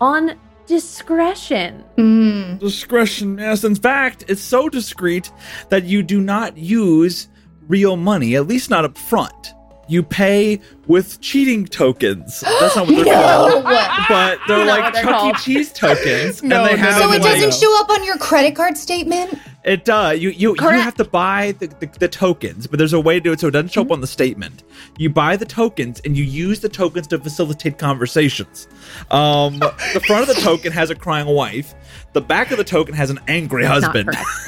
on 0.00 0.38
discretion. 0.64 1.84
Mm. 1.98 2.58
Discretion, 2.58 3.36
yes. 3.36 3.64
In 3.64 3.74
fact, 3.74 4.24
it's 4.28 4.40
so 4.40 4.70
discreet 4.70 5.30
that 5.68 5.84
you 5.84 6.02
do 6.02 6.22
not 6.22 6.56
use 6.56 7.28
real 7.68 7.98
money, 7.98 8.34
at 8.34 8.46
least 8.46 8.70
not 8.70 8.86
up 8.86 8.96
front. 8.96 9.52
You 9.92 10.02
pay 10.02 10.60
with 10.86 11.20
cheating 11.20 11.66
tokens. 11.66 12.40
That's 12.40 12.74
not 12.76 12.86
what 12.88 13.04
they're 13.04 13.14
called. 13.14 13.64
But 14.08 14.38
they're 14.48 14.64
Not 14.64 14.66
like 14.66 14.82
what 14.84 14.92
they're 14.94 15.02
Chuck 15.04 15.12
E. 15.12 15.18
called. 15.18 15.36
Cheese 15.36 15.72
tokens. 15.72 16.42
No, 16.42 16.64
and 16.64 16.66
they 16.70 16.76
no, 16.82 16.88
have 16.88 16.94
So 17.02 17.04
it 17.12 17.20
like- 17.20 17.22
doesn't 17.22 17.50
no. 17.50 17.50
show 17.50 17.80
up 17.80 17.90
on 17.90 18.04
your 18.04 18.16
credit 18.18 18.56
card 18.56 18.76
statement. 18.78 19.38
It 19.64 19.84
does. 19.84 20.18
You 20.18 20.30
you 20.30 20.50
you 20.50 20.54
Correct. 20.56 20.82
have 20.82 20.94
to 20.96 21.04
buy 21.04 21.54
the, 21.60 21.68
the, 21.68 21.86
the 22.00 22.08
tokens, 22.08 22.66
but 22.66 22.78
there's 22.78 22.92
a 22.94 22.98
way 23.00 23.14
to 23.14 23.20
do 23.20 23.32
it 23.32 23.38
so 23.40 23.46
it 23.46 23.52
doesn't 23.52 23.70
show 23.70 23.82
up 23.82 23.92
on 23.92 24.00
the 24.00 24.06
statement. 24.08 24.64
You 24.98 25.08
buy 25.10 25.36
the 25.36 25.44
tokens 25.46 26.00
and 26.04 26.16
you 26.16 26.24
use 26.24 26.58
the 26.60 26.68
tokens 26.68 27.06
to 27.08 27.18
facilitate 27.18 27.78
conversations. 27.78 28.66
Um, 29.12 29.58
the 29.60 30.02
front 30.06 30.28
of 30.28 30.34
the 30.34 30.40
token 30.42 30.72
has 30.72 30.90
a 30.90 30.94
crying 30.96 31.28
wife. 31.28 31.74
The 32.12 32.20
back 32.22 32.50
of 32.50 32.56
the 32.58 32.64
token 32.64 32.94
has 32.94 33.08
an 33.10 33.20
angry 33.28 33.62
Not 33.62 33.82
husband. 33.82 34.08
correct. 34.08 34.26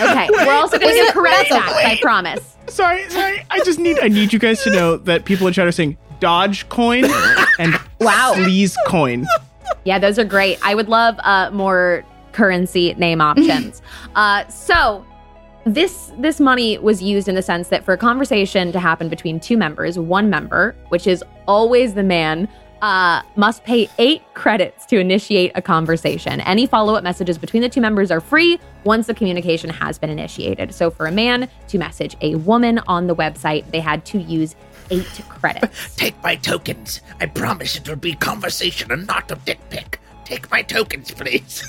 Okay, 0.00 0.26
we're 0.32 0.50
also 0.54 0.78
going 0.78 0.90
to 0.94 0.98
Wait, 1.00 1.04
give 1.04 1.12
correct 1.12 1.50
that's 1.50 1.66
a 1.68 1.70
facts. 1.70 1.84
I 1.84 1.98
promise. 2.00 2.56
Sorry 2.72 3.08
sorry 3.10 3.44
i 3.50 3.58
just 3.64 3.78
need 3.78 3.98
i 4.00 4.08
need 4.08 4.32
you 4.32 4.38
guys 4.38 4.62
to 4.62 4.70
know 4.70 4.96
that 4.96 5.24
people 5.24 5.46
in 5.46 5.52
chat 5.52 5.66
are 5.66 5.72
saying 5.72 5.96
dodge 6.20 6.68
coin 6.68 7.04
and 7.58 7.74
Wow. 8.00 8.32
sleaze 8.36 8.76
coin 8.86 9.26
Yeah, 9.84 9.98
those 9.98 10.16
are 10.18 10.24
great. 10.24 10.58
I 10.62 10.74
would 10.76 10.88
love 10.88 11.16
uh, 11.24 11.50
more 11.52 12.04
currency 12.32 12.94
name 12.94 13.20
options. 13.20 13.82
uh, 14.14 14.46
so 14.48 15.04
this 15.64 16.12
this 16.18 16.38
money 16.40 16.78
was 16.78 17.02
used 17.02 17.26
in 17.28 17.34
the 17.34 17.42
sense 17.42 17.68
that 17.68 17.84
for 17.84 17.92
a 17.94 17.96
conversation 17.98 18.70
to 18.72 18.78
happen 18.78 19.08
between 19.08 19.40
two 19.40 19.56
members, 19.56 19.98
one 19.98 20.30
member, 20.30 20.74
which 20.90 21.06
is 21.08 21.24
always 21.48 21.94
the 21.94 22.02
man, 22.04 22.48
uh, 22.82 23.22
must 23.36 23.62
pay 23.64 23.88
eight 23.98 24.22
credits 24.34 24.84
to 24.86 24.98
initiate 24.98 25.52
a 25.54 25.62
conversation. 25.62 26.40
Any 26.42 26.66
follow 26.66 26.94
up 26.96 27.04
messages 27.04 27.38
between 27.38 27.62
the 27.62 27.68
two 27.68 27.80
members 27.80 28.10
are 28.10 28.20
free 28.20 28.58
once 28.84 29.06
the 29.06 29.14
communication 29.14 29.70
has 29.70 29.98
been 29.98 30.10
initiated. 30.10 30.74
So 30.74 30.90
for 30.90 31.06
a 31.06 31.12
man 31.12 31.48
to 31.68 31.78
message 31.78 32.16
a 32.20 32.34
woman 32.34 32.80
on 32.88 33.06
the 33.06 33.14
website, 33.14 33.70
they 33.70 33.80
had 33.80 34.04
to 34.06 34.18
use 34.18 34.56
eight 34.90 35.06
credits. 35.28 35.94
Take 35.96 36.20
my 36.22 36.34
tokens. 36.34 37.00
I 37.20 37.26
promise 37.26 37.76
it'll 37.76 37.96
be 37.96 38.14
conversation 38.14 38.90
and 38.90 39.06
not 39.06 39.30
a 39.30 39.36
dick 39.36 39.60
pic. 39.70 40.00
Take 40.24 40.50
my 40.50 40.62
tokens, 40.62 41.10
please. 41.12 41.62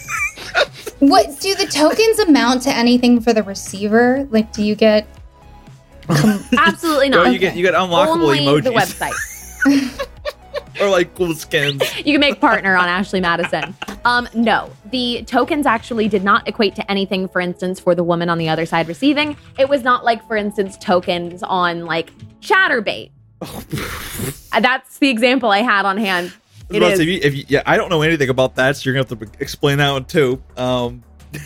What 0.99 1.39
do 1.41 1.53
the 1.55 1.65
tokens 1.65 2.19
amount 2.19 2.61
to 2.63 2.69
anything 2.69 3.19
for 3.19 3.33
the 3.33 3.43
receiver? 3.43 4.25
Like, 4.31 4.53
do 4.53 4.63
you 4.63 4.73
get? 4.75 5.05
Absolutely 6.09 7.09
No, 7.09 7.23
not. 7.23 7.33
you 7.33 7.39
get 7.39 7.55
you 7.57 7.61
get 7.63 7.73
unlockable 7.73 8.23
Only 8.23 8.39
emojis 8.39 8.63
the 8.63 8.69
website. 8.71 10.09
Or 10.81 10.89
like 10.89 11.13
cool 11.15 11.33
skins. 11.35 11.81
You 11.97 12.13
can 12.13 12.19
make 12.19 12.39
partner 12.41 12.75
on 12.75 12.87
Ashley 12.87 13.21
Madison. 13.21 13.75
Um, 14.05 14.27
no, 14.33 14.71
the 14.91 15.23
tokens 15.25 15.65
actually 15.65 16.07
did 16.07 16.23
not 16.23 16.47
equate 16.47 16.75
to 16.75 16.91
anything. 16.91 17.27
For 17.27 17.39
instance, 17.41 17.79
for 17.79 17.95
the 17.95 18.03
woman 18.03 18.29
on 18.29 18.37
the 18.37 18.49
other 18.49 18.65
side 18.65 18.87
receiving, 18.87 19.37
it 19.57 19.69
was 19.69 19.83
not 19.83 20.03
like, 20.03 20.25
for 20.27 20.35
instance, 20.35 20.77
tokens 20.77 21.43
on 21.43 21.85
like 21.85 22.11
Chaturbate. 22.41 23.11
Uh, 24.55 24.59
That's 24.59 24.99
the 24.99 25.09
example 25.09 25.49
I 25.49 25.63
had 25.63 25.83
on 25.85 25.97
hand. 25.97 26.27
I 26.31 26.63
was 26.67 26.75
It 26.75 26.77
about 26.77 26.87
to 26.89 26.93
is. 26.93 26.97
say, 26.99 27.03
if 27.03 27.09
you, 27.09 27.19
if 27.23 27.35
you, 27.35 27.45
yeah, 27.47 27.63
I 27.65 27.75
don't 27.75 27.89
know 27.89 28.03
anything 28.03 28.29
about 28.29 28.53
that, 28.57 28.77
so 28.77 28.87
you're 28.89 28.93
gonna 29.03 29.19
have 29.19 29.31
to 29.31 29.41
explain 29.41 29.79
that 29.79 29.91
one 29.91 30.05
too. 30.05 30.41
Um, 30.57 31.03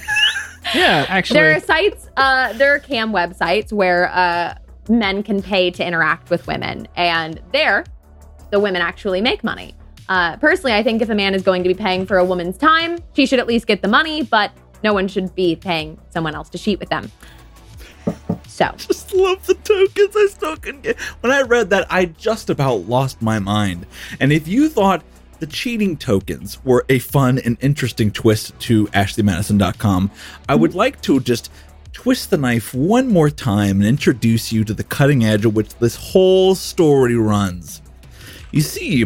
Yeah, 0.75 1.05
actually. 1.07 1.39
There 1.39 1.55
are 1.55 1.59
sites, 1.61 2.09
uh, 2.17 2.51
there 2.53 2.75
are 2.75 2.80
cam 2.80 3.13
websites 3.13 3.71
where 3.71 4.09
uh, 4.09 4.55
men 4.89 5.23
can 5.23 5.41
pay 5.41 5.71
to 5.71 5.86
interact 5.86 6.30
with 6.30 6.45
women, 6.47 6.89
and 6.97 7.39
there, 7.53 7.86
the 8.50 8.60
women 8.60 8.82
actually 8.82 9.22
make 9.22 9.43
money. 9.43 9.76
Uh, 10.10 10.38
personally, 10.38 10.74
I 10.74 10.84
think 10.84 11.02
if 11.02 11.10
a 11.10 11.16
man 11.16 11.34
is 11.34 11.43
going 11.43 11.64
to 11.64 11.70
be 11.70 11.76
paying 11.76 12.06
for 12.06 12.18
a 12.18 12.26
woman's 12.26 12.58
time, 12.58 13.00
she 13.14 13.26
should 13.26 13.39
at 13.39 13.48
least 13.48 13.68
get 13.68 13.82
the 13.82 13.88
money, 13.88 14.24
but 14.24 14.52
no 14.84 14.93
one 14.93 15.08
should 15.08 15.34
be 15.36 15.56
paying 15.56 16.00
someone 16.10 16.36
else 16.36 16.50
to 16.50 16.58
cheat 16.58 16.80
with 16.80 16.89
them. 16.89 17.12
So, 18.48 18.72
just 18.78 19.14
love 19.14 19.45
the 19.45 19.54
tokens. 19.56 20.16
I 20.16 20.28
still 20.28 20.58
can 20.58 20.82
get. 20.82 20.98
When 21.22 21.32
I 21.32 21.41
read 21.41 21.70
that, 21.72 21.88
I 21.91 22.06
just 22.06 22.50
about 22.50 22.88
lost 22.88 23.22
my 23.22 23.39
mind. 23.39 23.86
And 24.20 24.32
if 24.32 24.48
you 24.48 24.70
thought 24.70 25.04
the 25.39 25.48
cheating 25.48 25.98
tokens 25.98 26.64
were 26.64 26.86
a 26.89 27.00
fun 27.00 27.38
and 27.39 27.58
interesting 27.62 28.12
twist 28.12 28.58
to 28.62 28.88
AshleyMadison.com, 28.88 30.10
I 30.48 30.56
would 30.56 30.74
like 30.74 31.02
to 31.02 31.20
just 31.20 31.52
twist 31.91 32.30
the 32.30 32.38
knife 32.38 32.74
one 32.74 33.08
more 33.10 33.30
time 33.30 33.80
and 33.80 33.86
introduce 33.86 34.52
you 34.52 34.64
to 34.64 34.74
the 34.74 34.84
cutting 34.84 35.26
edge 35.26 35.45
of 35.45 35.56
which 35.56 35.76
this 35.76 35.95
whole 35.95 36.56
story 36.56 37.16
runs. 37.16 37.82
You 38.58 38.64
see, 38.64 39.05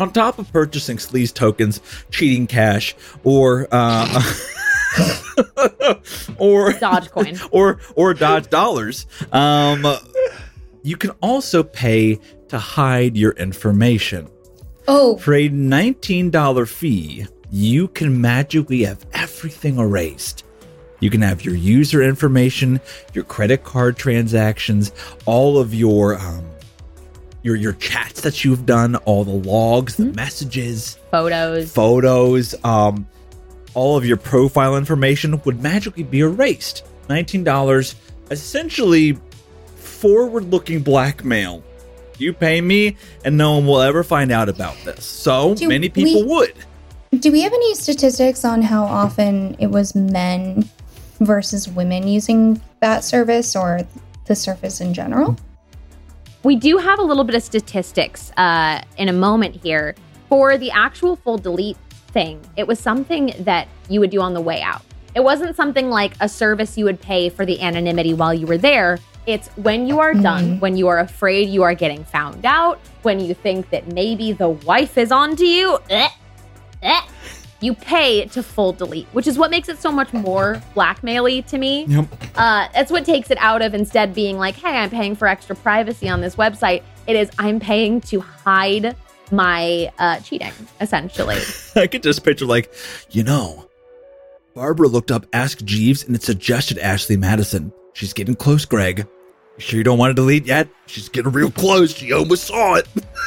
on 0.00 0.12
top 0.12 0.40
of 0.40 0.52
purchasing 0.52 0.96
sleaze 0.96 1.32
tokens, 1.32 1.80
cheating 2.10 2.48
cash, 2.48 2.96
or 3.22 3.68
uh, 3.70 4.06
or 6.38 6.72
Dogecoin. 6.72 7.48
or 7.52 7.78
or 7.94 8.14
dodge 8.14 8.50
dollars, 8.50 9.06
um, 9.30 9.86
you 10.82 10.96
can 10.96 11.10
also 11.22 11.62
pay 11.62 12.18
to 12.48 12.58
hide 12.58 13.16
your 13.16 13.30
information. 13.34 14.28
Oh, 14.88 15.18
For 15.18 15.34
a 15.34 15.48
$19 15.48 16.68
fee, 16.68 17.26
you 17.52 17.86
can 17.86 18.20
magically 18.20 18.82
have 18.82 19.06
everything 19.12 19.78
erased. 19.78 20.42
You 20.98 21.10
can 21.10 21.22
have 21.22 21.44
your 21.44 21.54
user 21.54 22.02
information, 22.02 22.80
your 23.12 23.22
credit 23.22 23.62
card 23.62 23.96
transactions, 23.96 24.90
all 25.26 25.58
of 25.58 25.72
your 25.72 26.18
um, 26.18 26.44
your 27.44 27.54
your 27.54 27.74
chats 27.74 28.22
that 28.22 28.44
you've 28.44 28.66
done, 28.66 28.96
all 28.96 29.22
the 29.22 29.30
logs, 29.48 29.94
the 29.96 30.06
messages, 30.06 30.98
photos. 31.12 31.70
photos, 31.70 32.54
um, 32.64 33.06
all 33.74 33.96
of 33.96 34.04
your 34.04 34.16
profile 34.16 34.76
information 34.76 35.40
would 35.44 35.62
magically 35.62 36.02
be 36.02 36.20
erased. 36.20 36.84
$19, 37.08 37.94
essentially 38.30 39.18
forward 39.76 40.44
looking 40.50 40.80
blackmail. 40.80 41.62
You 42.18 42.32
pay 42.32 42.60
me, 42.60 42.96
and 43.24 43.36
no 43.36 43.54
one 43.58 43.66
will 43.66 43.80
ever 43.80 44.02
find 44.04 44.30
out 44.32 44.48
about 44.48 44.76
this. 44.84 45.04
So 45.04 45.54
Do 45.54 45.68
many 45.68 45.88
people 45.90 46.22
we- 46.22 46.28
would. 46.28 47.20
do 47.20 47.30
we 47.30 47.42
have 47.42 47.52
any 47.52 47.74
statistics 47.74 48.44
on 48.44 48.62
how 48.62 48.84
often 48.84 49.56
it 49.58 49.66
was 49.70 49.94
men 49.94 50.68
versus 51.20 51.68
women 51.68 52.06
using 52.08 52.60
that 52.80 53.04
service 53.04 53.54
or 53.54 53.80
the 54.26 54.34
service 54.34 54.80
in 54.80 54.94
general? 54.94 55.36
We 56.44 56.56
do 56.56 56.76
have 56.76 56.98
a 56.98 57.02
little 57.02 57.24
bit 57.24 57.34
of 57.34 57.42
statistics 57.42 58.30
uh, 58.36 58.82
in 58.98 59.08
a 59.08 59.14
moment 59.14 59.56
here. 59.56 59.94
For 60.28 60.58
the 60.58 60.70
actual 60.70 61.16
full 61.16 61.38
delete 61.38 61.78
thing, 62.08 62.38
it 62.56 62.66
was 62.66 62.78
something 62.78 63.32
that 63.40 63.66
you 63.88 63.98
would 64.00 64.10
do 64.10 64.20
on 64.20 64.34
the 64.34 64.42
way 64.42 64.60
out. 64.60 64.82
It 65.14 65.20
wasn't 65.20 65.56
something 65.56 65.88
like 65.88 66.12
a 66.20 66.28
service 66.28 66.76
you 66.76 66.84
would 66.84 67.00
pay 67.00 67.30
for 67.30 67.46
the 67.46 67.62
anonymity 67.62 68.12
while 68.12 68.34
you 68.34 68.46
were 68.46 68.58
there. 68.58 68.98
It's 69.26 69.48
when 69.56 69.86
you 69.86 70.00
are 70.00 70.12
done, 70.12 70.60
when 70.60 70.76
you 70.76 70.86
are 70.88 70.98
afraid 70.98 71.48
you 71.48 71.62
are 71.62 71.72
getting 71.74 72.04
found 72.04 72.44
out, 72.44 72.78
when 73.02 73.20
you 73.20 73.32
think 73.32 73.70
that 73.70 73.90
maybe 73.92 74.32
the 74.32 74.50
wife 74.50 74.98
is 74.98 75.10
onto 75.10 75.44
you, 75.44 75.78
eh, 75.88 76.10
eh, 76.82 77.00
you 77.64 77.74
pay 77.74 78.26
to 78.26 78.42
full 78.42 78.72
delete, 78.72 79.06
which 79.08 79.26
is 79.26 79.38
what 79.38 79.50
makes 79.50 79.68
it 79.68 79.78
so 79.78 79.90
much 79.90 80.12
more 80.12 80.62
blackmaily 80.76 81.44
to 81.46 81.58
me. 81.58 81.84
Yep. 81.86 82.06
Uh, 82.36 82.68
that's 82.74 82.90
what 82.90 83.04
takes 83.04 83.30
it 83.30 83.38
out 83.38 83.62
of 83.62 83.74
instead 83.74 84.14
being 84.14 84.38
like, 84.38 84.54
hey, 84.54 84.76
I'm 84.76 84.90
paying 84.90 85.16
for 85.16 85.26
extra 85.26 85.56
privacy 85.56 86.08
on 86.08 86.20
this 86.20 86.36
website. 86.36 86.82
It 87.06 87.16
is, 87.16 87.30
I'm 87.38 87.60
paying 87.60 88.00
to 88.02 88.20
hide 88.20 88.96
my 89.30 89.90
uh, 89.98 90.20
cheating, 90.20 90.52
essentially. 90.80 91.38
I 91.76 91.86
could 91.86 92.02
just 92.02 92.22
picture, 92.24 92.46
like, 92.46 92.72
you 93.10 93.22
know, 93.22 93.68
Barbara 94.54 94.88
looked 94.88 95.10
up 95.10 95.26
Ask 95.32 95.64
Jeeves 95.64 96.04
and 96.04 96.14
it 96.14 96.22
suggested 96.22 96.78
Ashley 96.78 97.16
Madison. 97.16 97.72
She's 97.94 98.12
getting 98.12 98.34
close, 98.34 98.64
Greg. 98.64 99.06
You 99.56 99.60
sure 99.62 99.78
you 99.78 99.84
don't 99.84 99.98
want 99.98 100.10
to 100.10 100.14
delete 100.14 100.46
yet? 100.46 100.68
She's 100.86 101.08
getting 101.08 101.30
real 101.32 101.50
close. 101.50 101.94
She 101.94 102.12
almost 102.12 102.44
saw 102.44 102.74
it. 102.74 102.88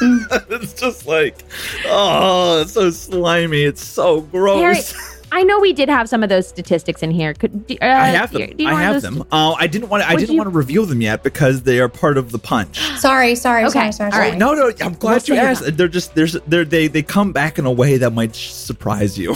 it's 0.50 0.74
just 0.74 1.06
like, 1.06 1.42
oh, 1.86 2.60
it's 2.62 2.72
so 2.72 2.90
slimy. 2.90 3.62
It's 3.62 3.82
so 3.82 4.20
gross. 4.20 4.92
Harry, 4.92 5.04
I 5.32 5.42
know 5.42 5.58
we 5.58 5.72
did 5.72 5.88
have 5.88 6.06
some 6.06 6.22
of 6.22 6.28
those 6.28 6.46
statistics 6.46 7.02
in 7.02 7.10
here. 7.10 7.32
Could 7.32 7.66
do, 7.66 7.76
uh, 7.80 7.86
I 7.86 8.08
have 8.08 8.30
them. 8.32 8.46
do 8.56 8.62
you 8.62 8.68
I 8.68 8.72
want 8.72 8.84
have 8.84 9.02
them. 9.02 9.16
to- 9.16 9.26
Uh, 9.32 9.52
I 9.58 9.66
didn't 9.66 9.88
want. 9.88 10.02
To, 10.02 10.08
I 10.08 10.12
Would 10.12 10.20
didn't 10.20 10.32
you- 10.34 10.38
want 10.38 10.50
to 10.52 10.56
reveal 10.56 10.84
them 10.84 11.00
yet 11.00 11.22
because 11.22 11.62
they 11.62 11.80
are 11.80 11.88
part 11.88 12.18
of 12.18 12.30
the 12.30 12.38
punch. 12.38 12.78
Sorry, 12.98 13.34
sorry, 13.34 13.64
Okay, 13.64 13.72
sorry, 13.72 13.92
sorry, 13.92 14.12
sorry. 14.12 14.28
right. 14.30 14.38
No, 14.38 14.52
no. 14.52 14.70
I'm 14.82 14.94
glad 14.94 15.24
We'll 15.28 15.38
you 15.38 15.42
asked. 15.42 15.64
them. 15.64 15.76
They're 15.76 15.88
just 15.88 16.14
there's 16.14 16.34
they're, 16.46 16.64
they 16.66 16.88
they 16.88 17.02
come 17.02 17.32
back 17.32 17.58
in 17.58 17.64
a 17.64 17.72
way 17.72 17.96
that 17.96 18.12
might 18.12 18.34
surprise 18.36 19.18
you. 19.18 19.34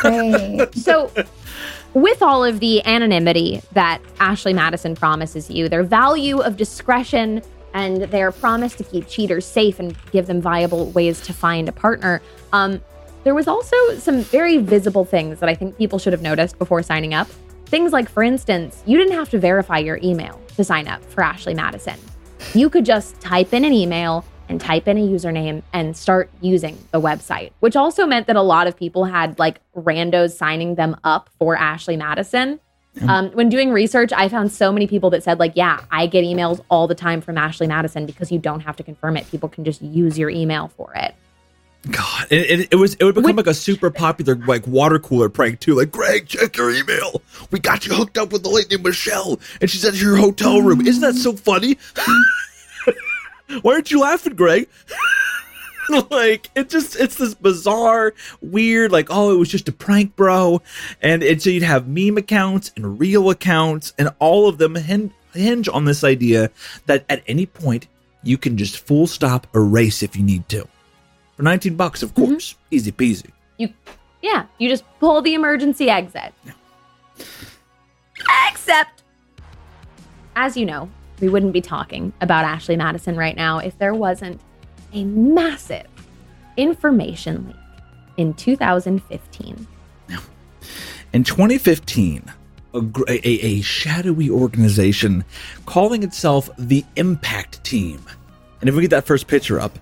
Great. 0.00 0.74
So, 0.74 1.10
with 1.94 2.22
all 2.22 2.44
of 2.44 2.60
the 2.60 2.84
anonymity 2.84 3.62
that 3.72 4.02
Ashley 4.20 4.52
Madison 4.52 4.94
promises 4.94 5.48
you, 5.48 5.68
their 5.68 5.84
value 5.84 6.40
of 6.40 6.56
discretion 6.56 7.40
and 7.72 8.02
their 8.02 8.30
promise 8.32 8.74
to 8.74 8.84
keep 8.84 9.08
cheaters 9.08 9.46
safe 9.46 9.78
and 9.78 9.96
give 10.10 10.26
them 10.26 10.40
viable 10.40 10.90
ways 10.90 11.20
to 11.22 11.32
find 11.32 11.68
a 11.68 11.72
partner, 11.72 12.20
um, 12.52 12.80
there 13.22 13.34
was 13.34 13.48
also 13.48 13.76
some 13.96 14.20
very 14.20 14.58
visible 14.58 15.04
things 15.04 15.40
that 15.40 15.48
I 15.48 15.54
think 15.54 15.78
people 15.78 15.98
should 15.98 16.12
have 16.12 16.20
noticed 16.20 16.58
before 16.58 16.82
signing 16.82 17.14
up. 17.14 17.28
Things 17.66 17.92
like, 17.92 18.08
for 18.08 18.22
instance, 18.22 18.82
you 18.86 18.98
didn't 18.98 19.14
have 19.14 19.30
to 19.30 19.38
verify 19.38 19.78
your 19.78 19.98
email 20.02 20.40
to 20.56 20.64
sign 20.64 20.86
up 20.86 21.02
for 21.06 21.22
Ashley 21.22 21.54
Madison. 21.54 21.98
You 22.52 22.68
could 22.68 22.84
just 22.84 23.20
type 23.20 23.54
in 23.54 23.64
an 23.64 23.72
email 23.72 24.24
and 24.48 24.60
type 24.60 24.88
in 24.88 24.98
a 24.98 25.00
username 25.00 25.62
and 25.72 25.96
start 25.96 26.30
using 26.40 26.78
the 26.90 27.00
website, 27.00 27.52
which 27.60 27.76
also 27.76 28.06
meant 28.06 28.26
that 28.26 28.36
a 28.36 28.42
lot 28.42 28.66
of 28.66 28.76
people 28.76 29.04
had 29.04 29.38
like 29.38 29.60
randos 29.74 30.36
signing 30.36 30.74
them 30.74 30.96
up 31.04 31.30
for 31.38 31.56
Ashley 31.56 31.96
Madison. 31.96 32.60
Um, 33.08 33.30
when 33.30 33.48
doing 33.48 33.72
research, 33.72 34.12
I 34.12 34.28
found 34.28 34.52
so 34.52 34.70
many 34.70 34.86
people 34.86 35.10
that 35.10 35.24
said, 35.24 35.40
like, 35.40 35.54
yeah, 35.56 35.80
I 35.90 36.06
get 36.06 36.24
emails 36.24 36.60
all 36.70 36.86
the 36.86 36.94
time 36.94 37.20
from 37.20 37.36
Ashley 37.36 37.66
Madison 37.66 38.06
because 38.06 38.30
you 38.30 38.38
don't 38.38 38.60
have 38.60 38.76
to 38.76 38.84
confirm 38.84 39.16
it. 39.16 39.28
People 39.30 39.48
can 39.48 39.64
just 39.64 39.82
use 39.82 40.16
your 40.16 40.30
email 40.30 40.68
for 40.68 40.92
it. 40.94 41.12
God, 41.90 42.28
it, 42.30 42.60
it, 42.60 42.68
it 42.70 42.76
was 42.76 42.94
it 42.94 43.04
would 43.04 43.14
become 43.14 43.36
With- 43.36 43.46
like 43.46 43.52
a 43.52 43.54
super 43.54 43.90
popular 43.90 44.36
like 44.46 44.66
water 44.66 44.98
cooler 44.98 45.28
prank 45.28 45.60
too. 45.60 45.74
Like 45.74 45.90
Greg, 45.90 46.28
check 46.28 46.56
your 46.56 46.70
email. 46.70 47.20
We 47.50 47.58
got 47.58 47.86
you 47.86 47.94
hooked 47.94 48.16
up 48.16 48.32
with 48.32 48.42
the 48.42 48.48
lady 48.48 48.78
Michelle, 48.78 49.38
and 49.60 49.68
she's 49.68 49.84
at 49.84 49.94
your 50.00 50.16
hotel 50.16 50.62
room. 50.62 50.86
Isn't 50.86 51.02
that 51.02 51.14
so 51.14 51.34
funny? 51.34 51.76
Why 53.62 53.74
aren't 53.74 53.90
you 53.90 54.00
laughing, 54.00 54.34
Greg? 54.34 54.68
like 56.10 56.50
it 56.54 56.68
just 56.68 56.96
it's 56.96 57.16
this 57.16 57.34
bizarre, 57.34 58.14
weird, 58.40 58.90
like 58.92 59.08
oh 59.10 59.34
it 59.34 59.38
was 59.38 59.48
just 59.48 59.68
a 59.68 59.72
prank, 59.72 60.16
bro. 60.16 60.62
And 61.02 61.22
and 61.22 61.42
so 61.42 61.50
you'd 61.50 61.62
have 61.62 61.88
meme 61.88 62.16
accounts 62.16 62.72
and 62.76 62.98
real 62.98 63.30
accounts, 63.30 63.92
and 63.98 64.10
all 64.18 64.48
of 64.48 64.58
them 64.58 64.74
hin- 64.74 65.12
hinge 65.32 65.68
on 65.68 65.84
this 65.84 66.04
idea 66.04 66.50
that 66.86 67.04
at 67.08 67.22
any 67.26 67.46
point 67.46 67.86
you 68.22 68.38
can 68.38 68.56
just 68.56 68.78
full 68.78 69.06
stop 69.06 69.46
erase 69.54 70.02
if 70.02 70.16
you 70.16 70.22
need 70.22 70.48
to. 70.48 70.66
For 71.36 71.42
19 71.42 71.76
bucks, 71.76 72.02
of 72.02 72.14
mm-hmm. 72.14 72.32
course. 72.32 72.54
Easy 72.70 72.92
peasy. 72.92 73.30
You, 73.58 73.68
yeah, 74.22 74.46
you 74.58 74.68
just 74.68 74.84
pull 75.00 75.20
the 75.20 75.34
emergency 75.34 75.90
exit. 75.90 76.32
Except, 78.48 79.02
as 80.36 80.56
you 80.56 80.64
know, 80.64 80.88
we 81.20 81.28
wouldn't 81.28 81.52
be 81.52 81.60
talking 81.60 82.12
about 82.20 82.44
Ashley 82.44 82.76
Madison 82.76 83.16
right 83.16 83.36
now 83.36 83.58
if 83.58 83.78
there 83.78 83.94
wasn't 83.94 84.40
a 84.92 85.04
massive 85.04 85.86
information 86.56 87.46
leak 87.46 87.56
in 88.16 88.34
2015. 88.34 89.66
In 91.12 91.22
2015, 91.22 92.32
a, 92.74 92.78
a, 93.08 93.28
a 93.28 93.60
shadowy 93.60 94.28
organization 94.28 95.24
calling 95.64 96.02
itself 96.02 96.50
the 96.58 96.84
Impact 96.96 97.62
Team 97.62 98.04
And 98.60 98.68
if 98.68 98.74
we 98.74 98.82
get 98.82 98.90
that 98.90 99.06
first 99.06 99.28
picture 99.28 99.60
up, 99.60 99.78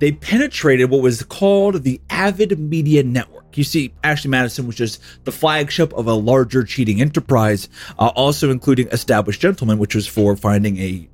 they 0.00 0.10
penetrated 0.10 0.90
what 0.90 1.02
was 1.02 1.22
called 1.22 1.84
the 1.84 2.00
Avid 2.10 2.58
Media 2.58 3.04
Network. 3.04 3.41
You 3.56 3.64
see, 3.64 3.92
Ashley 4.02 4.30
Madison 4.30 4.66
was 4.66 4.76
just 4.76 5.00
the 5.24 5.32
flagship 5.32 5.92
of 5.92 6.06
a 6.06 6.14
larger 6.14 6.64
cheating 6.64 7.00
enterprise, 7.00 7.68
uh, 7.98 8.08
also 8.08 8.50
including 8.50 8.88
Established 8.88 9.40
Gentleman, 9.40 9.78
which 9.78 9.94
was 9.94 10.06
for 10.06 10.36
finding 10.36 10.78
a 10.78 11.08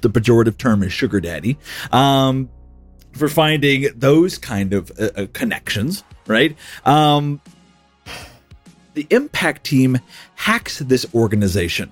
the 0.00 0.10
pejorative 0.10 0.58
term 0.58 0.82
is 0.82 0.92
sugar 0.92 1.20
daddy. 1.20 1.56
Um, 1.92 2.50
for 3.12 3.28
finding 3.28 3.88
those 3.94 4.38
kind 4.38 4.72
of 4.72 4.90
uh, 4.98 5.10
uh, 5.16 5.26
connections, 5.32 6.02
right? 6.26 6.56
Um, 6.84 7.40
the 8.94 9.06
Impact 9.10 9.64
team 9.64 9.98
hacks 10.34 10.78
this 10.80 11.06
organization 11.14 11.90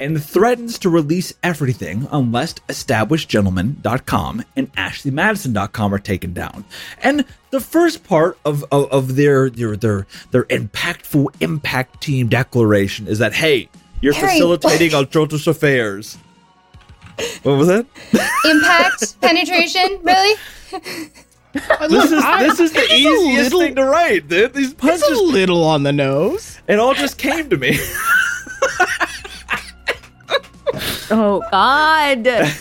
and 0.00 0.22
threatens 0.22 0.78
to 0.80 0.88
release 0.90 1.32
everything 1.42 2.08
unless 2.10 2.54
establishedgentleman.com 2.68 4.44
and 4.56 4.72
ashleymadison.com 4.74 5.94
are 5.94 5.98
taken 5.98 6.32
down. 6.32 6.64
And 7.02 7.24
the 7.50 7.60
first 7.60 8.02
part 8.04 8.38
of, 8.44 8.64
of, 8.72 8.90
of 8.90 9.16
their, 9.16 9.50
their 9.50 9.76
their 9.76 10.06
their 10.30 10.44
impactful 10.44 11.34
impact 11.40 12.00
team 12.00 12.28
declaration 12.28 13.06
is 13.06 13.18
that 13.18 13.34
hey, 13.34 13.68
you're 14.00 14.14
Harry, 14.14 14.32
facilitating 14.32 14.94
atrocious 15.00 15.46
affairs. 15.46 16.16
What 17.42 17.58
was 17.58 17.68
that? 17.68 17.84
Impact, 18.46 19.20
penetration, 19.20 19.98
really? 20.02 20.38
This 21.52 22.04
is 22.12 22.22
this 22.38 22.60
is 22.60 22.72
the 22.72 22.78
It's 22.80 22.90
a 22.92 22.94
easiest 22.96 23.52
little- 23.52 23.60
thing 23.60 23.74
to 23.74 23.84
write. 23.84 24.28
Dude. 24.28 24.54
These 24.54 24.70
It's 24.72 24.80
punches, 24.80 25.18
a 25.18 25.22
little 25.22 25.64
on 25.64 25.82
the 25.82 25.92
nose. 25.92 26.58
it 26.68 26.78
all 26.78 26.94
just 26.94 27.18
came 27.18 27.50
to 27.50 27.56
me. 27.56 27.78
Oh, 31.10 31.42
God. 31.50 32.26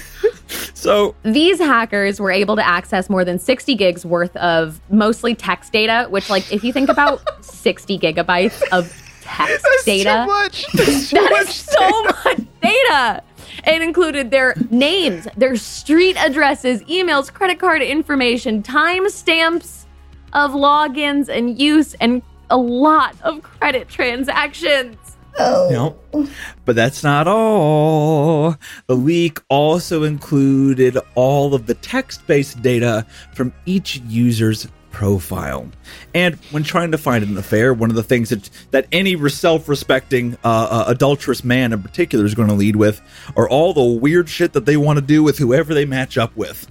So 0.74 1.14
These 1.24 1.60
hackers 1.60 2.20
were 2.20 2.32
able 2.32 2.55
to 2.55 2.66
access 2.66 3.10
more 3.10 3.26
than 3.26 3.38
60 3.38 3.76
gigs 3.76 4.05
worth 4.05 4.36
of 4.38 4.80
mostly 4.89 5.36
text 5.36 5.74
data, 5.74 6.07
which, 6.10 6.30
like, 6.30 6.51
if 6.53 6.64
you 6.64 6.72
think 6.72 6.89
about 6.89 7.22
60 7.43 7.99
gigabytes 7.99 8.62
of 8.72 8.88
text 9.22 9.62
That's 9.64 9.84
data, 9.84 10.24
too 10.26 10.32
much. 10.32 10.66
That's 10.74 11.10
too 11.10 11.16
that 11.18 11.32
much. 11.32 11.49
is 11.49 11.55
so 11.55 12.03
much 12.03 12.39
data. 12.62 13.24
It 13.68 13.82
included 13.82 14.32
their 14.32 14.55
names, 14.70 15.28
their 15.36 15.57
street 15.57 16.16
addresses, 16.18 16.82
emails, 16.84 17.32
credit 17.32 17.60
card 17.60 17.82
information, 17.82 18.64
timestamps 18.64 19.86
of 20.34 20.51
logins 20.51 21.28
and 21.28 21.60
use, 21.60 21.93
and 21.95 22.22
a 22.49 22.57
lot 22.57 23.16
of 23.22 23.43
credit 23.43 23.89
transactions. 23.89 25.09
Oh. 25.38 25.96
No. 26.12 26.28
But 26.66 26.76
that's 26.76 27.04
not 27.04 27.28
all. 27.28 28.56
The 28.88 28.96
leak 28.96 29.40
also 29.50 30.04
included 30.04 30.98
all 31.16 31.54
of 31.54 31.66
the 31.66 31.76
text 31.76 32.26
based 32.28 32.62
data 32.62 33.06
from 33.34 33.54
each 33.66 33.98
user's 34.08 34.68
profile. 34.92 35.70
And 36.14 36.36
when 36.52 36.64
trying 36.64 36.92
to 36.92 36.98
find 36.98 37.24
an 37.24 37.38
affair, 37.38 37.74
one 37.74 37.90
of 37.90 37.96
the 37.96 38.04
things 38.04 38.30
that, 38.30 38.50
that 38.72 38.88
any 38.92 39.18
self 39.30 39.70
respecting 39.70 40.36
uh, 40.44 40.68
uh, 40.70 40.84
adulterous 40.88 41.44
man 41.44 41.74
in 41.74 41.82
particular 41.82 42.26
is 42.26 42.36
going 42.36 42.50
to 42.50 42.56
lead 42.56 42.76
with 42.76 43.02
are 43.38 43.48
all 43.48 43.74
the 43.74 44.00
weird 44.00 44.30
shit 44.30 44.54
that 44.54 44.66
they 44.66 44.78
want 44.78 44.98
to 44.98 45.06
do 45.06 45.24
with 45.24 45.38
whoever 45.38 45.74
they 45.74 45.86
match 45.86 46.18
up 46.18 46.36
with. 46.36 46.70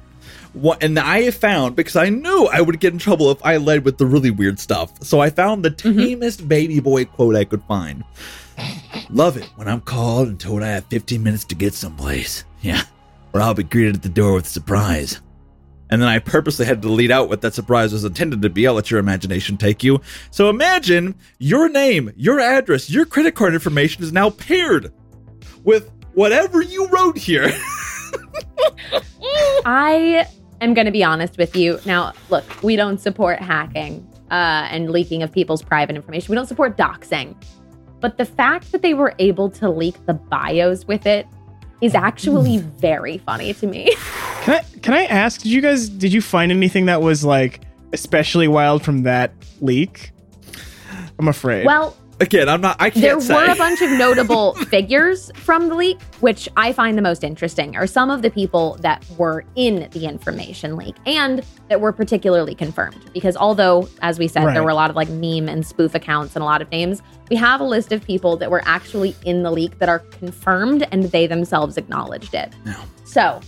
What, 0.53 0.83
and 0.83 0.99
I 0.99 1.23
have 1.23 1.35
found 1.35 1.77
because 1.77 1.97
I 1.97 2.09
knew 2.09 2.49
I 2.53 2.61
would 2.61 2.81
get 2.81 2.93
in 2.93 2.99
trouble 2.99 3.31
if 3.31 3.39
I 3.45 3.59
led 3.59 3.85
with 3.85 3.99
the 3.99 4.07
really 4.07 4.31
weird 4.31 4.59
stuff. 4.59 4.93
So 5.03 5.21
I 5.21 5.31
found 5.31 5.65
the 5.65 5.71
tamest 5.71 6.49
baby 6.49 6.81
boy 6.81 7.05
quote 7.05 7.37
I 7.37 7.45
could 7.45 7.63
find. 7.65 8.03
Love 9.11 9.37
it 9.37 9.45
when 9.57 9.69
I'm 9.69 9.81
called 9.81 10.29
and 10.29 10.39
told 10.39 10.63
I 10.63 10.69
have 10.69 10.85
15 10.87 11.23
minutes 11.23 11.45
to 11.47 11.55
get 11.55 11.75
someplace. 11.75 12.45
Yeah, 12.61 12.83
or 13.33 13.41
I'll 13.41 13.55
be 13.55 13.63
greeted 13.63 13.97
at 13.97 14.03
the 14.03 14.09
door 14.09 14.35
with 14.35 14.47
a 14.47 14.51
surprise. 14.51 15.21
And 15.91 16.03
then 16.03 16.09
I 16.09 16.19
purposely 16.19 16.67
had 16.67 16.83
to 16.83 16.89
lead 16.89 17.11
out 17.11 17.29
what 17.29 17.41
that 17.41 17.55
surprise 17.55 17.93
was 17.93 18.05
intended 18.05 18.43
to 18.43 18.51
be. 18.51 18.67
I'll 18.67 18.75
let 18.75 18.91
your 18.91 19.01
imagination 19.01 19.57
take 19.57 19.83
you. 19.83 20.01
So 20.31 20.51
imagine 20.51 21.15
your 21.39 21.69
name, 21.69 22.13
your 22.15 22.41
address, 22.41 22.91
your 22.91 23.07
credit 23.07 23.35
card 23.35 23.55
information 23.55 24.03
is 24.03 24.13
now 24.13 24.31
paired 24.31 24.93
with 25.65 25.91
whatever 26.13 26.61
you 26.61 26.87
wrote 26.89 27.17
here. 27.17 27.51
I 29.65 30.27
am 30.61 30.75
going 30.75 30.85
to 30.85 30.93
be 30.93 31.05
honest 31.05 31.39
with 31.39 31.57
you. 31.57 31.81
Now, 31.87 32.13
look, 32.29 32.45
we 32.63 32.77
don't 32.77 33.01
support 33.01 33.41
hacking 33.41 34.07
uh, 34.31 34.69
and 34.71 34.91
leaking 34.91 35.23
of 35.23 35.33
people's 35.33 35.63
private 35.63 35.97
information. 35.97 36.31
We 36.31 36.37
don't 36.37 36.47
support 36.47 36.77
doxing. 36.77 37.35
But 38.01 38.19
the 38.19 38.25
fact 38.25 38.73
that 38.73 38.83
they 38.83 38.95
were 38.95 39.15
able 39.19 39.51
to 39.51 39.69
leak 39.69 39.95
the 40.07 40.15
bios 40.15 40.87
with 40.87 41.07
it 41.07 41.27
is 41.81 41.95
actually 41.95 42.59
mm. 42.59 42.63
very 42.81 43.19
funny 43.19 43.55
to 43.55 43.67
me. 43.67 43.95
Can 44.43 44.55
I 44.55 44.79
can 44.81 44.95
I 44.95 45.05
ask? 45.05 45.43
Did 45.43 45.51
you 45.51 45.61
guys 45.61 45.89
did 45.89 46.13
you 46.13 46.23
find 46.23 46.51
anything 46.51 46.87
that 46.87 47.03
was 47.03 47.25
like 47.25 47.61
especially 47.93 48.49
wild 48.49 48.83
from 48.83 49.03
that 49.03 49.33
leak? 49.61 50.13
I'm 51.19 51.29
afraid. 51.29 51.67
Well, 51.67 51.95
Again, 52.21 52.49
I'm 52.49 52.61
not. 52.61 52.77
I 52.81 52.91
can't 52.91 53.03
there 53.03 53.21
say. 53.21 53.35
were 53.35 53.45
a 53.53 53.55
bunch 53.55 53.81
of 53.81 53.91
notable 53.93 54.55
figures 54.71 55.31
from 55.37 55.69
the 55.69 55.75
leak, 55.77 56.01
which 56.21 56.49
I 56.57 56.73
find 56.73 56.99
the 56.99 57.03
most 57.03 57.23
interesting 57.23 57.77
are 57.77 57.87
some 57.87 58.11
of 58.11 58.23
the 58.23 58.31
people 58.31 58.77
that 58.81 59.05
were 59.17 59.45
in 59.55 59.89
the 59.93 60.05
information 60.07 60.77
leak 60.77 60.97
and 61.07 61.45
that 61.69 61.81
were 61.81 61.93
particularly 61.93 62.55
confirmed. 62.57 62.99
Because 63.13 63.37
although, 63.37 63.89
as 64.03 64.19
we 64.19 64.27
said, 64.27 64.45
Right. 64.45 64.55
there 64.55 64.65
were 64.65 64.71
a 64.71 64.75
lot 64.75 64.91
of 64.91 64.97
like 64.97 65.09
meme 65.11 65.49
and 65.49 65.65
spoof 65.65 65.95
accounts 65.95 66.35
and 66.35 66.43
a 66.43 66.47
lot 66.47 66.61
of 66.61 66.71
names, 66.73 67.03
we 67.31 67.37
have 67.37 67.61
a 67.61 67.65
list 67.65 67.93
of 67.93 68.03
people 68.05 68.37
that 68.39 68.51
were 68.51 68.63
actually 68.65 69.15
in 69.25 69.43
the 69.45 69.51
leak 69.53 69.79
that 69.79 69.89
are 69.89 70.01
confirmed 70.01 70.89
and 70.91 71.05
they 71.05 71.27
themselves 71.29 71.77
acknowledged 71.77 72.35
it. 72.35 72.53
No. 72.65 72.75
So 73.05 73.41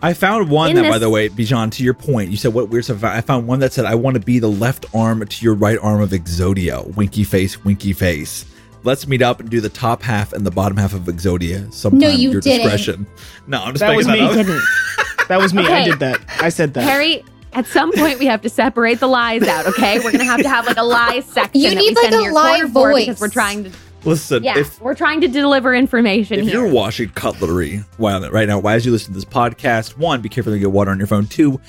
I 0.00 0.14
found 0.14 0.48
one 0.48 0.70
In 0.70 0.76
that, 0.76 0.82
this- 0.82 0.90
by 0.92 0.98
the 0.98 1.10
way, 1.10 1.28
Bijan, 1.28 1.72
to 1.72 1.82
your 1.82 1.94
point, 1.94 2.30
you 2.30 2.36
said 2.36 2.54
what 2.54 2.68
weird 2.68 2.84
stuff. 2.84 3.02
I 3.02 3.20
found 3.20 3.48
one 3.48 3.58
that 3.60 3.72
said, 3.72 3.84
"I 3.84 3.96
want 3.96 4.14
to 4.14 4.20
be 4.20 4.38
the 4.38 4.48
left 4.50 4.86
arm 4.94 5.26
to 5.26 5.44
your 5.44 5.54
right 5.54 5.78
arm 5.82 6.00
of 6.00 6.10
Exodia." 6.10 6.94
Winky 6.94 7.24
face, 7.24 7.64
winky 7.64 7.92
face. 7.92 8.44
Let's 8.84 9.08
meet 9.08 9.22
up 9.22 9.40
and 9.40 9.50
do 9.50 9.60
the 9.60 9.68
top 9.68 10.02
half 10.02 10.32
and 10.32 10.46
the 10.46 10.52
bottom 10.52 10.76
half 10.76 10.94
of 10.94 11.02
Exodia. 11.02 11.72
Sometime 11.74 11.98
No, 11.98 12.08
you 12.08 12.30
your 12.30 12.40
didn't. 12.40 12.60
discretion. 12.62 13.06
No, 13.48 13.60
I'm 13.60 13.72
just 13.74 13.80
That 13.80 13.96
was 13.96 14.06
making 14.06 14.22
me. 14.28 14.34
that 14.34 14.38
up. 14.40 14.46
didn't. 14.46 14.62
that 15.28 15.40
was 15.40 15.52
me. 15.52 15.66
I 15.66 15.84
did 15.84 15.98
that. 15.98 16.20
I 16.40 16.48
said 16.48 16.74
that. 16.74 16.84
Harry, 16.84 17.24
at 17.52 17.66
some 17.66 17.90
point 17.92 18.20
we 18.20 18.26
have 18.26 18.40
to 18.42 18.48
separate 18.48 19.00
the 19.00 19.08
lies 19.08 19.42
out, 19.42 19.66
okay? 19.66 19.98
We're 19.98 20.12
gonna 20.12 20.24
have 20.24 20.42
to 20.42 20.48
have 20.48 20.64
like 20.66 20.76
a 20.76 20.84
lie 20.84 21.20
section. 21.28 21.60
You 21.60 21.70
that 21.70 21.74
need, 21.76 21.88
we 21.88 21.94
like, 21.96 22.02
send 22.04 22.14
a 22.14 22.18
to 22.18 22.22
your 22.22 22.32
lie 22.32 22.60
corner 22.72 22.94
because 22.94 23.20
we're 23.20 23.28
trying 23.28 23.64
to 23.64 23.70
Listen, 24.04 24.42
Yeah, 24.44 24.58
if 24.58 24.80
we're 24.80 24.94
trying 24.94 25.20
to 25.22 25.28
deliver 25.28 25.74
information 25.74 26.38
if 26.38 26.46
here. 26.46 26.54
you're 26.64 26.72
washing 26.72 27.08
cutlery 27.10 27.78
while 27.96 28.20
right 28.30 28.48
now, 28.48 28.58
why 28.58 28.74
as 28.74 28.86
you 28.86 28.92
listen 28.92 29.12
to 29.12 29.18
this 29.18 29.24
podcast, 29.24 29.96
one, 29.98 30.20
be 30.20 30.28
careful 30.28 30.52
to 30.52 30.58
get 30.58 30.70
water 30.70 30.90
on 30.90 30.98
your 30.98 31.06
phone. 31.08 31.26
Two, 31.26 31.60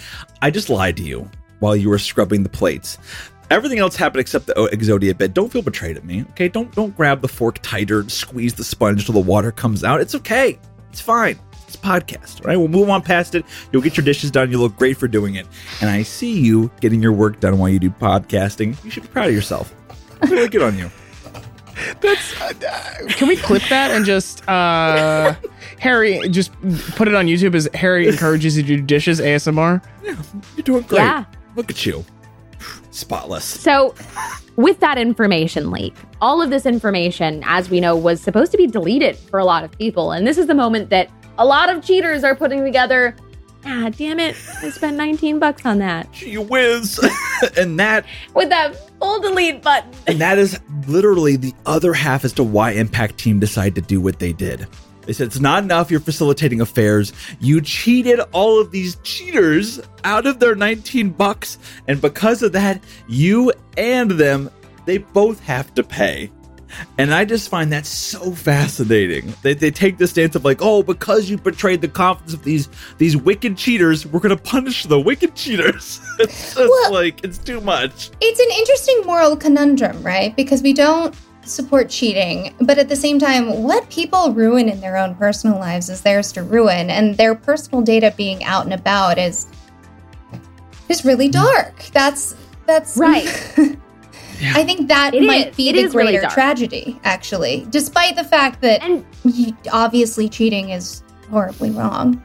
I 0.42 0.52
just 0.52 0.70
lied 0.70 0.96
to 0.98 1.04
you 1.04 1.30
while 1.60 1.76
you 1.76 1.90
were 1.90 1.98
scrubbing 2.00 2.44
the 2.44 2.50
plates. 2.50 2.98
Everything 3.50 3.80
else 3.80 3.96
happened 3.96 4.22
except 4.22 4.46
the 4.46 4.54
Exodia 4.72 5.18
bit. 5.18 5.34
Don't 5.34 5.52
feel 5.52 5.64
betrayed 5.64 5.98
at 5.98 6.06
me. 6.06 6.22
Okay, 6.32 6.48
don't 6.50 6.72
don't 6.76 6.96
grab 6.96 7.22
the 7.22 7.28
fork 7.28 7.58
tighter 7.64 8.02
and 8.02 8.12
squeeze 8.12 8.54
the 8.54 8.64
sponge 8.64 9.06
till 9.06 9.14
the 9.16 9.20
water 9.20 9.52
comes 9.52 9.84
out. 9.84 10.00
It's 10.02 10.14
okay. 10.14 10.60
It's 10.92 11.02
fine. 11.02 11.40
It's 11.66 11.74
a 11.76 11.80
podcast, 11.80 12.46
right? 12.46 12.58
We'll 12.58 12.68
move 12.68 12.90
on 12.92 13.02
past 13.02 13.34
it. 13.34 13.44
You'll 13.72 13.82
get 13.82 13.98
your 13.98 14.04
dishes 14.06 14.30
done. 14.30 14.52
You 14.52 14.60
look 14.60 14.76
great 14.78 14.98
for 14.98 15.08
doing 15.08 15.34
it. 15.36 15.48
And 15.82 15.90
I 15.90 16.04
see 16.04 16.40
you 16.40 16.70
getting 16.80 17.02
your 17.02 17.12
work 17.12 17.40
done 17.40 17.58
while 17.58 17.70
you 17.70 17.80
do 17.80 17.90
podcasting. 17.90 18.84
You 18.84 18.92
should 18.92 19.04
be 19.04 19.10
proud 19.10 19.30
of 19.30 19.34
yourself. 19.36 19.74
Really 20.30 20.48
good 20.48 20.62
on 20.62 20.78
you. 20.78 20.92
That's. 22.02 22.42
Uh, 22.42 22.54
can 23.10 23.28
we 23.28 23.38
clip 23.38 23.64
that 23.70 23.92
and 23.92 24.06
just 24.06 24.48
uh, 24.48 25.36
Harry 25.80 26.28
just 26.30 26.52
put 26.96 27.08
it 27.08 27.16
on 27.16 27.28
YouTube 27.28 27.56
as 27.56 27.70
Harry 27.74 28.08
encourages 28.08 28.58
you 28.58 28.64
to 28.64 28.78
do 28.78 28.82
dishes 28.82 29.20
ASMR? 29.20 29.84
Yeah, 30.04 30.16
you're 30.56 30.64
doing 30.64 30.84
great. 30.84 31.00
Yeah. 31.00 31.26
Look 31.56 31.70
at 31.70 31.86
you. 31.86 32.06
Spotless. 32.92 33.46
So, 33.46 33.96
with 34.56 34.80
that 34.80 34.98
information 34.98 35.72
leak, 35.72 35.96
all 36.22 36.42
of 36.42 36.50
this 36.50 36.66
information, 36.66 37.44
as 37.46 37.70
we 37.70 37.80
know, 37.80 37.96
was 37.96 38.22
supposed 38.22 38.52
to 38.52 38.58
be 38.58 38.68
deleted 38.68 39.16
for 39.16 39.40
a 39.40 39.46
lot 39.46 39.64
of 39.64 39.72
people. 39.78 40.12
And 40.12 40.28
this 40.28 40.38
is 40.38 40.48
the 40.48 40.56
moment 40.56 40.90
that 40.90 41.10
a 41.38 41.46
lot 41.46 41.70
of 41.70 41.84
cheaters 41.84 42.24
are 42.24 42.36
putting 42.36 42.64
together. 42.66 43.16
Ah, 43.66 43.89
damn 43.95 44.20
it. 44.20 44.36
I 44.62 44.70
spent 44.70 44.95
19 44.97 45.39
bucks 45.39 45.66
on 45.66 45.80
that. 45.80 46.12
Gee 46.12 46.38
whiz. 46.38 46.99
and 47.57 47.80
that 47.80 48.05
With 48.34 48.49
that 48.49 48.76
full 48.99 49.20
delete 49.22 49.62
button. 49.62 49.91
and 50.07 50.20
that 50.22 50.38
is 50.38 50.60
literally 50.88 51.36
the 51.36 51.53
other 51.66 51.93
half 51.93 52.24
as 52.26 52.34
to 52.34 52.43
why 52.43 52.72
Impact 52.72 53.18
Team 53.18 53.39
decided 53.39 53.76
to 53.76 53.82
do 53.82 53.99
what 54.01 54.20
they 54.20 54.34
did. 54.34 54.66
They 55.05 55.14
said 55.14 55.28
it's 55.28 55.39
not 55.39 55.64
enough 55.64 55.89
you're 55.89 55.99
facilitating 55.99 56.62
affairs. 56.62 57.12
You 57.39 57.62
cheated 57.62 58.20
all 58.32 58.60
of 58.62 58.72
these 58.72 58.95
cheaters 59.03 59.80
out 60.03 60.26
of 60.28 60.39
their 60.39 60.53
19 60.55 61.10
bucks, 61.12 61.57
and 61.88 61.99
because 61.99 62.43
of 62.43 62.51
that, 62.51 62.82
you 63.07 63.51
and 63.78 64.12
them, 64.12 64.49
they 64.86 64.99
both 64.99 65.39
have 65.41 65.74
to 65.76 65.84
pay. 65.84 66.32
And 66.98 67.14
I 67.14 67.26
just 67.26 67.50
find 67.50 67.72
that 67.72 67.86
so 67.86 68.32
fascinating. 68.32 69.34
They, 69.42 69.54
they 69.54 69.72
take 69.72 69.98
the 69.98 70.08
stance 70.08 70.36
of 70.36 70.46
like, 70.46 70.60
oh, 70.62 70.84
because 70.84 71.30
you 71.30 71.38
betrayed 71.38 71.82
the 71.82 71.88
confidence 71.88 72.34
of 72.34 72.44
these 72.44 72.70
these 72.98 73.18
wicked 73.18 73.58
cheaters, 73.58 74.06
we're 74.06 74.20
gonna 74.20 74.38
punish 74.38 74.86
the 74.86 75.00
wicked 75.00 75.36
cheaters. 75.36 76.00
it's 76.20 76.56
just 76.56 76.58
Well- 76.58 76.94
like 76.94 77.24
it's 77.24 77.38
too 77.38 77.62
much. 77.62 78.12
It's 78.22 78.40
an 78.40 78.50
interesting 78.58 79.02
moral 79.06 79.36
conundrum, 79.36 80.02
right? 80.04 80.36
Because 80.36 80.62
we 80.62 80.74
don't 80.74 81.16
support 81.44 81.90
cheating, 81.90 82.54
but 82.62 82.78
at 82.78 82.90
the 82.90 82.96
same 82.96 83.18
time, 83.18 83.64
what 83.64 83.90
people 83.90 84.32
ruin 84.34 84.70
in 84.70 84.80
their 84.82 84.98
own 84.98 85.16
personal 85.16 85.58
lives 85.58 85.90
is 85.90 86.02
theirs 86.02 86.32
to 86.34 86.44
ruin, 86.44 86.90
and 86.92 87.18
their 87.18 87.34
personal 87.34 87.82
data 87.82 88.14
being 88.16 88.44
out 88.44 88.66
and 88.66 88.74
about 88.74 89.18
is 89.18 89.48
is 90.90 91.06
really 91.06 91.30
dark. 91.30 91.84
That's 91.94 92.36
that's 92.66 92.98
Right. 92.98 93.28
I 94.42 94.64
think 94.64 94.88
that 94.88 95.14
It 95.14 95.24
might 95.24 95.50
is. 95.50 95.56
be 95.56 95.70
It 95.70 95.74
the 95.74 95.80
is 95.80 95.96
really 95.96 96.14
greater 96.14 96.28
tragedy, 96.30 97.00
actually, 97.04 97.68
despite 97.70 98.16
the 98.16 98.24
fact 98.24 98.62
that 98.62 98.82
And 98.82 99.06
obviously 99.72 100.30
cheating 100.30 100.70
is 100.70 101.04
horribly 101.30 101.72
wrong. 101.72 102.24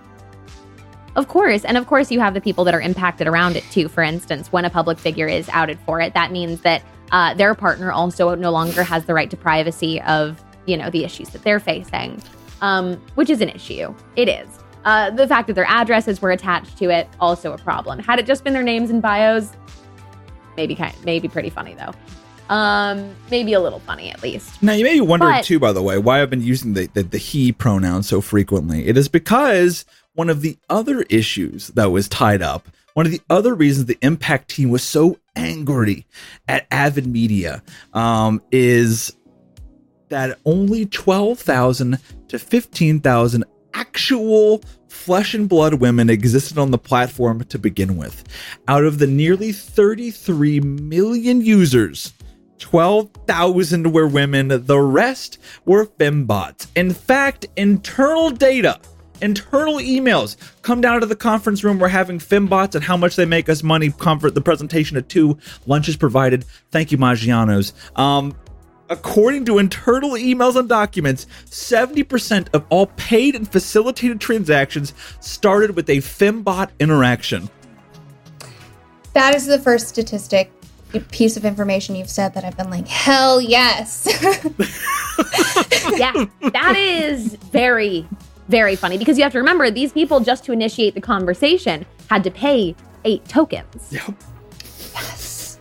Of 1.16 1.28
course. 1.28 1.64
And 1.64 1.76
of 1.76 1.86
course, 1.86 2.10
you 2.10 2.18
have 2.20 2.34
the 2.34 2.40
people 2.40 2.64
that 2.64 2.74
are 2.74 2.80
impacted 2.80 3.26
around 3.26 3.56
it 3.56 3.64
too. 3.70 3.88
For 3.88 4.02
instance, 4.02 4.50
when 4.52 4.64
a 4.64 4.70
public 4.70 4.98
figure 4.98 5.28
is 5.28 5.48
outed 5.50 5.78
for 5.86 6.00
it, 6.00 6.12
that 6.14 6.32
means 6.32 6.60
that 6.62 6.82
uh, 7.12 7.34
their 7.34 7.54
partner 7.54 7.92
also 7.92 8.34
no 8.34 8.50
longer 8.50 8.82
has 8.82 9.04
the 9.04 9.14
right 9.14 9.30
to 9.30 9.36
privacy 9.36 10.00
of, 10.02 10.42
you 10.66 10.76
know, 10.76 10.90
the 10.90 11.04
issues 11.04 11.28
that 11.30 11.42
they're 11.44 11.60
facing, 11.60 12.20
um, 12.62 13.00
which 13.14 13.30
is 13.30 13.40
an 13.40 13.48
issue. 13.50 13.94
It 14.16 14.28
is. 14.28 14.48
Uh, 14.84 15.10
the 15.10 15.26
fact 15.28 15.46
that 15.46 15.54
their 15.54 15.66
addresses 15.66 16.20
were 16.20 16.32
attached 16.32 16.76
to 16.78 16.90
it, 16.90 17.08
also 17.20 17.52
a 17.52 17.58
problem. 17.58 17.98
Had 18.00 18.18
it 18.18 18.26
just 18.26 18.42
been 18.42 18.52
their 18.52 18.62
names 18.64 18.90
and 18.90 19.00
bios, 19.00 19.52
maybe 20.56 20.74
kind, 20.74 20.94
maybe 21.04 21.28
pretty 21.28 21.50
funny 21.50 21.74
though. 21.74 21.92
Um, 22.54 23.14
maybe 23.30 23.54
a 23.54 23.60
little 23.60 23.80
funny 23.80 24.10
at 24.10 24.22
least. 24.22 24.62
Now, 24.62 24.74
you 24.74 24.84
may 24.84 24.94
be 24.94 25.00
wondering, 25.00 25.32
But- 25.32 25.44
too, 25.44 25.58
by 25.58 25.72
the 25.72 25.82
way, 25.82 25.98
why 25.98 26.20
I've 26.20 26.30
been 26.30 26.42
using 26.42 26.74
the, 26.74 26.88
the, 26.92 27.02
the 27.02 27.18
he 27.18 27.52
pronoun 27.52 28.02
so 28.02 28.20
frequently. 28.20 28.86
It 28.86 28.98
is 28.98 29.08
because 29.08 29.86
one 30.14 30.28
of 30.28 30.42
the 30.42 30.58
other 30.68 31.02
issues 31.08 31.68
that 31.68 31.90
was 31.90 32.06
tied 32.08 32.42
up, 32.42 32.68
one 32.92 33.06
of 33.06 33.12
the 33.12 33.22
other 33.30 33.54
reasons 33.54 33.86
the 33.86 33.98
Impact 34.02 34.50
team 34.50 34.70
was 34.70 34.82
so 34.82 35.18
angry 35.34 36.06
at 36.46 36.66
Avid 36.70 37.06
Media 37.06 37.62
um, 37.92 38.42
is 38.52 39.16
that 40.10 40.38
only 40.44 40.86
12,000 40.86 41.98
to 42.28 42.38
15,000 42.38 43.44
actual 43.72 44.62
flesh 44.94 45.34
and 45.34 45.48
blood 45.48 45.74
women 45.74 46.08
existed 46.08 46.58
on 46.58 46.70
the 46.70 46.78
platform 46.78 47.44
to 47.44 47.58
begin 47.58 47.96
with. 47.96 48.24
Out 48.68 48.84
of 48.84 48.98
the 48.98 49.06
nearly 49.06 49.52
33 49.52 50.60
million 50.60 51.40
users, 51.40 52.12
12,000 52.58 53.92
were 53.92 54.06
women, 54.06 54.48
the 54.48 54.80
rest 54.80 55.38
were 55.64 55.86
fembots. 55.86 56.68
In 56.76 56.94
fact, 56.94 57.46
internal 57.56 58.30
data, 58.30 58.80
internal 59.20 59.74
emails 59.74 60.36
come 60.62 60.80
down 60.80 61.00
to 61.00 61.06
the 61.06 61.16
conference 61.16 61.64
room. 61.64 61.78
We're 61.78 61.88
having 61.88 62.18
fembots 62.18 62.74
and 62.74 62.84
how 62.84 62.96
much 62.96 63.16
they 63.16 63.26
make 63.26 63.48
us 63.48 63.62
money. 63.62 63.90
Comfort 63.90 64.34
the 64.34 64.40
presentation 64.40 64.96
at 64.96 65.08
two, 65.08 65.38
lunches 65.66 65.96
provided. 65.96 66.44
Thank 66.70 66.92
you, 66.92 66.98
Maggiano's. 66.98 67.72
Um, 67.96 68.34
According 68.94 69.44
to 69.46 69.58
internal 69.58 70.12
emails 70.12 70.54
and 70.54 70.68
documents, 70.68 71.26
70% 71.46 72.46
of 72.54 72.64
all 72.68 72.86
paid 72.86 73.34
and 73.34 73.50
facilitated 73.50 74.20
transactions 74.20 74.94
started 75.18 75.74
with 75.74 75.90
a 75.90 75.96
fembot 75.96 76.70
interaction. 76.78 77.50
That 79.12 79.34
is 79.34 79.46
the 79.46 79.58
first 79.58 79.88
statistic 79.88 80.52
piece 81.10 81.36
of 81.36 81.44
information 81.44 81.96
you've 81.96 82.08
said 82.08 82.34
that 82.34 82.44
I've 82.44 82.56
been 82.56 82.70
like, 82.70 82.86
hell 82.86 83.40
yes. 83.40 84.06
yeah, 85.98 86.26
that 86.52 86.76
is 86.76 87.34
very, 87.34 88.08
very 88.46 88.76
funny 88.76 88.96
because 88.96 89.18
you 89.18 89.24
have 89.24 89.32
to 89.32 89.38
remember 89.38 89.72
these 89.72 89.92
people 89.92 90.20
just 90.20 90.44
to 90.44 90.52
initiate 90.52 90.94
the 90.94 91.00
conversation 91.00 91.84
had 92.08 92.22
to 92.22 92.30
pay 92.30 92.76
eight 93.04 93.24
tokens. 93.24 93.88
Yep. 93.90 94.14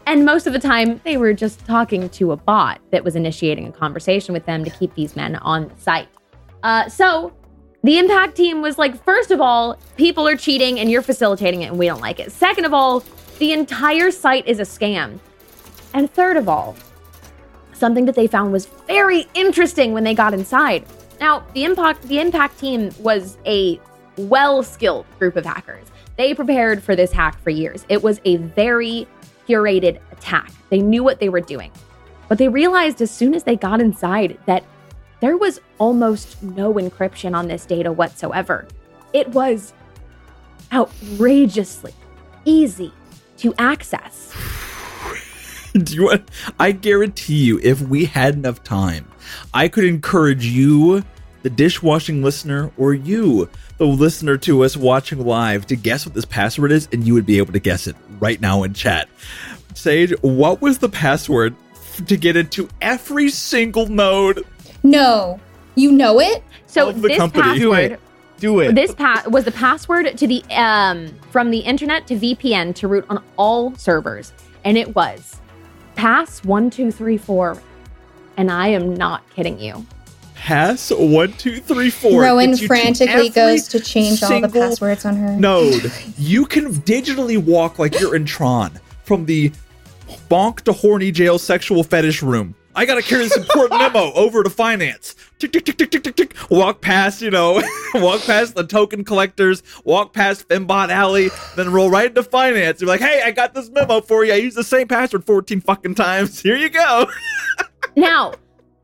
And 0.05 0.25
most 0.25 0.47
of 0.47 0.53
the 0.53 0.59
time, 0.59 0.99
they 1.05 1.17
were 1.17 1.33
just 1.33 1.65
talking 1.65 2.09
to 2.09 2.31
a 2.33 2.37
bot 2.37 2.81
that 2.91 3.03
was 3.03 3.15
initiating 3.15 3.67
a 3.67 3.71
conversation 3.71 4.33
with 4.33 4.45
them 4.45 4.63
to 4.63 4.69
keep 4.69 4.93
these 4.95 5.15
men 5.15 5.37
on 5.37 5.69
the 5.69 5.81
site. 5.81 6.09
Uh, 6.61 6.89
so 6.89 7.33
the 7.83 7.97
impact 7.97 8.35
team 8.35 8.61
was 8.61 8.77
like, 8.77 9.01
first 9.03 9.31
of 9.31 9.41
all, 9.41 9.77
people 9.97 10.27
are 10.27 10.35
cheating 10.35 10.79
and 10.79 10.91
you're 10.91 11.01
facilitating 11.01 11.61
it 11.61 11.67
and 11.67 11.79
we 11.79 11.85
don't 11.85 12.01
like 12.01 12.19
it. 12.19 12.31
Second 12.31 12.65
of 12.65 12.73
all, 12.73 13.03
the 13.39 13.53
entire 13.53 14.11
site 14.11 14.47
is 14.47 14.59
a 14.59 14.63
scam. 14.63 15.19
And 15.93 16.11
third 16.11 16.37
of 16.37 16.49
all, 16.49 16.75
something 17.73 18.05
that 18.05 18.15
they 18.15 18.27
found 18.27 18.51
was 18.51 18.65
very 18.87 19.27
interesting 19.33 19.93
when 19.93 20.03
they 20.03 20.13
got 20.13 20.33
inside. 20.33 20.85
Now, 21.19 21.45
the 21.53 21.63
impact 21.65 22.03
the 22.03 22.19
impact 22.19 22.59
team 22.59 22.91
was 22.99 23.37
a 23.45 23.79
well-skilled 24.17 25.05
group 25.19 25.35
of 25.35 25.45
hackers. 25.45 25.87
They 26.17 26.33
prepared 26.33 26.83
for 26.83 26.95
this 26.95 27.11
hack 27.11 27.41
for 27.41 27.49
years. 27.49 27.85
It 27.89 28.03
was 28.03 28.21
a 28.25 28.37
very 28.37 29.07
curated 29.47 29.99
attack. 30.11 30.51
They 30.69 30.79
knew 30.79 31.03
what 31.03 31.19
they 31.19 31.29
were 31.29 31.41
doing. 31.41 31.71
But 32.27 32.37
they 32.37 32.47
realized 32.47 33.01
as 33.01 33.11
soon 33.11 33.33
as 33.33 33.43
they 33.43 33.55
got 33.55 33.81
inside 33.81 34.37
that 34.45 34.63
there 35.19 35.37
was 35.37 35.61
almost 35.77 36.41
no 36.43 36.73
encryption 36.73 37.35
on 37.35 37.47
this 37.47 37.65
data 37.65 37.91
whatsoever. 37.91 38.67
It 39.13 39.29
was 39.29 39.73
outrageously 40.71 41.93
easy 42.45 42.91
to 43.37 43.53
access. 43.57 44.33
Do 45.73 45.95
you 45.95 46.03
want? 46.03 46.29
I 46.59 46.71
guarantee 46.71 47.45
you, 47.45 47.59
if 47.63 47.81
we 47.81 48.05
had 48.05 48.35
enough 48.35 48.63
time, 48.63 49.07
I 49.53 49.67
could 49.67 49.85
encourage 49.85 50.45
you, 50.45 51.03
the 51.43 51.49
dishwashing 51.49 52.23
listener, 52.23 52.71
or 52.77 52.93
you, 52.93 53.49
the 53.77 53.85
listener 53.85 54.37
to 54.37 54.63
us 54.63 54.75
watching 54.75 55.25
live, 55.25 55.67
to 55.67 55.75
guess 55.75 56.05
what 56.05 56.15
this 56.15 56.25
password 56.25 56.71
is, 56.71 56.87
and 56.91 57.05
you 57.05 57.13
would 57.13 57.25
be 57.25 57.37
able 57.37 57.53
to 57.53 57.59
guess 57.59 57.85
it 57.85 57.95
right 58.19 58.41
now 58.41 58.63
in 58.63 58.73
chat. 58.73 59.07
Sage, 59.75 60.13
what 60.21 60.61
was 60.61 60.79
the 60.79 60.89
password 60.89 61.55
f- 61.73 62.05
to 62.07 62.17
get 62.17 62.35
into 62.35 62.67
every 62.81 63.29
single 63.29 63.87
node? 63.87 64.45
no. 64.81 65.39
You 65.75 65.91
know 65.91 66.19
it? 66.19 66.43
So 66.67 66.91
the 66.91 67.07
this 67.07 67.17
company. 67.17 67.43
Password 67.43 67.91
it. 67.93 67.99
Do 68.39 68.59
it. 68.59 68.75
this 68.75 68.93
pa- 68.93 69.23
was 69.27 69.45
the 69.45 69.51
password 69.51 70.17
to 70.17 70.27
the 70.27 70.43
um 70.51 71.09
from 71.31 71.49
the 71.49 71.59
internet 71.59 72.05
to 72.07 72.15
VPN 72.15 72.75
to 72.75 72.87
root 72.87 73.05
on 73.09 73.23
all 73.37 73.73
servers, 73.75 74.33
and 74.63 74.77
it 74.77 74.95
was 74.95 75.39
pass 75.95 76.43
one 76.43 76.69
two 76.69 76.91
three 76.91 77.17
four, 77.17 77.59
and 78.37 78.51
I 78.51 78.67
am 78.67 78.93
not 78.93 79.27
kidding 79.31 79.59
you. 79.59 79.85
Pass 80.43 80.91
one 80.91 81.31
two 81.33 81.61
three 81.61 81.89
four. 81.89 82.21
Rowan 82.21 82.49
gets 82.49 82.59
to 82.59 82.67
frantically 82.67 83.29
goes 83.29 83.65
to 83.69 83.79
change 83.79 84.21
all 84.21 84.41
the 84.41 84.49
passwords 84.49 85.05
on 85.05 85.15
her. 85.15 85.31
node. 85.37 85.89
You 86.17 86.45
can 86.45 86.73
digitally 86.73 87.37
walk 87.37 87.79
like 87.79 87.97
you're 87.97 88.13
in 88.13 88.25
Tron 88.25 88.77
from 89.05 89.25
the 89.25 89.53
bonk 90.29 90.59
to 90.63 90.73
horny 90.73 91.11
jail 91.13 91.39
sexual 91.39 91.81
fetish 91.81 92.21
room. 92.21 92.55
I 92.75 92.83
gotta 92.85 93.01
carry 93.01 93.23
this 93.23 93.37
important 93.37 93.79
memo 93.79 94.11
over 94.15 94.43
to 94.43 94.49
finance. 94.49 95.15
Tick, 95.39 95.53
tick, 95.53 95.63
tick, 95.63 95.77
tick, 95.77 95.91
tick, 95.91 96.03
tick, 96.03 96.15
tick. 96.17 96.35
Walk 96.51 96.81
past, 96.81 97.21
you 97.21 97.31
know, 97.31 97.63
walk 97.93 98.21
past 98.25 98.53
the 98.53 98.65
token 98.67 99.05
collectors, 99.05 99.63
walk 99.85 100.11
past 100.11 100.49
Fembot 100.49 100.89
Alley, 100.89 101.29
then 101.55 101.71
roll 101.71 101.89
right 101.89 102.07
into 102.07 102.21
finance. 102.21 102.81
You're 102.81 102.89
like, 102.89 102.99
hey, 102.99 103.21
I 103.23 103.31
got 103.31 103.53
this 103.53 103.69
memo 103.69 104.01
for 104.01 104.25
you. 104.25 104.33
I 104.33 104.37
used 104.37 104.57
the 104.57 104.63
same 104.65 104.89
password 104.89 105.23
14 105.23 105.61
fucking 105.61 105.95
times. 105.95 106.41
Here 106.41 106.57
you 106.57 106.67
go. 106.69 107.05
Now, 107.95 108.33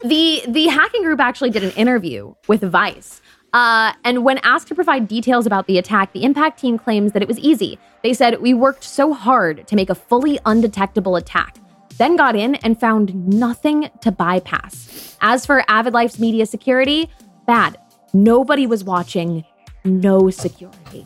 the 0.02 0.44
the 0.48 0.68
hacking 0.68 1.04
group 1.04 1.20
actually 1.20 1.50
did 1.50 1.64
an 1.64 1.72
interview 1.72 2.34
with 2.48 2.62
Vice. 2.62 3.22
Uh, 3.52 3.94
and 4.04 4.24
when 4.24 4.38
asked 4.40 4.68
to 4.68 4.76
provide 4.76 5.08
details 5.08 5.46
about 5.46 5.66
the 5.68 5.78
attack, 5.78 6.14
the 6.14 6.24
impact 6.24 6.60
team 6.60 6.78
claims 6.78 7.14
that 7.14 7.22
it 7.22 7.28
was 7.28 7.40
easy. 7.40 7.80
They 8.04 8.14
said, 8.14 8.42
We 8.42 8.54
worked 8.54 8.84
so 8.84 9.14
hard 9.14 9.68
to 9.68 9.76
make 9.76 9.90
a 9.90 9.96
fully 9.96 10.40
undetectable 10.46 11.16
attack, 11.16 11.58
then 11.98 12.16
got 12.16 12.36
in 12.36 12.56
and 12.56 12.80
found 12.80 13.28
nothing 13.28 13.90
to 14.02 14.12
bypass. 14.12 15.18
As 15.22 15.46
for 15.46 15.64
Avid 15.68 15.94
Life's 15.94 16.20
media 16.20 16.46
security, 16.46 17.10
bad. 17.48 17.78
Nobody 18.14 18.68
was 18.68 18.84
watching, 18.84 19.46
no 19.84 20.30
security. 20.30 21.06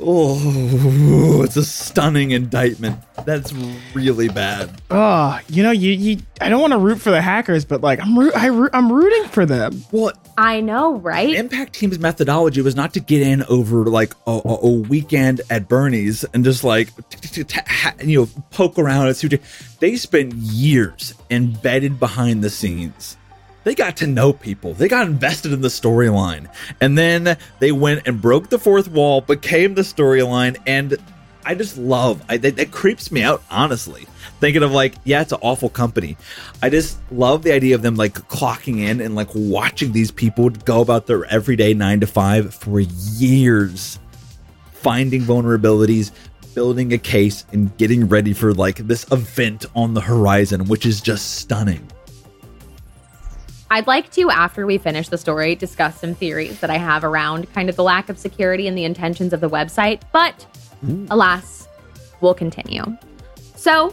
Oh, 0.00 1.42
it's 1.44 1.56
a 1.56 1.64
stunning 1.64 2.32
indictment. 2.32 2.98
That's 3.24 3.52
really 3.94 4.28
bad. 4.28 4.82
Oh, 4.90 5.38
you 5.48 5.62
know, 5.62 5.70
you, 5.70 5.92
you 5.92 6.18
I 6.40 6.48
don't 6.48 6.60
want 6.60 6.72
to 6.72 6.78
root 6.78 7.00
for 7.00 7.10
the 7.10 7.22
hackers, 7.22 7.64
but 7.64 7.80
like 7.80 8.00
I'm 8.00 8.18
root, 8.18 8.36
I 8.36 8.46
root, 8.46 8.70
I'm 8.72 8.92
rooting 8.92 9.28
for 9.28 9.46
them. 9.46 9.84
Well, 9.92 10.12
I 10.36 10.60
know, 10.60 10.96
right? 10.96 11.34
Impact 11.34 11.74
Team's 11.74 11.98
methodology 11.98 12.60
was 12.60 12.74
not 12.74 12.92
to 12.94 13.00
get 13.00 13.22
in 13.22 13.44
over 13.44 13.84
like 13.84 14.14
a, 14.26 14.32
a, 14.32 14.58
a 14.66 14.70
weekend 14.80 15.40
at 15.48 15.68
Bernie's 15.68 16.24
and 16.24 16.44
just 16.44 16.64
like 16.64 16.88
t- 17.10 17.28
t- 17.28 17.44
t- 17.44 17.60
ha- 17.66 17.94
you 18.02 18.20
know 18.20 18.42
poke 18.50 18.78
around 18.78 19.06
and 19.06 19.16
see. 19.16 19.28
They 19.80 19.96
spent 19.96 20.34
years 20.34 21.14
embedded 21.30 22.00
behind 22.00 22.42
the 22.42 22.50
scenes. 22.50 23.16
They 23.64 23.74
got 23.74 23.96
to 23.98 24.06
know 24.06 24.32
people. 24.32 24.74
They 24.74 24.88
got 24.88 25.06
invested 25.06 25.52
in 25.52 25.62
the 25.62 25.68
storyline, 25.68 26.48
and 26.80 26.96
then 26.96 27.36
they 27.58 27.72
went 27.72 28.06
and 28.06 28.20
broke 28.20 28.50
the 28.50 28.58
fourth 28.58 28.88
wall, 28.88 29.22
became 29.22 29.74
the 29.74 29.82
storyline, 29.82 30.58
and 30.66 30.98
I 31.46 31.54
just 31.54 31.76
love. 31.76 32.22
I, 32.28 32.36
that, 32.38 32.56
that 32.56 32.70
creeps 32.70 33.10
me 33.10 33.22
out, 33.22 33.42
honestly. 33.50 34.06
Thinking 34.40 34.62
of 34.62 34.72
like, 34.72 34.94
yeah, 35.04 35.22
it's 35.22 35.32
an 35.32 35.38
awful 35.42 35.68
company. 35.68 36.16
I 36.62 36.70
just 36.70 36.98
love 37.10 37.42
the 37.42 37.52
idea 37.52 37.74
of 37.74 37.82
them 37.82 37.96
like 37.96 38.14
clocking 38.28 38.80
in 38.80 39.00
and 39.00 39.14
like 39.14 39.28
watching 39.34 39.92
these 39.92 40.10
people 40.10 40.50
go 40.50 40.80
about 40.80 41.06
their 41.06 41.24
everyday 41.26 41.74
nine 41.74 42.00
to 42.00 42.06
five 42.06 42.54
for 42.54 42.80
years, 42.80 43.98
finding 44.72 45.22
vulnerabilities, 45.22 46.12
building 46.54 46.92
a 46.92 46.98
case, 46.98 47.44
and 47.52 47.76
getting 47.78 48.08
ready 48.08 48.32
for 48.32 48.52
like 48.52 48.76
this 48.76 49.10
event 49.10 49.66
on 49.74 49.94
the 49.94 50.00
horizon, 50.00 50.66
which 50.66 50.86
is 50.86 51.00
just 51.00 51.36
stunning. 51.36 51.90
I'd 53.74 53.88
like 53.88 54.12
to, 54.12 54.30
after 54.30 54.66
we 54.66 54.78
finish 54.78 55.08
the 55.08 55.18
story, 55.18 55.56
discuss 55.56 56.00
some 56.00 56.14
theories 56.14 56.60
that 56.60 56.70
I 56.70 56.76
have 56.76 57.02
around 57.02 57.52
kind 57.54 57.68
of 57.68 57.74
the 57.74 57.82
lack 57.82 58.08
of 58.08 58.20
security 58.20 58.68
and 58.68 58.78
the 58.78 58.84
intentions 58.84 59.32
of 59.32 59.40
the 59.40 59.50
website. 59.50 60.00
But 60.12 60.46
alas, 61.10 61.66
we'll 62.20 62.34
continue. 62.34 62.84
So, 63.56 63.92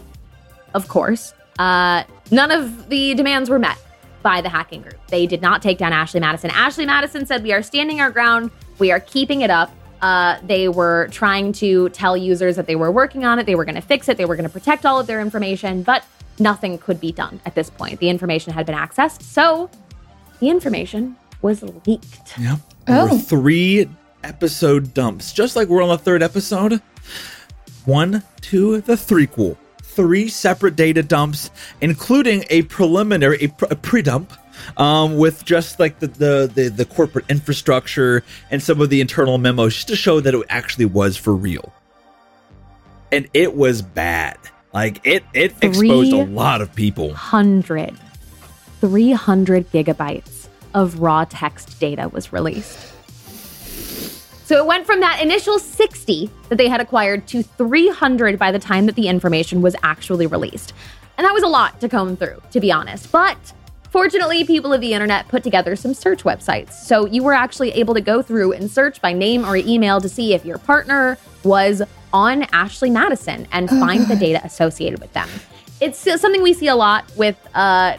of 0.75 0.87
course, 0.87 1.33
uh, 1.57 2.03
none 2.29 2.51
of 2.51 2.89
the 2.89 3.15
demands 3.15 3.49
were 3.49 3.57
met 3.57 3.79
by 4.21 4.39
the 4.39 4.49
hacking 4.49 4.83
group. 4.83 4.99
They 5.07 5.25
did 5.25 5.41
not 5.41 5.63
take 5.63 5.79
down 5.79 5.93
Ashley 5.93 6.19
Madison. 6.19 6.51
Ashley 6.51 6.85
Madison 6.85 7.25
said, 7.25 7.41
We 7.41 7.51
are 7.51 7.63
standing 7.63 8.01
our 8.01 8.11
ground, 8.11 8.51
we 8.77 8.91
are 8.91 8.99
keeping 8.99 9.41
it 9.41 9.49
up. 9.49 9.71
Uh, 10.03 10.37
they 10.43 10.67
were 10.67 11.07
trying 11.09 11.53
to 11.53 11.89
tell 11.89 12.15
users 12.15 12.55
that 12.55 12.67
they 12.67 12.75
were 12.75 12.91
working 12.91 13.25
on 13.25 13.39
it, 13.39 13.47
they 13.47 13.55
were 13.55 13.65
going 13.65 13.73
to 13.73 13.81
fix 13.81 14.07
it, 14.09 14.17
they 14.17 14.25
were 14.25 14.35
going 14.35 14.47
to 14.47 14.53
protect 14.53 14.85
all 14.85 14.99
of 14.99 15.07
their 15.07 15.21
information, 15.21 15.81
but 15.81 16.05
nothing 16.39 16.77
could 16.77 16.99
be 16.99 17.11
done 17.11 17.39
at 17.45 17.55
this 17.55 17.69
point. 17.69 17.99
The 17.99 18.09
information 18.09 18.53
had 18.53 18.65
been 18.65 18.75
accessed, 18.75 19.21
so 19.23 19.69
the 20.39 20.49
information 20.49 21.15
was 21.41 21.63
leaked. 21.85 22.37
Yep. 22.39 22.59
There 22.87 23.03
were 23.03 23.09
Oh. 23.11 23.17
three 23.17 23.89
episode 24.23 24.93
dumps, 24.93 25.33
just 25.33 25.55
like 25.55 25.67
we're 25.67 25.81
on 25.81 25.89
the 25.89 25.97
third 25.97 26.21
episode. 26.23 26.81
One, 27.85 28.23
two, 28.41 28.81
the 28.81 28.93
threequel. 28.93 29.57
Three 29.81 30.29
separate 30.29 30.75
data 30.75 31.03
dumps, 31.03 31.49
including 31.81 32.45
a 32.49 32.61
preliminary, 32.63 33.37
a, 33.41 33.47
pr- 33.49 33.65
a 33.71 33.75
pre-dump, 33.75 34.31
um, 34.77 35.17
with 35.17 35.43
just 35.43 35.79
like 35.79 35.99
the, 35.99 36.07
the 36.07 36.51
the 36.53 36.69
the 36.69 36.85
corporate 36.85 37.25
infrastructure 37.29 38.23
and 38.51 38.61
some 38.63 38.79
of 38.79 38.89
the 38.89 39.01
internal 39.01 39.37
memos, 39.37 39.73
just 39.75 39.87
to 39.89 39.95
show 39.97 40.19
that 40.21 40.33
it 40.33 40.45
actually 40.49 40.85
was 40.85 41.17
for 41.17 41.33
real. 41.35 41.73
And 43.11 43.27
it 43.33 43.55
was 43.55 43.81
bad. 43.81 44.37
Like 44.73 45.05
it, 45.05 45.23
it 45.33 45.53
exposed 45.61 46.13
a 46.13 46.23
lot 46.23 46.61
of 46.61 46.73
people. 46.73 47.07
100, 47.07 47.97
300 48.79 49.71
gigabytes 49.71 50.47
of 50.73 50.99
raw 50.99 51.25
text 51.25 51.79
data 51.79 52.09
was 52.09 52.31
released. 52.31 52.91
So 54.45 54.57
it 54.57 54.65
went 54.65 54.85
from 54.85 54.99
that 54.99 55.21
initial 55.21 55.59
60 55.59 56.29
that 56.49 56.57
they 56.57 56.67
had 56.67 56.81
acquired 56.81 57.25
to 57.27 57.41
300 57.41 58.37
by 58.37 58.51
the 58.51 58.59
time 58.59 58.85
that 58.85 58.95
the 58.95 59.07
information 59.07 59.61
was 59.61 59.75
actually 59.81 60.27
released. 60.27 60.73
And 61.17 61.25
that 61.25 61.33
was 61.33 61.43
a 61.43 61.47
lot 61.47 61.79
to 61.81 61.87
comb 61.87 62.17
through, 62.17 62.41
to 62.51 62.59
be 62.59 62.71
honest. 62.71 63.11
But 63.11 63.37
fortunately, 63.91 64.43
people 64.43 64.73
of 64.73 64.81
the 64.81 64.93
internet 64.93 65.27
put 65.29 65.43
together 65.43 65.75
some 65.75 65.93
search 65.93 66.23
websites. 66.23 66.73
So 66.73 67.05
you 67.05 67.23
were 67.23 67.33
actually 67.33 67.71
able 67.71 67.93
to 67.93 68.01
go 68.01 68.21
through 68.21 68.53
and 68.53 68.69
search 68.69 69.01
by 69.01 69.13
name 69.13 69.45
or 69.45 69.55
email 69.55 70.01
to 70.01 70.09
see 70.09 70.33
if 70.33 70.43
your 70.45 70.57
partner 70.57 71.17
was 71.43 71.81
on 72.13 72.43
Ashley 72.53 72.89
Madison 72.89 73.47
and 73.51 73.69
find 73.69 74.07
the 74.07 74.15
data 74.15 74.41
associated 74.43 74.99
with 74.99 75.13
them. 75.13 75.29
It's 75.79 75.97
something 75.97 76.43
we 76.43 76.53
see 76.53 76.67
a 76.67 76.75
lot 76.75 77.11
with 77.17 77.35
uh, 77.55 77.97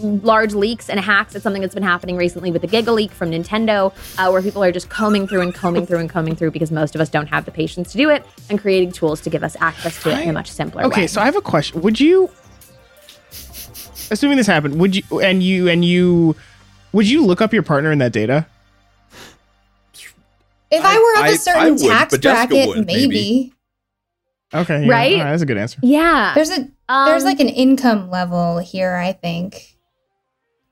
large 0.00 0.54
leaks 0.54 0.90
and 0.90 0.98
hacks. 0.98 1.36
It's 1.36 1.44
something 1.44 1.62
that's 1.62 1.74
been 1.74 1.84
happening 1.84 2.16
recently 2.16 2.50
with 2.50 2.62
the 2.62 2.68
Giga 2.68 2.92
leak 2.92 3.12
from 3.12 3.30
Nintendo, 3.30 3.92
uh, 4.18 4.28
where 4.30 4.42
people 4.42 4.64
are 4.64 4.72
just 4.72 4.88
combing 4.88 5.28
through 5.28 5.42
and 5.42 5.54
combing 5.54 5.86
through 5.86 5.98
and 5.98 6.10
combing 6.10 6.34
through 6.34 6.50
because 6.50 6.72
most 6.72 6.96
of 6.96 7.00
us 7.00 7.08
don't 7.08 7.28
have 7.28 7.44
the 7.44 7.52
patience 7.52 7.92
to 7.92 7.98
do 7.98 8.10
it, 8.10 8.26
and 8.50 8.58
creating 8.58 8.90
tools 8.90 9.20
to 9.20 9.30
give 9.30 9.44
us 9.44 9.56
access 9.60 10.02
to 10.02 10.10
it 10.10 10.20
in 10.22 10.30
a 10.30 10.32
much 10.32 10.50
simpler 10.50 10.82
Okay, 10.82 10.88
way. 10.88 10.94
Okay, 10.94 11.06
so 11.06 11.20
I 11.20 11.24
have 11.26 11.36
a 11.36 11.40
question. 11.40 11.80
Would 11.82 12.00
you, 12.00 12.28
assuming 14.10 14.36
this 14.36 14.48
happened, 14.48 14.80
would 14.80 14.96
you 14.96 15.20
and 15.20 15.44
you 15.44 15.68
and 15.68 15.84
you, 15.84 16.34
would 16.90 17.08
you 17.08 17.24
look 17.24 17.40
up 17.40 17.52
your 17.52 17.62
partner 17.62 17.92
in 17.92 17.98
that 17.98 18.12
data? 18.12 18.46
If 20.72 20.84
I, 20.84 20.94
were 20.98 21.20
of 21.20 21.24
I- 21.24 21.28
a 21.28 21.32
I 21.32 21.36
certain 21.36 21.74
would, 21.74 21.82
tax 21.82 22.10
but 22.14 22.22
bracket, 22.22 22.68
would, 22.68 22.86
maybe. 22.86 23.06
maybe. 23.08 23.52
Okay, 24.54 24.84
yeah, 24.86 24.90
Right? 24.92 25.18
all 25.18 25.24
that's 25.24 25.42
a 25.42 25.46
good 25.46 25.56
answer. 25.56 25.78
yeah, 25.82 26.32
There's 26.34 26.50
a 26.50 26.68
Um, 26.88 27.08
there's 27.08 27.24
like 27.24 27.40
an 27.40 27.48
income 27.48 28.10
level 28.10 28.58
here, 28.58 28.94
I 28.96 29.12
think. 29.12 29.76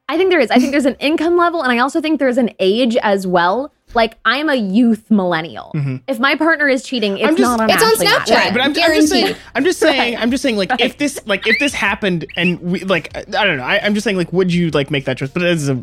I 0.08 0.16
think 0.18 0.30
there 0.30 0.40
is. 0.40 0.50
I 0.50 0.58
think 0.58 0.72
there's 0.72 0.86
an 0.86 0.96
income 1.00 1.36
level, 1.36 1.62
and 1.62 1.72
I 1.72 1.78
also 1.78 2.00
think 2.00 2.18
there's 2.18 2.36
an 2.36 2.50
age 2.58 2.96
as 2.96 3.26
well. 3.26 3.72
Like 3.94 4.18
I'm 4.24 4.48
a 4.50 4.54
youth 4.54 5.10
millennial. 5.10 5.72
Mhm. 5.74 6.02
If 6.06 6.18
my 6.18 6.34
partner 6.36 6.68
is 6.68 6.82
cheating, 6.84 7.16
it's 7.18 7.28
just- 7.30 7.40
not 7.40 7.60
on 7.60 7.70
It's 7.70 7.82
on 7.82 7.94
Snapchat. 7.94 8.34
Right, 8.36 8.52
but 8.52 8.60
I'm, 8.60 8.68
I'm 8.70 8.74
just 8.74 9.08
saying. 9.08 9.34
I'm 9.54 9.64
just 9.64 9.78
saying. 9.80 10.16
I'm 10.18 10.30
just 10.30 10.42
saying. 10.42 10.56
Like, 10.58 10.70
if 10.80 10.98
this, 10.98 11.18
like, 11.26 11.46
if 11.46 11.58
this 11.58 11.72
happened, 11.72 12.26
and 12.36 12.60
we, 12.60 12.80
like, 12.84 13.16
I 13.16 13.22
don't 13.46 13.56
know. 13.56 13.64
I, 13.64 13.80
I'm 13.82 13.94
just 13.94 14.04
saying, 14.04 14.16
like, 14.16 14.32
would 14.32 14.52
you 14.52 14.70
like 14.70 14.90
make 14.90 15.06
that 15.06 15.16
choice? 15.18 15.30
But 15.30 15.42
it's 15.42 15.68
a, 15.68 15.82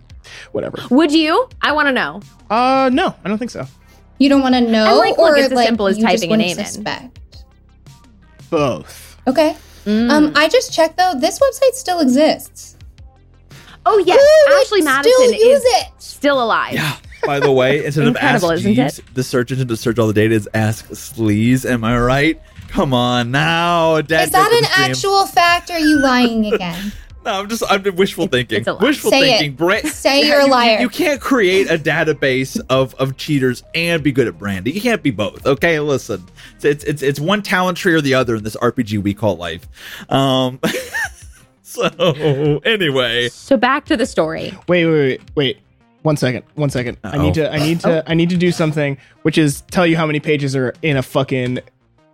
whatever. 0.51 0.77
Would 0.91 1.11
you? 1.13 1.49
I 1.61 1.71
want 1.73 1.87
to 1.87 1.91
know. 1.93 2.21
Uh, 2.49 2.89
no, 2.93 3.15
I 3.25 3.27
don't 3.27 3.37
think 3.39 3.51
so. 3.51 3.65
You 4.19 4.29
don't 4.29 4.41
want 4.41 4.55
to 4.55 4.61
know, 4.61 4.85
I 4.85 4.91
like, 4.93 5.17
or 5.19 5.29
look, 5.29 5.37
it's 5.37 5.45
as 5.47 5.51
like 5.53 5.67
simple 5.67 5.87
as 5.87 5.97
you 5.97 6.03
just 6.07 6.15
typing 6.15 6.29
a 6.29 6.31
wouldn't 6.31 6.47
name 6.47 6.59
in. 6.59 6.65
suspect. 6.65 7.19
Both. 8.49 9.17
Okay. 9.27 9.55
Mm. 9.85 10.09
Um, 10.11 10.31
I 10.35 10.47
just 10.49 10.73
checked 10.73 10.97
though. 10.97 11.13
This 11.17 11.39
website 11.39 11.73
still 11.73 11.99
exists. 11.99 12.75
oh 13.85 13.97
yes, 13.99 14.17
Who 14.19 14.53
would 14.53 14.61
Ashley 14.61 14.81
still 14.81 14.93
Madison 14.95 15.33
use 15.33 15.59
is 15.59 15.63
it? 15.65 15.87
still 15.99 16.41
alive. 16.43 16.73
Yeah. 16.73 16.97
By 17.25 17.39
the 17.39 17.51
way, 17.51 17.83
instead 17.85 18.07
of 18.07 18.15
ask 18.17 18.43
Incredible, 18.43 18.51
isn't 18.51 18.73
Jeeves, 18.75 19.01
the 19.13 19.23
search 19.23 19.51
engine 19.51 19.67
to 19.67 19.75
search 19.77 19.97
all 19.99 20.07
the 20.07 20.13
data 20.13 20.35
is 20.35 20.47
ask 20.53 20.87
Sleaze. 20.89 21.69
Am 21.69 21.83
I 21.83 21.97
right? 21.99 22.39
Come 22.69 22.93
on 22.93 23.31
now, 23.31 24.01
Dad. 24.01 24.25
Is 24.25 24.31
that 24.31 24.51
an 24.51 24.57
of 24.57 24.61
the 24.61 24.65
stream. 24.67 24.91
actual 24.91 25.25
fact? 25.25 25.69
Or 25.69 25.73
are 25.73 25.79
you 25.79 25.99
lying 25.99 26.53
again? 26.53 26.91
No, 27.27 27.33
I'm 27.41 27.49
just 27.49 27.61
I'm 27.69 27.83
wishful 27.97 28.27
thinking. 28.27 28.59
it's 28.59 28.67
a 28.69 28.73
lie. 28.73 28.81
wishful 28.81 29.11
Say 29.11 29.19
it. 29.19 29.37
thinking. 29.39 29.55
Bra- 29.57 29.81
Say 29.83 30.21
Yeah, 30.21 30.25
you're 30.27 30.39
a 30.39 30.45
you- 30.45 30.49
liar. 30.51 30.79
You, 30.79 30.87
can't 30.87 31.19
create 31.19 31.69
a 31.69 31.77
database 31.77 32.57
of 32.69 32.95
of 32.95 33.17
cheaters 33.17 33.63
and 33.75 34.01
be 34.01 34.13
good 34.13 34.27
at 34.27 34.37
branding. 34.39 34.73
You 34.73 34.79
can't 34.79 35.03
be 35.03 35.11
both. 35.11 35.45
Okay, 35.45 35.77
listen. 35.81 36.25
It's 36.55 36.63
it's 36.63 36.83
it's, 36.85 37.01
it's 37.01 37.19
one 37.19 37.41
talent 37.43 37.77
tree 37.77 37.93
or 37.93 37.99
the 37.99 38.13
other 38.13 38.37
in 38.37 38.43
this 38.45 38.55
RPG 38.55 39.03
we 39.03 39.13
call 39.13 39.35
life. 39.35 39.67
Um. 40.09 40.61
so 41.63 42.61
anyway, 42.63 43.27
So 43.27 43.57
back 43.57 43.83
to 43.87 43.97
the 43.97 44.05
story. 44.05 44.57
Wait, 44.69 44.85
wait, 44.85 44.93
wait, 44.95 45.21
wait. 45.35 45.59
One 46.03 46.15
second. 46.15 46.43
One 46.55 46.69
second. 46.69 46.97
I 47.03 47.17
need 47.17 47.33
to. 47.33 47.51
I 47.51 47.57
need 47.59 47.81
to. 47.81 48.09
I 48.09 48.13
need 48.13 48.29
to 48.29 48.37
do 48.37 48.53
something, 48.53 48.97
which 49.23 49.37
is 49.37 49.61
tell 49.69 49.85
you 49.85 49.97
how 49.97 50.05
many 50.05 50.21
pages 50.21 50.55
are 50.55 50.73
in 50.81 50.95
a 50.95 51.03
fucking 51.03 51.59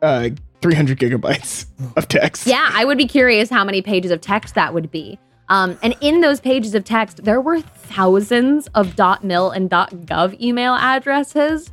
uh 0.02 0.30
300 0.64 0.98
gigabytes 0.98 1.68
of 1.98 2.08
text. 2.08 2.48
Yeah, 2.48 2.70
I 2.74 2.86
would 2.86 2.98
be 2.98 3.06
curious 3.08 3.50
how 3.50 3.64
many 3.64 3.82
pages 3.84 4.10
of 4.12 4.22
text 4.22 4.56
that 4.56 4.74
would 4.74 4.90
be. 4.90 5.20
Um, 5.50 5.78
and 5.84 5.94
in 6.02 6.22
those 6.22 6.40
pages 6.40 6.74
of 6.74 6.86
text, 6.86 7.26
there 7.26 7.42
were 7.42 7.60
thousands 7.62 8.68
of 8.74 8.98
.mil 9.22 9.52
and 9.52 9.70
.gov 9.70 10.40
email 10.42 10.74
addresses, 10.74 11.70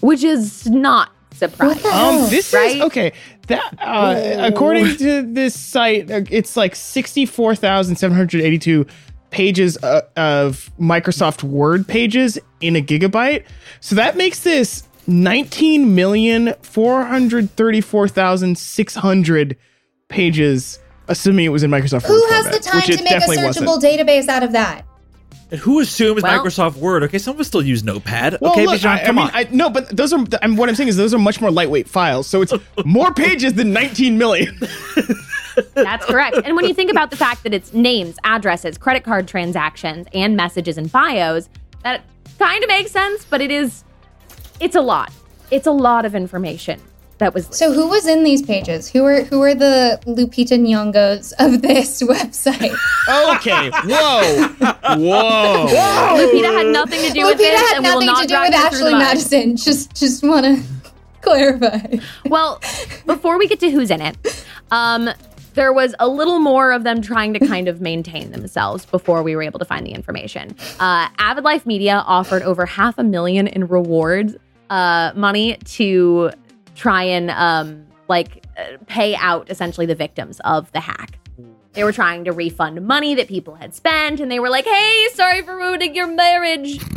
which 0.00 0.24
is 0.24 0.68
not 0.68 1.10
surprising. 1.32 1.82
What 1.84 1.92
the 1.92 1.96
Um, 2.24 2.30
this 2.30 2.52
Right? 2.52 2.76
is 2.76 2.82
okay. 2.82 3.12
That 3.46 3.62
uh, 3.80 4.36
according 4.52 4.96
to 4.96 5.22
this 5.22 5.58
site, 5.58 6.10
uh, 6.10 6.22
it's 6.30 6.56
like 6.56 6.74
sixty-four 6.74 7.54
thousand 7.54 7.96
seven 7.96 8.16
hundred 8.16 8.40
eighty-two 8.42 8.86
pages 9.30 9.76
uh, 9.82 10.00
of 10.16 10.70
Microsoft 10.80 11.42
Word 11.42 11.86
pages 11.86 12.38
in 12.60 12.74
a 12.74 12.80
gigabyte. 12.82 13.44
So 13.80 13.94
that 13.96 14.16
makes 14.16 14.40
this 14.40 14.84
nineteen 15.06 15.94
million 15.94 16.54
four 16.62 17.04
hundred 17.04 17.50
thirty-four 17.50 18.08
thousand 18.08 18.58
six 18.58 18.94
hundred 18.94 19.56
pages. 20.08 20.78
Assuming 21.06 21.44
it 21.44 21.50
was 21.50 21.62
in 21.62 21.70
Microsoft 21.70 22.04
Who 22.06 22.14
Word 22.14 22.30
has 22.30 22.44
format, 22.44 22.62
the 22.62 22.68
time 22.70 22.80
to 22.80 23.02
make 23.04 23.12
a 23.12 23.26
searchable 23.26 23.66
wasn't. 23.66 23.84
database 23.84 24.28
out 24.28 24.42
of 24.42 24.52
that? 24.52 24.86
and 25.50 25.60
who 25.60 25.78
assumes 25.80 26.22
Well- 26.22 26.42
Microsoft 26.42 26.76
Word? 26.76 27.02
Okay, 27.04 27.18
some 27.18 27.34
of 27.34 27.40
us 27.40 27.46
still 27.46 27.62
use 27.62 27.84
Notepad. 27.84 28.38
Well, 28.40 28.52
okay, 28.52 28.66
look, 28.66 28.80
Bijan, 28.80 28.86
I, 28.86 29.02
I 29.02 29.04
come 29.04 29.16
mean, 29.16 29.24
on. 29.26 29.30
I, 29.34 29.48
no, 29.52 29.70
but 29.70 29.94
those 29.94 30.12
are. 30.12 30.24
I'm, 30.42 30.56
what 30.56 30.68
I'm 30.68 30.74
saying 30.74 30.88
is 30.88 30.96
those 30.96 31.12
are 31.14 31.18
much 31.18 31.40
more 31.40 31.50
lightweight 31.50 31.88
files. 31.88 32.26
So 32.26 32.42
it's 32.42 32.52
more 32.84 33.12
pages 33.12 33.54
than 33.54 33.72
19 33.72 34.16
million. 34.18 34.58
That's 35.74 36.04
correct. 36.06 36.38
And 36.44 36.56
when 36.56 36.64
you 36.66 36.74
think 36.74 36.90
about 36.90 37.10
the 37.10 37.16
fact 37.16 37.44
that 37.44 37.54
it's 37.54 37.72
names, 37.72 38.16
addresses, 38.24 38.78
credit 38.78 39.04
card 39.04 39.28
transactions, 39.28 40.06
and 40.12 40.36
messages 40.36 40.76
and 40.78 40.90
bios, 40.90 41.48
that 41.84 42.02
kind 42.38 42.64
of 42.64 42.68
makes 42.68 42.90
sense, 42.90 43.24
but 43.24 43.40
it 43.40 43.52
is, 43.52 43.84
it's 44.60 44.76
a 44.76 44.80
lot. 44.80 45.12
It's 45.50 45.66
a 45.66 45.72
lot 45.72 46.04
of 46.04 46.14
information 46.14 46.80
that 47.18 47.34
was. 47.34 47.46
So 47.56 47.72
who 47.72 47.88
was 47.88 48.06
in 48.06 48.24
these 48.24 48.42
pages? 48.42 48.90
Who 48.90 49.02
were 49.02 49.22
who 49.24 49.42
are 49.42 49.54
the 49.54 50.00
Lupita 50.06 50.58
Nyong'os 50.58 51.32
of 51.38 51.62
this 51.68 52.02
website? 52.02 52.74
Okay. 53.36 53.70
Whoa. 53.70 54.48
Whoa. 54.96 55.66
Lupita 56.16 56.52
had 56.56 56.66
nothing 56.66 57.00
to 57.02 57.12
do 57.12 57.24
with 57.24 57.34
Lupita 57.34 57.38
this, 57.38 57.60
had 57.60 57.76
and 57.76 57.84
we 57.86 57.90
will 57.90 58.00
nothing 58.00 58.06
not 58.06 58.22
to 58.22 58.26
do 58.28 58.34
drag 58.34 58.50
with 58.52 58.60
her 58.60 58.68
through 58.70 58.78
the 58.78 58.84
Ashley. 58.86 58.98
Madison. 58.98 59.56
Just 59.56 59.94
just 59.94 60.22
want 60.22 60.44
to 60.46 60.62
clarify. 61.20 61.96
Well, 62.26 62.60
before 63.06 63.38
we 63.38 63.48
get 63.48 63.60
to 63.60 63.70
who's 63.70 63.90
in 63.90 64.00
it, 64.00 64.44
um, 64.70 65.10
there 65.54 65.72
was 65.72 65.94
a 66.00 66.08
little 66.08 66.40
more 66.40 66.72
of 66.72 66.82
them 66.82 67.00
trying 67.00 67.32
to 67.34 67.38
kind 67.38 67.68
of 67.68 67.80
maintain 67.80 68.32
themselves 68.32 68.84
before 68.86 69.22
we 69.22 69.36
were 69.36 69.42
able 69.42 69.60
to 69.60 69.64
find 69.64 69.86
the 69.86 69.92
information. 69.92 70.56
Uh, 70.80 71.08
Avid 71.18 71.44
Life 71.44 71.64
Media 71.64 72.02
offered 72.06 72.42
over 72.42 72.66
half 72.66 72.98
a 72.98 73.04
million 73.04 73.46
in 73.46 73.68
rewards 73.68 74.34
uh, 74.70 75.12
money 75.14 75.56
to 75.64 76.30
try 76.74 77.02
and 77.02 77.30
um, 77.30 77.86
like 78.08 78.44
uh, 78.58 78.76
pay 78.86 79.14
out 79.16 79.50
essentially 79.50 79.86
the 79.86 79.94
victims 79.94 80.40
of 80.44 80.70
the 80.72 80.80
hack. 80.80 81.18
They 81.72 81.82
were 81.82 81.92
trying 81.92 82.24
to 82.24 82.32
refund 82.32 82.80
money 82.86 83.14
that 83.16 83.26
people 83.26 83.56
had 83.56 83.74
spent, 83.74 84.20
and 84.20 84.30
they 84.30 84.38
were 84.38 84.50
like, 84.50 84.64
"Hey, 84.64 85.08
sorry 85.12 85.42
for 85.42 85.56
ruining 85.56 85.94
your 85.94 86.06
marriage." 86.06 86.78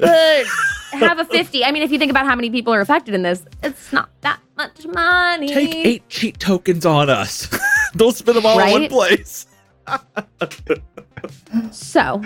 But 0.00 0.46
have 0.92 1.18
a 1.18 1.26
50. 1.26 1.62
I 1.62 1.72
mean, 1.72 1.82
if 1.82 1.92
you 1.92 1.98
think 1.98 2.10
about 2.10 2.24
how 2.24 2.34
many 2.34 2.48
people 2.48 2.72
are 2.72 2.80
affected 2.80 3.14
in 3.14 3.22
this, 3.22 3.44
it's 3.62 3.92
not 3.92 4.08
that 4.22 4.40
much 4.56 4.86
money. 4.86 5.48
Take 5.48 5.74
eight 5.74 6.08
cheat 6.08 6.38
tokens 6.38 6.86
on 6.86 7.10
us. 7.10 7.48
Don't 7.96 8.16
spend 8.16 8.38
them 8.38 8.46
all 8.46 8.58
in 8.60 8.70
one 8.70 8.88
place. 8.88 9.46
So, 11.72 12.22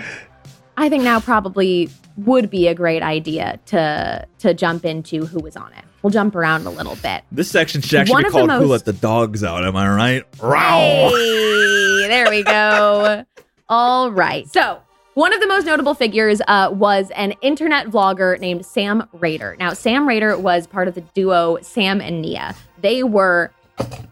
I 0.77 0.89
think 0.89 1.03
now 1.03 1.19
probably 1.19 1.89
would 2.17 2.49
be 2.49 2.67
a 2.67 2.75
great 2.75 3.03
idea 3.03 3.59
to 3.67 4.27
to 4.39 4.53
jump 4.53 4.85
into 4.85 5.25
who 5.25 5.39
was 5.39 5.55
on 5.55 5.71
it. 5.73 5.83
We'll 6.01 6.11
jump 6.11 6.35
around 6.35 6.65
a 6.67 6.69
little 6.69 6.95
bit. 6.97 7.23
This 7.31 7.49
section 7.49 7.81
should 7.81 7.99
actually 8.01 8.13
One 8.13 8.23
be 8.23 8.29
called 8.29 8.51
"Who 8.51 8.67
Let 8.67 8.85
the 8.85 8.93
Dogs 8.93 9.43
Out." 9.43 9.65
Am 9.65 9.75
I 9.75 9.89
right? 9.89 10.23
Hey, 10.39 12.07
there 12.07 12.29
we 12.29 12.43
go. 12.43 13.25
All 13.69 14.11
right. 14.11 14.47
So, 14.47 14.81
one 15.15 15.33
of 15.33 15.39
the 15.39 15.47
most 15.47 15.65
notable 15.65 15.95
figures 15.95 16.41
uh, 16.47 16.69
was 16.71 17.09
an 17.15 17.31
internet 17.41 17.87
vlogger 17.87 18.39
named 18.39 18.65
Sam 18.65 19.07
Rader. 19.13 19.55
Now, 19.57 19.73
Sam 19.73 20.07
Rader 20.07 20.37
was 20.37 20.67
part 20.67 20.87
of 20.87 20.93
the 20.93 21.01
duo 21.01 21.57
Sam 21.61 22.01
and 22.01 22.21
Nia. 22.21 22.53
They 22.81 23.01
were 23.01 23.51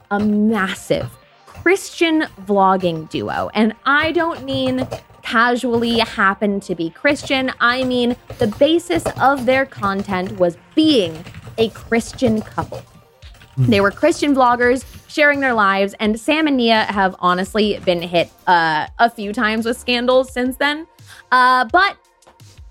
a 0.10 0.20
massive 0.20 1.10
Christian 1.46 2.24
vlogging 2.46 3.10
duo. 3.10 3.50
And 3.54 3.76
I 3.86 4.12
don't 4.12 4.44
mean 4.44 4.88
casually 5.24 6.00
happen 6.00 6.60
to 6.60 6.76
be 6.76 6.90
Christian. 6.92 7.52
I 7.60 7.84
mean, 7.84 8.16
the 8.38 8.48
basis 8.48 9.04
of 9.20 9.46
their 9.46 9.66
content 9.66 10.38
was 10.38 10.58
being 10.76 11.26
a 11.58 11.70
Christian 11.70 12.42
couple. 12.42 12.84
They 13.56 13.82
were 13.82 13.92
Christian 13.92 14.34
vloggers 14.36 14.84
sharing 15.08 15.40
their 15.40 15.54
lives, 15.54 15.94
and 16.00 16.20
Sam 16.20 16.48
and 16.48 16.58
Nia 16.58 16.86
have 16.86 17.16
honestly 17.20 17.80
been 17.86 18.02
hit 18.02 18.32
uh, 18.48 18.88
a 18.98 19.10
few 19.10 19.32
times 19.32 19.66
with 19.66 19.78
scandals 19.78 20.34
since 20.34 20.58
then. 20.58 20.88
Uh, 21.32 21.66
but 21.66 21.98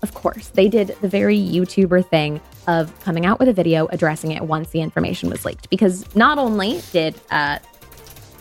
of 0.01 0.13
course, 0.13 0.49
they 0.49 0.67
did 0.67 0.97
the 0.99 1.07
very 1.07 1.37
YouTuber 1.37 2.05
thing 2.09 2.41
of 2.67 2.97
coming 2.99 3.25
out 3.25 3.39
with 3.39 3.47
a 3.47 3.53
video 3.53 3.87
addressing 3.87 4.31
it 4.31 4.43
once 4.43 4.69
the 4.71 4.81
information 4.81 5.29
was 5.29 5.45
leaked. 5.45 5.69
Because 5.69 6.13
not 6.15 6.37
only 6.37 6.81
did 6.91 7.15
uh, 7.31 7.59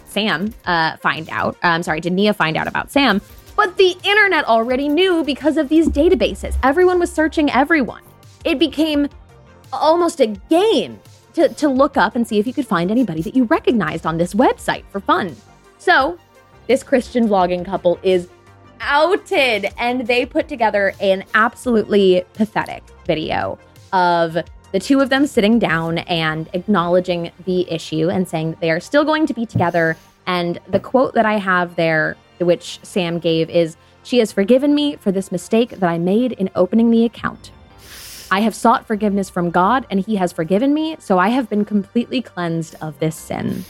Sam 0.07 0.53
uh, 0.65 0.97
find 0.97 1.29
out, 1.31 1.55
uh, 1.63 1.69
I'm 1.69 1.85
sorry, 1.85 2.01
did 2.01 2.13
Nia 2.13 2.35
find 2.35 2.57
out 2.57 2.67
about 2.67 2.91
Sam, 2.91 3.21
but 3.63 3.77
the 3.77 3.97
internet 4.03 4.45
already 4.47 4.89
knew 4.89 5.23
because 5.23 5.57
of 5.57 5.69
these 5.69 5.89
databases. 5.89 6.57
Everyone 6.65 6.99
was 6.99 7.13
searching 7.13 7.49
everyone. 7.49 8.03
It 8.45 8.59
became 8.59 9.09
almost 9.73 10.21
a 10.21 10.27
game 10.27 10.99
to, 11.35 11.49
to 11.49 11.69
look 11.69 11.97
up 11.97 12.17
and 12.17 12.27
see 12.27 12.41
if 12.41 12.47
you 12.49 12.53
could 12.53 12.67
find 12.67 12.91
anybody 12.91 13.23
that 13.23 13.37
you 13.37 13.45
recognized 13.45 14.05
on 14.05 14.19
this 14.19 14.35
website 14.35 14.83
for 14.91 14.99
fun. 14.99 15.37
So, 15.79 16.19
this 16.67 16.83
Christian 16.83 17.29
vlogging 17.29 17.65
couple 17.65 18.01
is 18.03 18.29
outed 18.81 19.73
and 19.79 20.09
they 20.09 20.27
put 20.27 20.49
together 20.49 20.93
an 20.99 21.23
absolutely 21.35 22.25
pathetic 22.35 22.83
video 23.07 23.61
of 23.93 24.39
the 24.73 24.81
two 24.81 24.99
of 24.99 25.09
them 25.09 25.25
sitting 25.25 25.61
down 25.61 25.99
and 25.99 26.51
acknowledging 26.53 27.31
the 27.45 27.71
issue 27.71 28.11
and 28.11 28.29
saying 28.29 28.51
that 28.51 28.61
they 28.61 28.73
are 28.73 28.81
still 28.81 29.05
going 29.05 29.25
to 29.27 29.35
be 29.35 29.47
together. 29.47 29.97
And 30.27 30.59
the 30.67 30.81
quote 30.81 31.15
that 31.15 31.27
I 31.27 31.35
have 31.35 31.77
there, 31.77 32.17
which 32.43 32.81
Sam 32.83 33.19
gave, 33.19 33.49
is 33.51 33.77
She 34.03 34.19
has 34.19 34.33
forgiven 34.33 34.75
me 34.75 34.97
for 34.97 35.13
this 35.13 35.31
mistake 35.31 35.71
that 35.71 35.89
I 35.89 35.99
made 35.99 36.33
in 36.33 36.51
opening 36.55 36.91
the 36.91 37.05
account. 37.05 37.51
I 38.31 38.41
have 38.41 38.55
sought 38.55 38.87
forgiveness 38.87 39.29
from 39.29 39.51
God, 39.51 39.87
and 39.91 40.01
He 40.01 40.17
has 40.17 40.33
forgiven 40.33 40.73
me, 40.75 40.97
so 40.99 41.19
I 41.19 41.29
have 41.29 41.49
been 41.51 41.65
completely 41.65 42.23
cleansed 42.23 42.75
of 42.81 42.99
this 42.99 43.15
sin. 43.15 43.65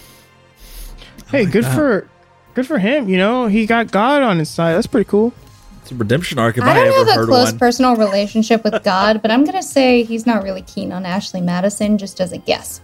Hey, 1.29 1.47
oh 1.47 1.51
good 1.51 1.67
for 1.67 2.09
good 2.55 2.67
for 2.67 2.79
him. 2.79 3.09
You 3.09 3.17
know, 3.17 3.47
he 3.47 3.67
got 3.67 3.91
God 3.91 4.23
on 4.23 4.39
his 4.39 4.49
side. 4.51 4.75
That's 4.75 4.87
pretty 4.87 5.09
cool. 5.09 5.33
It's 5.81 5.91
a 5.91 5.95
redemption 5.95 6.39
arc 6.39 6.59
if 6.59 6.65
I 6.65 6.71
I, 6.71 6.75
don't 6.75 6.87
ever 6.89 6.99
have 6.99 7.09
a 7.09 7.13
heard 7.15 7.29
close 7.29 7.51
one. 7.51 7.59
personal 7.59 7.97
relationship 7.97 8.63
with 8.63 8.85
God, 8.85 9.21
but 9.21 9.31
I'm 9.31 9.45
gonna 9.45 9.63
say 9.63 10.05
he's 10.05 10.27
not 10.27 10.43
really 10.43 10.63
keen 10.63 10.93
on 10.93 11.05
Ashley 11.05 11.41
Madison, 11.41 11.99
just 11.99 12.21
as 12.21 12.33
a 12.33 12.39
guess. 12.39 12.81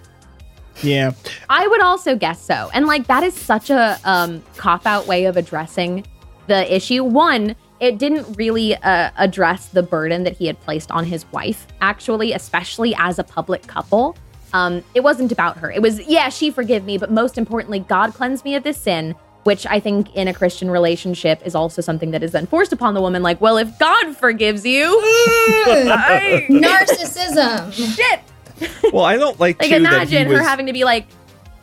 Yeah. 0.82 1.12
I 1.48 1.66
would 1.66 1.80
also 1.82 2.16
guess 2.16 2.40
so. 2.40 2.70
And 2.74 2.86
like 2.86 3.06
that 3.08 3.22
is 3.22 3.34
such 3.34 3.70
a 3.70 3.98
um, 4.04 4.42
cop 4.56 4.86
out 4.86 5.06
way 5.06 5.24
of 5.24 5.36
addressing 5.36 6.06
the 6.46 6.74
issue. 6.74 7.04
One, 7.04 7.54
it 7.80 7.98
didn't 7.98 8.36
really 8.36 8.74
uh, 8.76 9.10
address 9.16 9.66
the 9.68 9.82
burden 9.82 10.24
that 10.24 10.36
he 10.36 10.46
had 10.46 10.60
placed 10.60 10.90
on 10.90 11.04
his 11.04 11.30
wife, 11.32 11.66
actually, 11.80 12.32
especially 12.32 12.94
as 12.98 13.18
a 13.18 13.24
public 13.24 13.66
couple. 13.66 14.16
Um, 14.52 14.82
it 14.94 15.00
wasn't 15.00 15.30
about 15.30 15.58
her. 15.58 15.70
It 15.70 15.82
was, 15.82 16.00
yeah, 16.08 16.28
she 16.30 16.50
forgive 16.50 16.84
me, 16.84 16.96
but 16.96 17.10
most 17.10 17.36
importantly, 17.38 17.80
God 17.80 18.14
cleansed 18.14 18.44
me 18.44 18.54
of 18.54 18.62
this 18.62 18.78
sin, 18.78 19.14
which 19.44 19.66
I 19.66 19.78
think 19.78 20.14
in 20.16 20.26
a 20.26 20.32
Christian 20.34 20.70
relationship 20.70 21.40
is 21.46 21.54
also 21.54 21.82
something 21.82 22.10
that 22.12 22.22
is 22.22 22.32
then 22.32 22.46
forced 22.46 22.72
upon 22.72 22.94
the 22.94 23.00
woman. 23.02 23.22
Like, 23.22 23.40
well, 23.40 23.58
if 23.58 23.78
God 23.78 24.16
forgives 24.16 24.64
you, 24.64 24.86
I- 25.02 26.46
Narcissism. 26.48 27.72
shit. 27.72 28.20
Well, 28.92 29.04
I 29.04 29.16
don't 29.16 29.38
like, 29.38 29.60
Like, 29.60 29.68
too, 29.70 29.82
that 29.82 29.92
imagine 29.92 30.26
he 30.26 30.32
was, 30.32 30.40
her 30.40 30.44
having 30.48 30.66
to 30.66 30.72
be 30.72 30.84
like, 30.84 31.06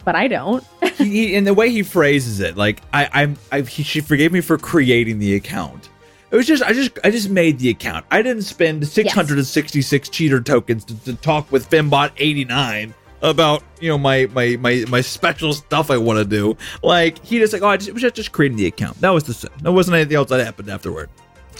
but 0.03 0.15
I 0.15 0.27
don't. 0.27 0.63
he, 0.97 1.05
he- 1.05 1.35
in 1.35 1.43
the 1.43 1.53
way 1.53 1.69
he 1.71 1.81
phrases 1.83 2.39
it, 2.39 2.55
like 2.55 2.81
I, 2.93 3.09
I'm, 3.11 3.37
I, 3.51 3.61
he, 3.61 3.81
she 3.83 3.99
forgave 4.01 4.31
me 4.31 4.41
for 4.41 4.57
creating 4.57 5.19
the 5.19 5.35
account. 5.35 5.89
It 6.31 6.35
was 6.35 6.45
just, 6.47 6.63
I 6.63 6.73
just, 6.73 6.97
I 7.03 7.11
just 7.11 7.29
made 7.29 7.59
the 7.59 7.69
account. 7.69 8.05
I 8.11 8.21
didn't 8.21 8.43
spend 8.43 8.85
666 8.87 10.09
cheater 10.09 10.41
tokens 10.41 10.83
to, 10.85 10.99
to 11.05 11.13
talk 11.15 11.51
with 11.51 11.69
Fembot 11.69 12.11
89 12.17 12.93
about, 13.21 13.63
you 13.79 13.89
know, 13.89 13.97
my, 13.97 14.27
my, 14.33 14.57
my, 14.57 14.85
my 14.89 15.01
special 15.01 15.53
stuff 15.53 15.89
I 15.89 15.97
want 15.97 16.19
to 16.19 16.25
do. 16.25 16.57
Like 16.83 17.23
he 17.23 17.39
just 17.39 17.53
like, 17.53 17.61
oh, 17.61 17.67
I 17.69 17.77
just, 17.77 17.89
it 17.89 17.93
was 17.93 18.01
just, 18.01 18.15
just 18.15 18.31
creating 18.31 18.57
the 18.57 18.67
account. 18.67 18.99
That 19.01 19.09
was 19.11 19.23
the 19.23 19.33
sin. 19.33 19.49
There 19.61 19.71
wasn't 19.71 19.95
anything 19.95 20.17
else 20.17 20.29
that 20.29 20.43
happened 20.43 20.69
afterward. 20.69 21.09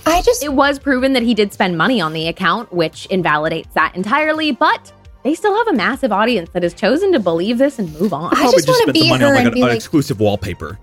I 0.06 0.22
just 0.22 0.44
It 0.44 0.54
was 0.54 0.78
proven 0.78 1.14
that 1.14 1.24
he 1.24 1.34
did 1.34 1.52
spend 1.52 1.78
money 1.78 2.00
on 2.00 2.14
the 2.14 2.28
account, 2.28 2.72
which 2.72 3.08
invalidates 3.08 3.74
that 3.74 3.96
entirely, 3.96 4.52
but 4.52 4.92
they 5.26 5.34
still 5.34 5.58
have 5.58 5.68
a 5.68 5.74
massive 5.74 6.12
audience 6.12 6.52
that 6.52 6.62
has 6.62 6.74
chosen 6.76 7.12
to 7.12 7.20
believe 7.20 7.58
this 7.58 7.80
and 7.80 7.92
move 8.00 8.14
on. 8.14 8.32
I 8.32 8.36
Probably 8.36 8.58
just 8.58 8.68
wanna 8.68 8.78
spent 8.84 8.94
the 8.94 9.02
be 9.02 9.10
money 9.10 9.24
her 9.24 9.30
on 9.30 9.34
like 9.34 9.40
and 9.40 9.48
an, 9.48 9.54
be 9.56 9.62
an 9.62 9.68
like- 9.68 9.76
exclusive 9.76 10.20
wallpaper. 10.20 10.78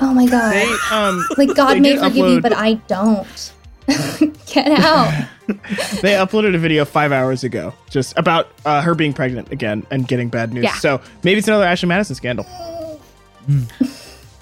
oh 0.00 0.12
my 0.12 0.26
god. 0.26 0.52
They 0.52 0.76
um 0.94 1.26
like 1.38 1.56
God 1.56 1.74
they 1.76 1.80
may 1.80 1.92
did 1.94 2.00
forgive 2.00 2.28
you, 2.28 2.40
but 2.42 2.52
I 2.54 2.74
don't. 2.74 3.52
Get 4.46 4.68
out. 4.80 5.28
they 5.46 6.12
uploaded 6.12 6.54
a 6.54 6.58
video 6.58 6.84
five 6.84 7.10
hours 7.10 7.42
ago 7.44 7.72
just 7.88 8.18
about 8.18 8.48
uh, 8.66 8.82
her 8.82 8.94
being 8.94 9.12
pregnant 9.14 9.50
again 9.50 9.86
and 9.90 10.06
getting 10.06 10.28
bad 10.28 10.52
news. 10.52 10.64
Yeah. 10.64 10.74
So 10.74 11.00
maybe 11.22 11.38
it's 11.38 11.48
another 11.48 11.64
Ashley 11.64 11.88
Madison 11.88 12.16
scandal. 12.16 12.44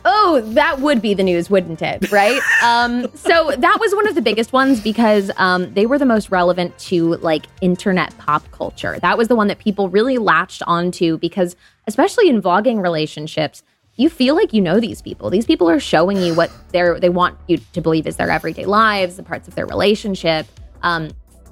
Oh, 0.06 0.42
that 0.52 0.80
would 0.80 1.00
be 1.00 1.14
the 1.14 1.22
news, 1.22 1.48
wouldn't 1.48 1.80
it? 1.80 2.12
Right? 2.12 2.40
um, 2.62 3.08
so 3.14 3.52
that 3.56 3.78
was 3.80 3.94
one 3.94 4.06
of 4.06 4.14
the 4.14 4.22
biggest 4.22 4.52
ones 4.52 4.80
because 4.80 5.30
um, 5.36 5.72
they 5.72 5.86
were 5.86 5.98
the 5.98 6.04
most 6.04 6.30
relevant 6.30 6.76
to 6.80 7.16
like 7.16 7.46
internet 7.62 8.16
pop 8.18 8.50
culture. 8.50 8.98
That 9.00 9.16
was 9.16 9.28
the 9.28 9.36
one 9.36 9.48
that 9.48 9.58
people 9.58 9.88
really 9.88 10.18
latched 10.18 10.62
onto 10.66 11.16
because, 11.18 11.56
especially 11.86 12.28
in 12.28 12.42
vlogging 12.42 12.82
relationships, 12.82 13.62
you 13.96 14.10
feel 14.10 14.34
like 14.34 14.52
you 14.52 14.60
know 14.60 14.78
these 14.78 15.00
people. 15.00 15.30
These 15.30 15.46
people 15.46 15.70
are 15.70 15.80
showing 15.80 16.18
you 16.18 16.34
what 16.34 16.50
they're 16.72 17.00
they 17.00 17.08
want 17.08 17.38
you 17.46 17.58
to 17.72 17.80
believe 17.80 18.06
is 18.06 18.16
their 18.16 18.30
everyday 18.30 18.66
lives, 18.66 19.16
the 19.16 19.22
parts 19.22 19.48
of 19.48 19.54
their 19.54 19.66
relationship. 19.66 20.46
Um, 20.82 21.10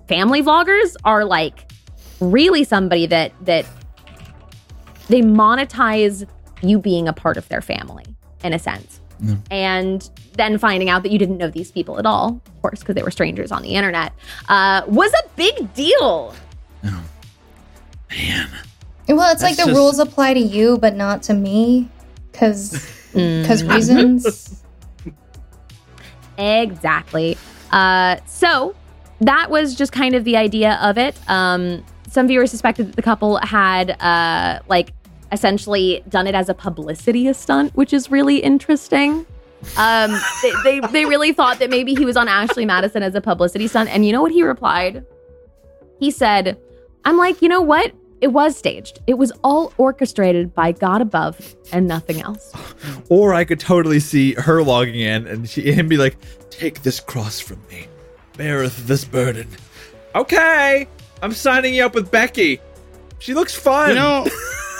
family 0.08 0.42
vloggers 0.42 0.94
are 1.04 1.24
like 1.24 1.72
really 2.20 2.64
somebody 2.64 3.06
that 3.06 3.32
that 3.46 3.64
they 5.08 5.22
monetize 5.22 6.28
you 6.62 6.78
being 6.78 7.08
a 7.08 7.12
part 7.12 7.36
of 7.36 7.48
their 7.48 7.60
family 7.60 8.11
in 8.44 8.52
a 8.52 8.58
sense. 8.58 9.00
And 9.52 10.10
then 10.32 10.58
finding 10.58 10.88
out 10.90 11.04
that 11.04 11.12
you 11.12 11.18
didn't 11.18 11.38
know 11.38 11.48
these 11.48 11.70
people 11.70 11.96
at 12.00 12.06
all, 12.06 12.40
of 12.44 12.62
course, 12.62 12.80
because 12.80 12.96
they 12.96 13.04
were 13.04 13.10
strangers 13.12 13.52
on 13.52 13.62
the 13.62 13.76
internet, 13.76 14.12
uh, 14.48 14.82
was 14.88 15.12
a 15.12 15.28
big 15.36 15.72
deal. 15.74 16.34
Man. 16.82 18.48
Well, 19.08 19.32
it's 19.32 19.42
like 19.42 19.56
the 19.56 19.66
just- 19.66 19.76
rules 19.76 19.98
apply 20.00 20.34
to 20.34 20.40
you, 20.40 20.76
but 20.78 20.96
not 20.96 21.22
to 21.24 21.34
me, 21.34 21.88
because 22.32 22.72
Mm. 23.14 23.42
because 23.42 23.62
reasons. 23.62 24.58
Exactly. 26.38 27.36
Uh, 27.70 28.16
so 28.26 28.74
that 29.20 29.50
was 29.50 29.74
just 29.74 29.92
kind 29.92 30.14
of 30.14 30.24
the 30.24 30.36
idea 30.36 30.78
of 30.82 30.98
it. 30.98 31.14
Um, 31.28 31.84
some 32.08 32.26
viewers 32.26 32.50
suspected 32.50 32.88
that 32.88 32.96
the 32.96 33.02
couple 33.02 33.36
had 33.38 33.90
uh, 34.02 34.60
like 34.68 34.92
essentially 35.32 36.04
done 36.08 36.26
it 36.26 36.34
as 36.34 36.48
a 36.48 36.54
publicity 36.54 37.32
stunt, 37.32 37.74
which 37.74 37.92
is 37.92 38.10
really 38.10 38.38
interesting. 38.38 39.26
Um, 39.76 40.20
they, 40.42 40.52
they 40.64 40.80
they 40.88 41.04
really 41.04 41.32
thought 41.32 41.58
that 41.60 41.70
maybe 41.70 41.94
he 41.94 42.04
was 42.04 42.16
on 42.16 42.28
Ashley 42.28 42.66
Madison 42.66 43.02
as 43.02 43.14
a 43.14 43.20
publicity 43.20 43.66
stunt, 43.68 43.90
and 43.90 44.04
you 44.04 44.12
know 44.12 44.20
what 44.22 44.32
he 44.32 44.42
replied? 44.42 45.04
He 45.98 46.10
said, 46.10 46.58
"I'm 47.04 47.16
like, 47.16 47.40
you 47.42 47.48
know 47.48 47.60
what? 47.60 47.92
It 48.20 48.28
was 48.28 48.56
staged. 48.56 49.00
It 49.06 49.14
was 49.14 49.32
all 49.42 49.72
orchestrated 49.78 50.54
by 50.54 50.72
God 50.72 51.00
above 51.00 51.56
and 51.72 51.86
nothing 51.86 52.20
else." 52.20 52.52
Or 53.08 53.34
I 53.34 53.44
could 53.44 53.60
totally 53.60 54.00
see 54.00 54.32
her 54.34 54.62
logging 54.62 54.98
in 54.98 55.26
and 55.26 55.48
she 55.48 55.70
him 55.72 55.86
be 55.86 55.96
like, 55.96 56.16
"Take 56.50 56.82
this 56.82 56.98
cross 56.98 57.40
from 57.40 57.60
me, 57.70 57.86
beareth 58.36 58.86
this 58.86 59.04
burden." 59.04 59.48
Okay, 60.14 60.88
I'm 61.22 61.32
signing 61.32 61.74
you 61.74 61.84
up 61.84 61.94
with 61.94 62.10
Becky. 62.10 62.60
She 63.18 63.34
looks 63.34 63.54
fun. 63.54 63.90
You 63.90 63.94
know, 63.94 64.26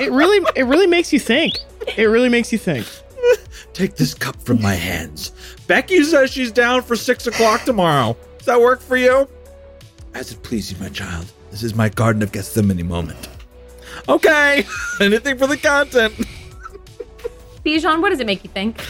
it 0.00 0.10
really 0.10 0.44
it 0.56 0.64
really 0.64 0.86
makes 0.86 1.12
you 1.12 1.18
think. 1.18 1.54
It 1.96 2.04
really 2.04 2.28
makes 2.28 2.52
you 2.52 2.58
think. 2.58 2.86
take 3.72 3.96
this 3.96 4.14
cup 4.14 4.40
from 4.42 4.60
my 4.60 4.74
hands. 4.74 5.32
Becky 5.66 6.02
says 6.04 6.30
she's 6.30 6.52
down 6.52 6.82
for 6.82 6.96
six 6.96 7.26
o'clock 7.26 7.62
tomorrow. 7.64 8.16
Does 8.38 8.46
that 8.46 8.60
work 8.60 8.80
for 8.80 8.96
you? 8.96 9.28
As 10.14 10.32
it 10.32 10.42
please 10.42 10.70
you, 10.70 10.78
my 10.78 10.88
child. 10.88 11.30
This 11.50 11.62
is 11.62 11.74
my 11.74 11.88
Garden 11.88 12.22
of 12.22 12.32
Gethsemane 12.32 12.86
moment. 12.86 13.28
Okay, 14.08 14.64
anything 15.00 15.38
for 15.38 15.46
the 15.46 15.56
content. 15.56 16.14
Bijan, 17.64 18.00
what 18.00 18.10
does 18.10 18.20
it 18.20 18.26
make 18.26 18.42
you 18.42 18.50
think? 18.50 18.84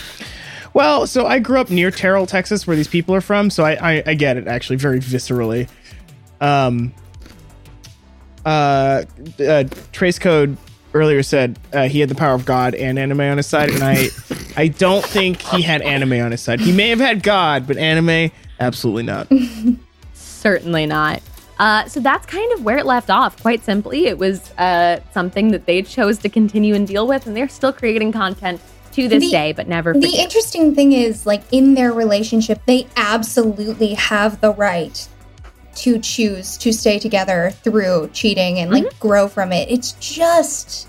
Well, 0.74 1.06
so 1.06 1.26
I 1.26 1.38
grew 1.38 1.60
up 1.60 1.70
near 1.70 1.90
Terrell, 1.90 2.26
Texas, 2.26 2.66
where 2.66 2.76
these 2.76 2.88
people 2.88 3.14
are 3.14 3.20
from, 3.20 3.50
so 3.50 3.64
I 3.64 3.72
I, 3.96 4.02
I 4.06 4.14
get 4.14 4.36
it 4.36 4.46
actually 4.46 4.76
very 4.76 5.00
viscerally. 5.00 5.68
Um. 6.40 6.94
Uh, 8.44 9.04
uh, 9.38 9.62
Trace 9.92 10.18
Code 10.18 10.56
earlier 10.94 11.22
said 11.22 11.58
uh, 11.72 11.88
he 11.88 12.00
had 12.00 12.08
the 12.08 12.14
power 12.14 12.34
of 12.34 12.44
God 12.44 12.74
and 12.74 12.98
anime 12.98 13.20
on 13.20 13.36
his 13.36 13.46
side, 13.46 13.70
and 13.70 13.82
I 13.82 14.08
I 14.56 14.68
don't 14.68 15.04
think 15.04 15.40
he 15.42 15.62
had 15.62 15.82
anime 15.82 16.12
on 16.20 16.30
his 16.30 16.40
side. 16.40 16.60
He 16.60 16.72
may 16.72 16.88
have 16.90 17.00
had 17.00 17.22
God, 17.22 17.66
but 17.66 17.76
anime 17.76 18.30
absolutely 18.60 19.02
not. 19.04 19.28
Certainly 20.14 20.86
not. 20.86 21.22
Uh, 21.58 21.86
so 21.86 22.00
that's 22.00 22.26
kind 22.26 22.52
of 22.54 22.64
where 22.64 22.78
it 22.78 22.86
left 22.86 23.10
off. 23.10 23.40
Quite 23.40 23.62
simply, 23.64 24.06
it 24.06 24.18
was 24.18 24.50
uh, 24.58 25.00
something 25.12 25.52
that 25.52 25.66
they 25.66 25.82
chose 25.82 26.18
to 26.18 26.28
continue 26.28 26.74
and 26.74 26.86
deal 26.88 27.06
with, 27.06 27.26
and 27.26 27.36
they're 27.36 27.48
still 27.48 27.72
creating 27.72 28.10
content 28.12 28.60
to 28.92 29.06
this 29.08 29.22
The- 29.22 29.30
day, 29.30 29.52
but 29.52 29.68
never 29.68 29.92
The 29.92 30.00
forget. 30.02 30.18
interesting 30.24 30.74
thing 30.74 30.92
is, 30.92 31.24
like, 31.24 31.42
in 31.52 31.74
their 31.74 31.92
relationship, 31.92 32.60
they 32.66 32.86
absolutely 32.96 33.94
have 33.94 34.40
the 34.40 34.52
right 34.52 35.06
to 35.76 35.98
choose 35.98 36.56
to 36.58 36.72
stay 36.72 36.98
together 36.98 37.52
through 37.62 38.10
cheating 38.12 38.58
and, 38.58 38.70
like, 38.70 38.98
grow 39.00 39.28
from 39.28 39.52
it. 39.52 39.70
It's 39.70 39.92
just 39.92 40.88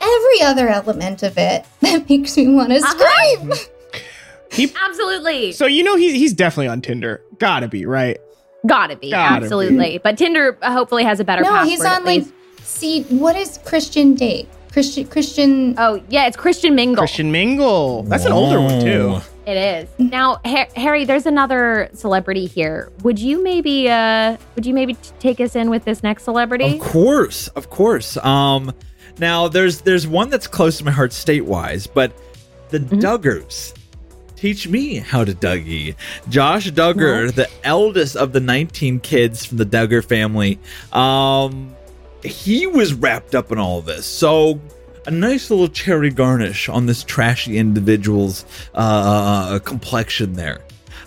every 0.00 0.42
other 0.42 0.68
element 0.68 1.22
of 1.22 1.38
it 1.38 1.64
that 1.80 2.08
makes 2.08 2.36
me 2.36 2.48
want 2.48 2.70
to 2.70 2.76
Uh-huh. 2.76 3.36
scream. 3.38 3.52
Absolutely. 4.88 5.52
So 5.52 5.66
you 5.66 5.82
know 5.82 5.96
he's 5.96 6.14
he's 6.14 6.32
definitely 6.32 6.68
on 6.68 6.80
Tinder. 6.80 7.20
Gotta 7.38 7.68
be 7.68 7.84
right. 7.84 8.18
Gotta 8.66 8.96
be. 8.96 9.10
Gotta 9.10 9.44
absolutely. 9.44 9.98
But 9.98 10.16
Tinder 10.16 10.56
uh, 10.62 10.72
hopefully 10.72 11.02
has 11.04 11.20
a 11.20 11.24
better 11.24 11.42
No, 11.42 11.50
password. 11.50 11.68
he's 11.68 11.84
on, 11.84 12.04
like, 12.04 12.24
see, 12.62 13.02
what 13.04 13.36
is 13.36 13.58
Christian 13.64 14.14
date? 14.14 14.48
Christian, 14.72 15.06
Christian. 15.08 15.74
Oh, 15.78 16.02
yeah, 16.08 16.26
it's 16.26 16.36
Christian 16.36 16.74
Mingle. 16.74 16.96
Christian 17.02 17.32
Mingle. 17.32 18.04
That's 18.04 18.24
an 18.24 18.32
older 18.32 18.60
one 18.60 18.80
too. 18.80 19.18
It 19.46 19.56
is. 19.56 19.88
Now, 20.10 20.40
Ha- 20.44 20.66
Harry, 20.74 21.04
there's 21.04 21.24
another 21.26 21.88
celebrity 21.92 22.46
here. 22.46 22.90
Would 23.04 23.18
you 23.20 23.42
maybe 23.42 23.88
uh 23.88 24.36
would 24.56 24.66
you 24.66 24.74
maybe 24.74 24.94
t- 24.94 25.10
take 25.20 25.40
us 25.40 25.54
in 25.54 25.70
with 25.70 25.84
this 25.84 26.02
next 26.02 26.24
celebrity? 26.24 26.74
Of 26.78 26.80
course, 26.80 27.46
of 27.48 27.70
course. 27.70 28.16
Um, 28.18 28.72
now 29.18 29.46
there's 29.48 29.82
there's 29.82 30.06
one 30.06 30.30
that's 30.30 30.48
close 30.48 30.78
to 30.78 30.84
my 30.84 30.90
heart 30.90 31.12
state-wise, 31.12 31.86
but 31.86 32.12
the 32.70 32.80
Mm-hmm. 32.80 32.98
Duggars 32.98 33.72
teach 34.34 34.66
me 34.68 34.96
how 34.96 35.24
to 35.24 35.32
Dougie. 35.32 35.94
Josh 36.28 36.70
Duggar, 36.72 37.32
the 37.32 37.48
eldest 37.62 38.16
of 38.16 38.32
the 38.32 38.40
19 38.40 38.98
kids 39.00 39.46
from 39.46 39.56
the 39.58 39.64
Duggar 39.64 40.04
family, 40.04 40.58
um, 40.92 41.74
he 42.24 42.66
was 42.66 42.92
wrapped 42.92 43.34
up 43.36 43.52
in 43.52 43.58
all 43.58 43.78
of 43.78 43.86
this. 43.86 44.04
So 44.04 44.60
a 45.06 45.10
nice 45.10 45.50
little 45.50 45.68
cherry 45.68 46.10
garnish 46.10 46.68
on 46.68 46.86
this 46.86 47.04
trashy 47.04 47.58
individual's 47.58 48.44
uh, 48.74 49.58
complexion 49.64 50.34
there. 50.34 50.60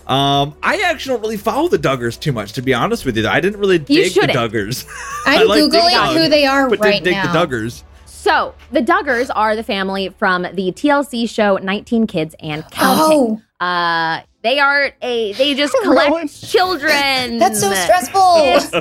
Um, 0.06 0.56
I 0.62 0.80
actually 0.86 1.14
don't 1.14 1.22
really 1.22 1.36
follow 1.36 1.68
the 1.68 1.78
Duggars 1.78 2.18
too 2.18 2.32
much, 2.32 2.52
to 2.54 2.62
be 2.62 2.74
honest 2.74 3.04
with 3.04 3.16
you. 3.16 3.28
I 3.28 3.40
didn't 3.40 3.60
really 3.60 3.78
dig 3.78 4.04
the 4.06 4.10
shouldn't. 4.10 4.32
Duggars. 4.32 4.84
I'm 5.26 5.46
like 5.46 5.60
Googling 5.62 6.12
Ding 6.14 6.22
who 6.22 6.28
they 6.28 6.46
are 6.46 6.68
but 6.68 6.80
right 6.80 6.94
didn't 6.94 7.04
dig 7.04 7.12
now. 7.14 7.32
the 7.32 7.38
Duggars. 7.38 7.84
So, 8.06 8.54
the 8.72 8.80
Duggars 8.80 9.30
are 9.34 9.54
the 9.54 9.62
family 9.62 10.08
from 10.18 10.42
the 10.42 10.72
TLC 10.72 11.28
show 11.30 11.56
19 11.56 12.06
Kids 12.08 12.34
and 12.40 12.64
Counting. 12.70 13.40
Oh, 13.60 13.64
Uh 13.64 14.22
they 14.42 14.58
are 14.58 14.92
a 15.02 15.32
they 15.34 15.54
just 15.62 15.74
Rowan. 15.84 15.96
collect 15.96 16.42
children. 16.42 17.38
that's 17.38 17.60
so 17.60 17.72
stressful. 17.74 18.34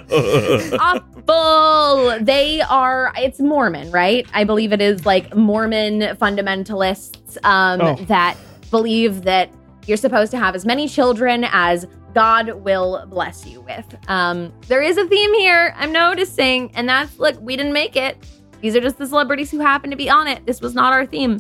It's 0.10 0.74
awful. 0.80 2.24
They 2.24 2.62
are 2.62 3.12
it's 3.18 3.40
Mormon, 3.40 3.92
right? 3.92 4.26
I 4.34 4.44
believe 4.44 4.72
it 4.74 4.82
is 4.82 5.06
like 5.06 5.36
Mormon 5.36 6.02
fundamentalists 6.18 7.38
um 7.44 7.82
Oh. 7.82 7.96
that 8.06 8.38
believe 8.72 9.24
that 9.24 9.50
you're 9.88 9.98
supposed 9.98 10.32
to 10.32 10.38
have 10.38 10.56
as 10.56 10.66
many 10.66 10.88
children 10.88 11.46
as 11.52 11.88
God 12.14 12.52
will 12.64 13.06
bless 13.08 13.46
you 13.46 13.62
with. 13.62 13.86
Um 14.08 14.52
there 14.68 14.82
is 14.82 14.98
a 14.98 15.08
theme 15.08 15.34
here 15.36 15.74
I'm 15.78 15.92
noticing 15.92 16.72
and 16.76 16.88
that's 16.88 17.20
look, 17.20 17.40
we 17.42 17.56
didn't 17.56 17.74
make 17.74 17.96
it. 17.96 18.18
These 18.62 18.76
are 18.76 18.82
just 18.82 18.98
the 18.98 19.08
celebrities 19.08 19.52
who 19.52 19.60
happen 19.60 19.90
to 19.90 19.96
be 19.96 20.10
on 20.10 20.28
it. 20.28 20.46
This 20.46 20.62
was 20.62 20.74
not 20.74 20.94
our 20.94 21.06
theme. 21.06 21.40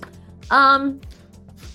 Um 0.51 0.99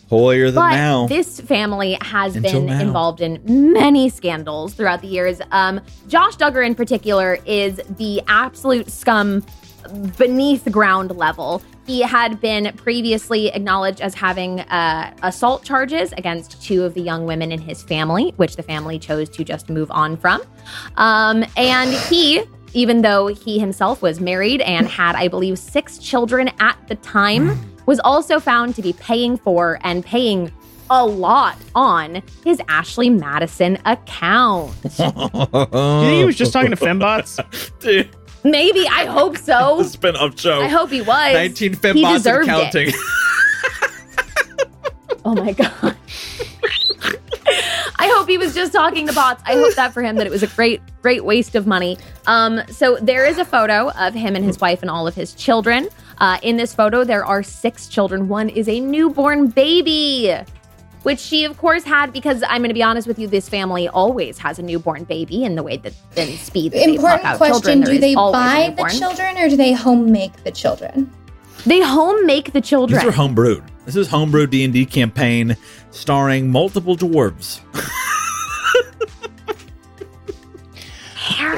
Holier 0.08 0.46
than 0.50 0.54
but 0.56 0.70
now. 0.70 1.06
this 1.06 1.40
family 1.40 1.96
has 2.02 2.36
Until 2.36 2.60
been 2.60 2.66
now. 2.66 2.80
involved 2.80 3.20
in 3.20 3.40
many 3.72 4.08
scandals 4.08 4.74
throughout 4.74 5.00
the 5.00 5.08
years. 5.08 5.40
Um, 5.50 5.80
Josh 6.08 6.36
Duggar, 6.36 6.64
in 6.64 6.74
particular, 6.74 7.38
is 7.46 7.80
the 7.96 8.22
absolute 8.28 8.90
scum 8.90 9.44
beneath 10.18 10.70
ground 10.70 11.10
level. 11.16 11.62
He 11.86 12.00
had 12.00 12.40
been 12.40 12.72
previously 12.76 13.48
acknowledged 13.48 14.00
as 14.00 14.14
having 14.14 14.60
uh, 14.60 15.14
assault 15.22 15.64
charges 15.64 16.12
against 16.12 16.62
two 16.62 16.84
of 16.84 16.94
the 16.94 17.02
young 17.02 17.26
women 17.26 17.52
in 17.52 17.60
his 17.60 17.82
family, 17.82 18.32
which 18.36 18.56
the 18.56 18.62
family 18.62 18.98
chose 18.98 19.28
to 19.30 19.44
just 19.44 19.68
move 19.68 19.90
on 19.90 20.16
from. 20.16 20.40
Um, 20.96 21.44
and 21.58 21.92
he, 22.08 22.42
even 22.72 23.02
though 23.02 23.26
he 23.26 23.58
himself 23.58 24.00
was 24.00 24.18
married 24.20 24.62
and 24.62 24.88
had, 24.88 25.14
I 25.16 25.28
believe, 25.28 25.58
six 25.58 25.98
children 25.98 26.50
at 26.58 26.78
the 26.88 26.94
time, 26.96 27.58
was 27.86 28.00
also 28.00 28.40
found 28.40 28.74
to 28.76 28.82
be 28.82 28.92
paying 28.94 29.36
for 29.36 29.78
and 29.82 30.04
paying 30.04 30.50
a 30.90 31.04
lot 31.06 31.56
on 31.74 32.22
his 32.44 32.60
Ashley 32.68 33.08
Madison 33.10 33.78
account. 33.84 34.72
Do 34.82 34.88
you 34.88 35.66
think 35.70 36.18
he 36.18 36.24
was 36.24 36.36
just 36.36 36.52
talking 36.52 36.70
to 36.70 36.76
fembots? 36.76 37.38
Dude, 37.80 38.10
Maybe, 38.44 38.86
I 38.86 39.06
hope 39.06 39.38
so. 39.38 39.78
the 39.78 39.84
spin-off 39.84 40.38
show. 40.38 40.60
I 40.60 40.68
hope 40.68 40.90
he 40.90 41.00
was. 41.00 41.32
19 41.32 41.74
fembots 41.76 42.04
and 42.04 42.14
deserved 42.14 42.48
it. 42.48 42.50
counting. 42.50 42.92
Oh 45.26 45.34
my 45.34 45.52
god. 45.52 45.96
I 47.96 48.12
hope 48.14 48.28
he 48.28 48.36
was 48.36 48.54
just 48.54 48.72
talking 48.74 49.06
to 49.06 49.12
bots. 49.14 49.42
I 49.46 49.54
hope 49.54 49.74
that 49.74 49.94
for 49.94 50.02
him 50.02 50.16
that 50.16 50.26
it 50.26 50.30
was 50.30 50.42
a 50.42 50.46
great, 50.48 50.82
great 51.00 51.24
waste 51.24 51.54
of 51.54 51.66
money. 51.66 51.96
Um, 52.26 52.60
so 52.68 52.98
there 53.00 53.24
is 53.24 53.38
a 53.38 53.44
photo 53.46 53.90
of 53.92 54.12
him 54.12 54.36
and 54.36 54.44
his 54.44 54.60
wife 54.60 54.82
and 54.82 54.90
all 54.90 55.06
of 55.06 55.14
his 55.14 55.32
children. 55.32 55.88
Uh, 56.18 56.38
in 56.42 56.56
this 56.56 56.74
photo, 56.74 57.04
there 57.04 57.24
are 57.24 57.42
six 57.42 57.88
children. 57.88 58.28
One 58.28 58.48
is 58.48 58.68
a 58.68 58.80
newborn 58.80 59.48
baby, 59.48 60.34
which 61.02 61.18
she 61.18 61.44
of 61.44 61.58
course 61.58 61.84
had 61.84 62.12
because 62.12 62.42
I'm 62.44 62.60
going 62.60 62.68
to 62.68 62.74
be 62.74 62.82
honest 62.82 63.08
with 63.08 63.18
you, 63.18 63.26
this 63.28 63.48
family 63.48 63.88
always 63.88 64.38
has 64.38 64.58
a 64.58 64.62
newborn 64.62 65.04
baby 65.04 65.44
in 65.44 65.54
the 65.54 65.62
way 65.62 65.76
that 65.78 65.92
in 66.16 66.36
speed. 66.38 66.72
That 66.72 66.78
they 66.86 66.94
Important 66.94 67.24
out 67.24 67.36
question: 67.38 67.82
children, 67.82 67.94
Do 67.94 67.98
they 67.98 68.14
buy 68.14 68.74
the 68.76 68.84
children 68.98 69.38
or 69.38 69.48
do 69.48 69.56
they 69.56 69.72
home 69.72 70.10
make 70.12 70.44
the 70.44 70.52
children? 70.52 71.10
They 71.66 71.80
home 71.80 72.26
make 72.26 72.52
the 72.52 72.60
children. 72.60 73.00
These 73.00 73.08
are 73.08 73.12
homebrewed. 73.12 73.64
This 73.86 73.96
is 73.96 74.08
homebrew 74.08 74.46
D&D 74.46 74.86
campaign 74.86 75.56
starring 75.90 76.50
multiple 76.50 76.96
dwarves. 76.96 77.60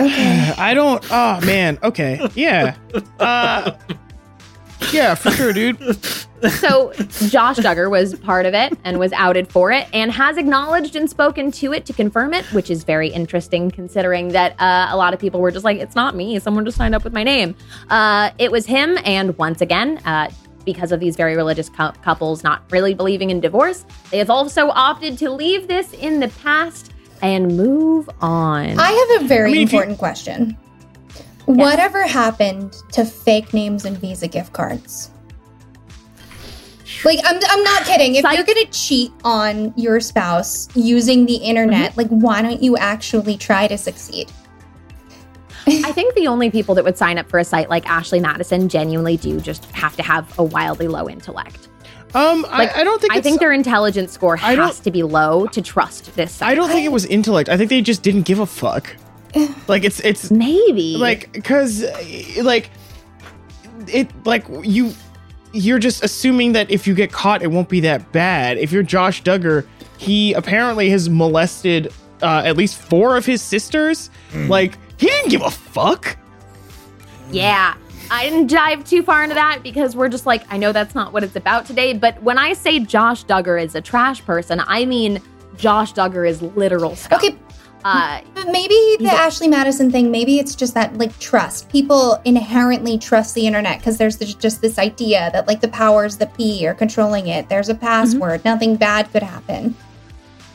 okay. 0.01 0.55
I 0.59 0.75
don't. 0.75 1.05
Oh 1.11 1.41
man. 1.45 1.79
Okay. 1.83 2.27
Yeah. 2.35 2.77
Uh. 3.19 3.73
Yeah, 4.93 5.15
for 5.15 5.31
sure, 5.31 5.53
dude. 5.53 5.79
So 6.61 6.93
Josh 7.29 7.57
Duggar 7.57 7.91
was 7.91 8.15
part 8.21 8.47
of 8.47 8.55
it 8.55 8.77
and 8.85 8.99
was 8.99 9.13
outed 9.13 9.49
for 9.51 9.73
it 9.73 9.89
and 9.93 10.13
has 10.13 10.37
acknowledged 10.37 10.95
and 10.95 11.09
spoken 11.09 11.51
to 11.53 11.73
it 11.73 11.87
to 11.87 11.93
confirm 11.93 12.35
it, 12.35 12.45
which 12.53 12.71
is 12.71 12.85
very 12.85 13.09
interesting 13.09 13.71
considering 13.71 14.29
that 14.29 14.53
uh, 14.61 14.89
a 14.91 14.97
lot 14.97 15.15
of 15.15 15.19
people 15.21 15.41
were 15.41 15.51
just 15.51 15.65
like, 15.65 15.79
it's 15.79 15.97
not 15.97 16.15
me. 16.15 16.39
Someone 16.39 16.65
just 16.65 16.77
signed 16.77 16.95
up 16.95 17.05
with 17.05 17.13
my 17.15 17.25
name. 17.25 17.55
Uh, 17.89 18.31
it 18.39 18.53
was 18.53 18.67
him. 18.67 18.99
And 19.05 19.37
once 19.39 19.61
again, 19.61 19.99
uh, 20.05 20.31
because 20.65 20.93
of 20.93 21.01
these 21.01 21.17
very 21.17 21.37
religious 21.37 21.69
cou- 21.69 21.93
couples 22.03 22.43
not 22.45 22.63
really 22.71 22.93
believing 22.93 23.31
in 23.31 23.41
divorce, 23.41 23.87
they 24.11 24.19
have 24.19 24.31
also 24.31 24.69
opted 24.69 25.17
to 25.19 25.31
leave 25.31 25.69
this 25.69 25.93
in 25.95 26.21
the 26.21 26.29
past 26.43 26.93
and 27.23 27.57
move 27.57 28.11
on. 28.21 28.79
I 28.79 28.91
have 29.17 29.23
a 29.25 29.27
very 29.27 29.51
I 29.51 29.53
mean, 29.55 29.63
if 29.63 29.73
you- 29.73 29.81
important 29.81 29.99
question. 31.47 31.57
Whatever 31.61 32.07
happened 32.07 32.75
to 32.93 33.05
fake 33.05 33.55
names 33.55 33.85
and 33.85 33.97
Visa 33.99 34.29
gift 34.29 34.53
cards? 34.53 35.11
Like, 37.05 37.19
I'm, 37.25 37.39
I'm 37.49 37.63
not 37.63 37.85
kidding. 37.85 38.15
If 38.17 38.23
Psych- 38.23 38.37
you're 38.37 38.47
going 38.47 38.65
to 38.67 38.73
cheat 38.73 39.13
on 39.25 39.73
your 39.77 40.01
spouse 40.01 40.69
using 40.75 41.27
the 41.27 41.37
internet, 41.37 41.91
Mm-hmm. 41.93 42.01
like, 42.01 42.09
why 42.09 42.43
don't 42.43 42.63
you 42.63 42.77
actually 42.77 43.37
try 43.37 43.67
to 43.69 43.77
succeed? 43.79 44.31
I 45.69 45.91
think 45.93 46.15
the 46.15 46.29
only 46.29 46.49
people 46.51 46.77
that 46.77 46.85
would 46.85 46.97
sign 46.97 47.19
up 47.19 47.29
for 47.29 47.39
a 47.41 47.45
site 47.45 47.69
like 47.69 47.87
Ashley 47.89 48.21
Madison 48.21 48.69
genuinely 48.69 49.17
do 49.17 49.41
just 49.41 49.65
have 49.73 49.97
to 49.97 50.03
have 50.05 50.37
a 50.39 50.45
wildly 50.45 50.87
low 50.87 51.09
intellect. 51.09 51.69
Um, 52.15 52.43
Like, 52.43 52.75
I, 52.77 52.81
I 52.81 52.85
don't 52.85 53.01
think. 53.01 53.13
I 53.13 53.17
it's- 53.19 53.25
think 53.25 53.41
their 53.41 53.53
intelligence 53.53 54.13
score 54.13 54.37
has 54.37 54.79
to 54.81 54.91
be 54.93 55.03
low 55.03 55.47
to 55.49 55.61
trust 55.61 56.15
this 56.15 56.33
site. 56.33 56.49
I 56.51 56.55
don't 56.55 56.69
think 56.71 56.85
it 56.85 56.93
was 56.93 57.05
intellect. 57.05 57.49
I 57.49 57.57
think 57.57 57.69
they 57.71 57.83
just 57.83 58.03
didn't 58.03 58.23
give 58.23 58.39
a 58.39 58.47
fuck. 58.47 58.97
Like 59.69 59.85
it's 59.85 60.01
it's 60.01 60.31
Maybe. 60.31 60.97
like 60.97 61.33
because 61.33 61.85
like 62.41 62.71
it 63.89 64.09
like 64.25 64.45
you 64.63 64.95
you're 65.53 65.79
just 65.79 66.03
assuming 66.05 66.53
that 66.53 66.71
if 66.71 66.87
you 66.87 66.95
get 66.95 67.13
caught 67.13 67.43
it 67.43 67.51
won't 67.51 67.69
be 67.69 67.81
that 67.81 68.13
bad 68.13 68.59
if 68.59 68.73
you're 68.73 68.83
josh 68.83 69.23
duggar 69.23 69.67
he 69.99 70.33
apparently 70.35 70.91
has 70.91 71.09
molested 71.09 71.93
uh, 72.23 72.43
at 72.45 72.57
least 72.57 72.79
four 72.79 73.17
of 73.17 73.25
his 73.25 73.43
sisters 73.43 74.11
like 74.49 74.77
he 74.99 75.07
didn't 75.07 75.31
give 75.31 75.43
a 75.43 75.51
fuck 75.51 76.17
yeah. 77.31 77.75
I 78.11 78.29
didn't 78.29 78.49
dive 78.49 78.85
too 78.85 79.03
far 79.03 79.23
into 79.25 79.35
that 79.35 79.63
because 79.63 79.97
we're 79.97 80.09
just 80.09 80.27
like, 80.27 80.45
I 80.53 80.59
know 80.59 80.73
that's 80.73 80.95
not 80.95 81.13
what 81.13 81.25
it's 81.25 81.37
about 81.37 81.67
today. 81.67 81.93
But 81.93 82.23
when 82.23 82.39
I 82.39 82.53
say 82.53 82.79
Josh 82.79 83.25
Duggar 83.25 83.63
is 83.63 83.75
a 83.75 83.81
trash 83.81 84.25
person, 84.25 84.63
I 84.67 84.85
mean 84.85 85.21
Josh 85.57 85.93
Duggar 85.93 86.29
is 86.29 86.41
literal 86.41 86.95
scum. 86.95 87.19
Okay, 87.19 87.37
Uh, 87.85 88.21
but 88.35 88.47
maybe 88.47 88.75
the 88.99 89.09
He's 89.09 89.11
Ashley 89.11 89.49
Madison 89.49 89.91
thing, 89.93 90.11
maybe 90.11 90.39
it's 90.39 90.55
just 90.55 90.75
that 90.75 90.97
like 90.99 91.17
trust. 91.19 91.69
People 91.69 92.21
inherently 92.25 92.99
trust 92.99 93.35
the 93.35 93.47
internet 93.47 93.79
because 93.79 93.97
there's 93.97 94.17
this, 94.17 94.35
just 94.35 94.61
this 94.61 94.79
idea 94.79 95.31
that 95.33 95.47
like 95.47 95.61
the 95.61 95.69
powers 95.69 96.17
that 96.17 96.37
be 96.37 96.67
are 96.67 96.75
controlling 96.75 97.29
it. 97.29 97.49
There's 97.49 97.69
a 97.69 97.75
password. 97.75 98.45
Nothing 98.45 98.77
bad 98.77 99.11
could 99.13 99.23
happen. 99.23 99.75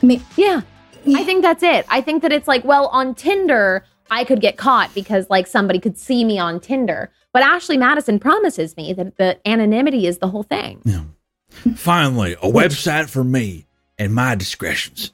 May- 0.02 0.20
yeah, 0.36 0.62
I 1.06 1.24
think 1.24 1.42
that's 1.42 1.62
it. 1.62 1.86
I 1.88 2.00
think 2.00 2.22
that 2.22 2.32
it's 2.32 2.48
like, 2.48 2.64
well, 2.64 2.88
on 2.88 3.14
Tinder, 3.14 3.84
I 4.10 4.24
could 4.24 4.40
get 4.40 4.56
caught 4.58 4.94
because 4.94 5.30
like 5.30 5.46
somebody 5.46 5.78
could 5.78 5.96
see 5.96 6.24
me 6.24 6.38
on 6.38 6.60
Tinder. 6.60 7.10
But 7.32 7.42
Ashley 7.42 7.78
Madison 7.78 8.18
promises 8.18 8.76
me 8.76 8.92
that 8.92 9.16
the 9.16 9.48
anonymity 9.48 10.06
is 10.06 10.18
the 10.18 10.28
whole 10.28 10.42
thing. 10.42 10.82
Finally, 11.76 12.34
a 12.34 12.50
website 12.50 13.08
for 13.08 13.24
me 13.24 13.66
and 13.98 14.14
my 14.14 14.34
discretions. 14.34 15.12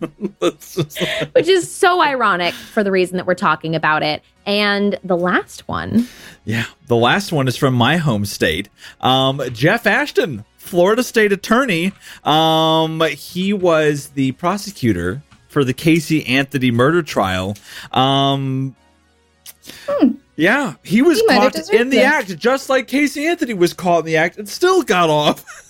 Like- 0.00 0.12
which 1.32 1.48
is 1.48 1.70
so 1.70 2.00
ironic 2.02 2.54
for 2.54 2.82
the 2.84 2.90
reason 2.90 3.16
that 3.16 3.26
we're 3.26 3.34
talking 3.34 3.74
about 3.74 4.02
it. 4.02 4.22
And 4.46 4.98
the 5.04 5.16
last 5.16 5.68
one, 5.68 6.08
yeah. 6.44 6.64
The 6.86 6.96
last 6.96 7.32
one 7.32 7.48
is 7.48 7.56
from 7.56 7.74
my 7.74 7.98
home 7.98 8.24
state. 8.24 8.68
Um, 9.00 9.42
Jeff 9.52 9.86
Ashton, 9.86 10.44
Florida 10.56 11.02
State 11.02 11.32
Attorney. 11.32 11.92
Um, 12.24 13.02
he 13.02 13.52
was 13.52 14.08
the 14.10 14.32
prosecutor 14.32 15.22
for 15.48 15.64
the 15.64 15.74
Casey 15.74 16.24
Anthony 16.26 16.70
murder 16.70 17.02
trial. 17.02 17.56
Um, 17.92 18.74
yeah, 20.36 20.74
he 20.82 21.02
was 21.02 21.20
He 21.20 21.26
caught 21.26 21.72
in 21.72 21.90
the 21.90 22.02
act, 22.02 22.38
just 22.38 22.68
like 22.68 22.86
Casey 22.86 23.26
Anthony 23.26 23.54
was 23.54 23.74
caught 23.74 24.00
in 24.00 24.06
the 24.06 24.16
act 24.16 24.38
and 24.38 24.48
still 24.48 24.82
got 24.82 25.10
off. 25.10 25.44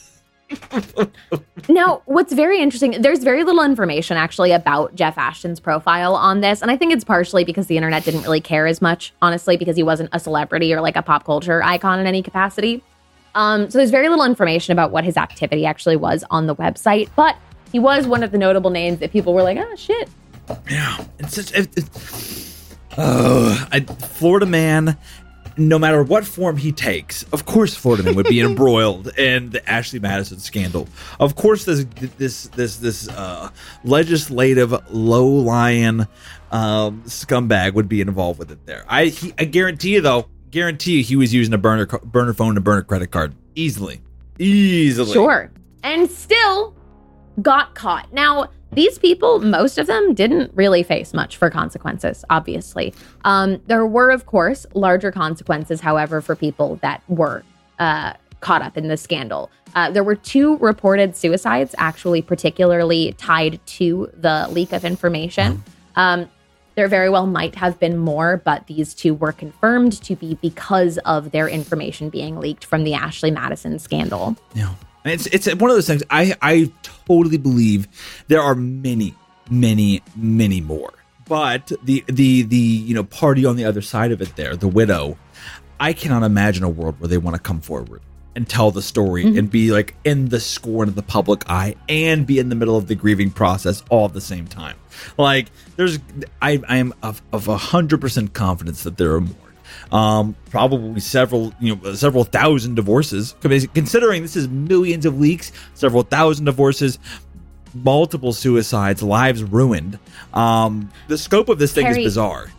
Now, 1.69 2.03
what's 2.07 2.33
very 2.33 2.62
interesting, 2.62 3.03
there's 3.03 3.23
very 3.23 3.45
little 3.45 3.62
information 3.62 4.16
actually 4.16 4.53
about 4.53 4.95
Jeff 4.95 5.19
Ashton's 5.19 5.61
profile 5.61 6.15
on 6.15 6.41
this. 6.41 6.62
And 6.62 6.70
I 6.70 6.77
think 6.77 6.93
it's 6.95 7.05
partially 7.05 7.45
because 7.45 7.66
the 7.66 7.77
internet 7.77 8.05
didn't 8.05 8.23
really 8.23 8.41
care 8.41 8.66
as 8.66 8.81
much, 8.81 9.12
honestly, 9.20 9.59
because 9.59 9.77
he 9.77 9.83
wasn't 9.83 10.09
a 10.12 10.19
celebrity 10.19 10.73
or 10.73 10.81
like 10.81 10.97
a 10.97 11.03
pop 11.03 11.25
culture 11.25 11.62
icon 11.62 11.99
in 11.99 12.07
any 12.07 12.23
capacity. 12.23 12.83
Um, 13.35 13.70
so 13.70 13.79
there's 13.79 13.91
very 13.91 14.09
little 14.09 14.25
information 14.25 14.73
about 14.73 14.91
what 14.91 15.05
his 15.05 15.19
activity 15.19 15.66
actually 15.66 15.97
was 15.97 16.25
on 16.31 16.47
the 16.47 16.57
website. 16.57 17.11
But 17.15 17.37
he 17.70 17.79
was 17.79 18.07
one 18.07 18.23
of 18.23 18.33
the 18.33 18.39
notable 18.39 18.70
names 18.70 19.01
that 19.01 19.12
people 19.12 19.35
were 19.35 19.43
like, 19.43 19.59
oh, 19.59 19.77
shit. 19.77 20.09
Yeah, 20.70 21.05
it's 21.19 21.35
such. 21.35 21.53
It, 21.53 21.69
it, 21.77 21.85
oh, 22.97 23.69
I, 23.70 23.81
Florida 23.81 24.47
man. 24.47 24.97
No 25.59 25.78
matter 25.78 26.02
what 26.02 26.24
form 26.24 26.56
he 26.56 26.72
takes, 26.72 27.24
of 27.24 27.44
course, 27.44 27.74
Florida 27.74 28.12
would 28.12 28.26
be 28.26 28.40
embroiled 28.48 29.09
in 29.18 29.51
the 29.51 29.68
Ashley 29.68 29.98
Madison 29.98 30.39
scandal. 30.39 30.89
Of 31.18 31.35
course, 31.35 31.64
this 31.64 31.85
this 32.16 32.44
this 32.48 32.76
this 32.76 33.09
uh, 33.09 33.51
legislative 33.85 34.72
low 34.90 35.26
lion 35.26 36.06
um, 36.52 37.02
scumbag 37.06 37.74
would 37.74 37.89
be 37.89 38.01
involved 38.01 38.39
with 38.39 38.52
it. 38.52 38.64
There, 38.66 38.85
I 38.89 39.06
he, 39.06 39.35
I 39.39 39.44
guarantee 39.44 39.94
you 39.94 40.01
though, 40.01 40.28
guarantee 40.51 40.98
you 40.98 41.02
he 41.02 41.16
was 41.16 41.35
using 41.35 41.52
a 41.52 41.59
burner 41.59 41.86
burner 41.86 42.32
phone 42.35 42.51
and 42.51 42.59
a 42.59 42.62
burner 42.62 42.82
credit 42.82 43.10
card 43.10 43.35
easily, 43.55 44.01
easily. 44.39 45.12
Sure. 45.12 45.51
And 45.82 46.10
still 46.10 46.74
got 47.43 47.74
caught. 47.74 48.12
Now, 48.12 48.48
these 48.73 48.99
people, 48.99 49.40
most 49.40 49.78
of 49.78 49.86
them 49.86 50.15
didn't 50.15 50.53
really 50.55 50.82
face 50.82 51.15
much 51.15 51.36
for 51.36 51.51
consequences, 51.51 52.24
obviously. 52.28 52.95
Um, 53.24 53.61
there 53.66 53.86
were, 53.86 54.11
of 54.11 54.27
course, 54.27 54.66
larger 54.74 55.11
consequences, 55.11 55.81
however, 55.81 56.20
for 56.20 56.36
people 56.36 56.77
that 56.82 57.03
were 57.09 57.43
uh, 57.78 58.12
caught 58.40 58.62
up 58.62 58.77
in 58.77 58.89
the 58.89 58.97
scandal. 58.97 59.51
Uh, 59.74 59.90
there 59.90 60.05
were 60.05 60.15
two 60.15 60.57
reported 60.59 61.16
suicides, 61.16 61.74
actually, 61.78 62.23
particularly 62.23 63.15
tied 63.19 63.61
to 63.66 64.11
the 64.15 64.47
leak 64.51 64.73
of 64.73 64.85
information. 64.85 65.62
Um, 65.97 66.28
there 66.74 66.86
very 66.86 67.11
well 67.11 67.27
might 67.27 67.57
have 67.57 67.81
been 67.81 67.99
more, 67.99 68.36
but 68.36 68.66
these 68.69 68.95
two 68.95 69.12
were 69.12 69.32
confirmed 69.32 70.01
to 70.05 70.15
be 70.15 70.36
because 70.36 70.97
of 70.99 71.32
their 71.32 71.49
information 71.49 72.09
being 72.09 72.39
leaked 72.39 72.65
from 72.65 72.85
the 72.85 72.95
Ashley 72.95 73.32
Madison 73.32 73.81
scandal. 73.81 74.36
Yeah. 74.55 74.74
And 75.05 75.12
it's 75.12 75.27
it's 75.27 75.47
one 75.55 75.70
of 75.70 75.77
those 75.77 75.87
things 75.87 76.03
I 76.11 76.35
I 76.43 76.73
totally 76.83 77.39
believe 77.39 77.89
there 78.29 78.43
are 78.43 78.55
many 78.55 79.15
many 79.51 80.03
many 80.16 80.61
more. 80.61 80.93
But 81.27 81.73
the 81.83 82.05
the 82.07 82.43
the 82.43 82.57
you 82.57 82.95
know 82.95 83.05
party 83.05 83.45
on 83.45 83.57
the 83.57 83.65
other 83.65 83.83
side 83.83 84.12
of 84.12 84.23
it 84.23 84.35
there, 84.37 84.57
the 84.57 84.69
widow, 84.69 85.19
I 85.79 85.93
cannot 85.93 86.23
imagine 86.23 86.65
a 86.65 86.69
world 86.69 87.01
where 87.01 87.09
they 87.09 87.19
want 87.19 87.37
to 87.37 87.43
come 87.43 87.61
forward 87.61 88.01
and 88.35 88.49
tell 88.49 88.70
the 88.70 88.83
story 88.83 89.25
mm-hmm. 89.25 89.37
and 89.37 89.51
be 89.51 89.73
like 89.73 89.97
in 90.05 90.29
the 90.29 90.41
scorn 90.41 90.89
of 90.89 90.95
the 90.95 91.03
public 91.03 91.49
eye 91.51 91.75
and 91.89 92.27
be 92.27 92.39
in 92.39 92.49
the 92.49 92.55
middle 92.55 92.77
of 92.77 92.87
the 92.87 92.95
grieving 92.95 93.31
process 93.31 93.83
all 93.91 94.07
at 94.07 94.12
the 94.12 94.20
same 94.20 94.47
time. 94.47 94.77
Like 95.16 95.51
there's 95.77 95.99
I 96.41 96.62
I 96.69 96.77
am 96.79 96.95
of 97.03 97.20
of 97.33 97.49
a 97.49 97.57
hundred 97.57 98.01
percent 98.01 98.35
confidence 98.35 98.85
that 98.85 98.97
there 98.97 99.12
are 99.15 99.20
more 99.20 99.48
um, 99.93 100.36
probably 100.51 101.01
several, 101.01 101.52
you 101.60 101.77
know, 101.77 101.94
several 101.94 102.24
thousand 102.24 102.74
divorces. 102.74 103.35
Considering 103.40 104.23
this 104.23 104.36
is 104.36 104.48
millions 104.48 105.06
of 105.06 105.19
leaks, 105.20 105.52
several 105.74 106.02
thousand 106.02 106.44
divorces, 106.44 106.98
multiple 107.74 108.32
suicides, 108.32 109.02
lives 109.02 109.43
ruined. 109.43 109.98
Um, 110.35 110.90
the 111.09 111.19
scope 111.19 111.48
of 111.48 111.59
this 111.59 111.73
thing 111.73 111.86
Harry- 111.86 112.01
is 112.02 112.06
bizarre. 112.06 112.51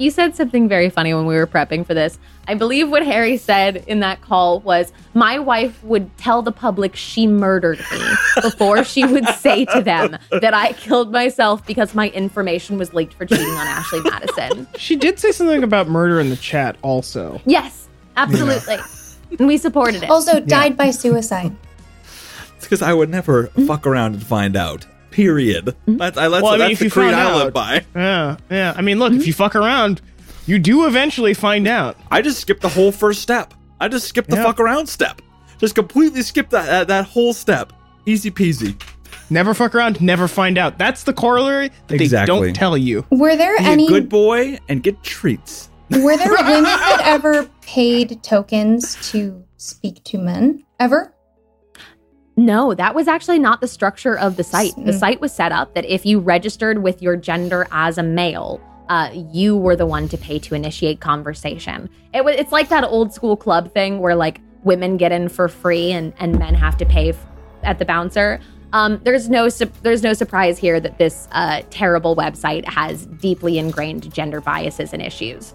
You 0.00 0.10
said 0.10 0.34
something 0.34 0.66
very 0.66 0.88
funny 0.88 1.12
when 1.12 1.26
we 1.26 1.34
were 1.34 1.46
prepping 1.46 1.84
for 1.84 1.92
this. 1.92 2.18
I 2.48 2.54
believe 2.54 2.88
what 2.88 3.04
Harry 3.04 3.36
said 3.36 3.84
in 3.86 4.00
that 4.00 4.22
call 4.22 4.60
was, 4.60 4.94
My 5.12 5.38
wife 5.38 5.84
would 5.84 6.16
tell 6.16 6.40
the 6.40 6.52
public 6.52 6.96
she 6.96 7.26
murdered 7.26 7.80
me 7.92 8.00
before 8.40 8.82
she 8.82 9.04
would 9.04 9.28
say 9.28 9.66
to 9.66 9.82
them 9.82 10.16
that 10.30 10.54
I 10.54 10.72
killed 10.72 11.12
myself 11.12 11.66
because 11.66 11.94
my 11.94 12.08
information 12.08 12.78
was 12.78 12.94
leaked 12.94 13.12
for 13.12 13.26
cheating 13.26 13.44
on 13.44 13.66
Ashley 13.66 14.00
Madison. 14.00 14.66
She 14.78 14.96
did 14.96 15.18
say 15.18 15.32
something 15.32 15.62
about 15.62 15.86
murder 15.86 16.18
in 16.18 16.30
the 16.30 16.36
chat 16.36 16.76
also. 16.80 17.38
Yes, 17.44 17.86
absolutely. 18.16 18.78
And 19.38 19.46
we 19.46 19.58
supported 19.58 20.02
it. 20.02 20.08
Also, 20.08 20.40
died 20.40 20.78
by 20.78 20.92
suicide. 20.92 21.54
It's 22.56 22.64
because 22.64 22.80
I 22.80 22.94
would 22.94 23.10
never 23.10 23.48
fuck 23.66 23.86
around 23.86 24.14
and 24.14 24.22
find 24.22 24.56
out. 24.56 24.86
Period. 25.10 25.66
Mm-hmm. 25.66 25.96
That's, 25.96 26.16
I, 26.16 26.28
that's, 26.28 26.42
Well, 26.42 26.52
I 26.54 26.56
mean, 26.56 26.58
that's 26.60 26.72
if 26.74 26.78
the 26.78 26.84
you 26.86 26.90
creed 26.90 27.14
I 27.14 27.34
live 27.36 27.46
out- 27.48 27.52
by. 27.52 27.84
Yeah, 27.94 28.36
yeah. 28.50 28.74
I 28.76 28.82
mean, 28.82 28.98
look, 28.98 29.12
if 29.12 29.20
mm-hmm. 29.20 29.26
you 29.26 29.32
fuck 29.32 29.56
around, 29.56 30.00
you 30.46 30.58
do 30.58 30.86
eventually 30.86 31.34
find 31.34 31.66
out. 31.66 31.96
I 32.10 32.22
just 32.22 32.40
skipped 32.40 32.62
the 32.62 32.68
whole 32.68 32.92
first 32.92 33.22
step. 33.22 33.54
I 33.80 33.88
just 33.88 34.06
skipped 34.08 34.30
the 34.30 34.36
Yeah. 34.36 34.44
fuck 34.44 34.60
around 34.60 34.86
step. 34.88 35.22
Just 35.58 35.74
completely 35.74 36.22
skipped 36.22 36.50
that, 36.50 36.66
that 36.66 36.88
that 36.88 37.04
whole 37.06 37.32
step. 37.32 37.72
Easy 38.06 38.30
peasy. 38.30 38.80
Never 39.28 39.54
fuck 39.54 39.74
around, 39.74 40.00
never 40.00 40.26
find 40.26 40.58
out. 40.58 40.78
That's 40.78 41.04
the 41.04 41.12
corollary 41.12 41.70
that 41.86 42.00
Exactly. 42.00 42.34
they 42.40 42.46
don't 42.46 42.54
tell 42.54 42.76
you. 42.76 43.04
Were 43.10 43.36
there 43.36 43.56
Be 43.58 43.64
any 43.64 43.86
a 43.86 43.88
good 43.88 44.08
boy 44.08 44.58
and 44.68 44.82
get 44.82 45.02
treats. 45.02 45.68
were 45.90 46.16
there 46.16 46.30
women 46.38 46.64
that 46.64 47.02
ever 47.04 47.48
paid 47.62 48.22
tokens 48.24 48.96
to 49.12 49.44
speak 49.56 50.02
to 50.04 50.18
men? 50.18 50.64
Ever? 50.80 51.14
No, 52.46 52.74
that 52.74 52.94
was 52.94 53.06
actually 53.06 53.38
not 53.38 53.60
the 53.60 53.68
structure 53.68 54.16
of 54.18 54.36
the 54.36 54.44
site. 54.44 54.72
The 54.76 54.92
Mm. 54.92 54.98
site 54.98 55.20
was 55.20 55.32
set 55.32 55.52
up 55.52 55.74
that 55.74 55.84
if 55.84 56.06
you 56.06 56.18
registered 56.20 56.82
with 56.82 57.02
your 57.02 57.16
gender 57.16 57.66
as 57.70 57.98
a 57.98 58.02
male, 58.02 58.60
uh, 58.88 59.10
you 59.32 59.56
were 59.56 59.76
the 59.76 59.86
one 59.86 60.08
to 60.08 60.16
pay 60.16 60.38
to 60.40 60.54
initiate 60.54 61.00
conversation. 61.00 61.88
It 62.14 62.24
was 62.24 62.34
it's 62.36 62.50
like 62.52 62.68
that 62.70 62.84
old 62.84 63.12
school 63.12 63.36
club 63.36 63.72
thing 63.72 64.00
where 64.00 64.14
like 64.14 64.40
women 64.64 64.96
get 64.96 65.12
in 65.12 65.28
for 65.28 65.48
free 65.48 65.92
and 65.92 66.12
and 66.18 66.38
men 66.38 66.54
have 66.54 66.76
to 66.78 66.86
pay 66.86 67.10
f- 67.10 67.26
at 67.62 67.78
the 67.78 67.84
bouncer. 67.84 68.40
Um, 68.72 69.00
there's 69.04 69.28
no 69.28 69.48
su- 69.48 69.70
there's 69.82 70.02
no 70.02 70.12
surprise 70.12 70.56
here 70.58 70.80
that 70.80 70.96
this 70.98 71.28
uh, 71.32 71.60
terrible 71.70 72.16
website 72.16 72.64
has 72.66 73.06
deeply 73.06 73.58
ingrained 73.58 74.12
gender 74.14 74.40
biases 74.40 74.92
and 74.92 75.02
issues. 75.02 75.54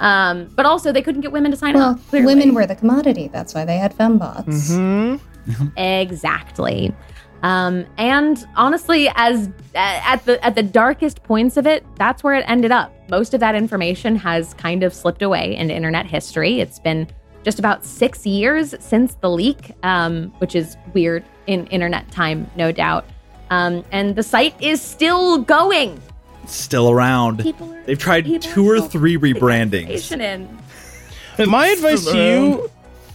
Um, 0.00 0.48
but 0.56 0.66
also, 0.66 0.90
they 0.92 1.02
couldn't 1.02 1.20
get 1.20 1.30
women 1.32 1.52
to 1.52 1.56
sign 1.56 1.74
Well, 1.74 1.90
up. 1.90 2.08
clearly. 2.08 2.34
women 2.34 2.54
were 2.54 2.66
the 2.66 2.74
commodity. 2.74 3.28
That's 3.32 3.54
why 3.54 3.64
they 3.64 3.76
had 3.78 3.96
fembots. 3.96 4.74
Hmm. 4.76 5.16
Exactly. 5.76 6.94
Um, 7.42 7.86
and 7.98 8.46
honestly, 8.54 9.10
as 9.16 9.50
at 9.74 10.24
the 10.24 10.44
at 10.44 10.54
the 10.54 10.62
darkest 10.62 11.22
points 11.24 11.56
of 11.56 11.66
it, 11.66 11.84
that's 11.96 12.22
where 12.22 12.34
it 12.34 12.44
ended 12.46 12.70
up. 12.70 12.92
Most 13.10 13.34
of 13.34 13.40
that 13.40 13.54
information 13.56 14.14
has 14.16 14.54
kind 14.54 14.84
of 14.84 14.94
slipped 14.94 15.22
away 15.22 15.56
into 15.56 15.74
internet 15.74 16.06
history. 16.06 16.60
It's 16.60 16.78
been 16.78 17.08
just 17.42 17.58
about 17.58 17.84
six 17.84 18.24
years 18.24 18.76
since 18.78 19.14
the 19.16 19.28
leak, 19.28 19.72
um, 19.82 20.32
which 20.38 20.54
is 20.54 20.76
weird 20.94 21.24
in 21.48 21.66
internet 21.66 22.08
time, 22.12 22.48
no 22.54 22.70
doubt. 22.70 23.04
Um, 23.50 23.84
and 23.90 24.14
the 24.14 24.22
site 24.22 24.54
is 24.62 24.80
still 24.80 25.38
going. 25.38 26.00
Still 26.46 26.90
around. 26.90 27.40
Are, 27.40 27.82
They've 27.86 27.98
tried 27.98 28.40
two 28.40 28.70
or 28.70 28.80
three 28.80 29.16
putting 29.16 29.34
rebrandings. 29.36 30.12
information 30.12 30.20
In. 30.20 31.50
My 31.50 31.66
advice 31.66 32.04
to 32.06 32.16
you 32.16 32.70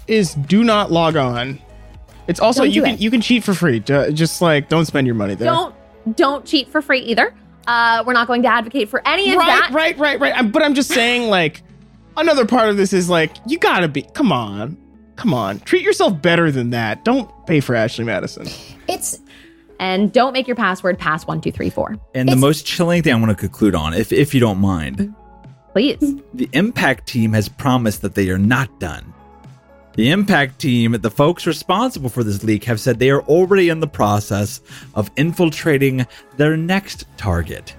is 0.08 0.34
do 0.34 0.64
not 0.64 0.91
log 0.91 1.16
on. 1.16 1.60
It's 2.28 2.40
also 2.40 2.64
Don't 2.64 2.72
you 2.74 2.84
can 2.84 2.94
it. 2.95 2.99
you 3.02 3.10
can 3.12 3.22
cheat 3.22 3.44
for 3.44 3.54
free. 3.54 3.80
Just 3.80 4.41
like 4.41 4.70
don't 4.70 4.86
spend 4.86 5.08
your 5.08 5.16
money 5.16 5.36
there. 5.36 5.48
Don't 5.48 5.76
don't 6.16 6.45
cheat 6.45 6.70
for 6.70 6.82
free 6.82 6.99
either. 7.02 7.34
Uh, 7.68 8.04
we're 8.06 8.14
not 8.14 8.28
going 8.28 8.41
to 8.44 8.48
advocate 8.48 8.88
for 8.90 9.02
any 9.06 9.32
of 9.32 9.38
right, 9.38 9.48
that. 9.48 9.72
right, 9.74 9.98
right, 9.98 10.20
right. 10.22 10.34
I'm- 10.34 10.52
But 10.52 10.64
I'm 10.64 10.74
just 10.74 10.90
saying, 10.90 11.30
like, 11.30 11.64
another 12.16 12.45
part 12.45 12.70
of 12.70 12.78
this 12.78 12.94
is 12.94 13.10
like 13.10 13.32
you 13.45 13.58
gotta 13.60 13.88
be. 13.90 14.04
Come 14.14 14.32
on, 14.32 14.78
come 15.18 15.34
on. 15.34 15.60
Treat 15.60 15.84
yourself 15.84 16.22
better 16.22 16.49
than 16.52 16.70
that. 16.70 17.04
Don't 17.04 17.30
pay 17.45 17.60
for 17.60 17.76
Ashley 17.76 18.06
Madison. 18.06 18.48
It's 18.88 19.20
And 19.80 20.12
don't 20.14 20.32
make 20.34 20.48
your 20.48 20.56
password 20.56 20.98
pass 20.98 21.28
one 21.28 21.41
two 21.41 21.52
three 21.52 21.70
four. 21.70 21.98
And 22.16 22.30
the 22.30 22.36
most 22.38 22.66
chilling 22.66 23.04
thing 23.04 23.14
I 23.14 23.18
want 23.20 23.30
to 23.32 23.36
conclude 23.36 23.76
on, 23.76 23.94
if 23.94 24.12
if 24.14 24.34
you 24.34 24.40
don't 24.40 24.60
mind, 24.60 25.14
Please. 25.74 25.99
the 26.34 26.49
Impact 26.54 27.06
team 27.08 27.34
has 27.34 27.48
promised 27.49 28.02
that 28.02 28.16
they 28.16 28.30
are 28.30 28.38
not 28.40 28.80
done. 28.80 29.14
The 29.98 30.11
Impact 30.11 30.60
team, 30.60 30.91
the 30.91 31.10
folks 31.10 31.48
responsible 31.48 32.10
for 32.10 32.24
this 32.24 32.44
leak, 32.44 32.65
have 32.65 32.80
said 32.80 32.99
they 32.99 33.10
are 33.10 33.24
already 33.24 33.69
in 33.69 33.80
the 33.80 33.88
process 33.88 34.61
of 34.94 35.10
infiltrating 35.18 36.06
their 36.36 36.56
next 36.56 37.06
target. 37.18 37.76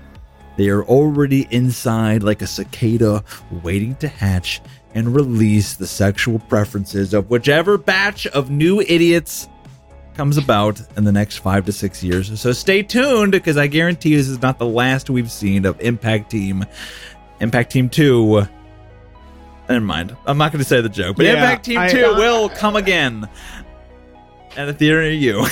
They 0.56 0.68
are 0.68 0.82
already 0.82 1.46
inside 1.52 2.24
like 2.24 2.42
a 2.42 2.48
cicada, 2.48 3.22
waiting 3.62 3.94
to 3.96 4.08
hatch 4.08 4.60
and 4.94 5.14
release 5.14 5.74
the 5.74 5.86
sexual 5.86 6.40
preferences 6.40 7.14
of 7.14 7.30
whichever 7.30 7.78
batch 7.78 8.26
of 8.26 8.50
new 8.50 8.80
idiots 8.80 9.48
comes 10.14 10.38
about 10.38 10.82
in 10.96 11.04
the 11.04 11.12
next 11.12 11.36
five 11.36 11.66
to 11.66 11.72
six 11.72 12.02
years. 12.02 12.40
So 12.40 12.50
stay 12.50 12.82
tuned 12.82 13.30
because 13.30 13.56
I 13.56 13.68
guarantee 13.68 14.16
this 14.16 14.26
is 14.26 14.42
not 14.42 14.58
the 14.58 14.66
last 14.66 15.08
we've 15.08 15.30
seen 15.30 15.64
of 15.64 15.80
Impact 15.80 16.32
Team. 16.32 16.64
Impact 17.38 17.70
Team 17.70 17.88
2. 17.88 18.48
Never 19.68 19.84
mind. 19.84 20.16
I'm 20.26 20.38
not 20.38 20.50
going 20.52 20.62
to 20.62 20.68
say 20.68 20.80
the 20.80 20.88
joke, 20.88 21.16
but 21.16 21.26
Yeah, 21.26 21.32
Impact 21.34 21.64
Team 21.66 21.78
I- 21.78 21.88
2 21.88 22.14
will 22.14 22.48
come 22.48 22.74
again 22.76 23.28
at 24.56 24.68
a 24.68 24.72
theater 24.72 25.02
near 25.02 25.12
you. 25.12 25.38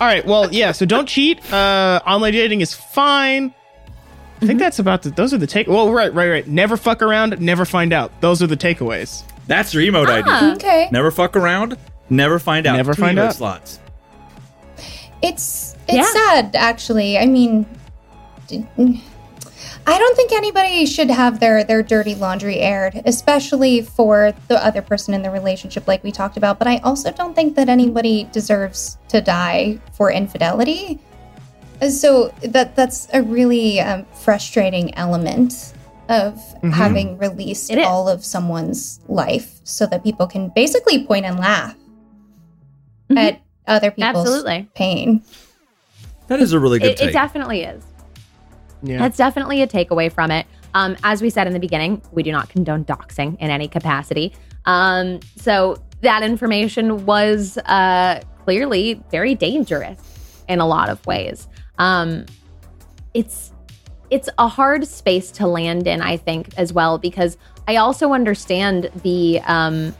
All 0.00 0.06
right. 0.06 0.24
Well, 0.24 0.50
yeah. 0.52 0.72
So 0.72 0.86
don't 0.86 1.06
cheat. 1.06 1.52
Uh, 1.52 2.00
online 2.06 2.32
dating 2.32 2.62
is 2.62 2.72
fine. 2.72 3.54
I 4.40 4.46
think 4.46 4.58
that's 4.58 4.78
about 4.78 5.02
the. 5.02 5.10
Those 5.10 5.34
are 5.34 5.38
the 5.38 5.46
take. 5.46 5.68
Well, 5.68 5.92
right, 5.92 6.12
right, 6.14 6.30
right. 6.30 6.48
Never 6.48 6.78
fuck 6.78 7.02
around. 7.02 7.38
Never 7.40 7.66
find 7.66 7.92
out. 7.92 8.18
Those 8.22 8.42
are 8.42 8.46
the 8.46 8.56
takeaways. 8.56 9.22
That's 9.46 9.74
your 9.74 9.82
emote 9.82 10.06
Ah. 10.08 10.38
idea. 10.38 10.54
okay. 10.54 10.88
Never 10.90 11.10
fuck 11.10 11.36
around, 11.36 11.76
never 12.08 12.38
find 12.38 12.66
out. 12.66 12.76
Never 12.76 12.94
Two 12.94 13.02
find 13.02 13.18
out. 13.18 13.34
slots. 13.34 13.80
It's 15.22 15.76
it's 15.86 15.96
Yeah. 15.98 16.04
sad 16.12 16.56
actually. 16.56 17.18
I 17.18 17.26
mean 17.26 17.66
d- 18.46 18.64
I 19.86 19.98
don't 19.98 20.14
think 20.16 20.32
anybody 20.32 20.86
should 20.86 21.10
have 21.10 21.40
their 21.40 21.64
their 21.64 21.82
dirty 21.82 22.14
laundry 22.14 22.58
aired, 22.60 23.00
especially 23.06 23.82
for 23.82 24.32
the 24.48 24.64
other 24.64 24.82
person 24.82 25.14
in 25.14 25.22
the 25.22 25.30
relationship 25.30 25.88
like 25.88 26.04
we 26.04 26.12
talked 26.12 26.36
about, 26.36 26.58
but 26.58 26.68
I 26.68 26.78
also 26.78 27.10
don't 27.10 27.34
think 27.34 27.56
that 27.56 27.68
anybody 27.68 28.28
deserves 28.32 28.98
to 29.08 29.20
die 29.20 29.78
for 29.94 30.10
infidelity. 30.12 31.00
So 31.88 32.32
that 32.42 32.76
that's 32.76 33.08
a 33.12 33.22
really 33.22 33.80
um, 33.80 34.04
frustrating 34.14 34.94
element 34.96 35.72
of 36.08 36.34
Mhm. 36.62 36.72
having 36.72 37.18
released 37.18 37.72
all 37.76 38.08
of 38.08 38.24
someone's 38.24 39.00
life 39.08 39.60
so 39.64 39.86
that 39.86 40.04
people 40.04 40.26
can 40.26 40.48
basically 40.54 41.04
point 41.06 41.24
and 41.24 41.38
laugh 41.38 41.74
Mhm. 43.08 43.16
at 43.18 43.40
other 43.66 43.90
people's 43.90 44.26
Absolutely. 44.26 44.68
pain. 44.74 45.22
That 46.26 46.40
is 46.40 46.52
a 46.52 46.58
really 46.60 46.78
good 46.80 46.90
It, 46.92 47.00
it 47.00 47.12
definitely 47.12 47.62
is. 47.62 47.82
Yeah. 48.82 48.98
That's 48.98 49.16
definitely 49.16 49.62
a 49.62 49.66
takeaway 49.66 50.12
from 50.12 50.30
it. 50.30 50.46
Um, 50.74 50.96
as 51.02 51.20
we 51.22 51.30
said 51.30 51.46
in 51.46 51.52
the 51.52 51.58
beginning, 51.58 52.00
we 52.12 52.22
do 52.22 52.32
not 52.32 52.48
condone 52.48 52.84
doxing 52.84 53.36
in 53.40 53.50
any 53.50 53.68
capacity. 53.68 54.32
Um, 54.64 55.20
so 55.36 55.76
that 56.02 56.22
information 56.22 57.04
was 57.04 57.58
uh, 57.58 58.22
clearly 58.44 59.02
very 59.10 59.34
dangerous 59.34 60.42
in 60.48 60.60
a 60.60 60.66
lot 60.66 60.88
of 60.88 61.04
ways. 61.06 61.48
Um, 61.78 62.26
it's 63.14 63.52
it's 64.10 64.28
a 64.38 64.48
hard 64.48 64.86
space 64.86 65.30
to 65.30 65.46
land 65.46 65.86
in, 65.86 66.02
I 66.02 66.16
think, 66.16 66.52
as 66.56 66.72
well, 66.72 66.98
because 66.98 67.36
I 67.68 67.76
also 67.76 68.12
understand 68.12 68.90
the 69.02 69.40
um, 69.44 69.94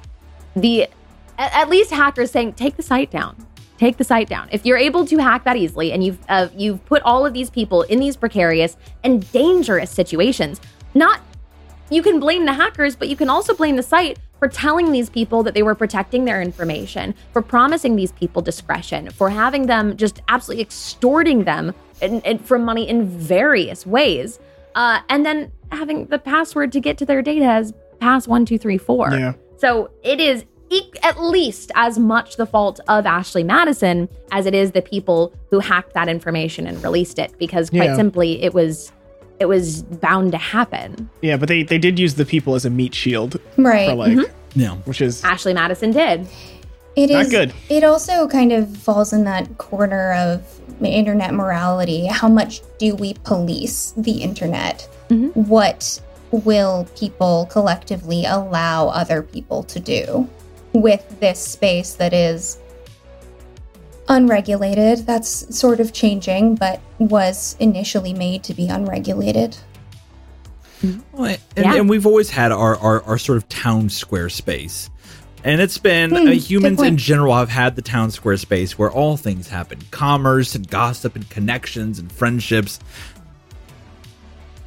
the 0.57 0.89
at, 1.39 1.69
least 1.69 1.90
hackers 1.90 2.31
saying 2.31 2.55
take 2.55 2.77
the 2.77 2.82
site 2.82 3.11
down 3.11 3.47
take 3.81 3.97
the 3.97 4.05
site 4.05 4.28
down. 4.28 4.47
If 4.52 4.66
you're 4.66 4.77
able 4.77 5.07
to 5.07 5.16
hack 5.16 5.44
that 5.44 5.57
easily 5.57 5.90
and 5.90 6.05
you've 6.05 6.19
uh, 6.28 6.48
you've 6.55 6.85
put 6.85 7.02
all 7.02 7.24
of 7.24 7.32
these 7.32 7.48
people 7.48 7.82
in 7.82 7.98
these 7.98 8.15
precarious 8.15 8.77
and 9.02 9.12
dangerous 9.32 9.90
situations, 9.90 10.61
not 10.94 11.20
you 11.89 12.02
can 12.02 12.20
blame 12.20 12.44
the 12.44 12.52
hackers, 12.52 12.94
but 12.94 13.09
you 13.09 13.16
can 13.16 13.28
also 13.28 13.55
blame 13.55 13.77
the 13.77 13.82
site 13.82 14.19
for 14.39 14.48
telling 14.48 14.93
these 14.93 15.11
people 15.11 15.43
that 15.43 15.55
they 15.55 15.62
were 15.62 15.74
protecting 15.74 16.24
their 16.24 16.40
information, 16.40 17.15
for 17.32 17.43
promising 17.43 17.97
these 17.97 18.12
people 18.12 18.40
discretion, 18.43 19.11
for 19.11 19.28
having 19.28 19.66
them 19.66 19.97
just 19.97 20.20
absolutely 20.28 20.62
extorting 20.62 21.44
them 21.44 21.74
and, 22.01 22.24
and 22.24 22.44
from 22.44 22.65
money 22.65 22.89
in 22.89 23.07
various 23.07 23.85
ways, 23.86 24.39
uh, 24.74 25.01
and 25.09 25.27
then 25.27 25.51
having 25.73 26.07
the 26.07 26.19
password 26.19 26.70
to 26.73 26.81
get 26.81 26.97
to 26.98 27.07
their 27.07 27.23
data 27.23 27.47
as 27.47 27.73
pass 27.98 28.28
one 28.28 28.44
two 28.44 28.59
three 28.59 28.78
four. 28.78 29.11
Yeah. 29.11 29.32
So 29.57 29.90
it 30.02 30.20
is 30.20 30.44
at 31.03 31.21
least 31.23 31.73
as 31.75 31.99
much 31.99 32.37
the 32.37 32.47
fault 32.47 32.81
of 32.89 33.07
Ashley 33.07 33.43
Madison 33.43 34.09
as 34.33 34.47
it 34.47 34.55
is 34.55 34.73
the 34.73 34.83
people 34.83 35.33
who 35.51 35.59
hacked 35.59 35.95
that 35.95 36.09
information 36.09 36.67
and 36.67 36.83
released 36.83 37.19
it 37.19 37.33
because 37.39 37.71
quite 37.71 37.85
Yeah. 37.85 37.97
simply 37.97 38.43
it 38.43 38.55
was 38.55 38.93
it 39.41 39.49
was 39.49 39.83
bound 39.83 40.33
to 40.33 40.39
happen. 40.39 41.09
Yeah, 41.23 41.39
but 41.39 41.49
they 41.49 41.63
they 41.63 41.79
did 41.79 41.99
use 41.99 42.15
the 42.15 42.27
people 42.27 42.55
as 42.55 42.65
a 42.67 42.71
meat 42.71 42.95
shield 42.95 43.41
Right. 43.57 43.89
for 43.89 43.95
like, 43.97 44.31
yeah. 44.55 44.75
which 44.85 45.01
is 45.01 45.25
Ashley 45.25 45.55
Madison 45.55 45.93
did. 45.93 46.27
It 46.97 47.11
Not 47.11 47.23
is 47.23 47.31
good. 47.31 47.53
It 47.71 47.83
also 47.85 48.29
kind 48.29 48.53
of 48.53 48.77
falls 48.77 49.13
in 49.13 49.25
that 49.25 49.57
corner 49.59 50.13
of 50.13 50.43
internet 50.85 51.33
morality. 51.35 52.07
How 52.07 52.29
much 52.29 52.61
do 52.79 52.95
we 52.95 53.15
police 53.25 53.95
the 53.97 54.23
internet? 54.23 54.87
Mhm. 55.09 55.35
What 55.37 56.01
will 56.33 56.87
people 56.99 57.47
collectively 57.51 58.25
allow 58.27 58.89
other 58.89 59.23
people 59.23 59.63
to 59.65 59.81
do 59.81 60.29
with 60.73 61.21
this 61.21 61.39
space 61.45 61.95
that 61.95 62.13
is 62.13 62.59
unregulated? 64.09 65.07
That's 65.07 65.57
sort 65.57 65.81
of 65.81 65.93
changing, 65.93 66.57
but 66.57 66.81
was 66.99 67.57
initially 67.61 68.13
made 68.13 68.43
to 68.45 68.55
be 68.55 68.69
unregulated. 68.69 69.57
Well, 71.13 71.37
and, 71.57 71.67
Yeah. 71.67 71.75
and 71.77 71.91
we've 71.91 72.07
always 72.07 72.31
had 72.31 72.53
our, 72.53 72.77
our, 72.77 73.03
our 73.03 73.19
sort 73.19 73.37
of 73.37 73.49
town 73.49 73.91
square 73.91 74.29
space. 74.31 74.89
And 75.43 75.61
it's 75.61 75.79
been 75.79 76.11
Hmm, 76.11 76.29
uh, 76.29 76.31
humans 76.33 76.83
in 76.83 76.99
general 76.99 77.35
have 77.35 77.49
had 77.49 77.75
the 77.77 77.83
town 77.83 78.11
square 78.11 78.37
space 78.37 78.79
where 78.79 78.91
all 78.91 79.17
things 79.17 79.49
happen 79.49 79.79
commerce 79.91 80.55
and 80.55 80.69
gossip 80.69 81.17
and 81.17 81.29
connections 81.31 81.99
and 81.99 82.13
friendships. 82.13 82.79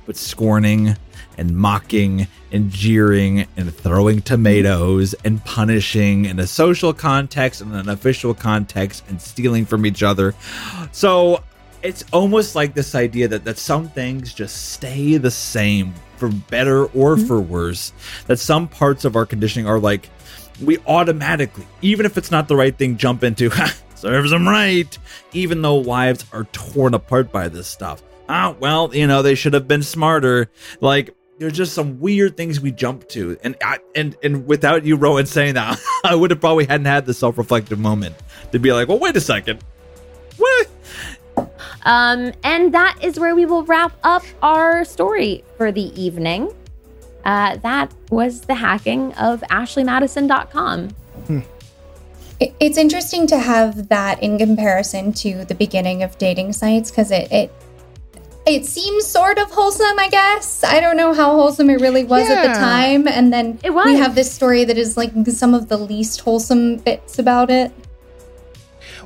But 0.05 0.17
scorning 0.17 0.97
and 1.37 1.55
mocking 1.55 2.27
and 2.51 2.69
jeering 2.69 3.47
and 3.57 3.73
throwing 3.73 4.21
tomatoes 4.21 5.13
and 5.25 5.43
punishing 5.45 6.25
in 6.25 6.39
a 6.39 6.47
social 6.47 6.93
context 6.93 7.61
and 7.61 7.73
an 7.73 7.89
official 7.89 8.33
context 8.33 9.03
and 9.09 9.21
stealing 9.21 9.65
from 9.65 9.85
each 9.85 10.03
other. 10.03 10.33
So 10.91 11.43
it's 11.81 12.03
almost 12.13 12.55
like 12.55 12.73
this 12.73 12.95
idea 12.95 13.27
that, 13.27 13.43
that 13.43 13.57
some 13.57 13.89
things 13.89 14.33
just 14.33 14.71
stay 14.71 15.17
the 15.17 15.31
same 15.31 15.93
for 16.17 16.29
better 16.29 16.85
or 16.85 17.17
for 17.17 17.39
worse. 17.39 17.91
That 18.27 18.39
some 18.39 18.67
parts 18.67 19.05
of 19.05 19.15
our 19.15 19.25
conditioning 19.25 19.67
are 19.67 19.79
like 19.79 20.09
we 20.61 20.77
automatically, 20.87 21.65
even 21.81 22.05
if 22.05 22.17
it's 22.17 22.31
not 22.31 22.47
the 22.47 22.55
right 22.55 22.77
thing, 22.77 22.97
jump 22.97 23.23
into 23.23 23.49
serves 23.95 24.31
them 24.31 24.47
right, 24.47 24.97
even 25.31 25.61
though 25.61 25.77
lives 25.77 26.25
are 26.31 26.43
torn 26.45 26.93
apart 26.93 27.31
by 27.31 27.47
this 27.47 27.67
stuff. 27.67 28.03
Ah, 28.29 28.55
well, 28.59 28.93
you 28.93 29.07
know, 29.07 29.21
they 29.21 29.35
should 29.35 29.53
have 29.53 29.67
been 29.67 29.83
smarter. 29.83 30.49
Like, 30.81 31.15
there's 31.43 31.53
just 31.57 31.73
some 31.73 31.99
weird 31.99 32.37
things 32.37 32.59
we 32.61 32.71
jump 32.71 33.07
to, 33.09 33.37
and 33.43 33.55
I, 33.63 33.79
and 33.95 34.15
and 34.23 34.47
without 34.47 34.85
you, 34.85 34.95
Rowan, 34.95 35.25
saying 35.25 35.55
that, 35.55 35.77
I 36.05 36.15
would 36.15 36.31
have 36.31 36.39
probably 36.39 36.65
hadn't 36.65 36.85
had 36.85 37.05
the 37.05 37.13
self-reflective 37.13 37.77
moment 37.79 38.15
to 38.53 38.59
be 38.59 38.71
like, 38.71 38.87
well, 38.87 38.99
wait 38.99 39.15
a 39.17 39.21
second, 39.21 39.59
what? 40.37 40.67
Um, 41.85 42.31
and 42.43 42.73
that 42.73 42.97
is 43.01 43.19
where 43.19 43.35
we 43.35 43.45
will 43.45 43.63
wrap 43.65 43.91
up 44.03 44.23
our 44.41 44.85
story 44.85 45.43
for 45.57 45.71
the 45.71 45.91
evening. 46.01 46.53
Uh, 47.25 47.57
that 47.57 47.93
was 48.09 48.41
the 48.41 48.55
hacking 48.55 49.11
of 49.15 49.41
AshleyMadison.com. 49.49 50.89
It- 52.39 52.53
It's 52.59 52.77
interesting 52.77 53.27
to 53.27 53.37
have 53.37 53.89
that 53.89 54.21
in 54.23 54.37
comparison 54.37 55.13
to 55.13 55.43
the 55.45 55.55
beginning 55.55 56.03
of 56.03 56.17
dating 56.17 56.53
sites 56.53 56.89
because 56.89 57.11
it, 57.11 57.31
it 57.31 57.51
it 58.45 58.65
seems 58.65 59.05
sort 59.07 59.37
of 59.37 59.49
wholesome, 59.51 59.97
I 59.97 60.09
guess. 60.09 60.63
I 60.63 60.79
don't 60.79 60.97
know 60.97 61.13
how 61.13 61.31
wholesome 61.35 61.69
it 61.69 61.79
really 61.79 62.03
was 62.03 62.29
at 62.29 62.41
the 62.45 62.53
time, 62.59 63.07
and 63.07 63.31
then 63.31 63.59
It 63.63 63.71
was. 63.73 63.85
we 63.85 63.95
have 63.95 64.15
this 64.15 64.31
story 64.31 64.65
that 64.65 64.77
is 64.77 64.97
like 64.97 65.11
some 65.27 65.53
of 65.53 65.69
the 65.69 65.77
least 65.77 66.21
wholesome 66.21 66.77
bits 66.77 67.19
about 67.19 67.49
it. 67.49 67.71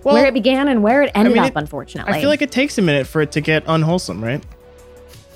well. 0.04 0.16
where 0.16 0.26
it 0.26 0.34
began 0.34 0.68
and 0.68 0.82
where 0.82 1.04
it 1.04 1.12
ended 1.14 1.34
mean, 1.36 1.44
up, 1.44 1.52
it- 1.52 1.58
unfortunately. 1.58 2.14
I 2.14 2.20
feel 2.20 2.30
like 2.30 2.42
it 2.42 2.52
takes 2.52 2.78
a 2.78 2.82
minute 2.82 3.06
for 3.08 3.22
it 3.22 3.32
to 3.34 3.42
get 3.42 3.64
unwholesome, 3.68 4.24
right? 4.24 4.44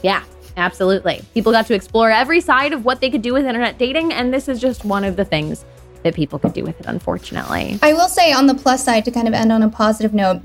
Yeah, 0.02 0.24
absolutely. 0.58 1.22
People 1.36 1.52
got 1.52 1.68
to 1.68 1.76
explore 1.76 2.10
every 2.10 2.42
side 2.42 2.74
of 2.74 2.84
what 2.86 3.02
they 3.02 3.10
could 3.12 3.22
do 3.22 3.34
with 3.34 3.46
internet 3.46 3.78
dating, 3.78 4.14
and 4.14 4.34
this 4.34 4.48
is 4.48 4.60
just 4.60 4.84
one 4.84 5.04
of 5.04 5.16
the 5.16 5.26
things 5.26 5.64
that 6.02 6.16
people 6.16 6.40
could 6.40 6.54
do 6.54 6.64
with 6.64 6.80
it, 6.80 6.88
unfortunately. 6.88 7.78
I 7.84 7.94
will 7.94 8.08
say, 8.08 8.34
on 8.34 8.48
the 8.48 8.56
plus 8.56 8.84
side, 8.84 9.06
to 9.06 9.12
kind 9.12 9.28
of 9.28 9.36
end 9.36 9.52
on 9.52 9.62
a 9.62 9.70
positive 9.70 10.12
note, 10.16 10.42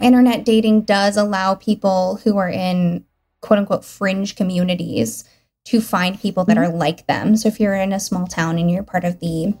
internet 0.00 0.44
dating 0.44 0.82
does 0.82 1.16
allow 1.16 1.54
people 1.54 2.16
who 2.24 2.36
are 2.36 2.48
in 2.48 3.04
quote 3.40 3.58
unquote 3.58 3.84
fringe 3.84 4.36
communities 4.36 5.24
to 5.64 5.80
find 5.80 6.20
people 6.20 6.44
that 6.44 6.56
mm-hmm. 6.56 6.72
are 6.72 6.76
like 6.76 7.06
them. 7.06 7.36
So 7.36 7.48
if 7.48 7.60
you're 7.60 7.74
in 7.74 7.92
a 7.92 8.00
small 8.00 8.26
town 8.26 8.58
and 8.58 8.70
you're 8.70 8.82
part 8.82 9.04
of 9.04 9.20
the 9.20 9.54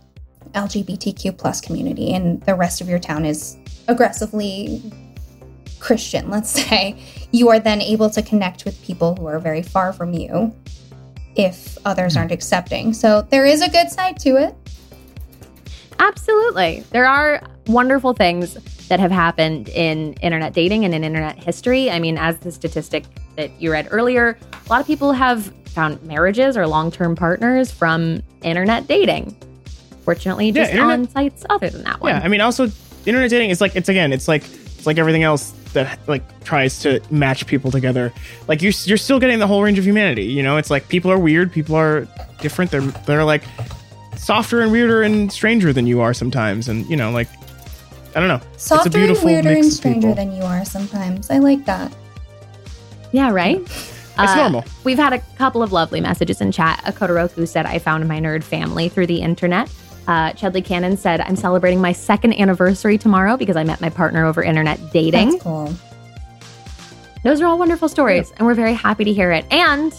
LGBTQ 0.52 1.36
plus 1.36 1.60
community 1.60 2.12
and 2.12 2.42
the 2.42 2.54
rest 2.54 2.80
of 2.80 2.88
your 2.88 2.98
town 2.98 3.24
is 3.24 3.56
aggressively 3.88 4.82
Christian, 5.80 6.30
let's 6.30 6.50
say, 6.68 6.98
you 7.30 7.48
are 7.48 7.58
then 7.58 7.80
able 7.80 8.10
to 8.10 8.22
connect 8.22 8.64
with 8.64 8.80
people 8.82 9.16
who 9.16 9.26
are 9.26 9.38
very 9.38 9.62
far 9.62 9.92
from 9.92 10.12
you 10.12 10.54
if 11.36 11.78
others 11.84 12.12
mm-hmm. 12.12 12.20
aren't 12.20 12.32
accepting. 12.32 12.92
So 12.92 13.22
there 13.22 13.46
is 13.46 13.62
a 13.62 13.70
good 13.70 13.90
side 13.90 14.18
to 14.20 14.36
it. 14.36 14.54
Absolutely. 15.98 16.84
There 16.90 17.06
are 17.06 17.42
wonderful 17.66 18.12
things 18.12 18.56
that 18.94 19.00
have 19.00 19.10
happened 19.10 19.68
in 19.70 20.12
internet 20.22 20.52
dating 20.52 20.84
and 20.84 20.94
in 20.94 21.02
internet 21.02 21.36
history. 21.36 21.90
I 21.90 21.98
mean, 21.98 22.16
as 22.16 22.38
the 22.38 22.52
statistic 22.52 23.02
that 23.34 23.50
you 23.60 23.72
read 23.72 23.88
earlier, 23.90 24.38
a 24.52 24.70
lot 24.70 24.80
of 24.80 24.86
people 24.86 25.10
have 25.10 25.52
found 25.66 26.00
marriages 26.04 26.56
or 26.56 26.64
long 26.68 26.92
term 26.92 27.16
partners 27.16 27.72
from 27.72 28.22
internet 28.42 28.86
dating. 28.86 29.34
Fortunately, 30.04 30.46
Yeah, 30.50 30.62
just 30.62 30.70
internet- 30.74 30.98
on 31.00 31.08
sites 31.08 31.44
other 31.50 31.70
than 31.70 31.82
that 31.82 32.00
one. 32.00 32.12
Yeah, 32.14 32.20
I 32.22 32.28
mean, 32.28 32.40
also 32.40 32.70
internet 33.04 33.30
dating 33.30 33.50
is 33.50 33.60
like 33.60 33.74
it's 33.74 33.88
again, 33.88 34.12
it's 34.12 34.28
like 34.28 34.44
it's 34.44 34.86
like 34.86 34.96
everything 34.98 35.24
else 35.24 35.52
that 35.72 35.98
like 36.06 36.22
tries 36.44 36.78
to 36.82 37.00
match 37.10 37.48
people 37.48 37.72
together. 37.72 38.12
Like 38.46 38.62
you're 38.62 38.74
you're 38.84 38.96
still 38.96 39.18
getting 39.18 39.40
the 39.40 39.48
whole 39.48 39.60
range 39.60 39.80
of 39.80 39.84
humanity. 39.84 40.26
You 40.26 40.44
know, 40.44 40.56
it's 40.56 40.70
like 40.70 40.86
people 40.88 41.10
are 41.10 41.18
weird, 41.18 41.50
people 41.50 41.74
are 41.74 42.06
different. 42.40 42.70
They're 42.70 42.80
they're 43.08 43.24
like 43.24 43.42
softer 44.16 44.60
and 44.60 44.70
weirder 44.70 45.02
and 45.02 45.32
stranger 45.32 45.72
than 45.72 45.88
you 45.88 46.00
are 46.00 46.14
sometimes, 46.14 46.68
and 46.68 46.88
you 46.88 46.94
know, 46.96 47.10
like 47.10 47.26
I 48.14 48.20
don't 48.20 48.28
know. 48.28 48.40
it's 48.54 48.64
a 48.66 48.68
Softer 48.68 48.84
and 48.84 48.92
beautiful 48.94 49.26
weirder 49.26 49.50
mix 49.50 49.66
and 49.66 49.72
stranger 49.72 50.00
people. 50.08 50.14
than 50.14 50.36
you 50.36 50.42
are 50.42 50.64
sometimes. 50.64 51.30
I 51.30 51.38
like 51.38 51.64
that. 51.64 51.94
Yeah, 53.12 53.30
right? 53.30 53.60
It's 54.16 54.36
normal. 54.36 54.64
We've 54.84 54.96
had 54.96 55.12
a 55.12 55.18
couple 55.38 55.60
of 55.60 55.72
lovely 55.72 56.00
messages 56.00 56.40
in 56.40 56.52
chat. 56.52 56.80
A 56.86 56.92
Kodoroku 56.92 57.48
said, 57.48 57.66
I 57.66 57.80
found 57.80 58.06
my 58.06 58.20
nerd 58.20 58.44
family 58.44 58.88
through 58.88 59.08
the 59.08 59.20
internet. 59.20 59.68
Uh, 60.06 60.32
Chudley 60.34 60.62
Cannon 60.62 60.96
said, 60.96 61.20
I'm 61.20 61.34
celebrating 61.34 61.80
my 61.80 61.90
second 61.90 62.34
anniversary 62.34 62.96
tomorrow 62.96 63.36
because 63.36 63.56
I 63.56 63.64
met 63.64 63.80
my 63.80 63.90
partner 63.90 64.24
over 64.24 64.40
internet 64.40 64.78
dating. 64.92 65.30
That's 65.32 65.42
cool. 65.42 65.74
Those 67.24 67.40
are 67.40 67.46
all 67.46 67.58
wonderful 67.58 67.88
stories, 67.88 68.32
and 68.36 68.46
we're 68.46 68.54
very 68.54 68.74
happy 68.74 69.02
to 69.02 69.12
hear 69.12 69.32
it. 69.32 69.46
And 69.50 69.92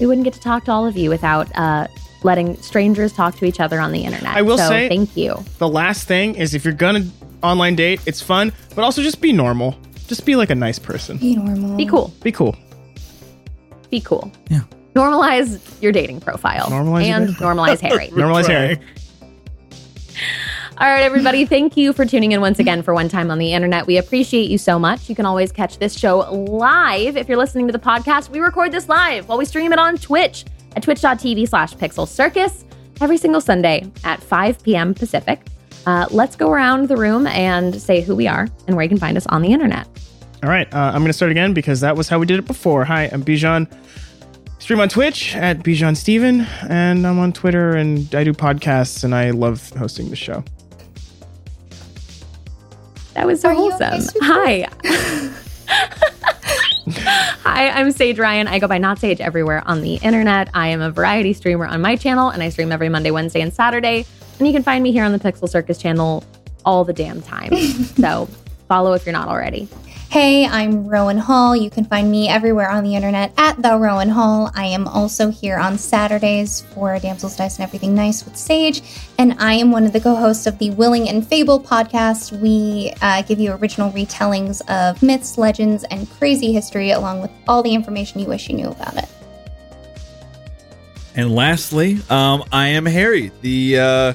we 0.00 0.06
wouldn't 0.06 0.24
get 0.24 0.32
to 0.34 0.40
talk 0.40 0.64
to 0.64 0.72
all 0.72 0.86
of 0.86 0.96
you 0.96 1.10
without 1.10 1.54
uh, 1.54 1.88
letting 2.22 2.56
strangers 2.62 3.12
talk 3.12 3.36
to 3.36 3.44
each 3.44 3.60
other 3.60 3.78
on 3.80 3.92
the 3.92 4.04
internet. 4.04 4.34
I 4.34 4.40
will 4.42 4.56
so 4.56 4.68
say- 4.68 4.88
thank 4.88 5.16
you. 5.16 5.44
The 5.58 5.68
last 5.68 6.08
thing 6.08 6.36
is 6.36 6.54
if 6.54 6.64
you're 6.64 6.72
gonna 6.72 7.04
online 7.44 7.76
date, 7.76 8.00
it's 8.06 8.20
fun, 8.20 8.52
but 8.74 8.82
also 8.82 9.02
just 9.02 9.20
be 9.20 9.32
normal. 9.32 9.76
Just 10.06 10.26
be 10.26 10.36
like 10.36 10.50
a 10.50 10.54
nice 10.54 10.78
person. 10.78 11.18
Be 11.18 11.36
normal. 11.36 11.76
Be 11.76 11.86
cool. 11.86 12.12
Be 12.22 12.32
cool. 12.32 12.56
Be 13.90 14.00
cool. 14.00 14.30
Yeah. 14.48 14.62
Normalize 14.94 15.60
your 15.82 15.92
dating 15.92 16.20
profile. 16.20 16.66
Normalize 16.66 17.04
and 17.04 17.26
dating 17.28 17.42
normalize 17.42 17.80
Harry. 17.80 18.08
Normalize 18.12 18.46
Harry. 18.46 18.78
All 20.78 20.88
right, 20.88 21.04
everybody, 21.04 21.44
thank 21.44 21.76
you 21.76 21.92
for 21.92 22.04
tuning 22.04 22.32
in 22.32 22.40
once 22.40 22.58
again 22.58 22.82
for 22.82 22.94
One 22.94 23.08
Time 23.08 23.30
on 23.30 23.38
the 23.38 23.52
Internet. 23.52 23.86
We 23.86 23.96
appreciate 23.96 24.50
you 24.50 24.58
so 24.58 24.76
much. 24.76 25.08
You 25.08 25.14
can 25.14 25.24
always 25.24 25.52
catch 25.52 25.78
this 25.78 25.96
show 25.96 26.18
live 26.32 27.16
if 27.16 27.28
you're 27.28 27.38
listening 27.38 27.68
to 27.68 27.72
the 27.72 27.78
podcast. 27.78 28.30
We 28.30 28.40
record 28.40 28.72
this 28.72 28.88
live 28.88 29.28
while 29.28 29.38
we 29.38 29.44
stream 29.44 29.72
it 29.72 29.78
on 29.78 29.96
Twitch 29.96 30.44
at 30.74 30.82
twitch.tv 30.82 31.48
slash 31.48 31.74
pixel 31.74 32.08
circus 32.08 32.64
every 33.00 33.16
single 33.18 33.40
Sunday 33.40 33.88
at 34.02 34.20
5 34.20 34.64
p.m. 34.64 34.94
Pacific. 34.94 35.40
Uh, 35.86 36.06
let's 36.10 36.36
go 36.36 36.50
around 36.50 36.88
the 36.88 36.96
room 36.96 37.26
and 37.26 37.80
say 37.80 38.00
who 38.00 38.14
we 38.16 38.26
are 38.26 38.48
and 38.66 38.76
where 38.76 38.82
you 38.82 38.88
can 38.88 38.98
find 38.98 39.16
us 39.16 39.26
on 39.26 39.42
the 39.42 39.52
internet. 39.52 39.86
All 40.42 40.50
right, 40.50 40.72
uh, 40.74 40.78
I'm 40.78 40.98
going 41.00 41.06
to 41.06 41.12
start 41.12 41.30
again 41.30 41.54
because 41.54 41.80
that 41.80 41.96
was 41.96 42.08
how 42.08 42.18
we 42.18 42.26
did 42.26 42.38
it 42.38 42.46
before. 42.46 42.84
Hi, 42.84 43.04
I'm 43.12 43.24
Bijan. 43.24 43.70
Stream 44.58 44.80
on 44.80 44.88
Twitch 44.88 45.34
at 45.36 45.58
Bijan 45.58 45.96
Steven, 45.96 46.42
and 46.68 47.06
I'm 47.06 47.18
on 47.18 47.32
Twitter 47.32 47.76
and 47.76 48.12
I 48.14 48.24
do 48.24 48.32
podcasts, 48.32 49.04
and 49.04 49.14
I 49.14 49.30
love 49.30 49.70
hosting 49.70 50.08
the 50.10 50.16
show. 50.16 50.42
That 53.14 53.26
was 53.26 53.40
so 53.40 53.48
Are 53.48 53.52
you 53.52 53.70
wholesome. 53.70 54.08
okay. 54.22 54.66
Hi. 54.72 55.30
Hi, 57.42 57.68
I'm 57.70 57.92
Sage 57.92 58.18
Ryan. 58.18 58.48
I 58.48 58.58
go 58.58 58.66
by 58.68 58.78
Not 58.78 58.98
Sage 58.98 59.20
everywhere 59.20 59.62
on 59.66 59.80
the 59.82 59.94
internet. 59.96 60.50
I 60.54 60.68
am 60.68 60.80
a 60.80 60.90
variety 60.90 61.32
streamer 61.32 61.66
on 61.66 61.80
my 61.80 61.96
channel, 61.96 62.30
and 62.30 62.42
I 62.42 62.48
stream 62.48 62.72
every 62.72 62.88
Monday, 62.88 63.10
Wednesday, 63.10 63.40
and 63.40 63.52
Saturday. 63.52 64.04
And 64.38 64.46
you 64.46 64.52
can 64.52 64.62
find 64.62 64.82
me 64.82 64.92
here 64.92 65.04
on 65.04 65.12
the 65.12 65.18
Pixel 65.18 65.48
Circus 65.48 65.78
channel 65.78 66.24
all 66.64 66.84
the 66.84 66.92
damn 66.92 67.22
time. 67.22 67.56
so 67.56 68.28
follow 68.68 68.92
if 68.94 69.06
you're 69.06 69.12
not 69.12 69.28
already. 69.28 69.68
Hey, 70.14 70.46
I'm 70.46 70.86
Rowan 70.86 71.18
Hall. 71.18 71.56
You 71.56 71.70
can 71.70 71.84
find 71.84 72.08
me 72.08 72.28
everywhere 72.28 72.70
on 72.70 72.84
the 72.84 72.94
internet 72.94 73.32
at 73.36 73.60
the 73.60 73.76
Rowan 73.76 74.08
Hall. 74.08 74.52
I 74.54 74.66
am 74.66 74.86
also 74.86 75.28
here 75.28 75.58
on 75.58 75.76
Saturdays 75.76 76.60
for 76.72 76.96
Damsels 77.00 77.36
Dice 77.36 77.58
and 77.58 77.64
Everything 77.64 77.96
Nice 77.96 78.24
with 78.24 78.36
Sage, 78.36 78.82
and 79.18 79.34
I 79.40 79.54
am 79.54 79.72
one 79.72 79.84
of 79.84 79.92
the 79.92 80.00
co-hosts 80.00 80.46
of 80.46 80.56
the 80.58 80.70
Willing 80.70 81.08
and 81.08 81.26
Fable 81.26 81.58
podcast. 81.58 82.30
We 82.40 82.92
uh, 83.02 83.22
give 83.22 83.40
you 83.40 83.54
original 83.54 83.90
retellings 83.90 84.62
of 84.68 85.02
myths, 85.02 85.36
legends, 85.36 85.82
and 85.82 86.08
crazy 86.08 86.52
history, 86.52 86.92
along 86.92 87.20
with 87.20 87.32
all 87.48 87.64
the 87.64 87.74
information 87.74 88.20
you 88.20 88.26
wish 88.26 88.48
you 88.48 88.54
knew 88.54 88.68
about 88.68 88.96
it. 88.96 89.08
And 91.16 91.34
lastly, 91.34 91.98
um, 92.10 92.44
I 92.50 92.68
am 92.68 92.86
Harry, 92.86 93.30
the 93.40 93.78
uh, 93.78 94.14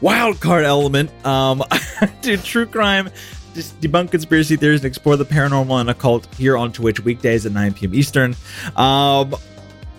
wild 0.00 0.40
card 0.40 0.64
element. 0.64 1.10
Um, 1.24 1.62
true 2.22 2.66
crime, 2.66 3.10
just 3.54 3.80
debunk 3.80 4.10
conspiracy 4.10 4.56
theories, 4.56 4.80
and 4.80 4.86
explore 4.86 5.16
the 5.16 5.24
paranormal 5.24 5.80
and 5.80 5.90
occult 5.90 6.32
here 6.34 6.56
on 6.56 6.72
Twitch 6.72 7.00
weekdays 7.00 7.46
at 7.46 7.52
9 7.52 7.74
p.m. 7.74 7.94
Eastern. 7.94 8.34
Um, 8.76 9.34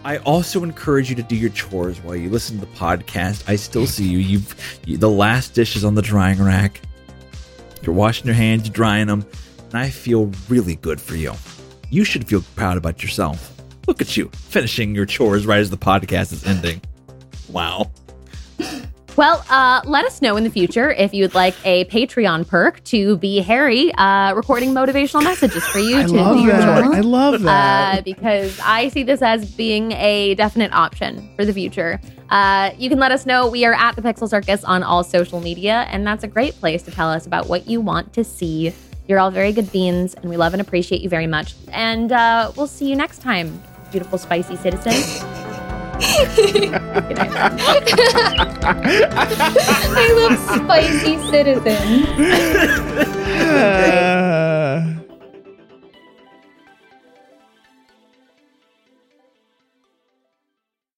I 0.04 0.18
also 0.26 0.64
encourage 0.64 1.10
you 1.10 1.16
to 1.16 1.24
do 1.24 1.36
your 1.36 1.52
chores 1.52 2.02
while 2.02 2.16
you 2.16 2.30
listen 2.30 2.60
to 2.60 2.66
the 2.66 2.72
podcast. 2.74 3.48
I 3.48 3.56
still 3.56 3.86
see 3.86 4.08
you. 4.08 4.18
You've 4.18 4.80
you, 4.86 4.98
the 4.98 5.10
last 5.10 5.54
dish 5.54 5.76
is 5.76 5.86
on 5.86 5.96
the 5.96 6.02
drying 6.02 6.42
rack. 6.42 6.82
You're 7.84 7.96
washing 7.96 8.26
your 8.26 8.36
hands, 8.36 8.66
you're 8.66 8.74
drying 8.74 9.08
them, 9.08 9.26
and 9.70 9.76
I 9.76 9.90
feel 9.90 10.32
really 10.50 10.76
good 10.76 11.00
for 11.00 11.16
you. 11.16 11.34
You 11.90 12.04
should 12.04 12.28
feel 12.28 12.44
proud 12.56 12.78
about 12.78 13.02
yourself. 13.02 13.61
Look 13.88 14.02
at 14.02 14.16
you 14.16 14.30
finishing 14.34 14.96
your 14.96 15.06
chores 15.06 15.46
right 15.46 15.60
as 15.60 15.70
the 15.70 15.78
podcast 15.78 16.32
is 16.34 16.46
ending. 16.46 16.82
Wow. 17.50 17.92
Well, 19.18 19.44
uh, 19.50 19.82
let 19.86 20.06
us 20.06 20.22
know 20.22 20.38
in 20.38 20.46
the 20.46 20.50
future 20.50 20.90
if 20.90 21.14
you 21.14 21.26
would 21.26 21.36
like 21.36 21.54
a 21.66 21.84
Patreon 21.86 22.48
perk 22.48 22.82
to 22.86 23.18
be 23.18 23.40
Harry 23.40 23.94
uh, 23.96 24.34
recording 24.34 24.74
motivational 24.74 25.22
messages 25.24 25.66
for 25.68 25.80
you 25.80 25.98
I 26.00 26.02
to 26.04 26.08
do 26.08 26.16
love 26.16 26.40
your 26.40 26.54
that. 26.54 26.84
chores. 26.84 26.96
I 26.96 27.00
love 27.02 27.42
that. 27.42 28.00
uh, 28.00 28.02
because 28.04 28.58
I 28.64 28.88
see 28.88 29.04
this 29.04 29.22
as 29.22 29.52
being 29.52 29.92
a 29.94 30.36
definite 30.36 30.72
option 30.72 31.30
for 31.36 31.44
the 31.44 31.52
future. 31.54 32.00
Uh, 32.30 32.72
you 32.78 32.88
can 32.88 33.00
let 33.00 33.12
us 33.12 33.26
know. 33.26 33.50
We 33.50 33.66
are 33.66 33.74
at 33.74 33.98
the 33.98 34.02
Pixel 34.02 34.30
Circus 34.30 34.64
on 34.64 34.82
all 34.82 35.04
social 35.04 35.42
media, 35.42 35.86
and 35.90 36.08
that's 36.08 36.24
a 36.24 36.28
great 36.30 36.54
place 36.56 36.82
to 36.84 36.92
tell 36.92 37.10
us 37.12 37.26
about 37.28 37.50
what 37.50 37.68
you 37.68 37.82
want 37.82 38.14
to 38.14 38.24
see. 38.24 38.74
You're 39.10 39.20
all 39.20 39.30
very 39.32 39.52
good 39.52 39.70
beans, 39.74 40.14
and 40.14 40.30
we 40.30 40.38
love 40.38 40.54
and 40.54 40.62
appreciate 40.62 41.02
you 41.02 41.10
very 41.10 41.28
much. 41.28 41.54
And 41.74 42.14
uh, 42.14 42.54
we'll 42.56 42.68
see 42.68 42.88
you 42.90 42.96
next 42.96 43.22
time, 43.22 43.62
beautiful, 43.92 44.18
spicy 44.18 44.56
citizen. 44.56 44.94
Good 46.36 46.72
night. 46.72 46.82
I 49.94 50.08
love 50.18 50.40
spicy 50.64 51.18
citizen. 51.30 53.18
Uh, 53.32 55.01